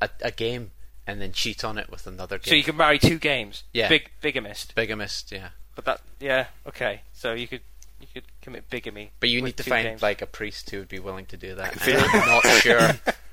a, 0.00 0.08
a 0.22 0.30
game 0.30 0.70
and 1.06 1.20
then 1.20 1.32
cheat 1.32 1.64
on 1.64 1.76
it 1.78 1.90
with 1.90 2.06
another 2.06 2.38
game. 2.38 2.50
so 2.50 2.54
you 2.54 2.64
could 2.64 2.76
marry 2.76 2.98
two 2.98 3.18
games. 3.18 3.64
Yeah. 3.72 3.88
Big 3.88 4.10
bigamist. 4.22 4.74
bigamist, 4.74 5.30
yeah. 5.32 5.48
But 5.74 5.84
that, 5.84 6.00
yeah, 6.20 6.46
okay. 6.66 7.02
So 7.12 7.32
you 7.34 7.46
could 7.46 7.60
you 8.00 8.06
could 8.12 8.24
commit 8.42 8.68
bigamy. 8.70 9.10
But 9.20 9.28
you 9.30 9.42
need 9.42 9.56
to 9.58 9.62
find 9.62 9.84
games. 9.86 10.02
like 10.02 10.22
a 10.22 10.26
priest 10.26 10.70
who 10.70 10.78
would 10.78 10.88
be 10.88 10.98
willing 10.98 11.26
to 11.26 11.36
do 11.36 11.54
that. 11.54 11.72
can 11.72 11.80
feel 11.80 12.00
I'm 12.00 12.28
not 12.28 12.42
sure. 12.60 12.90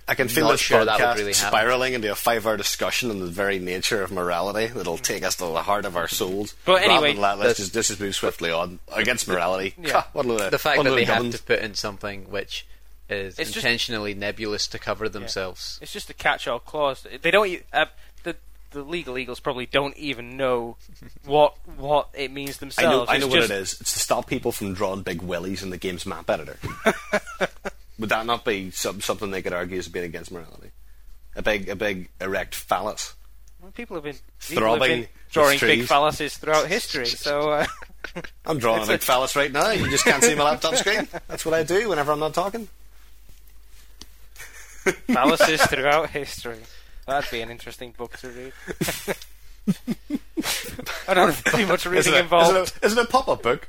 I 0.07 0.15
can 0.15 0.27
feel 0.29 0.45
Not 0.45 0.51
this 0.53 0.61
sure 0.61 0.83
that 0.85 0.99
would 0.99 1.05
podcast 1.05 1.15
really 1.17 1.33
spiraling 1.33 1.93
into 1.93 2.11
a 2.11 2.15
five-hour 2.15 2.57
discussion 2.57 3.09
on 3.09 3.19
the 3.19 3.25
very 3.27 3.59
nature 3.59 4.01
of 4.01 4.11
morality 4.11 4.67
that'll 4.67 4.97
take 4.97 5.23
us 5.23 5.35
to 5.37 5.45
the 5.45 5.61
heart 5.63 5.85
of 5.85 5.95
our 5.97 6.07
souls. 6.07 6.55
But 6.65 6.81
anyway, 6.83 7.13
than 7.13 7.21
let, 7.21 7.39
let's 7.39 7.57
the- 7.57 7.63
just, 7.65 7.75
let's 7.75 7.87
just 7.89 7.99
move 7.99 8.15
swiftly 8.15 8.51
on 8.51 8.79
against 8.93 9.27
morality. 9.27 9.75
Yeah. 9.77 9.91
Ha, 9.93 10.07
what 10.13 10.25
load 10.25 10.51
The 10.51 10.57
fact 10.59 10.77
what 10.77 10.87
a 10.87 10.89
that 10.91 10.95
they 10.95 11.01
of 11.03 11.07
have 11.09 11.31
to 11.31 11.43
put 11.43 11.59
in 11.59 11.73
something 11.75 12.29
which 12.29 12.65
is 13.09 13.37
It's 13.39 13.51
just- 13.51 13.65
intentionally 13.65 14.13
nebulous 14.13 14.65
to 14.67 14.79
cover 14.79 15.07
themselves. 15.09 15.77
It's 15.81 15.91
just 15.93 16.09
a 16.09 16.13
catch-all 16.13 16.59
clause. 16.59 17.05
They 17.21 17.31
don't. 17.31 17.61
Uh, 17.71 17.85
the 18.73 18.83
legal 18.83 19.17
eagles 19.17 19.39
probably 19.39 19.65
don't 19.65 19.95
even 19.97 20.35
know 20.35 20.75
what 21.25 21.55
what 21.77 22.09
it 22.13 22.31
means 22.31 22.49
I 22.49 22.53
know, 22.53 22.59
themselves. 22.59 23.11
I 23.11 23.17
know 23.17 23.27
what 23.27 23.35
just, 23.35 23.51
it 23.51 23.55
is. 23.55 23.81
It's 23.81 23.93
to 23.93 23.99
stop 23.99 24.27
people 24.27 24.51
from 24.51 24.73
drawing 24.73 25.03
big 25.03 25.21
willies 25.21 25.63
in 25.63 25.69
the 25.69 25.77
game's 25.77 26.05
map 26.05 26.29
editor. 26.29 26.57
Would 27.99 28.09
that 28.09 28.25
not 28.25 28.43
be 28.43 28.71
some, 28.71 29.01
something 29.01 29.31
they 29.31 29.41
could 29.41 29.53
argue 29.53 29.77
as 29.77 29.87
being 29.87 30.05
against 30.05 30.31
morality? 30.31 30.71
A 31.35 31.41
big, 31.41 31.69
a 31.69 31.75
big 31.75 32.09
erect 32.19 32.55
phallus. 32.55 33.13
Well, 33.61 33.71
people 33.71 33.95
have 33.95 34.03
been 34.03 34.15
people 34.49 34.71
have 34.71 34.81
been 34.81 35.07
drawing 35.31 35.59
big 35.59 35.81
phalluses 35.81 36.37
throughout 36.37 36.67
history. 36.67 37.05
So 37.05 37.51
uh, 37.51 37.65
I'm 38.45 38.59
drawing 38.59 38.83
a 38.83 38.87
big 38.87 39.01
phallus 39.01 39.35
right 39.35 39.51
now. 39.51 39.71
You 39.71 39.89
just 39.89 40.03
can't 40.03 40.23
see 40.23 40.35
my 40.35 40.43
laptop 40.43 40.75
screen. 40.75 41.07
That's 41.27 41.45
what 41.45 41.53
I 41.53 41.63
do 41.63 41.89
whenever 41.89 42.11
I'm 42.11 42.19
not 42.19 42.33
talking. 42.33 42.67
phalluses 45.07 45.69
throughout 45.69 46.09
history. 46.09 46.59
That'd 47.05 47.29
be 47.31 47.41
an 47.41 47.49
interesting 47.51 47.93
book 47.97 48.17
to 48.19 48.29
read. 48.29 48.53
I 51.07 51.13
don't 51.13 51.33
have 51.33 51.43
too 51.45 51.65
much 51.67 51.85
Is 51.85 51.91
reading 51.91 52.13
it, 52.13 52.17
a, 52.17 52.19
involved. 52.23 52.57
is, 52.57 52.71
it 52.71 52.83
a, 52.83 52.85
is 52.85 52.97
it 52.97 53.03
a 53.03 53.07
pop-up 53.07 53.41
book? 53.43 53.67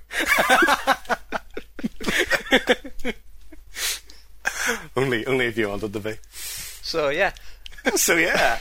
only, 4.97 5.27
only 5.27 5.47
if 5.47 5.57
you 5.57 5.69
wanted 5.69 5.93
to 5.93 6.01
be. 6.01 6.15
So 6.31 7.09
yeah, 7.11 7.33
so 7.95 8.15
yeah. 8.17 8.59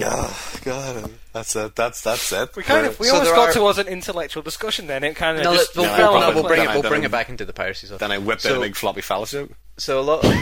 Oh, 0.00 0.58
God, 0.62 1.04
um, 1.04 1.14
that's 1.32 1.56
it. 1.56 1.74
That's 1.74 2.02
that's 2.02 2.30
it. 2.32 2.54
we 2.54 2.62
kind 2.62 2.86
of 2.86 2.98
we 3.00 3.08
So 3.08 3.14
almost 3.14 3.34
got 3.34 3.48
are- 3.48 3.52
towards 3.52 3.78
an 3.78 3.88
intellectual 3.88 4.42
discussion 4.44 4.86
then. 4.86 5.02
It 5.02 5.16
kind 5.16 5.36
of 5.38 5.44
no, 5.44 5.54
just 5.54 5.76
we'll, 5.76 5.86
No, 5.86 6.16
I 6.16 6.20
no, 6.20 6.34
we'll 6.36 6.46
bring 6.46 6.62
it. 6.62 6.68
We'll 6.68 6.82
bring 6.82 7.02
I- 7.02 7.06
it 7.06 7.10
back 7.10 7.28
into 7.28 7.44
the 7.44 7.52
piracy 7.52 7.88
stuff. 7.88 7.98
Then 7.98 8.12
I 8.12 8.18
whipped 8.18 8.46
out 8.46 8.50
So- 8.52 8.58
a 8.58 8.60
big 8.60 8.76
floppy 8.76 9.00
phallus 9.00 9.32
joke. 9.32 9.50
So 9.76 9.98
a 9.98 10.02
lot. 10.02 10.24
Of, 10.24 10.32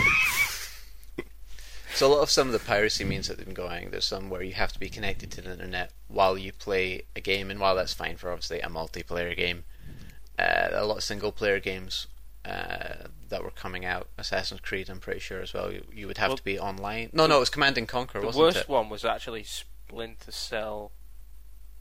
so 1.96 2.06
a 2.06 2.12
lot 2.14 2.22
of 2.22 2.30
some 2.30 2.46
of 2.46 2.52
the 2.52 2.58
piracy 2.58 3.04
means 3.04 3.28
that 3.28 3.36
they've 3.36 3.46
been 3.46 3.54
going. 3.54 3.90
There's 3.90 4.04
some 4.06 4.30
where 4.30 4.42
you 4.42 4.54
have 4.54 4.72
to 4.72 4.78
be 4.78 4.88
connected 4.88 5.30
to 5.32 5.42
the 5.42 5.52
internet 5.52 5.90
while 6.08 6.36
you 6.38 6.52
play 6.52 7.02
a 7.14 7.20
game, 7.20 7.50
and 7.50 7.58
while 7.60 7.74
that's 7.74 7.94
fine 7.94 8.16
for 8.16 8.30
obviously 8.30 8.60
a 8.60 8.68
multiplayer 8.68 9.36
game, 9.36 9.64
uh, 10.38 10.68
a 10.72 10.84
lot 10.84 10.98
of 10.98 11.02
single 11.04 11.32
player 11.32 11.58
games 11.60 12.06
uh, 12.44 13.08
that 13.28 13.42
were 13.42 13.50
coming 13.50 13.84
out, 13.84 14.08
Assassin's 14.18 14.60
Creed, 14.60 14.88
I'm 14.88 15.00
pretty 15.00 15.20
sure 15.20 15.40
as 15.40 15.52
well. 15.54 15.72
You, 15.72 15.84
you 15.92 16.06
would 16.06 16.18
have 16.18 16.30
Well, 16.30 16.36
to 16.36 16.44
be 16.44 16.58
online. 16.58 17.10
No, 17.12 17.26
no, 17.26 17.38
it 17.38 17.40
was 17.40 17.50
Command 17.50 17.76
and 17.78 17.88
Conquer, 17.88 18.20
the 18.20 18.36
worst 18.38 18.58
it? 18.58 18.68
one 18.68 18.88
was 18.88 19.04
actually 19.04 19.42
Splinter 19.44 20.30
Cell 20.32 20.92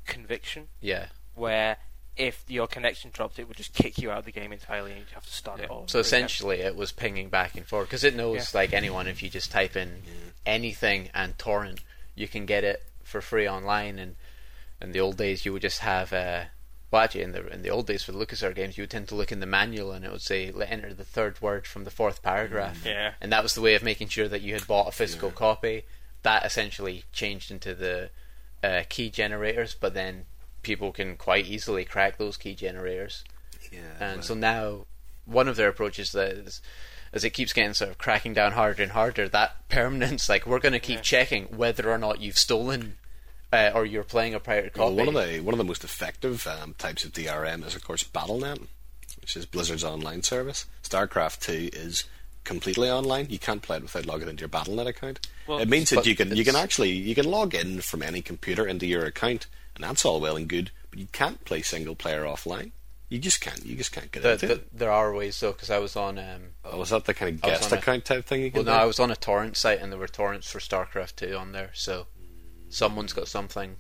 Conviction, 0.06 0.68
Yeah. 0.82 1.08
where 1.34 1.78
if 2.18 2.44
your 2.48 2.68
connection 2.68 3.10
dropped, 3.14 3.40
it 3.40 3.48
would 3.48 3.58
just 3.58 3.74
kick 3.74 3.98
you 3.98 4.10
out 4.12 4.20
of 4.20 4.26
the 4.26 4.32
game 4.32 4.54
entirely, 4.54 4.92
and 4.92 5.00
you'd 5.02 5.10
have 5.14 5.26
to 5.26 5.32
start 5.34 5.60
Yeah. 5.60 5.66
it 5.66 5.70
all. 5.72 5.88
So 5.88 6.00
over 6.00 6.08
again. 6.08 6.20
essentially, 6.20 6.60
it 6.62 6.76
was 6.76 6.92
pinging 6.92 7.30
back 7.30 7.56
and 7.56 7.66
forth 7.66 7.88
because 7.90 8.04
it 8.04 8.16
knows, 8.16 8.54
Yeah. 8.54 8.60
like 8.60 8.74
anyone, 8.74 9.08
if 9.08 9.22
you 9.22 9.30
just 9.30 9.52
type 9.52 9.76
in 9.76 10.02
anything 10.46 11.10
and 11.14 11.38
torrent, 11.38 11.80
you 12.16 12.28
can 12.28 12.46
get 12.46 12.64
it 12.64 12.84
for 13.04 13.22
free 13.22 13.48
online. 13.48 14.00
And 14.00 14.16
in 14.82 14.92
the 14.92 15.00
old 15.00 15.18
days, 15.18 15.46
you 15.46 15.54
would 15.54 15.62
just 15.62 15.80
have, 15.80 16.14
uh, 16.14 16.46
well, 16.92 17.02
actually, 17.04 17.24
in 17.24 17.32
the 17.34 17.48
in 17.48 17.62
the 17.62 17.70
old 17.70 17.88
days 17.88 18.04
for 18.04 18.12
the 18.12 18.18
LucasArts 18.26 18.56
games, 18.56 18.78
you 18.78 18.84
would 18.84 18.92
tend 18.92 19.08
to 19.10 19.16
look 19.16 19.32
in 19.32 19.40
the 19.40 19.46
manual 19.46 19.92
and 19.92 20.06
it 20.06 20.12
would 20.12 20.22
say 20.22 20.52
enter 20.68 20.94
the 20.94 21.04
third 21.04 21.42
word 21.42 21.68
from 21.68 21.84
the 21.84 21.92
fourth 21.92 22.22
paragraph. 22.22 22.86
Yeah. 22.86 23.14
and 23.20 23.32
that 23.34 23.44
was 23.44 23.54
the 23.56 23.62
way 23.62 23.76
of 23.76 23.84
making 23.84 24.08
sure 24.10 24.28
that 24.28 24.42
you 24.42 24.54
had 24.54 24.68
bought 24.68 24.88
a 24.88 24.92
physical 24.92 25.32
copy. 25.32 25.84
That 26.24 26.46
essentially 26.46 27.04
changed 27.12 27.52
into 27.52 27.76
the 27.76 28.10
uh, 28.64 28.84
key 28.90 29.10
generators, 29.10 29.76
but 29.76 29.94
then 29.94 30.26
people 30.66 30.92
can 30.92 31.16
quite 31.16 31.46
easily 31.46 31.86
crack 31.86 32.18
those 32.18 32.36
key 32.36 32.56
generators. 32.56 33.24
Yeah. 33.72 33.80
And 34.00 34.24
so 34.26 34.34
now, 34.34 34.86
one 35.26 35.48
of 35.48 35.56
their 35.56 35.70
approaches 35.70 36.12
that 36.12 36.32
is, 36.32 36.62
as 37.14 37.24
it 37.24 37.30
keeps 37.30 37.54
getting 37.54 37.74
sort 37.74 37.92
of 37.92 37.98
cracking 37.98 38.34
down 38.34 38.52
harder 38.52 38.84
and 38.84 38.92
harder, 38.92 39.30
that 39.30 39.70
permanence, 39.70 40.28
like 40.28 40.46
we're 40.46 40.60
going 40.60 40.74
to 40.74 40.80
keep 40.80 40.98
Yeah. 40.98 41.02
checking 41.04 41.44
whether 41.46 41.90
or 41.92 41.98
not 41.98 42.20
you've 42.20 42.38
stolen 42.38 42.98
uh, 43.54 43.72
or 43.74 43.86
you're 43.86 44.04
playing 44.04 44.34
a 44.34 44.40
pirated 44.40 44.76
Well, 44.76 44.90
copy. 44.90 44.98
one 45.06 45.08
of 45.08 45.14
the 45.14 45.40
one 45.40 45.54
of 45.54 45.58
the 45.60 45.64
most 45.64 45.84
effective 45.86 46.46
um, 46.48 46.74
types 46.78 47.06
of 47.06 47.14
DRM 47.14 47.66
is, 47.66 47.76
of 47.76 47.84
course, 47.86 48.04
Battle.net, 48.04 48.60
which 49.22 49.38
is 49.38 49.46
Blizzard's 49.46 49.84
online 49.84 50.24
service. 50.24 50.66
StarCraft 50.84 51.40
Two 51.40 51.70
is 51.72 52.04
completely 52.44 52.90
online. 52.92 53.28
You 53.30 53.40
can't 53.40 53.62
play 53.62 53.78
it 53.78 53.84
without 53.84 54.06
logging 54.06 54.28
into 54.30 54.42
your 54.42 54.50
Battle.net 54.50 54.88
account. 54.88 55.28
Well, 55.48 55.60
it 55.60 55.70
means 55.70 55.90
that 55.92 56.06
you 56.06 56.16
can 56.16 56.36
you 56.36 56.44
can 56.44 56.56
actually 56.56 56.92
you 56.92 57.16
can 57.16 57.26
log 57.26 57.56
in 57.56 57.82
from 57.82 58.04
any 58.04 58.22
computer 58.22 58.68
into 58.68 58.86
your 58.86 59.06
account, 59.06 59.48
and 59.76 59.84
that's 59.84 60.06
all 60.06 60.20
well 60.20 60.36
and 60.38 60.48
good. 60.48 60.72
But 60.90 61.00
you 61.00 61.08
can't 61.12 61.44
play 61.46 61.62
single 61.62 61.96
player 61.96 62.24
offline. 62.24 62.72
You 63.10 63.20
just 63.20 63.40
can't. 63.40 63.64
You 63.64 63.76
just 63.76 63.92
can't 63.92 64.12
get 64.12 64.24
The- 64.24 64.32
into 64.34 64.48
the- 64.48 64.54
it. 64.56 64.78
there 64.78 64.92
are 64.92 65.14
ways 65.14 65.40
though, 65.40 65.52
because 65.52 65.70
I 65.70 65.78
was 65.78 65.96
on. 65.96 66.18
Um, 66.18 66.50
Oh, 66.64 66.78
was 66.80 66.90
that 66.90 67.06
the 67.06 67.14
kind 67.14 67.36
of 67.36 67.42
guest 67.42 67.72
on 67.72 67.78
a- 67.78 68.00
type 68.02 68.26
thing 68.26 68.42
you 68.42 68.52
well, 68.54 68.64
can 68.64 68.74
no, 68.74 68.78
do? 68.78 68.82
I 68.82 68.86
was 68.86 69.00
on 69.00 69.12
a 69.12 69.16
torrent 69.16 69.56
site 69.58 69.80
and 69.80 69.92
there 69.92 70.00
were 70.00 70.08
torrents 70.08 70.50
for 70.50 70.60
StarCraft 70.60 71.18
two 71.18 71.38
on 71.38 71.52
there, 71.52 71.70
so 71.74 72.08
someone's 72.70 73.14
got 73.14 73.28
something. 73.28 73.78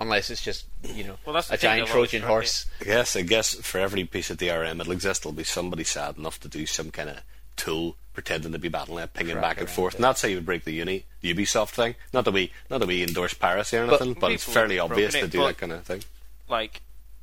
Unless 0.00 0.28
it's 0.28 0.42
just 0.42 0.66
you 0.82 1.04
know 1.04 1.18
Well, 1.24 1.34
that's 1.34 1.50
a 1.50 1.56
giant 1.56 1.88
Trojan 1.88 2.20
track 2.20 2.28
it. 2.28 2.32
horse. 2.32 2.66
Yes, 2.84 3.14
I 3.16 3.22
guess 3.22 3.54
for 3.54 3.78
every 3.78 4.04
piece 4.04 4.28
of 4.28 4.36
DRM 4.38 4.80
it'll 4.80 4.92
exist, 4.92 5.22
there'll 5.22 5.32
be 5.34 5.44
somebody 5.44 5.84
sad 5.84 6.18
enough 6.18 6.40
to 6.40 6.48
do 6.48 6.66
some 6.66 6.90
kind 6.90 7.08
of 7.10 7.20
tool 7.56 7.96
pretending 8.12 8.52
to 8.52 8.58
be 8.58 8.68
Battle.net, 8.68 9.12
pinging 9.14 9.40
back 9.40 9.58
and 9.60 9.68
forth. 9.68 9.94
it. 9.94 9.96
And 9.98 10.04
that's 10.04 10.22
how 10.22 10.28
you 10.28 10.36
would 10.36 10.46
break 10.46 10.64
the 10.64 10.72
uni, 10.72 11.04
the 11.20 11.34
Ubisoft 11.34 11.70
thing. 11.70 11.96
Not 12.12 12.24
that 12.26 12.30
we, 12.32 12.52
not 12.70 12.78
that 12.78 12.86
we 12.86 13.02
endorse 13.02 13.34
piracy 13.34 13.76
or 13.76 13.84
anything, 13.84 14.14
but, 14.14 14.30
it's 14.30 14.44
people 14.44 14.54
fairly 14.54 14.76
have 14.76 14.90
obvious 14.90 15.14
to 15.14 15.20
broken 15.20 15.28
it, 15.28 15.32
do 15.32 15.38
but- 15.38 15.46
that 15.48 15.58
kind 15.58 15.72
of 15.72 15.84
thing. 15.84 16.02
like 16.48 16.80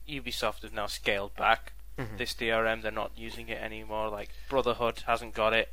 Ubisoft 0.10 0.64
have 0.64 0.74
now 0.74 0.88
scaled 0.88 1.36
back 1.36 1.74
Mm-hmm. 1.98 2.18
this 2.18 2.34
DRM. 2.34 2.82
They're 2.82 2.90
not 2.92 3.12
using 3.18 3.50
it 3.50 3.62
anymore. 3.62 4.10
Like 4.10 4.30
Brotherhood 4.50 5.04
hasn't 5.06 5.34
got 5.36 5.54
it. 5.54 5.72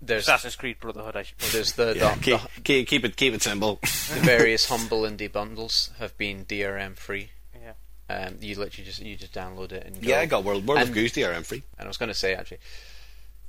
There's 0.00 0.22
Assassin's 0.24 0.54
Creed 0.56 0.78
Brotherhood, 0.78 1.16
I 1.16 1.22
should. 1.22 1.38
there's 1.38 1.72
the, 1.72 1.94
Yeah, 1.96 2.14
the, 2.14 2.20
keep, 2.20 2.40
the, 2.54 2.60
keep, 2.62 2.86
keep 2.88 3.04
it, 3.06 3.16
keep 3.16 3.34
it 3.34 3.42
simple. 3.42 3.76
the 3.82 4.20
various 4.22 4.68
humble 4.68 5.02
indie 5.02 5.32
bundles 5.32 5.90
have 5.98 6.16
been 6.18 6.44
DRM 6.44 6.96
free. 6.96 7.30
Yeah. 7.60 7.72
Um, 8.14 8.36
you 8.40 8.54
literally 8.56 8.84
just 8.84 9.00
you 9.00 9.16
just 9.16 9.32
download 9.34 9.72
it 9.72 9.84
and 9.86 10.00
go. 10.00 10.08
yeah, 10.08 10.20
I 10.20 10.26
got 10.26 10.44
World, 10.44 10.66
World 10.66 10.80
of 10.82 10.88
And- 10.88 10.94
Goose 10.94 11.12
DRM 11.14 11.44
free. 11.44 11.62
And 11.78 11.86
I 11.86 11.88
was 11.88 11.96
going 11.96 12.08
to 12.10 12.14
say 12.14 12.34
actually, 12.34 12.58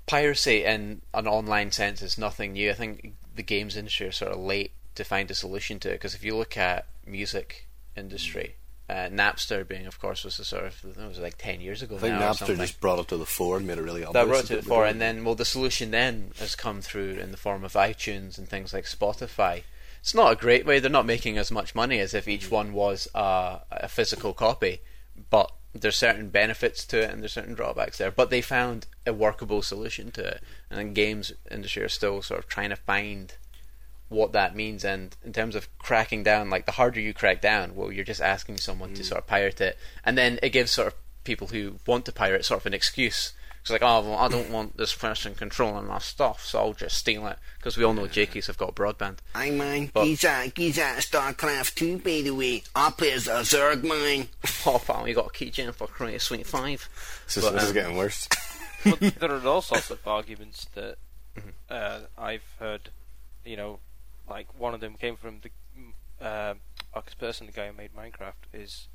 piracy 0.10 0.66
in 0.66 1.02
an 1.14 1.28
online 1.28 1.72
sense 1.72 2.02
is 2.02 2.18
nothing 2.18 2.54
new. 2.54 2.72
I 2.72 2.74
think 2.74 3.14
the 3.36 3.44
games 3.44 3.78
industry 3.78 4.08
are 4.08 4.12
sort 4.12 4.32
of 4.32 4.40
late 4.40 4.72
to 4.96 5.04
find 5.04 5.30
a 5.30 5.36
solution 5.36 5.80
to 5.82 5.90
it 5.90 5.94
because 5.94 6.16
if 6.16 6.24
you 6.24 6.36
look 6.36 6.58
at 6.58 6.88
music 7.06 7.68
industry, 7.96 8.56
uh, 8.90 9.08
Napster 9.10 9.66
being, 9.68 9.86
of 9.86 10.00
course, 10.02 10.24
was 10.24 10.40
a 10.40 10.44
sort 10.44 10.66
of 10.66 10.84
it 10.84 11.08
was 11.08 11.20
like 11.20 11.38
ten 11.38 11.62
years 11.62 11.84
ago 11.84 11.98
I 11.98 12.00
think 12.00 12.16
now. 12.16 12.32
Napster 12.32 12.58
just 12.58 12.82
brought 12.82 12.98
it 12.98 13.08
to 13.10 13.18
the 13.18 13.26
fore 13.26 13.58
and 13.58 13.68
made 13.68 13.78
it 13.78 13.84
really 13.84 14.04
obvious. 14.04 14.14
that 14.14 14.28
brought 14.28 14.44
it 14.46 14.48
to 14.48 14.56
the 14.56 14.64
fore, 14.64 14.88
and 14.88 15.00
then 15.00 15.24
well, 15.24 15.36
the 15.36 15.46
solution 15.46 15.92
then 15.92 16.32
has 16.40 16.56
come 16.56 16.82
through 16.82 17.12
in 17.12 17.30
the 17.30 17.38
form 17.38 17.64
of 17.64 17.74
iTunes 17.74 18.40
and 18.40 18.50
things 18.50 18.74
like 18.74 18.86
Spotify. 18.86 19.62
It's 20.00 20.16
not 20.16 20.34
a 20.34 20.36
great 20.36 20.66
way; 20.66 20.80
they're 20.80 20.90
not 20.90 21.06
making 21.06 21.38
as 21.38 21.52
much 21.52 21.76
money 21.76 22.00
as 22.00 22.16
if 22.16 22.28
each 22.28 22.50
one 22.50 22.74
was 22.74 23.08
uh, 23.14 23.60
a 23.70 23.88
physical 23.88 24.34
copy, 24.34 24.80
but 25.30 25.52
there's 25.74 25.96
certain 25.96 26.30
benefits 26.30 26.86
to 26.86 27.02
it 27.02 27.12
and 27.12 27.22
there's 27.22 27.34
certain 27.34 27.54
drawbacks 27.54 27.98
there. 27.98 28.12
But 28.12 28.30
they 28.30 28.42
found 28.42 28.88
a 29.06 29.14
workable 29.14 29.62
solution 29.62 30.12
to 30.12 30.26
it, 30.26 30.42
and 30.70 30.80
the 30.80 30.94
games 30.94 31.32
industry 31.50 31.84
are 31.84 31.90
still 31.90 32.22
sort 32.22 32.40
of 32.40 32.48
trying 32.48 32.70
to 32.70 32.76
find 32.76 33.34
what 34.10 34.34
that 34.34 34.56
means. 34.56 34.84
And 34.84 35.16
in 35.24 35.34
terms 35.34 35.56
of 35.56 35.68
cracking 35.78 36.24
down, 36.24 36.50
like 36.50 36.66
the 36.66 36.74
harder 36.74 37.00
you 37.00 37.14
crack 37.14 37.42
down, 37.42 37.76
well, 37.76 37.92
you're 37.92 38.04
just 38.04 38.22
asking 38.22 38.58
someone 38.58 38.94
to 38.96 39.02
mm. 39.02 39.06
sort 39.06 39.20
of 39.20 39.28
pirate 39.28 39.62
it, 39.62 39.78
and 40.04 40.18
then 40.18 40.40
it 40.42 40.50
gives 40.50 40.72
sort 40.72 40.88
of 40.88 40.96
people 41.24 41.48
who 41.48 41.76
want 41.86 42.06
to 42.06 42.12
pirate 42.12 42.46
sort 42.46 42.62
of 42.62 42.66
an 42.66 42.74
excuse. 42.74 43.34
It's 43.62 43.70
like, 43.70 43.82
oh, 43.84 44.02
well, 44.02 44.16
I 44.18 44.28
don't 44.30 44.50
want 44.50 44.78
this 44.78 44.96
person 44.96 45.36
controlling 45.36 45.86
my 45.88 46.00
stuff, 46.00 46.46
so 46.46 46.60
I'll 46.60 46.74
just 46.74 46.98
steal 46.98 47.28
it. 47.28 47.38
Because 47.58 47.78
we 47.78 47.84
all 47.84 47.94
know 47.94 48.08
Jakeys 48.08 48.48
have 48.48 48.58
got 48.58 48.74
broadband. 48.74 49.18
I 49.36 49.52
mine. 49.52 49.92
But- 49.94 50.06
he's 50.06 50.24
uh, 50.24 50.48
he's 50.56 50.80
uh, 50.80 50.96
StarCraft 50.98 51.76
2, 51.76 51.98
by 52.00 52.22
the 52.22 52.32
way. 52.32 52.64
I 52.74 52.90
play 52.92 53.12
as 53.12 53.28
a 53.28 53.42
Zerg 53.42 53.84
mine. 53.84 54.30
Oh, 54.66 54.80
pal, 54.86 55.08
you 55.08 55.14
got 55.16 55.28
a 55.28 55.30
keygen 55.30 55.74
for 55.74 55.88
Korea 55.88 56.20
Sweet 56.20 56.46
5. 56.46 56.90
This 57.26 57.38
is, 57.38 57.44
but, 57.44 57.54
this 57.54 57.64
is 57.64 57.70
um, 57.70 57.74
getting 57.74 57.98
worse. 57.98 58.28
but 58.86 59.00
there 59.00 59.32
are 59.32 59.48
all 59.48 59.62
sorts 59.62 59.90
of 59.92 60.06
arguments 60.08 60.66
that 60.76 60.98
Mm-hmm. 61.38 61.50
uh, 61.70 62.00
I've 62.18 62.44
heard. 62.60 62.90
You 63.46 63.56
know, 63.58 63.80
like 64.30 64.48
one 64.58 64.74
of 64.74 64.80
them 64.82 64.96
came 64.96 65.16
from 65.16 65.42
the 65.42 66.26
uh, 66.26 66.56
Markus 66.94 67.14
Persson, 67.14 67.46
the 67.48 67.54
guy 67.54 67.68
who 67.68 67.74
made 67.74 67.92
Minecraft, 67.96 68.34
is 68.54 68.88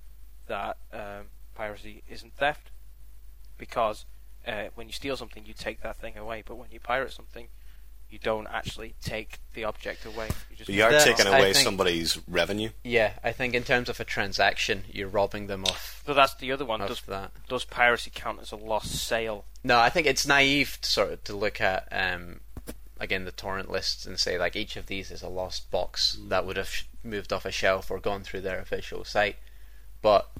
that 0.46 0.76
um, 0.92 1.26
piracy 1.54 2.02
isn't 2.08 2.34
theft 2.36 2.70
because 3.56 4.04
uh, 4.46 4.64
when 4.74 4.86
you 4.86 4.92
steal 4.92 5.16
something, 5.16 5.44
you 5.46 5.54
take 5.54 5.80
that 5.82 5.96
thing 5.96 6.16
away, 6.16 6.42
but 6.46 6.56
when 6.56 6.70
you 6.70 6.80
pirate 6.80 7.12
something, 7.12 7.48
you 8.10 8.18
don't 8.22 8.46
actually 8.46 8.94
take 9.02 9.38
the 9.54 9.64
object 9.64 10.04
away. 10.04 10.28
You 10.50 10.56
just 10.56 10.68
But 10.68 10.74
you 10.74 10.84
are 10.84 11.00
taking 11.00 11.26
I 11.26 11.38
away 11.38 11.52
think- 11.52 11.64
somebody's 11.64 12.18
revenue. 12.28 12.70
Yeah, 12.84 13.14
I 13.24 13.32
think 13.32 13.54
in 13.54 13.64
terms 13.64 13.88
of 13.88 13.98
a 13.98 14.04
transaction, 14.04 14.84
you're 14.92 15.08
robbing 15.08 15.46
them 15.48 15.64
of, 15.64 16.02
So 16.06 16.14
that's 16.14 16.34
the 16.34 16.52
other 16.52 16.64
one. 16.64 16.80
Does 16.80 17.00
that. 17.02 17.32
does 17.48 17.64
piracy 17.64 18.12
count 18.14 18.40
as 18.40 18.52
a 18.52 18.56
lost 18.56 18.90
sale? 18.92 19.44
No, 19.64 19.78
I 19.80 19.88
think 19.90 20.06
it's 20.06 20.26
naive 20.26 20.78
to 20.82 20.88
sort 20.90 21.12
of 21.12 21.24
to 21.24 21.34
look 21.34 21.60
at 21.60 21.88
um, 21.90 22.40
again 23.00 23.24
the 23.24 23.32
torrent 23.32 23.70
lists 23.70 24.06
and 24.06 24.20
say 24.20 24.38
like 24.38 24.54
each 24.54 24.76
of 24.76 24.86
these 24.86 25.10
is 25.10 25.22
a 25.22 25.28
lost 25.28 25.70
box 25.72 26.16
that 26.28 26.44
would 26.46 26.56
have 26.58 26.68
sh- 26.68 26.84
moved 27.02 27.32
off 27.32 27.44
a 27.44 27.50
shelf 27.50 27.90
or 27.90 27.98
gone 27.98 28.22
through 28.22 28.42
their 28.42 28.60
official 28.60 29.04
site. 29.04 29.36
But 30.02 30.30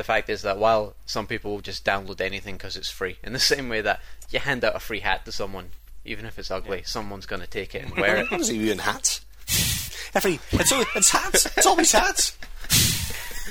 the 0.00 0.04
fact 0.04 0.30
is 0.30 0.40
that 0.42 0.56
while 0.58 0.94
some 1.04 1.26
people 1.26 1.50
will 1.52 1.60
just 1.60 1.84
download 1.84 2.20
anything 2.22 2.56
because 2.56 2.74
it's 2.76 2.90
free, 2.90 3.16
in 3.22 3.32
the 3.34 3.38
same 3.52 3.68
way 3.68 3.80
that 3.82 4.00
you 4.30 4.38
hand 4.38 4.64
out 4.64 4.74
a 4.74 4.80
free 4.80 5.00
hat 5.00 5.24
to 5.26 5.32
someone, 5.32 5.70
even 6.04 6.24
if 6.24 6.38
it's 6.38 6.50
ugly, 6.50 6.82
someone's 6.84 7.26
going 7.26 7.42
to 7.42 7.46
take 7.46 7.74
it 7.74 7.84
and 7.84 7.94
wear 7.96 8.16
it. 8.16 8.30
What 8.30 8.40
is 8.40 8.48
he 8.48 8.58
doing 8.58 8.78
hats? 8.78 9.20
Every 10.14 10.40
it's 10.52 10.72
always, 10.72 10.86
it's 10.96 11.10
hats. 11.10 11.46
It's 11.56 11.66
always 11.66 11.92
hats. 11.92 12.36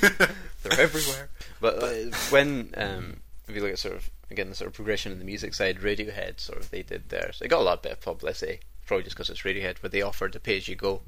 They're 0.62 0.80
everywhere. 0.80 1.28
But 1.60 1.82
uh, 1.82 1.94
when 2.30 2.74
um, 2.76 3.20
if 3.48 3.54
you 3.54 3.62
look 3.62 3.72
at 3.72 3.78
sort 3.78 3.96
of 3.96 4.10
again 4.30 4.48
the 4.50 4.54
sort 4.56 4.68
of 4.68 4.74
progression 4.74 5.12
in 5.12 5.18
the 5.18 5.24
music 5.24 5.54
side, 5.54 5.78
Radiohead 5.78 6.40
sort 6.40 6.58
of 6.58 6.70
they 6.70 6.82
did 6.82 7.08
theirs. 7.08 7.38
They 7.38 7.48
got 7.48 7.60
a 7.60 7.64
lot 7.64 7.82
bit 7.82 7.92
of 7.92 8.00
publicity, 8.00 8.60
probably 8.86 9.04
just 9.04 9.16
because 9.16 9.30
it's 9.30 9.42
Radiohead, 9.42 9.76
but 9.80 9.92
they 9.92 10.02
offered 10.02 10.32
to 10.34 10.40
pay 10.40 10.56
as 10.58 10.68
you 10.68 10.74
go, 10.76 11.00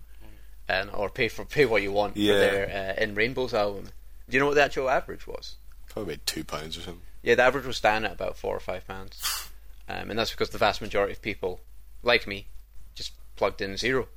and 0.68 0.88
or 0.90 1.10
pay 1.10 1.28
for 1.28 1.44
pay 1.44 1.66
what 1.66 1.82
you 1.82 1.92
want 1.92 2.16
Yeah. 2.16 2.32
for 2.34 2.38
their 2.38 2.94
uh, 2.98 3.02
In 3.02 3.14
Rainbows 3.14 3.52
album. 3.54 3.88
Do 4.32 4.36
you 4.36 4.40
know 4.40 4.46
what 4.46 4.54
the 4.54 4.62
actual 4.64 4.88
average 4.88 5.26
was? 5.26 5.56
Probably 5.90 6.14
about 6.14 6.26
two 6.26 6.42
pounds 6.42 6.78
or 6.78 6.80
something. 6.80 7.02
Yeah, 7.22 7.34
the 7.34 7.42
average 7.42 7.66
was 7.66 7.80
down 7.80 8.06
at 8.06 8.12
about 8.12 8.38
four 8.38 8.56
or 8.56 8.60
five 8.60 8.86
pounds, 8.88 9.20
um, 9.90 10.08
and 10.10 10.18
that's 10.18 10.30
because 10.30 10.48
the 10.50 10.58
vast 10.58 10.80
majority 10.80 11.12
of 11.12 11.20
people, 11.20 11.60
like 12.02 12.26
me, 12.26 12.46
just 12.94 13.12
plugged 13.36 13.60
in 13.60 13.76
zero. 13.76 14.08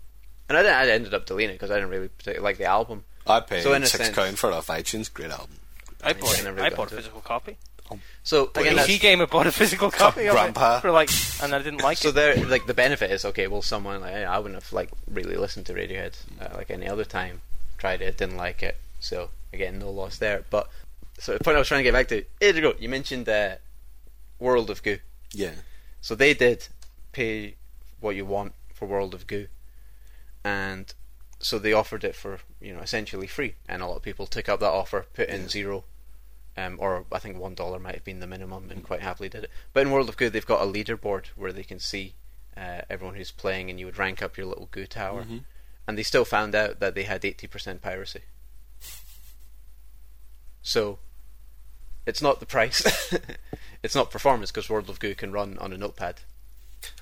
And 0.48 0.58
I, 0.58 0.62
didn't, 0.64 0.78
I 0.78 0.90
ended 0.90 1.14
up 1.14 1.26
deleting 1.26 1.52
it 1.52 1.54
because 1.56 1.70
I 1.72 1.76
didn't 1.76 1.90
really 1.90 2.08
particularly 2.08 2.44
like 2.44 2.58
the 2.58 2.66
album. 2.66 3.04
I 3.28 3.42
paid 3.42 3.64
So 3.64 3.74
in 3.74 3.82
six 3.86 4.06
sense- 4.06 4.16
pound 4.16 4.40
for 4.40 4.52
it 4.52 4.54
off 4.54 4.68
iTunes. 4.68 5.12
Great 5.14 5.32
album. 5.32 5.58
I 6.04 6.10
Yeah, 6.10 6.14
bought, 6.14 6.46
I 6.46 6.66
I 6.66 6.70
bought 6.70 6.78
a 6.80 6.82
into 6.84 6.84
it. 6.84 6.98
physical 6.98 7.22
copy. 7.22 7.58
So 8.24 8.44
again, 8.56 8.64
Well, 8.68 8.76
that's, 8.78 8.88
PC 8.90 9.00
Gamer 9.02 9.28
bought 9.28 9.48
a 9.48 9.52
physical 9.52 9.92
copy 10.04 10.26
of 10.28 10.34
Grandpa. 10.34 10.78
it 10.78 10.82
for 10.82 10.92
like, 10.92 11.10
and 11.44 11.54
I 11.54 11.58
didn't 11.60 11.82
like 11.82 11.98
so 11.98 12.10
it. 12.10 12.12
So 12.14 12.16
there, 12.16 12.46
like 12.46 12.66
the 12.68 12.74
benefit 12.74 13.12
is 13.12 13.26
okay. 13.26 13.48
Well, 13.48 13.62
someone 13.62 14.00
like 14.02 14.14
I 14.14 14.40
wouldn't 14.40 14.62
have 14.62 14.72
like 14.74 14.90
really 15.12 15.36
listened 15.36 15.66
to 15.68 15.74
Radiohead 15.74 16.14
uh, 16.42 16.56
like 16.56 16.72
any 16.72 16.88
other 16.88 17.04
time. 17.06 17.42
Tried 17.78 18.02
it, 18.02 18.18
didn't 18.18 18.38
like 18.38 18.64
it. 18.64 18.78
So 19.00 19.30
again, 19.56 19.80
no 19.80 19.90
loss 19.90 20.18
there. 20.18 20.46
But 20.50 20.70
so 21.20 21.38
the 21.38 21.44
point 21.44 21.56
I 21.56 21.60
was 21.60 21.68
trying 21.68 21.80
to 21.80 21.84
get 21.84 21.94
back 21.94 22.08
to 22.10 22.24
ages 22.42 22.58
ago, 22.60 22.74
you 22.80 22.90
mentioned 22.90 23.28
uh, 23.28 23.56
World 24.40 24.70
of 24.70 24.84
Goo. 24.84 25.00
Yeah. 25.32 25.54
So 26.02 26.14
they 26.14 26.34
did 26.34 26.68
pay 27.12 27.56
what 28.00 28.16
you 28.16 28.26
want 28.26 28.54
for 28.74 28.86
World 28.86 29.14
of 29.14 29.26
Goo, 29.26 29.48
and 30.44 30.94
so 31.40 31.58
they 31.58 31.74
offered 31.74 32.04
it 32.04 32.16
for 32.16 32.40
you 32.62 32.74
know 32.74 32.82
essentially 32.82 33.28
free, 33.28 33.56
and 33.68 33.82
a 33.82 33.88
lot 33.88 33.98
of 33.98 34.04
people 34.04 34.28
took 34.28 34.48
up 34.48 34.60
that 34.60 34.70
offer, 34.70 35.06
put 35.14 35.30
in 35.30 35.50
zero, 35.50 35.86
um, 36.58 36.78
or 36.80 37.06
I 37.12 37.20
think 37.20 37.38
one 37.38 37.56
dollar 37.56 37.80
might 37.80 37.96
have 37.96 38.04
been 38.04 38.20
the 38.20 38.28
minimum, 38.28 38.70
and 38.70 38.84
quite 38.84 39.02
happily 39.02 39.30
did 39.30 39.46
it. 39.46 39.52
But 39.74 39.82
in 39.82 39.92
World 39.92 40.10
of 40.10 40.18
Goo, 40.18 40.30
they've 40.30 40.46
got 40.46 40.62
a 40.62 40.72
leaderboard 40.72 41.28
where 41.36 41.52
they 41.54 41.64
can 41.64 41.80
see 41.80 42.14
uh, 42.56 42.82
everyone 42.90 43.16
who's 43.16 43.32
playing, 43.32 43.70
and 43.70 43.80
you 43.80 43.86
would 43.86 43.98
rank 43.98 44.22
up 44.22 44.38
your 44.38 44.46
little 44.46 44.68
Goo 44.72 44.86
tower, 44.86 45.26
and 45.88 45.98
they 45.98 46.04
still 46.04 46.26
found 46.26 46.54
out 46.56 46.80
that 46.80 46.94
they 46.94 47.04
had 47.04 47.26
eighty 47.26 47.48
percent 47.48 47.82
piracy. 47.82 48.22
So 50.66 50.98
it's 52.08 52.24
not 52.24 52.40
the 52.40 52.46
price. 52.48 53.14
it's 53.84 53.96
not 53.96 54.10
performance 54.10 54.52
because 54.52 54.68
World 54.68 54.90
of 54.90 55.00
Goo 55.00 55.14
can 55.14 55.32
run 55.32 55.60
on 55.60 55.72
a 55.72 55.78
notepad. 55.78 56.22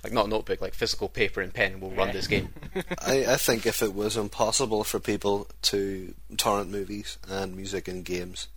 Like 0.03 0.11
not 0.11 0.25
a 0.25 0.29
notebook, 0.29 0.61
like 0.61 0.73
physical 0.73 1.07
paper 1.07 1.41
and 1.41 1.53
pen 1.53 1.79
will 1.79 1.91
run 1.91 2.11
this 2.11 2.27
game. 2.27 2.53
I, 2.99 3.25
I 3.25 3.35
think 3.37 3.65
if 3.65 3.81
it 3.81 3.95
was 3.95 4.17
impossible 4.17 4.83
for 4.83 4.99
people 4.99 5.47
to 5.63 6.13
torrent 6.35 6.71
movies 6.71 7.17
and 7.27 7.55
music 7.55 7.87
and 7.87 8.03
games, 8.03 8.49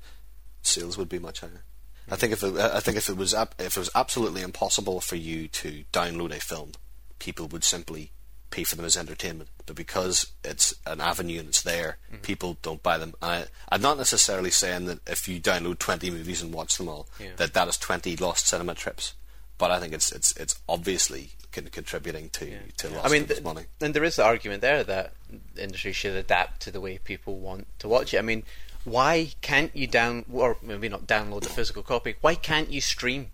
sales 0.62 0.98
would 0.98 1.08
be 1.08 1.20
much 1.20 1.40
higher. 1.40 1.62
I 2.10 2.16
think 2.16 2.32
if 2.32 2.42
it, 2.42 2.56
I 2.56 2.80
think 2.80 2.96
if 2.96 3.08
it 3.08 3.16
was 3.16 3.32
if 3.32 3.76
it 3.76 3.78
was 3.78 3.90
absolutely 3.94 4.42
impossible 4.42 5.00
for 5.00 5.16
you 5.16 5.46
to 5.48 5.84
download 5.92 6.36
a 6.36 6.40
film, 6.40 6.72
people 7.20 7.46
would 7.48 7.64
simply 7.64 8.10
pay 8.50 8.64
for 8.64 8.76
them 8.76 8.84
as 8.84 8.96
entertainment. 8.96 9.48
But 9.66 9.76
because 9.76 10.28
it's 10.44 10.74
an 10.86 11.00
avenue 11.00 11.40
and 11.40 11.48
it's 11.48 11.62
there, 11.62 11.98
people 12.22 12.56
don't 12.62 12.82
buy 12.82 12.98
them. 12.98 13.14
And 13.20 13.30
I, 13.30 13.44
I'm 13.74 13.82
not 13.82 13.98
necessarily 13.98 14.50
saying 14.50 14.86
that 14.86 15.00
if 15.08 15.26
you 15.28 15.40
download 15.40 15.78
20 15.78 16.10
movies 16.10 16.40
and 16.42 16.52
watch 16.54 16.76
them 16.78 16.88
all, 16.88 17.06
Yeah. 17.18 17.30
that 17.36 17.54
that 17.54 17.68
is 17.68 17.76
20 17.76 18.16
lost 18.16 18.46
cinema 18.46 18.74
trips. 18.74 19.14
But 19.58 19.70
I 19.70 19.80
think 19.80 19.92
it's 19.94 20.12
it's 20.12 20.36
it's 20.36 20.60
obviously 20.68 21.30
con- 21.50 21.68
contributing 21.72 22.28
to 22.30 22.58
to 22.76 22.88
lost 22.90 23.06
I 23.06 23.08
mean, 23.10 23.26
th- 23.26 23.42
money. 23.42 23.62
and 23.80 23.94
there 23.94 24.04
is 24.04 24.16
the 24.16 24.24
argument 24.24 24.60
there 24.60 24.84
that 24.84 25.12
the 25.54 25.62
industry 25.62 25.92
should 25.92 26.14
adapt 26.14 26.60
to 26.62 26.70
the 26.70 26.80
way 26.80 26.98
people 26.98 27.38
want 27.38 27.66
to 27.78 27.88
watch 27.88 28.12
it. 28.14 28.18
I 28.18 28.22
mean, 28.22 28.42
why 28.84 29.30
can't 29.40 29.74
you 29.74 29.86
down 29.86 30.26
or 30.30 30.58
maybe 30.62 30.88
not 30.90 31.06
download 31.06 31.42
the 31.42 31.48
physical 31.58 31.82
copy? 31.82 32.16
Why 32.20 32.34
can't 32.34 32.70
you 32.70 32.80
stream? 32.82 33.30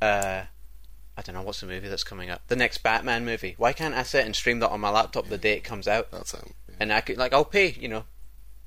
Uh, 0.00 0.44
I 1.18 1.22
don't 1.22 1.34
know 1.34 1.42
what's 1.42 1.60
the 1.60 1.66
movie 1.66 1.88
that's 1.88 2.04
coming 2.04 2.30
up. 2.30 2.42
The 2.46 2.54
next 2.54 2.84
Batman 2.84 3.24
movie. 3.24 3.56
Why 3.58 3.72
can't 3.72 3.92
I 3.94 4.04
sit 4.04 4.24
and 4.24 4.36
stream 4.36 4.60
that 4.60 4.70
on 4.70 4.80
my 4.80 4.90
laptop 4.90 5.26
the 5.28 5.36
day 5.36 5.54
it 5.54 5.64
comes 5.64 5.88
out? 5.88 6.12
That's 6.12 6.32
um, 6.32 6.52
yeah. 6.68 6.74
And 6.78 6.92
I 6.92 7.00
could 7.00 7.18
like 7.18 7.32
I'll 7.32 7.44
pay 7.44 7.70
you 7.72 7.88
know 7.88 8.04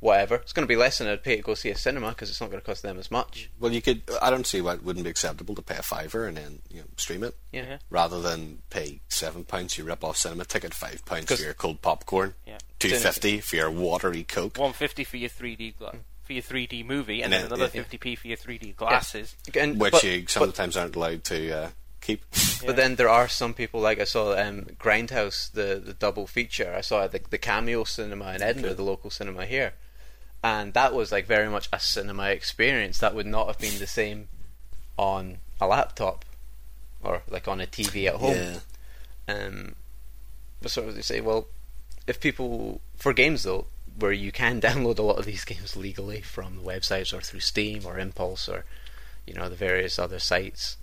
whatever. 0.02 0.36
It's 0.36 0.52
going 0.52 0.64
to 0.64 0.68
be 0.68 0.76
less 0.76 0.98
than 0.98 1.08
I'd 1.08 1.24
pay 1.24 1.38
to 1.38 1.42
go 1.44 1.54
see 1.54 1.70
a 1.70 1.78
cinema 1.78 2.10
because 2.10 2.30
it's 2.30 2.42
not 2.42 2.50
going 2.50 2.60
to 2.60 2.66
cost 2.66 2.82
them 2.84 2.98
as 3.00 3.10
much. 3.12 3.50
Well, 3.60 3.72
you 3.72 3.82
could. 3.82 4.02
I 4.22 4.30
don't 4.30 4.46
see 4.48 4.60
why 4.60 4.74
it 4.74 4.84
wouldn't 4.84 5.06
be 5.06 5.10
acceptable 5.10 5.56
to 5.56 5.62
pay 5.62 5.78
a 5.78 5.82
fiver 5.82 6.26
and 6.28 6.36
then 6.36 6.60
you 6.70 6.80
know 6.82 6.86
stream 6.98 7.24
it, 7.24 7.36
Yeah. 7.54 7.78
rather 7.90 8.20
than 8.22 8.60
pay 8.70 9.00
seven 9.08 9.46
pounds 9.46 9.78
you 9.78 9.86
rip 9.86 10.04
off 10.04 10.18
cinema 10.18 10.44
ticket, 10.46 10.74
five 10.74 11.06
pounds 11.06 11.34
for 11.34 11.42
your 11.42 11.54
cold 11.54 11.82
popcorn, 11.82 12.34
Yeah. 12.46 12.58
two 12.80 12.90
fifty 12.90 13.40
for 13.40 13.56
your 13.56 13.72
watery 13.72 14.24
coke. 14.24 14.58
One 14.58 14.74
fifty 14.74 15.04
for 15.06 15.16
your 15.18 15.30
three 15.30 15.56
D 15.56 15.74
gla- 15.78 15.96
for 16.24 16.34
your 16.34 16.42
three 16.44 16.68
D 16.68 16.84
movie, 16.84 17.22
and 17.22 17.26
And 17.26 17.34
then 17.34 17.42
then- 17.44 17.48
another 17.60 17.64
yeah. 17.74 17.82
fifty 17.84 17.98
p 17.98 18.16
for 18.16 18.28
your 18.28 18.38
three 18.38 18.58
D 18.58 18.72
glasses. 18.74 19.36
And, 19.56 19.80
which 19.80 19.92
but, 19.94 20.04
you 20.04 20.22
but- 20.22 20.30
sometimes 20.32 20.76
aren't 20.76 20.96
allowed 20.96 21.24
to 21.26 21.52
uh, 21.52 21.70
keep. 22.02 22.24
But 22.66 22.76
then 22.76 22.96
there 22.96 23.10
are 23.10 23.28
some 23.28 23.54
people 23.54 23.80
like 23.80 24.00
I 24.00 24.04
saw 24.04 24.34
um, 24.34 24.66
Grindhouse, 24.80 25.52
the 25.52 25.82
the 25.84 25.94
double 25.94 26.28
feature. 26.28 26.74
I 26.76 26.82
saw 26.82 27.04
at 27.04 27.12
the 27.12 27.22
the 27.30 27.38
Cameo 27.38 27.84
Cinema 27.84 28.34
in 28.34 28.42
Edinburgh, 28.42 28.74
the 28.74 28.84
local 28.84 29.10
cinema 29.10 29.46
here, 29.46 29.74
and 30.44 30.74
that 30.74 30.94
was 30.94 31.12
like 31.12 31.26
very 31.26 31.50
much 31.50 31.70
a 31.72 31.80
cinema 31.80 32.30
experience. 32.30 32.98
That 33.00 33.16
would 33.16 33.28
not 33.28 33.48
have 33.48 33.60
been 33.60 33.80
the 33.80 33.88
same 33.88 34.28
on 34.98 35.38
a 35.60 35.68
laptop 35.68 36.26
or 37.04 37.24
like 37.30 37.48
on 37.48 37.62
a 37.62 37.68
TV 37.68 38.08
at 38.08 38.16
home. 38.16 38.36
Yeah. 38.36 38.60
Um, 39.28 39.76
but 40.62 40.72
sort 40.72 40.90
of 40.90 40.96
they 40.96 41.02
say, 41.02 41.22
well, 41.22 41.48
if 42.08 42.20
people 42.20 42.82
for 42.96 43.14
games 43.14 43.44
though, 43.44 43.68
where 43.98 44.12
you 44.12 44.32
can 44.32 44.62
download 44.70 45.00
a 45.00 45.04
lot 45.04 45.18
of 45.18 45.26
these 45.26 45.46
games 45.46 45.76
legally 45.76 46.22
from 46.22 46.58
the 46.58 46.64
websites 46.64 47.14
or 47.14 47.22
through 47.22 47.40
Steam 47.40 47.86
or 47.86 48.00
Impulse 48.00 48.48
or 48.48 48.66
you 49.26 49.34
know 49.34 49.50
the 49.50 49.56
various 49.56 50.00
other 50.00 50.20
sites, 50.20 50.78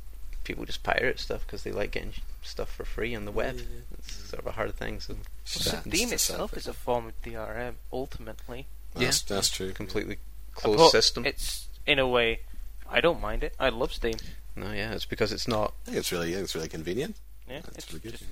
people 0.45 0.65
just 0.65 0.83
pirate 0.83 1.19
stuff 1.21 1.47
because 1.47 1.63
they 1.63 1.73
like 1.73 1.91
getting 1.91 2.13
stuff 2.43 2.71
for 2.71 2.85
free 2.85 3.15
on 3.15 3.25
the 3.25 3.31
web. 3.33 3.61
It's 3.99 4.15
sort 4.31 4.41
of 4.41 4.47
a 4.47 4.53
hard 4.53 4.75
thing. 4.75 5.01
So 5.01 5.15
That's- 5.15 5.81
Steam 5.87 6.13
itself 6.13 6.57
is 6.57 6.67
a 6.67 6.73
form 6.73 7.07
of 7.07 7.23
DRM. 7.23 7.75
Ultimately, 7.93 8.67
That's, 8.95 9.23
that's 9.23 9.51
true. 9.51 9.73
completely 9.73 10.19
closed 10.55 10.79
But 10.79 10.91
system. 10.91 11.27
It's 11.27 11.69
in 11.87 11.99
a 11.99 12.07
way, 12.07 12.41
I 12.89 13.01
don't 13.01 13.21
mind 13.21 13.45
it. 13.45 13.55
I 13.59 13.69
love 13.69 13.93
Steam. 13.93 14.17
no, 14.57 14.73
yeah, 14.73 14.93
it's 14.93 15.05
because 15.07 15.33
it's 15.33 15.49
not. 15.49 15.75
I 15.83 15.85
think 15.87 15.97
it's 15.99 16.13
really, 16.13 16.33
it's 16.35 16.55
really 16.55 16.69
convenient. 16.69 17.17
Yeah, 17.49 17.61
That's 17.61 17.79
it's 17.79 17.93
really 17.93 18.01
good. 18.01 18.13
just 18.13 18.25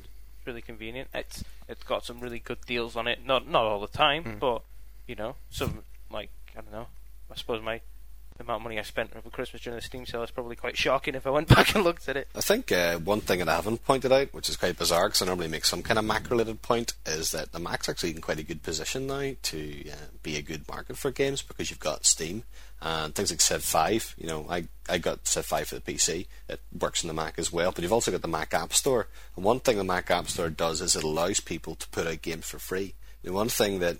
really 0.45 0.63
convenient. 0.63 1.09
It's 1.15 1.43
it's 1.69 1.83
got 1.83 2.05
some 2.05 2.21
really 2.21 2.39
good 2.39 2.59
deals 2.67 2.97
on 2.97 3.07
it. 3.09 3.25
Not 3.25 3.49
not 3.49 3.65
all 3.65 3.81
the 3.81 3.89
time, 3.89 4.25
hmm. 4.25 4.39
but 4.39 4.63
you 5.07 5.15
know, 5.15 5.37
some 5.51 5.83
like 6.11 6.31
I 6.57 6.61
don't 6.61 6.73
know. 6.73 6.87
I 7.31 7.37
suppose 7.37 7.63
my 7.63 7.81
the 8.37 8.45
amount 8.45 8.61
of 8.61 8.65
money 8.65 8.79
I 8.79 8.83
spent 8.83 9.13
over 9.17 9.31
Christmas 9.31 9.63
during 9.63 9.77
the 9.77 9.83
Steam 9.83 10.07
sale 10.07 10.23
is 10.23 10.31
probably 10.31 10.57
quite 10.57 10.77
shocking 10.77 11.15
if 11.15 11.27
I 11.27 11.31
went 11.31 11.49
back 11.55 11.75
and 11.75 11.85
looked 11.85 12.09
at 12.09 12.17
it. 12.17 12.29
I 12.35 12.41
think 12.41 12.71
uh, 12.73 12.99
one 12.99 13.21
thing 13.21 13.39
that 13.41 13.49
I 13.49 13.57
haven't 13.57 13.85
pointed 13.85 14.13
out, 14.13 14.33
which 14.33 14.49
is 14.49 14.57
quite 14.57 14.79
bizarre, 14.79 15.09
because 15.09 15.23
I 15.23 15.27
normally 15.27 15.49
make 15.49 15.65
some 15.65 15.83
kind 15.83 15.99
of 15.99 16.05
Mac-related 16.05 16.63
point, 16.63 16.95
is 17.05 17.33
that 17.33 17.53
the 17.53 17.59
Mac's 17.59 17.89
actually 17.89 18.11
in 18.11 18.21
quite 18.21 18.39
a 18.39 18.45
good 18.45 18.63
position 18.63 19.07
now 19.07 19.33
to 19.43 19.91
uh, 19.91 19.95
be 20.23 20.37
a 20.37 20.43
good 20.43 20.69
market 20.69 20.97
for 20.97 21.11
games 21.11 21.43
because 21.43 21.71
you've 21.71 21.81
got 21.81 22.07
Steam 22.07 22.45
and 22.81 23.15
things 23.15 23.31
like 23.31 23.41
Civ 23.41 23.63
5. 23.63 24.15
You 24.19 24.27
know, 24.27 24.47
I 24.49 24.69
I 24.89 24.99
got 24.99 25.27
Civ 25.27 25.47
5 25.47 25.69
for 25.69 25.75
the 25.77 25.81
PC. 25.81 26.27
It 26.49 26.61
works 26.79 27.03
in 27.03 27.09
the 27.09 27.15
Mac 27.15 27.39
as 27.39 27.53
well, 27.53 27.73
but 27.73 27.83
you've 27.83 27.93
also 27.93 28.13
got 28.13 28.23
the 28.23 28.29
Mac 28.29 28.55
App 28.55 28.73
Store. 28.73 29.09
And 29.35 29.45
one 29.45 29.61
thing 29.61 29.77
the 29.77 29.85
Mac 29.85 30.11
App 30.11 30.29
Store 30.29 30.51
does 30.51 30.81
is 30.81 30.95
it 30.95 31.05
allows 31.05 31.41
people 31.41 31.75
to 31.77 31.89
put 31.89 32.07
out 32.07 32.23
games 32.23 32.47
for 32.47 32.59
free. 32.59 32.95
The 33.23 33.33
one 33.33 33.49
thing 33.49 33.81
that 33.81 33.97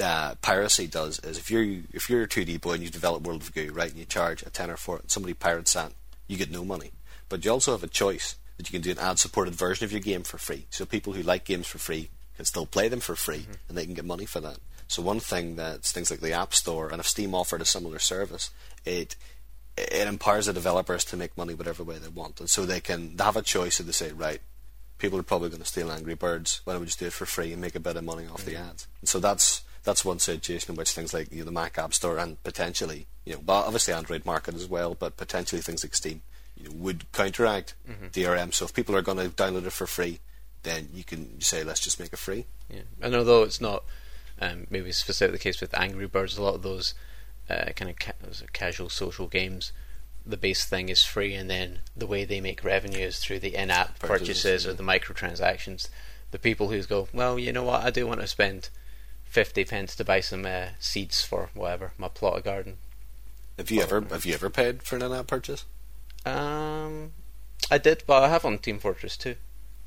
uh, 0.00 0.34
piracy 0.42 0.86
does 0.86 1.18
is 1.20 1.38
if 1.38 1.50
you're 1.50 1.82
if 1.92 2.08
you're 2.08 2.22
a 2.22 2.28
2D 2.28 2.60
boy 2.60 2.74
and 2.74 2.82
you 2.82 2.90
develop 2.90 3.22
World 3.22 3.42
of 3.42 3.54
Goo, 3.54 3.72
right, 3.72 3.90
and 3.90 3.98
you 3.98 4.04
charge 4.04 4.42
a 4.42 4.50
tenner 4.50 4.76
for 4.76 4.98
it, 4.98 5.10
somebody 5.10 5.34
pirates 5.34 5.74
that, 5.74 5.92
you 6.26 6.36
get 6.36 6.50
no 6.50 6.64
money. 6.64 6.92
But 7.28 7.44
you 7.44 7.50
also 7.50 7.72
have 7.72 7.84
a 7.84 7.88
choice 7.88 8.36
that 8.56 8.68
you 8.68 8.72
can 8.72 8.82
do 8.82 8.92
an 8.92 8.98
ad-supported 8.98 9.54
version 9.54 9.84
of 9.84 9.92
your 9.92 10.00
game 10.00 10.22
for 10.22 10.38
free. 10.38 10.66
So 10.70 10.84
people 10.84 11.12
who 11.12 11.22
like 11.22 11.44
games 11.44 11.66
for 11.66 11.78
free 11.78 12.10
can 12.36 12.44
still 12.44 12.66
play 12.66 12.88
them 12.88 13.00
for 13.00 13.16
free, 13.16 13.46
and 13.68 13.76
they 13.76 13.84
can 13.84 13.94
get 13.94 14.04
money 14.04 14.26
for 14.26 14.40
that. 14.40 14.58
So 14.86 15.02
one 15.02 15.20
thing 15.20 15.56
that's 15.56 15.92
things 15.92 16.10
like 16.10 16.20
the 16.20 16.32
App 16.32 16.54
Store, 16.54 16.88
and 16.88 17.00
if 17.00 17.08
Steam 17.08 17.34
offered 17.34 17.60
a 17.60 17.64
similar 17.64 17.98
service, 17.98 18.50
it 18.84 19.16
it 19.76 20.06
empowers 20.06 20.46
the 20.46 20.52
developers 20.52 21.04
to 21.06 21.16
make 21.16 21.36
money 21.36 21.52
whatever 21.52 21.82
way 21.82 21.98
they 21.98 22.08
want, 22.08 22.40
and 22.40 22.48
so 22.48 22.64
they 22.64 22.80
can 22.80 23.16
they 23.16 23.24
have 23.24 23.36
a 23.36 23.42
choice 23.42 23.80
and 23.80 23.88
they 23.88 23.92
say, 23.92 24.12
right, 24.12 24.40
people 24.98 25.18
are 25.18 25.24
probably 25.24 25.48
going 25.48 25.62
to 25.62 25.66
steal 25.66 25.90
Angry 25.90 26.14
Birds. 26.14 26.60
Why 26.64 26.74
don't 26.74 26.80
we 26.80 26.86
just 26.86 26.98
do 27.00 27.06
it 27.06 27.12
for 27.12 27.26
free 27.26 27.52
and 27.52 27.60
make 27.60 27.74
a 27.74 27.80
bit 27.80 27.96
of 27.96 28.04
money 28.04 28.26
off 28.26 28.44
the 28.44 28.56
ads? 28.56 28.86
And 29.00 29.08
so 29.08 29.18
that's 29.18 29.63
that's 29.84 30.04
one 30.04 30.18
situation 30.18 30.72
in 30.72 30.76
which 30.76 30.92
things 30.92 31.14
like 31.14 31.30
you 31.30 31.38
know, 31.38 31.44
the 31.44 31.52
Mac 31.52 31.78
App 31.78 31.94
Store 31.94 32.18
and 32.18 32.42
potentially, 32.42 33.06
you 33.24 33.34
know, 33.34 33.40
obviously 33.48 33.94
Android 33.94 34.24
market 34.24 34.54
as 34.54 34.66
well, 34.66 34.94
but 34.94 35.16
potentially 35.16 35.60
things 35.60 35.84
like 35.84 35.94
Steam, 35.94 36.22
you 36.56 36.64
know, 36.64 36.74
would 36.74 37.10
counteract 37.12 37.74
DRM. 38.12 38.52
So 38.52 38.64
if 38.64 38.74
people 38.74 38.96
are 38.96 39.02
going 39.02 39.18
to 39.18 39.28
download 39.28 39.66
it 39.66 39.72
for 39.72 39.86
free, 39.86 40.20
then 40.62 40.88
you 40.92 41.04
can 41.04 41.40
say, 41.40 41.62
let's 41.62 41.80
just 41.80 42.00
make 42.00 42.12
it 42.12 42.18
free. 42.18 42.46
Yeah. 42.70 42.82
And 43.00 43.14
although 43.14 43.42
it's 43.42 43.60
not 43.60 43.84
um, 44.40 44.66
maybe 44.70 44.90
specifically 44.92 45.38
the 45.38 45.42
case 45.42 45.60
with 45.60 45.78
Angry 45.78 46.06
Birds, 46.06 46.38
a 46.38 46.42
lot 46.42 46.54
of 46.54 46.62
those 46.62 46.94
uh, 47.48 47.66
kind 47.76 47.90
of 47.90 47.98
ca- 47.98 48.46
casual 48.52 48.88
social 48.88 49.26
games, 49.26 49.72
the 50.26 50.38
base 50.38 50.64
thing 50.64 50.88
is 50.88 51.04
free, 51.04 51.34
and 51.34 51.50
then 51.50 51.80
the 51.94 52.06
way 52.06 52.24
they 52.24 52.40
make 52.40 52.64
revenue 52.64 53.00
is 53.04 53.18
through 53.18 53.40
the 53.40 53.54
in-app 53.54 53.98
Purchases, 53.98 54.18
purchases 54.18 54.64
yeah. 54.64 54.70
or 54.70 54.74
the 54.74 54.82
microtransactions. 54.82 55.88
The 56.30 56.38
people 56.38 56.70
who 56.70 56.82
go, 56.84 57.08
well, 57.12 57.38
you 57.38 57.52
know 57.52 57.62
what, 57.62 57.82
I 57.82 57.90
do 57.90 58.06
want 58.06 58.20
to 58.20 58.26
spend 58.26 58.70
fifty 59.34 59.64
pence 59.64 59.96
to 59.96 60.04
buy 60.04 60.20
some 60.20 60.46
uh, 60.46 60.68
seeds 60.78 61.24
for 61.24 61.50
whatever 61.54 61.92
my 61.98 62.06
plot 62.06 62.38
of 62.38 62.44
garden. 62.44 62.76
Have 63.58 63.70
you 63.70 63.82
ever 63.82 64.00
have 64.00 64.24
you 64.24 64.32
ever 64.32 64.48
paid 64.48 64.84
for 64.84 64.94
an 64.94 65.02
in-app 65.02 65.26
purchase? 65.26 65.64
Um, 66.24 67.12
I 67.70 67.78
did, 67.78 68.04
but 68.06 68.22
I 68.22 68.28
have 68.28 68.44
on 68.44 68.58
Team 68.58 68.78
Fortress 68.78 69.16
2. 69.16 69.34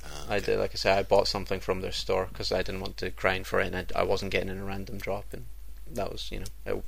Ah, 0.04 0.26
I 0.30 0.40
did, 0.40 0.60
like 0.60 0.72
I 0.74 0.76
said, 0.76 0.98
I 1.00 1.04
bought 1.04 1.28
something 1.28 1.60
from 1.60 1.82
their 1.82 1.94
store 1.94 2.28
because 2.30 2.52
I 2.52 2.58
didn't 2.58 2.82
want 2.82 2.98
to 2.98 3.10
grind 3.10 3.48
for 3.48 3.60
it, 3.60 3.74
and 3.74 3.92
I, 3.96 4.02
I 4.02 4.04
wasn't 4.04 4.32
getting 4.32 4.50
in 4.50 4.60
a 4.60 4.66
random 4.66 4.98
drop, 4.98 5.26
and 5.34 5.46
that 5.92 6.12
was, 6.12 6.30
you 6.32 6.40
know, 6.40 6.46
it, 6.66 6.84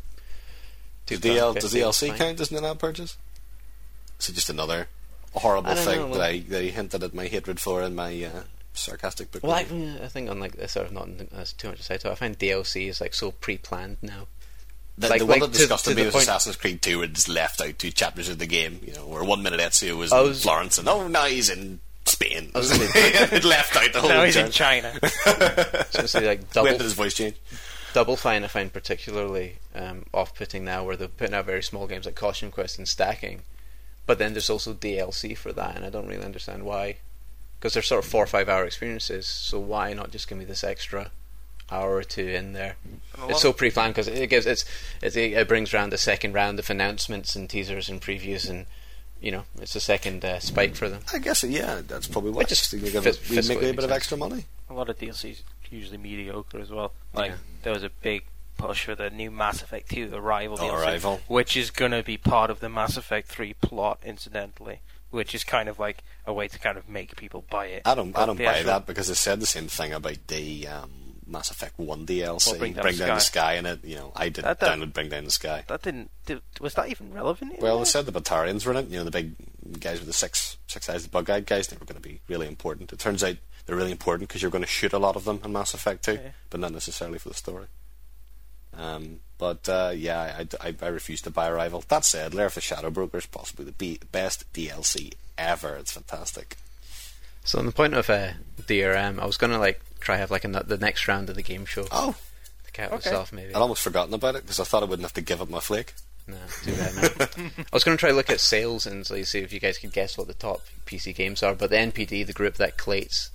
Does, 1.08 1.20
DL, 1.22 1.54
2,050 1.56 1.60
does 1.60 1.74
DLC 1.74 2.16
count 2.16 2.40
as 2.40 2.52
an 2.52 2.58
in-app 2.58 2.78
purchase? 2.78 3.18
Is 4.20 4.30
it 4.30 4.34
just 4.34 4.50
another 4.50 4.90
horrible 5.34 5.74
thing 5.76 6.00
know, 6.00 6.08
that 6.10 6.12
well- 6.12 6.22
I 6.22 6.40
that 6.40 6.62
I 6.62 6.66
hinted 6.66 7.04
at 7.04 7.14
my 7.14 7.28
hatred 7.28 7.60
for 7.60 7.82
in 7.82 7.96
my 7.96 8.24
uh, 8.24 8.44
sarcastic 8.80 9.32
book? 9.32 9.44
Well, 9.44 9.52
I, 9.54 9.62
review? 9.62 9.96
I 10.04 10.08
think 10.08 10.30
on 10.30 10.40
like 10.40 10.54
this, 10.58 10.72
sort 10.74 10.88
of 10.88 10.94
not 10.94 11.08
as 11.36 11.54
too 11.54 11.68
much 11.70 11.78
to 11.78 11.84
say 11.84 11.98
to 11.98 12.08
it. 12.10 12.12
I 12.12 12.16
find 12.16 12.38
DLC 12.38 12.88
is 12.88 13.00
like 13.02 13.14
so 13.14 13.32
pre-planned 13.32 13.98
now. 14.02 14.28
the, 14.98 15.10
like- 15.10 15.20
the 15.20 15.26
one 15.26 15.40
like 15.40 15.50
that 15.52 15.54
to- 15.54 15.60
disgusted 15.60 15.92
to 15.92 15.96
me 16.00 16.06
was 16.06 16.14
point- 16.14 16.24
Assassin's 16.24 16.56
Creed 16.56 16.82
2 16.82 17.00
where 17.00 17.08
just 17.08 17.30
left 17.30 17.62
out 17.62 17.78
two 17.80 17.92
chapters 17.92 18.30
of 18.30 18.40
the 18.40 18.46
game, 18.48 18.80
you 18.86 18.94
know, 18.94 19.06
where 19.08 19.24
one 19.24 19.42
minute 19.44 19.60
Ezio 19.60 19.98
was, 19.98 20.12
I 20.12 20.20
in 20.22 20.28
was- 20.30 20.44
Florence 20.44 20.78
and 20.78 20.88
oh, 20.90 21.08
now 21.08 21.26
he's 21.26 21.50
in 21.50 21.80
Spain. 22.06 22.52
I 22.56 22.58
was 22.60 22.72
gonna- 22.78 22.84
it 22.94 23.44
left 23.46 23.76
out 23.76 23.94
the 23.94 24.02
whole 24.02 24.10
Now 24.10 24.24
he's 24.24 24.34
turn. 24.34 24.48
in 24.48 24.52
China. 24.52 24.94
So 25.92 26.02
it's 26.04 26.14
like 26.16 26.40
When 26.40 26.48
double 26.54 26.72
did 26.72 26.82
his 26.82 26.94
voice 26.94 27.14
change? 27.14 27.36
Double 27.94 28.16
Fine 28.16 28.44
I 28.44 28.48
find 28.48 28.72
particularly 28.72 29.58
um, 29.74 30.06
off-putting 30.14 30.64
now, 30.64 30.84
where 30.84 30.96
they're 30.96 31.08
putting 31.08 31.34
out 31.34 31.46
very 31.46 31.64
small 31.64 31.88
games 31.88 32.06
like 32.06 32.14
Costume 32.16 32.52
Quest 32.52 32.78
and 32.78 32.88
Stacking, 32.88 33.42
but 34.06 34.20
then 34.20 34.34
there's 34.34 34.50
also 34.50 34.74
DLC 34.76 35.36
for 35.36 35.52
that, 35.54 35.76
and 35.76 35.84
I 35.86 35.90
don't 35.90 36.08
really 36.08 36.24
understand 36.24 36.64
why, 36.66 36.98
because 37.60 37.74
they're 37.74 37.84
sort 37.84 38.04
of 38.04 38.10
four 38.10 38.24
or 38.24 38.28
five 38.28 38.48
hour 38.50 38.66
experiences. 38.66 39.28
So 39.28 39.60
why 39.60 39.94
not 39.94 40.12
just 40.12 40.28
give 40.28 40.38
me 40.38 40.46
this 40.46 40.64
extra 40.64 41.12
hour 41.72 41.96
or 41.96 42.04
two 42.04 42.26
in 42.28 42.54
there? 42.54 42.76
It's 43.28 43.42
so 43.42 43.52
pre-planned 43.54 43.94
because 43.94 44.08
it 44.08 44.30
gives 44.30 44.46
it's, 44.46 44.66
it's 45.02 45.16
it 45.16 45.48
brings 45.48 45.74
around 45.74 45.92
the 45.92 45.98
second 45.98 46.34
round 46.34 46.58
of 46.60 46.70
announcements 46.70 47.36
and 47.36 47.50
teasers 47.50 47.90
and 47.90 48.02
previews, 48.02 48.50
and 48.50 48.66
you 49.22 49.32
know 49.32 49.44
it's 49.62 49.76
a 49.76 49.80
second 49.82 50.24
uh, 50.24 50.40
spike 50.40 50.76
for 50.76 50.88
them. 50.90 51.02
I 51.14 51.20
guess, 51.20 51.44
yeah, 51.44 51.82
that's 51.86 52.08
probably 52.08 52.32
It 52.32 52.36
what. 52.36 52.48
just 52.48 52.72
Just 52.72 52.92
give 52.94 53.04
fis- 53.04 53.30
we 53.30 53.36
make 53.36 53.58
a 53.58 53.62
bit 53.62 53.76
makes 53.76 53.84
of 53.84 53.92
extra 53.92 54.18
money. 54.18 54.46
a 54.70 54.74
lot 54.74 54.90
of 54.90 54.98
DLCs 54.98 55.42
usually 55.72 55.98
mediocre 55.98 56.60
as 56.60 56.72
well. 56.72 56.94
Like 57.14 57.32
Yeah. 57.32 57.38
there 57.64 57.74
was 57.74 57.84
a 57.84 57.90
big 58.02 58.24
push 58.58 58.86
for 58.86 58.96
the 58.96 59.10
new 59.12 59.30
Mass 59.32 59.62
Effect 59.62 59.90
2 59.92 60.12
Arrival 60.16 60.58
Oh, 60.60 60.64
DLC, 60.64 60.82
Arrival. 60.84 61.22
which 61.28 61.56
is 61.56 61.70
going 61.72 61.92
to 61.92 62.02
be 62.04 62.18
part 62.18 62.50
of 62.50 62.60
the 62.60 62.68
Mass 62.70 62.98
Effect 62.98 63.28
3 63.28 63.54
plot, 63.54 64.00
incidentally, 64.04 64.80
which 65.12 65.34
is 65.36 65.44
kind 65.44 65.70
of 65.70 65.80
like 65.80 66.04
a 66.26 66.34
way 66.34 66.48
to 66.48 66.60
kind 66.60 66.78
of 66.78 66.88
make 66.90 67.16
people 67.16 67.44
buy 67.50 67.66
it. 67.68 67.82
I 67.86 67.96
don't, 67.96 68.16
I 68.18 68.26
don't 68.26 68.38
buy 68.38 68.46
actual- 68.46 68.66
that 68.68 68.86
because 68.86 69.08
they 69.08 69.14
said 69.14 69.40
the 69.40 69.46
same 69.46 69.68
thing 69.68 69.94
about 69.94 70.18
the 70.28 70.68
um, 70.68 70.92
Mass 71.28 71.52
Effect 71.52 71.78
One 71.78 72.06
DLC, 72.06 72.48
Well, 72.52 72.60
Bring 72.60 72.74
Bring 72.74 72.98
Down, 72.98 73.00
Down 73.00 73.08
the 73.10 73.14
the 73.16 73.20
Sky, 73.20 73.54
in 73.54 73.66
it. 73.66 73.84
You 73.84 73.96
know, 73.98 74.12
I 74.16 74.30
did 74.30 74.44
That- 74.46 74.60
that- 74.60 74.78
download 74.80 74.94
Bring 74.94 75.10
Down 75.10 75.26
the 75.26 75.32
Sky. 75.32 75.64
That 75.68 75.82
didn't. 75.82 76.10
Did, 76.26 76.42
was 76.60 76.74
that 76.76 76.90
even 76.90 77.14
relevant? 77.14 77.60
Well, 77.60 77.76
there? 77.78 77.86
they 77.86 77.90
said 77.90 78.06
the 78.06 78.12
Batarians 78.22 78.66
were 78.66 78.72
in 78.72 78.78
it. 78.78 78.88
You 78.90 79.00
know, 79.00 79.04
the 79.06 79.12
big 79.12 79.36
guys 79.80 80.00
with 80.00 80.08
the 80.08 80.14
six 80.14 80.58
six 80.68 80.90
eyes, 80.90 81.04
the 81.04 81.10
bug-eyed 81.10 81.46
guys. 81.46 81.68
They 81.68 81.78
were 81.78 81.86
going 81.86 82.02
to 82.02 82.08
be 82.08 82.22
really 82.28 82.48
important. 82.48 82.92
It 82.94 83.00
turns 83.00 83.24
out 83.24 83.36
they're 83.66 83.76
really 83.76 83.92
important 83.92 84.28
because 84.28 84.42
you're 84.42 84.50
going 84.52 84.64
to 84.64 84.68
shoot 84.68 84.94
a 84.94 84.98
lot 85.00 85.16
of 85.16 85.26
them 85.26 85.40
in 85.44 85.52
Mass 85.54 85.76
Effect 85.76 86.04
2, 86.06 86.14
Yeah. 86.14 86.20
but 86.50 86.60
not 86.60 86.72
necessarily 86.74 87.20
for 87.20 87.30
the 87.30 87.36
story. 87.36 87.68
Um, 88.80 89.20
but 89.38 89.68
uh, 89.70 89.92
yeah, 89.96 90.44
I, 90.62 90.68
I, 90.70 90.76
I 90.82 90.88
refuse 90.88 91.22
to 91.24 91.30
buy 91.32 91.50
Arrival. 91.50 91.84
That 91.88 92.06
said, 92.06 92.34
Lair 92.34 92.46
of 92.48 92.56
the 92.56 92.62
Shadow 92.62 92.90
Broker 92.90 93.18
is 93.18 93.26
possibly 93.26 93.66
the 93.66 93.72
be- 93.74 94.00
best 94.12 94.52
DLC 94.54 95.14
ever. 95.38 95.76
It's 95.76 95.92
fantastic. 95.94 96.58
So 97.44 97.60
on 97.60 97.66
the 97.66 97.72
point 97.72 97.94
of 97.94 98.10
uh, 98.10 98.32
DRM, 98.62 99.20
I 99.20 99.26
was 99.26 99.38
gonna 99.38 99.60
like 99.60 99.82
try 100.00 100.18
have 100.18 100.32
like 100.32 100.46
a, 100.46 100.48
the 100.50 100.78
next 100.78 101.08
round 101.08 101.30
of 101.30 101.36
the 101.36 101.42
game 101.44 101.66
show 101.66 101.88
Oh, 101.92 102.16
to 102.66 102.72
cap 102.72 102.92
Okay. 102.94 103.10
this 103.10 103.14
off 103.14 103.34
maybe. 103.34 103.50
I'd 103.56 103.60
almost 103.62 103.82
forgotten 103.82 104.14
about 104.14 104.36
it 104.36 104.44
because 104.44 104.60
I 104.60 104.64
thought 104.64 104.84
I 104.84 104.86
wouldn't 104.86 105.04
have 105.06 105.14
to 105.14 105.22
give 105.22 105.42
up 105.42 105.50
my 105.50 105.60
flake. 105.60 105.94
No, 106.28 106.36
too 106.62 106.74
bad. 106.76 106.94
No. 107.38 107.46
I 107.58 107.66
was 107.74 107.84
going 107.84 107.98
to 107.98 108.00
try 108.00 108.10
to 108.12 108.16
look 108.16 108.30
at 108.30 108.40
sales 108.40 108.86
and 108.86 109.08
see 109.08 109.40
if 109.40 109.52
you 109.52 109.60
guys 109.60 109.80
could 109.80 109.92
guess 109.92 110.16
what 110.16 110.28
the 110.28 110.36
top 110.36 110.62
PC 110.86 111.16
games 111.16 111.42
are. 111.42 111.56
But 111.56 111.72
the 111.72 111.78
NPD, 111.78 112.24
the 112.28 112.34
group 112.34 112.54
that 112.58 112.78
collates 112.78 113.30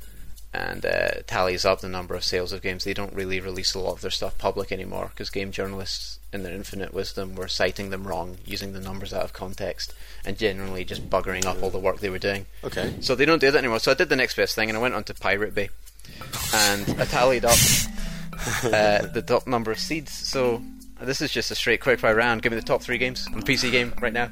and 0.55 0.87
uh, 0.87 1.09
tallies 1.27 1.65
up 1.65 1.81
the 1.81 1.89
number 1.89 2.15
of 2.15 2.23
sales 2.23 2.53
of 2.53 2.63
games, 2.63 2.85
they 2.85 2.95
don't 2.95 3.13
really 3.13 3.41
release 3.41 3.75
a 3.75 3.81
lot 3.81 3.95
of 3.95 4.01
their 4.03 4.11
stuff 4.11 4.39
public 4.39 4.71
anymore 4.71 5.11
because 5.11 5.29
game 5.29 5.51
journalists, 5.51 6.21
in 6.33 6.45
their 6.45 6.55
infinite 6.55 6.95
wisdom, 6.95 7.35
were 7.35 7.49
citing 7.49 7.91
them 7.91 8.07
wrong, 8.07 8.39
using 8.47 8.73
the 8.73 8.81
numbers 8.81 9.13
out 9.13 9.25
of 9.25 9.33
context, 9.33 9.93
and 10.25 10.39
generally 10.39 10.85
just 10.85 11.11
buggering 11.11 11.45
up 11.45 11.61
all 11.61 11.71
the 11.71 11.79
work 11.79 11.99
they 11.99 12.11
were 12.11 12.19
doing. 12.19 12.47
Okay. 12.63 12.95
So 13.01 13.17
they 13.17 13.25
don't 13.25 13.41
do 13.41 13.51
that 13.51 13.59
anymore. 13.59 13.81
So 13.81 13.91
I 13.91 13.95
did 13.95 14.09
the 14.09 14.17
next 14.17 14.37
best 14.37 14.55
thing, 14.55 14.69
and 14.69 14.79
I 14.79 14.81
went 14.81 14.95
onto 14.95 15.13
Pirate 15.13 15.55
Bay, 15.55 15.71
and 16.55 17.01
I 17.01 17.05
tallied 17.05 17.45
up 17.45 17.59
uh, 18.63 19.07
the 19.07 19.25
top 19.27 19.49
number 19.49 19.73
of 19.73 19.79
seeds. 19.81 20.13
So 20.13 20.63
this 21.01 21.21
is 21.21 21.33
just 21.33 21.51
a 21.51 21.57
straight 21.57 21.81
quickfire 21.81 22.17
round. 22.17 22.43
Give 22.43 22.53
me 22.53 22.59
the 22.59 22.65
top 22.65 22.81
three 22.81 22.99
games 22.99 23.27
on 23.27 23.43
PC 23.43 23.73
game 23.73 23.93
right 24.01 24.13
now. 24.13 24.31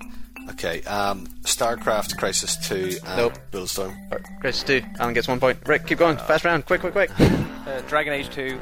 Okay, 0.51 0.83
um, 0.83 1.27
StarCraft, 1.43 2.17
Crysis 2.17 2.63
2, 2.69 2.99
and 3.07 3.17
Nope. 3.17 3.39
Bulletstorm. 3.51 3.97
Or 4.13 4.21
Chris 4.41 4.63
two. 4.63 4.83
Alan 4.99 5.15
gets 5.15 5.29
one 5.29 5.39
point. 5.41 5.59
Rick, 5.67 5.87
keep 5.87 5.99
going. 5.99 6.17
Fast 6.17 6.45
round. 6.45 6.67
Quick, 6.67 6.81
quick, 6.81 6.93
quick. 6.93 7.11
uh, 7.21 7.81
Dragon 7.89 8.13
Age 8.13 8.29
2. 8.31 8.59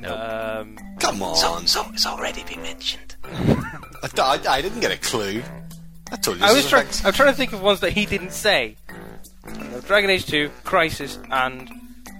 Nope. 0.00 0.18
Um, 0.18 0.78
Come 0.98 1.22
on! 1.22 1.36
So, 1.36 1.58
so, 1.66 1.84
it's 1.92 2.06
already 2.06 2.42
been 2.44 2.62
mentioned. 2.62 3.16
I, 3.24 4.08
I, 4.18 4.40
I 4.48 4.62
didn't 4.62 4.80
get 4.80 4.90
a 4.90 4.96
clue. 4.96 5.42
I 6.10 6.16
told 6.16 6.38
you. 6.38 6.44
I 6.44 6.52
was 6.52 6.64
is 6.64 6.70
trying. 6.70 6.86
I'm 7.04 7.12
trying 7.12 7.30
to 7.30 7.36
think 7.36 7.52
of 7.52 7.60
ones 7.62 7.80
that 7.80 7.92
he 7.92 8.06
didn't 8.06 8.32
say. 8.32 8.76
Uh, 9.46 9.80
Dragon 9.86 10.10
Age 10.10 10.26
2, 10.26 10.50
Crysis, 10.64 11.18
and 11.30 11.70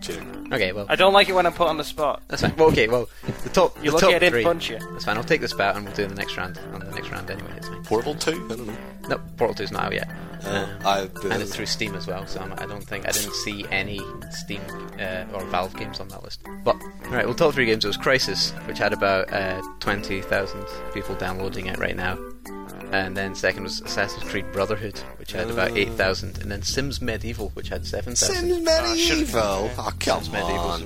Cheating. 0.00 0.48
Okay, 0.52 0.72
well 0.72 0.86
I 0.88 0.96
don't 0.96 1.12
like 1.12 1.28
it 1.28 1.32
when 1.34 1.46
I'm 1.46 1.52
put 1.52 1.68
on 1.68 1.76
the 1.76 1.84
spot. 1.84 2.22
that's 2.28 2.42
fine. 2.42 2.54
Well, 2.56 2.68
okay, 2.68 2.88
well 2.88 3.08
the 3.42 3.48
top. 3.50 3.76
You're 3.82 3.92
the 3.92 3.92
lucky 3.92 4.06
top 4.06 4.14
I 4.14 4.18
didn't 4.18 4.32
three. 4.32 4.42
punch 4.44 4.70
you. 4.70 4.78
That's 4.92 5.04
fine. 5.04 5.16
I'll 5.16 5.24
take 5.24 5.40
this 5.40 5.52
bout 5.52 5.76
and 5.76 5.84
we'll 5.84 5.94
do 5.94 6.06
the 6.06 6.14
next 6.14 6.36
round 6.36 6.58
on 6.72 6.80
the 6.80 6.90
next 6.90 7.10
round 7.10 7.30
anyway. 7.30 7.50
It's 7.56 7.68
fine. 7.68 7.82
Portal 7.84 8.14
2? 8.14 8.30
I 8.30 8.34
don't 8.56 8.66
know. 8.66 8.76
No, 9.08 9.18
Portal 9.36 9.54
2's 9.64 9.72
not 9.72 9.84
out 9.84 9.92
yet. 9.94 10.08
Uh, 10.44 10.48
Um, 10.48 10.86
I, 10.86 11.00
and 11.30 11.42
it's 11.42 11.54
through 11.54 11.66
Steam 11.66 11.94
as 11.94 12.06
well, 12.06 12.26
so 12.26 12.40
I'm, 12.40 12.52
I 12.54 12.64
don't 12.66 12.82
think 12.82 13.06
I 13.06 13.10
didn't 13.12 13.34
see 13.34 13.66
any 13.70 14.00
Steam 14.30 14.62
uh, 14.98 15.24
or 15.34 15.44
Valve 15.46 15.76
games 15.76 16.00
on 16.00 16.08
that 16.08 16.22
list. 16.24 16.40
But 16.64 16.76
right, 17.10 17.26
well, 17.26 17.34
top 17.34 17.52
three 17.54 17.66
games. 17.66 17.84
It 17.84 17.88
was 17.88 17.98
Crysis, 17.98 18.52
which 18.66 18.78
had 18.78 18.92
about 18.94 19.30
uh, 19.32 19.60
twenty 19.80 20.22
thousand 20.22 20.64
people 20.94 21.14
downloading 21.16 21.66
it 21.66 21.78
right 21.78 21.94
now, 21.96 22.16
and 22.92 23.16
then 23.16 23.34
second 23.34 23.62
was 23.64 23.80
Assassin's 23.80 24.24
Creed 24.30 24.50
Brotherhood, 24.52 24.98
which 25.18 25.32
had 25.32 25.50
about 25.50 25.76
eight 25.76 25.90
thousand, 25.90 26.38
and 26.38 26.50
then 26.50 26.62
Sims 26.62 27.00
Medieval, 27.00 27.50
which 27.54 27.68
had 27.68 27.86
seven 27.86 28.14
thousand. 28.14 28.48
Sims 28.48 28.64
Medieval. 28.64 29.70
Oh, 29.78 29.92
come 30.00 30.22
Sims 30.22 30.30
Medieval. 30.32 30.58
on. 30.58 30.84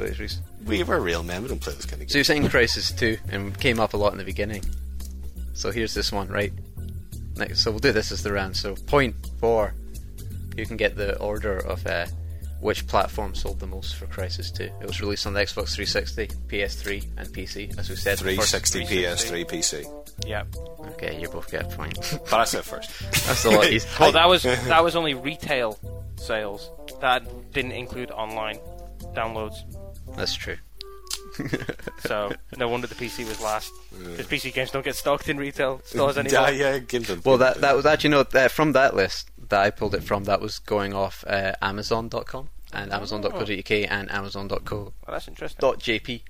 We 0.66 0.82
were 0.82 1.00
real 1.00 1.22
men. 1.22 1.42
We 1.42 1.48
don't 1.48 1.60
play 1.60 1.74
this 1.74 1.84
kind 1.86 2.02
of 2.02 2.08
So 2.10 2.14
game. 2.14 2.18
you're 2.18 2.24
saying 2.24 2.42
Crysis 2.44 2.96
2 2.98 3.18
and 3.30 3.58
came 3.60 3.78
up 3.78 3.92
a 3.92 3.96
lot 3.98 4.12
in 4.12 4.18
the 4.18 4.24
beginning. 4.24 4.64
So 5.52 5.70
here's 5.70 5.92
this 5.94 6.10
one, 6.10 6.28
right? 6.28 6.52
Next, 7.36 7.60
so 7.60 7.70
we'll 7.70 7.80
do 7.80 7.92
this 7.92 8.10
as 8.12 8.22
the 8.22 8.32
round. 8.32 8.56
So 8.56 8.74
point 8.74 9.14
four, 9.40 9.74
you 10.56 10.64
can 10.66 10.76
get 10.78 10.96
the 10.96 11.18
order 11.18 11.58
of 11.58 11.86
uh, 11.86 12.06
which 12.60 12.86
platform 12.86 13.34
sold 13.34 13.60
the 13.60 13.66
most 13.66 13.96
for 13.96 14.06
Crysis 14.06 14.54
2. 14.54 14.64
It 14.64 14.86
was 14.86 15.00
released 15.00 15.26
on 15.26 15.34
the 15.34 15.40
Xbox 15.40 15.74
360, 15.74 16.28
PS3, 16.48 17.04
and 17.18 17.28
PC, 17.28 17.78
as 17.78 17.90
we 17.90 17.96
said. 17.96 18.18
the 18.18 18.36
first- 18.36 18.50
360 18.54 18.84
PS3 18.86 19.44
PC. 19.44 20.04
Yeah. 20.26 20.44
Okay, 20.92 21.20
you 21.20 21.28
both 21.28 21.50
get 21.50 21.64
a 21.72 21.76
point. 21.76 21.98
But 22.30 22.40
I 22.40 22.44
said 22.44 22.64
first. 22.64 22.90
That's 23.26 23.44
a 23.44 23.50
lot 23.50 23.66
easier. 23.66 23.90
Well, 23.98 24.12
that 24.12 24.28
was 24.28 24.42
that 24.44 24.82
was 24.84 24.94
only 24.96 25.14
retail 25.14 25.78
sales. 26.16 26.70
That 27.00 27.26
didn't 27.52 27.72
include 27.72 28.10
online 28.12 28.58
downloads. 29.14 29.56
That's 30.16 30.34
true. 30.34 30.56
So 32.06 32.32
no 32.56 32.68
wonder 32.68 32.86
the 32.86 32.94
PC 32.94 33.26
was 33.28 33.40
last. 33.40 33.72
Because 33.98 34.26
PC 34.26 34.52
games 34.54 34.70
don't 34.70 34.84
get 34.84 34.94
stocked 34.94 35.28
in 35.28 35.36
retail 35.36 35.80
stores 35.84 36.16
anymore. 36.16 36.50
yeah, 36.50 36.72
yeah, 36.74 36.78
games 36.78 37.08
don't- 37.08 37.24
Well, 37.24 37.38
that 37.38 37.60
that 37.60 37.74
was 37.74 37.86
actually 37.86 38.10
no 38.10 38.20
uh, 38.20 38.48
from 38.48 38.72
that 38.72 38.94
list 38.94 39.30
that 39.48 39.60
I 39.60 39.70
pulled 39.70 39.94
it 39.94 40.02
from. 40.04 40.24
That 40.24 40.40
was 40.40 40.58
going 40.58 40.94
off 40.94 41.24
uh, 41.26 41.52
Amazon.com 41.62 42.48
and 42.72 42.92
Amazon.co.uk 42.92 43.70
and 43.70 44.10
Amazon.co 44.10 44.76
Well, 44.76 44.92
that's 45.08 45.28
interesting. 45.28 45.58
dot 45.60 45.78
jp. 45.78 46.22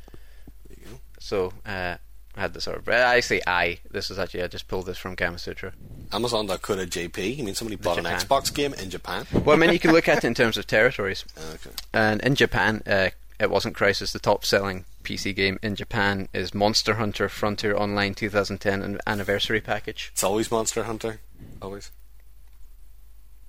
So 1.18 1.52
uh, 1.64 1.96
I 2.36 2.40
had 2.40 2.52
this 2.54 2.64
sort 2.64 2.76
of. 2.78 2.88
I 2.88 3.20
say 3.20 3.40
I. 3.46 3.78
This 3.90 4.08
was 4.10 4.18
actually 4.18 4.42
I 4.42 4.48
just 4.48 4.68
pulled 4.68 4.86
this 4.86 4.98
from 4.98 5.16
Gamasutra. 5.16 5.72
Amazon.co.jp. 6.12 7.36
You 7.36 7.44
mean 7.44 7.54
somebody 7.54 7.76
bought 7.76 7.98
an 7.98 8.04
Xbox 8.04 8.52
game 8.52 8.74
in 8.74 8.90
Japan? 8.90 9.26
Well, 9.32 9.56
I 9.56 9.58
mean 9.58 9.72
you 9.72 9.78
can 9.78 9.92
look 9.92 10.08
at 10.08 10.18
it 10.18 10.24
in 10.24 10.34
terms 10.34 10.56
of 10.56 10.66
territories. 10.66 11.24
Okay. 11.54 11.70
And 11.92 12.20
in 12.22 12.34
Japan, 12.34 12.82
uh, 12.86 13.10
it 13.40 13.50
wasn't 13.50 13.76
Crysis. 13.76 14.12
The 14.12 14.18
top-selling 14.18 14.84
PC 15.02 15.34
game 15.34 15.58
in 15.62 15.76
Japan 15.76 16.28
is 16.32 16.52
Monster 16.54 16.94
Hunter 16.94 17.28
Frontier 17.28 17.74
Online 17.76 18.14
2010 18.14 18.82
an- 18.82 18.98
Anniversary 19.06 19.60
Package. 19.60 20.10
It's 20.12 20.24
always 20.24 20.50
Monster 20.50 20.84
Hunter. 20.84 21.20
Always. 21.62 21.90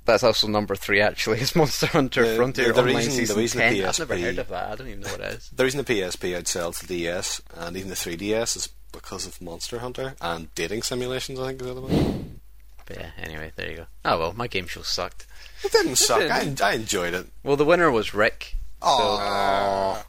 That's 0.05 0.23
also 0.23 0.47
number 0.47 0.75
three. 0.75 1.01
Actually, 1.01 1.39
is 1.41 1.55
Monster 1.55 1.87
Hunter 1.87 2.27
The- 2.27 2.35
Frontier 2.35 2.67
the- 2.67 2.73
the 2.73 2.79
Online 2.81 2.95
reason- 2.97 3.11
the 3.11 3.17
Season 3.17 3.37
reason 3.37 3.57
the 3.59 3.63
10. 3.63 3.73
I've 3.85 3.99
never 3.99 4.15
PSP 4.15 4.21
heard 4.21 4.37
of 4.39 4.47
that. 4.49 4.71
I 4.71 4.75
don't 4.75 4.87
even 4.87 4.99
know 5.01 5.11
what 5.11 5.19
it 5.21 5.33
is. 5.33 5.49
The 5.49 5.63
reason 5.63 5.83
the 5.83 5.93
PSP 5.93 6.37
outsells 6.39 6.79
the 6.79 6.87
DS 6.87 7.41
and 7.55 7.75
even 7.75 7.89
the 7.89 7.95
3DS 7.95 8.55
is 8.57 8.69
because 8.91 9.25
of 9.27 9.41
Monster 9.41 9.79
Hunter 9.79 10.15
and 10.21 10.53
dating 10.55 10.83
simulations, 10.83 11.39
I 11.39 11.47
think 11.47 11.59
is 11.61 11.65
the 11.65 11.71
other 11.71 11.81
one. 11.81 12.39
But 12.85 12.97
yeah, 12.97 13.09
anyway, 13.17 13.51
there 13.55 13.69
you 13.71 13.77
go. 13.77 13.85
Oh 14.05 14.19
well, 14.19 14.33
my 14.33 14.47
game 14.47 14.67
show 14.67 14.83
sucked. 14.83 15.25
It 15.63 15.71
didn't 15.71 15.95
suck. 15.95 16.21
I, 16.31 16.53
I 16.63 16.73
enjoyed 16.73 17.13
it. 17.15 17.25
Well, 17.43 17.55
the 17.57 17.65
winner 17.65 17.89
was 17.89 18.13
Rick. 18.13 18.55
Oh, 18.83 20.03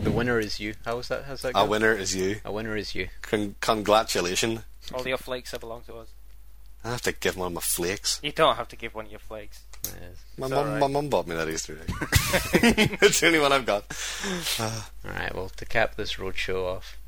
The 0.00 0.12
winner 0.12 0.38
is 0.38 0.60
you. 0.60 0.74
How 0.84 0.96
was 0.96 1.08
that? 1.08 1.24
How's 1.24 1.42
that 1.42 1.52
a 1.56 1.64
winner 1.64 1.92
is 1.92 2.14
you. 2.14 2.36
A 2.44 2.52
winner 2.52 2.76
is 2.76 2.94
you. 2.94 3.08
Con- 3.22 3.56
congratulations. 3.60 4.60
All 4.94 5.02
the 5.02 5.16
flakes 5.16 5.50
that 5.50 5.58
belong 5.60 5.82
to 5.82 5.96
us. 5.96 6.08
I 6.84 6.90
have 6.90 7.02
to 7.02 7.12
give 7.12 7.36
one 7.36 7.48
of 7.48 7.52
my 7.52 7.60
flakes. 7.60 8.20
You 8.22 8.32
don't 8.32 8.56
have 8.56 8.68
to 8.68 8.76
give 8.76 8.94
one 8.94 9.04
of 9.06 9.10
your 9.10 9.20
flakes. 9.20 9.62
Yes. 9.84 9.94
My 10.38 10.46
It's 10.46 10.50
mum, 10.54 10.66
alright. 10.66 10.80
my 10.80 10.86
mum 10.86 11.08
bought 11.08 11.26
me 11.26 11.34
that 11.34 11.48
Easter 11.48 11.78
egg. 11.80 11.88
it's 13.02 13.20
the 13.20 13.26
only 13.26 13.38
one 13.38 13.52
I've 13.52 13.66
got. 13.66 13.84
Alright, 15.04 15.34
well, 15.34 15.50
to 15.56 15.64
cap 15.64 15.96
this 15.96 16.14
roadshow 16.14 16.66
off, 16.76 16.98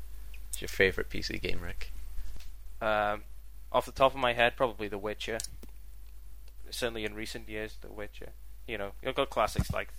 what's 0.47 0.61
your 0.61 0.67
favourite 0.69 1.09
PC 1.09 1.41
game, 1.41 1.59
Rick? 1.61 1.91
Um, 2.81 3.23
off 3.71 3.85
the 3.85 3.91
top 3.91 4.13
of 4.13 4.19
my 4.19 4.33
head, 4.33 4.55
probably 4.57 4.87
The 4.87 4.97
Witcher. 4.97 5.37
Certainly 6.69 7.05
in 7.05 7.13
recent 7.13 7.47
years, 7.47 7.75
The 7.81 7.91
Witcher. 7.91 8.29
You 8.67 8.77
know, 8.77 8.91
you've 9.03 9.15
got 9.15 9.29
classics 9.29 9.71
like 9.71 9.89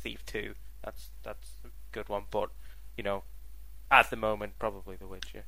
Thief 0.00 0.24
Two. 0.24 0.54
That's 0.84 1.08
that's 1.22 1.52
a 1.64 1.68
good 1.92 2.08
one, 2.08 2.24
but 2.30 2.50
you 2.96 3.04
know, 3.04 3.24
at 3.90 4.10
the 4.10 4.16
moment, 4.16 4.58
probably 4.58 4.96
The 4.96 5.06
Witcher 5.06 5.44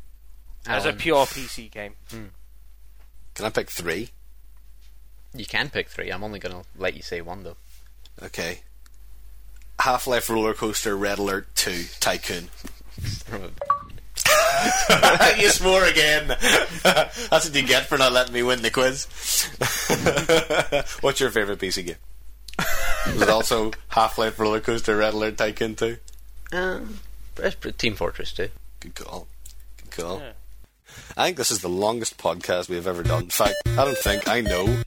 as 0.66 0.85
a 0.87 0.93
pure 0.93 1.24
PC 1.26 1.70
game. 1.70 1.95
Can 3.35 3.45
I 3.47 3.51
pick 3.51 3.70
three? 3.70 4.11
You 5.35 5.45
can 5.47 5.68
pick 5.70 5.89
three. 5.89 6.11
I'm 6.11 6.22
only 6.22 6.39
going 6.39 6.55
to 6.55 6.64
let 6.78 6.95
you 6.95 7.03
say 7.03 7.20
one, 7.20 7.43
though. 7.43 7.57
Okay. 8.22 8.61
Half 9.80 10.07
Life 10.07 10.30
Roller 10.30 10.55
Coaster 10.55 10.97
Red 10.97 11.18
Alert 11.18 11.49
2 11.57 11.85
Tycoon. 12.01 12.49
you 15.39 15.49
swore 15.51 15.85
again. 15.85 16.28
That's 16.82 17.28
what 17.30 17.55
you 17.55 17.66
get 17.66 17.87
for 17.87 17.99
not 17.99 18.12
letting 18.12 18.32
me 18.32 18.43
win 18.45 18.62
the 18.62 18.70
quiz. 18.70 19.07
What's 21.01 21.18
your 21.20 21.30
favourite 21.30 21.59
PC 21.59 21.87
game? 21.87 21.97
Was 23.07 23.22
it 23.22 23.28
also 23.28 23.72
Half 23.89 24.16
Life 24.16 24.39
Roller 24.39 24.61
Coaster 24.61 24.97
Red 24.97 25.14
Alert 25.14 25.37
Tycoon 25.37 25.74
2? 25.74 25.97
Um, 26.53 27.01
that's 27.35 27.57
pretty- 27.57 27.76
Team 27.76 27.95
Fortress 27.97 28.32
2. 28.32 28.49
Good 28.80 28.95
call. 28.95 29.26
Good 29.82 29.91
call. 29.91 30.20
Yeah. 30.20 30.32
I 31.16 31.26
think 31.26 31.36
this 31.36 31.52
is 31.52 31.60
the 31.60 31.68
longest 31.68 32.18
podcast 32.18 32.68
we've 32.68 32.86
ever 32.86 33.04
done. 33.04 33.24
In 33.24 33.28
fact, 33.30 33.54
I 33.66 33.84
don't 33.84 33.96
think 33.96 34.28
I 34.28 34.40
know 34.40 34.82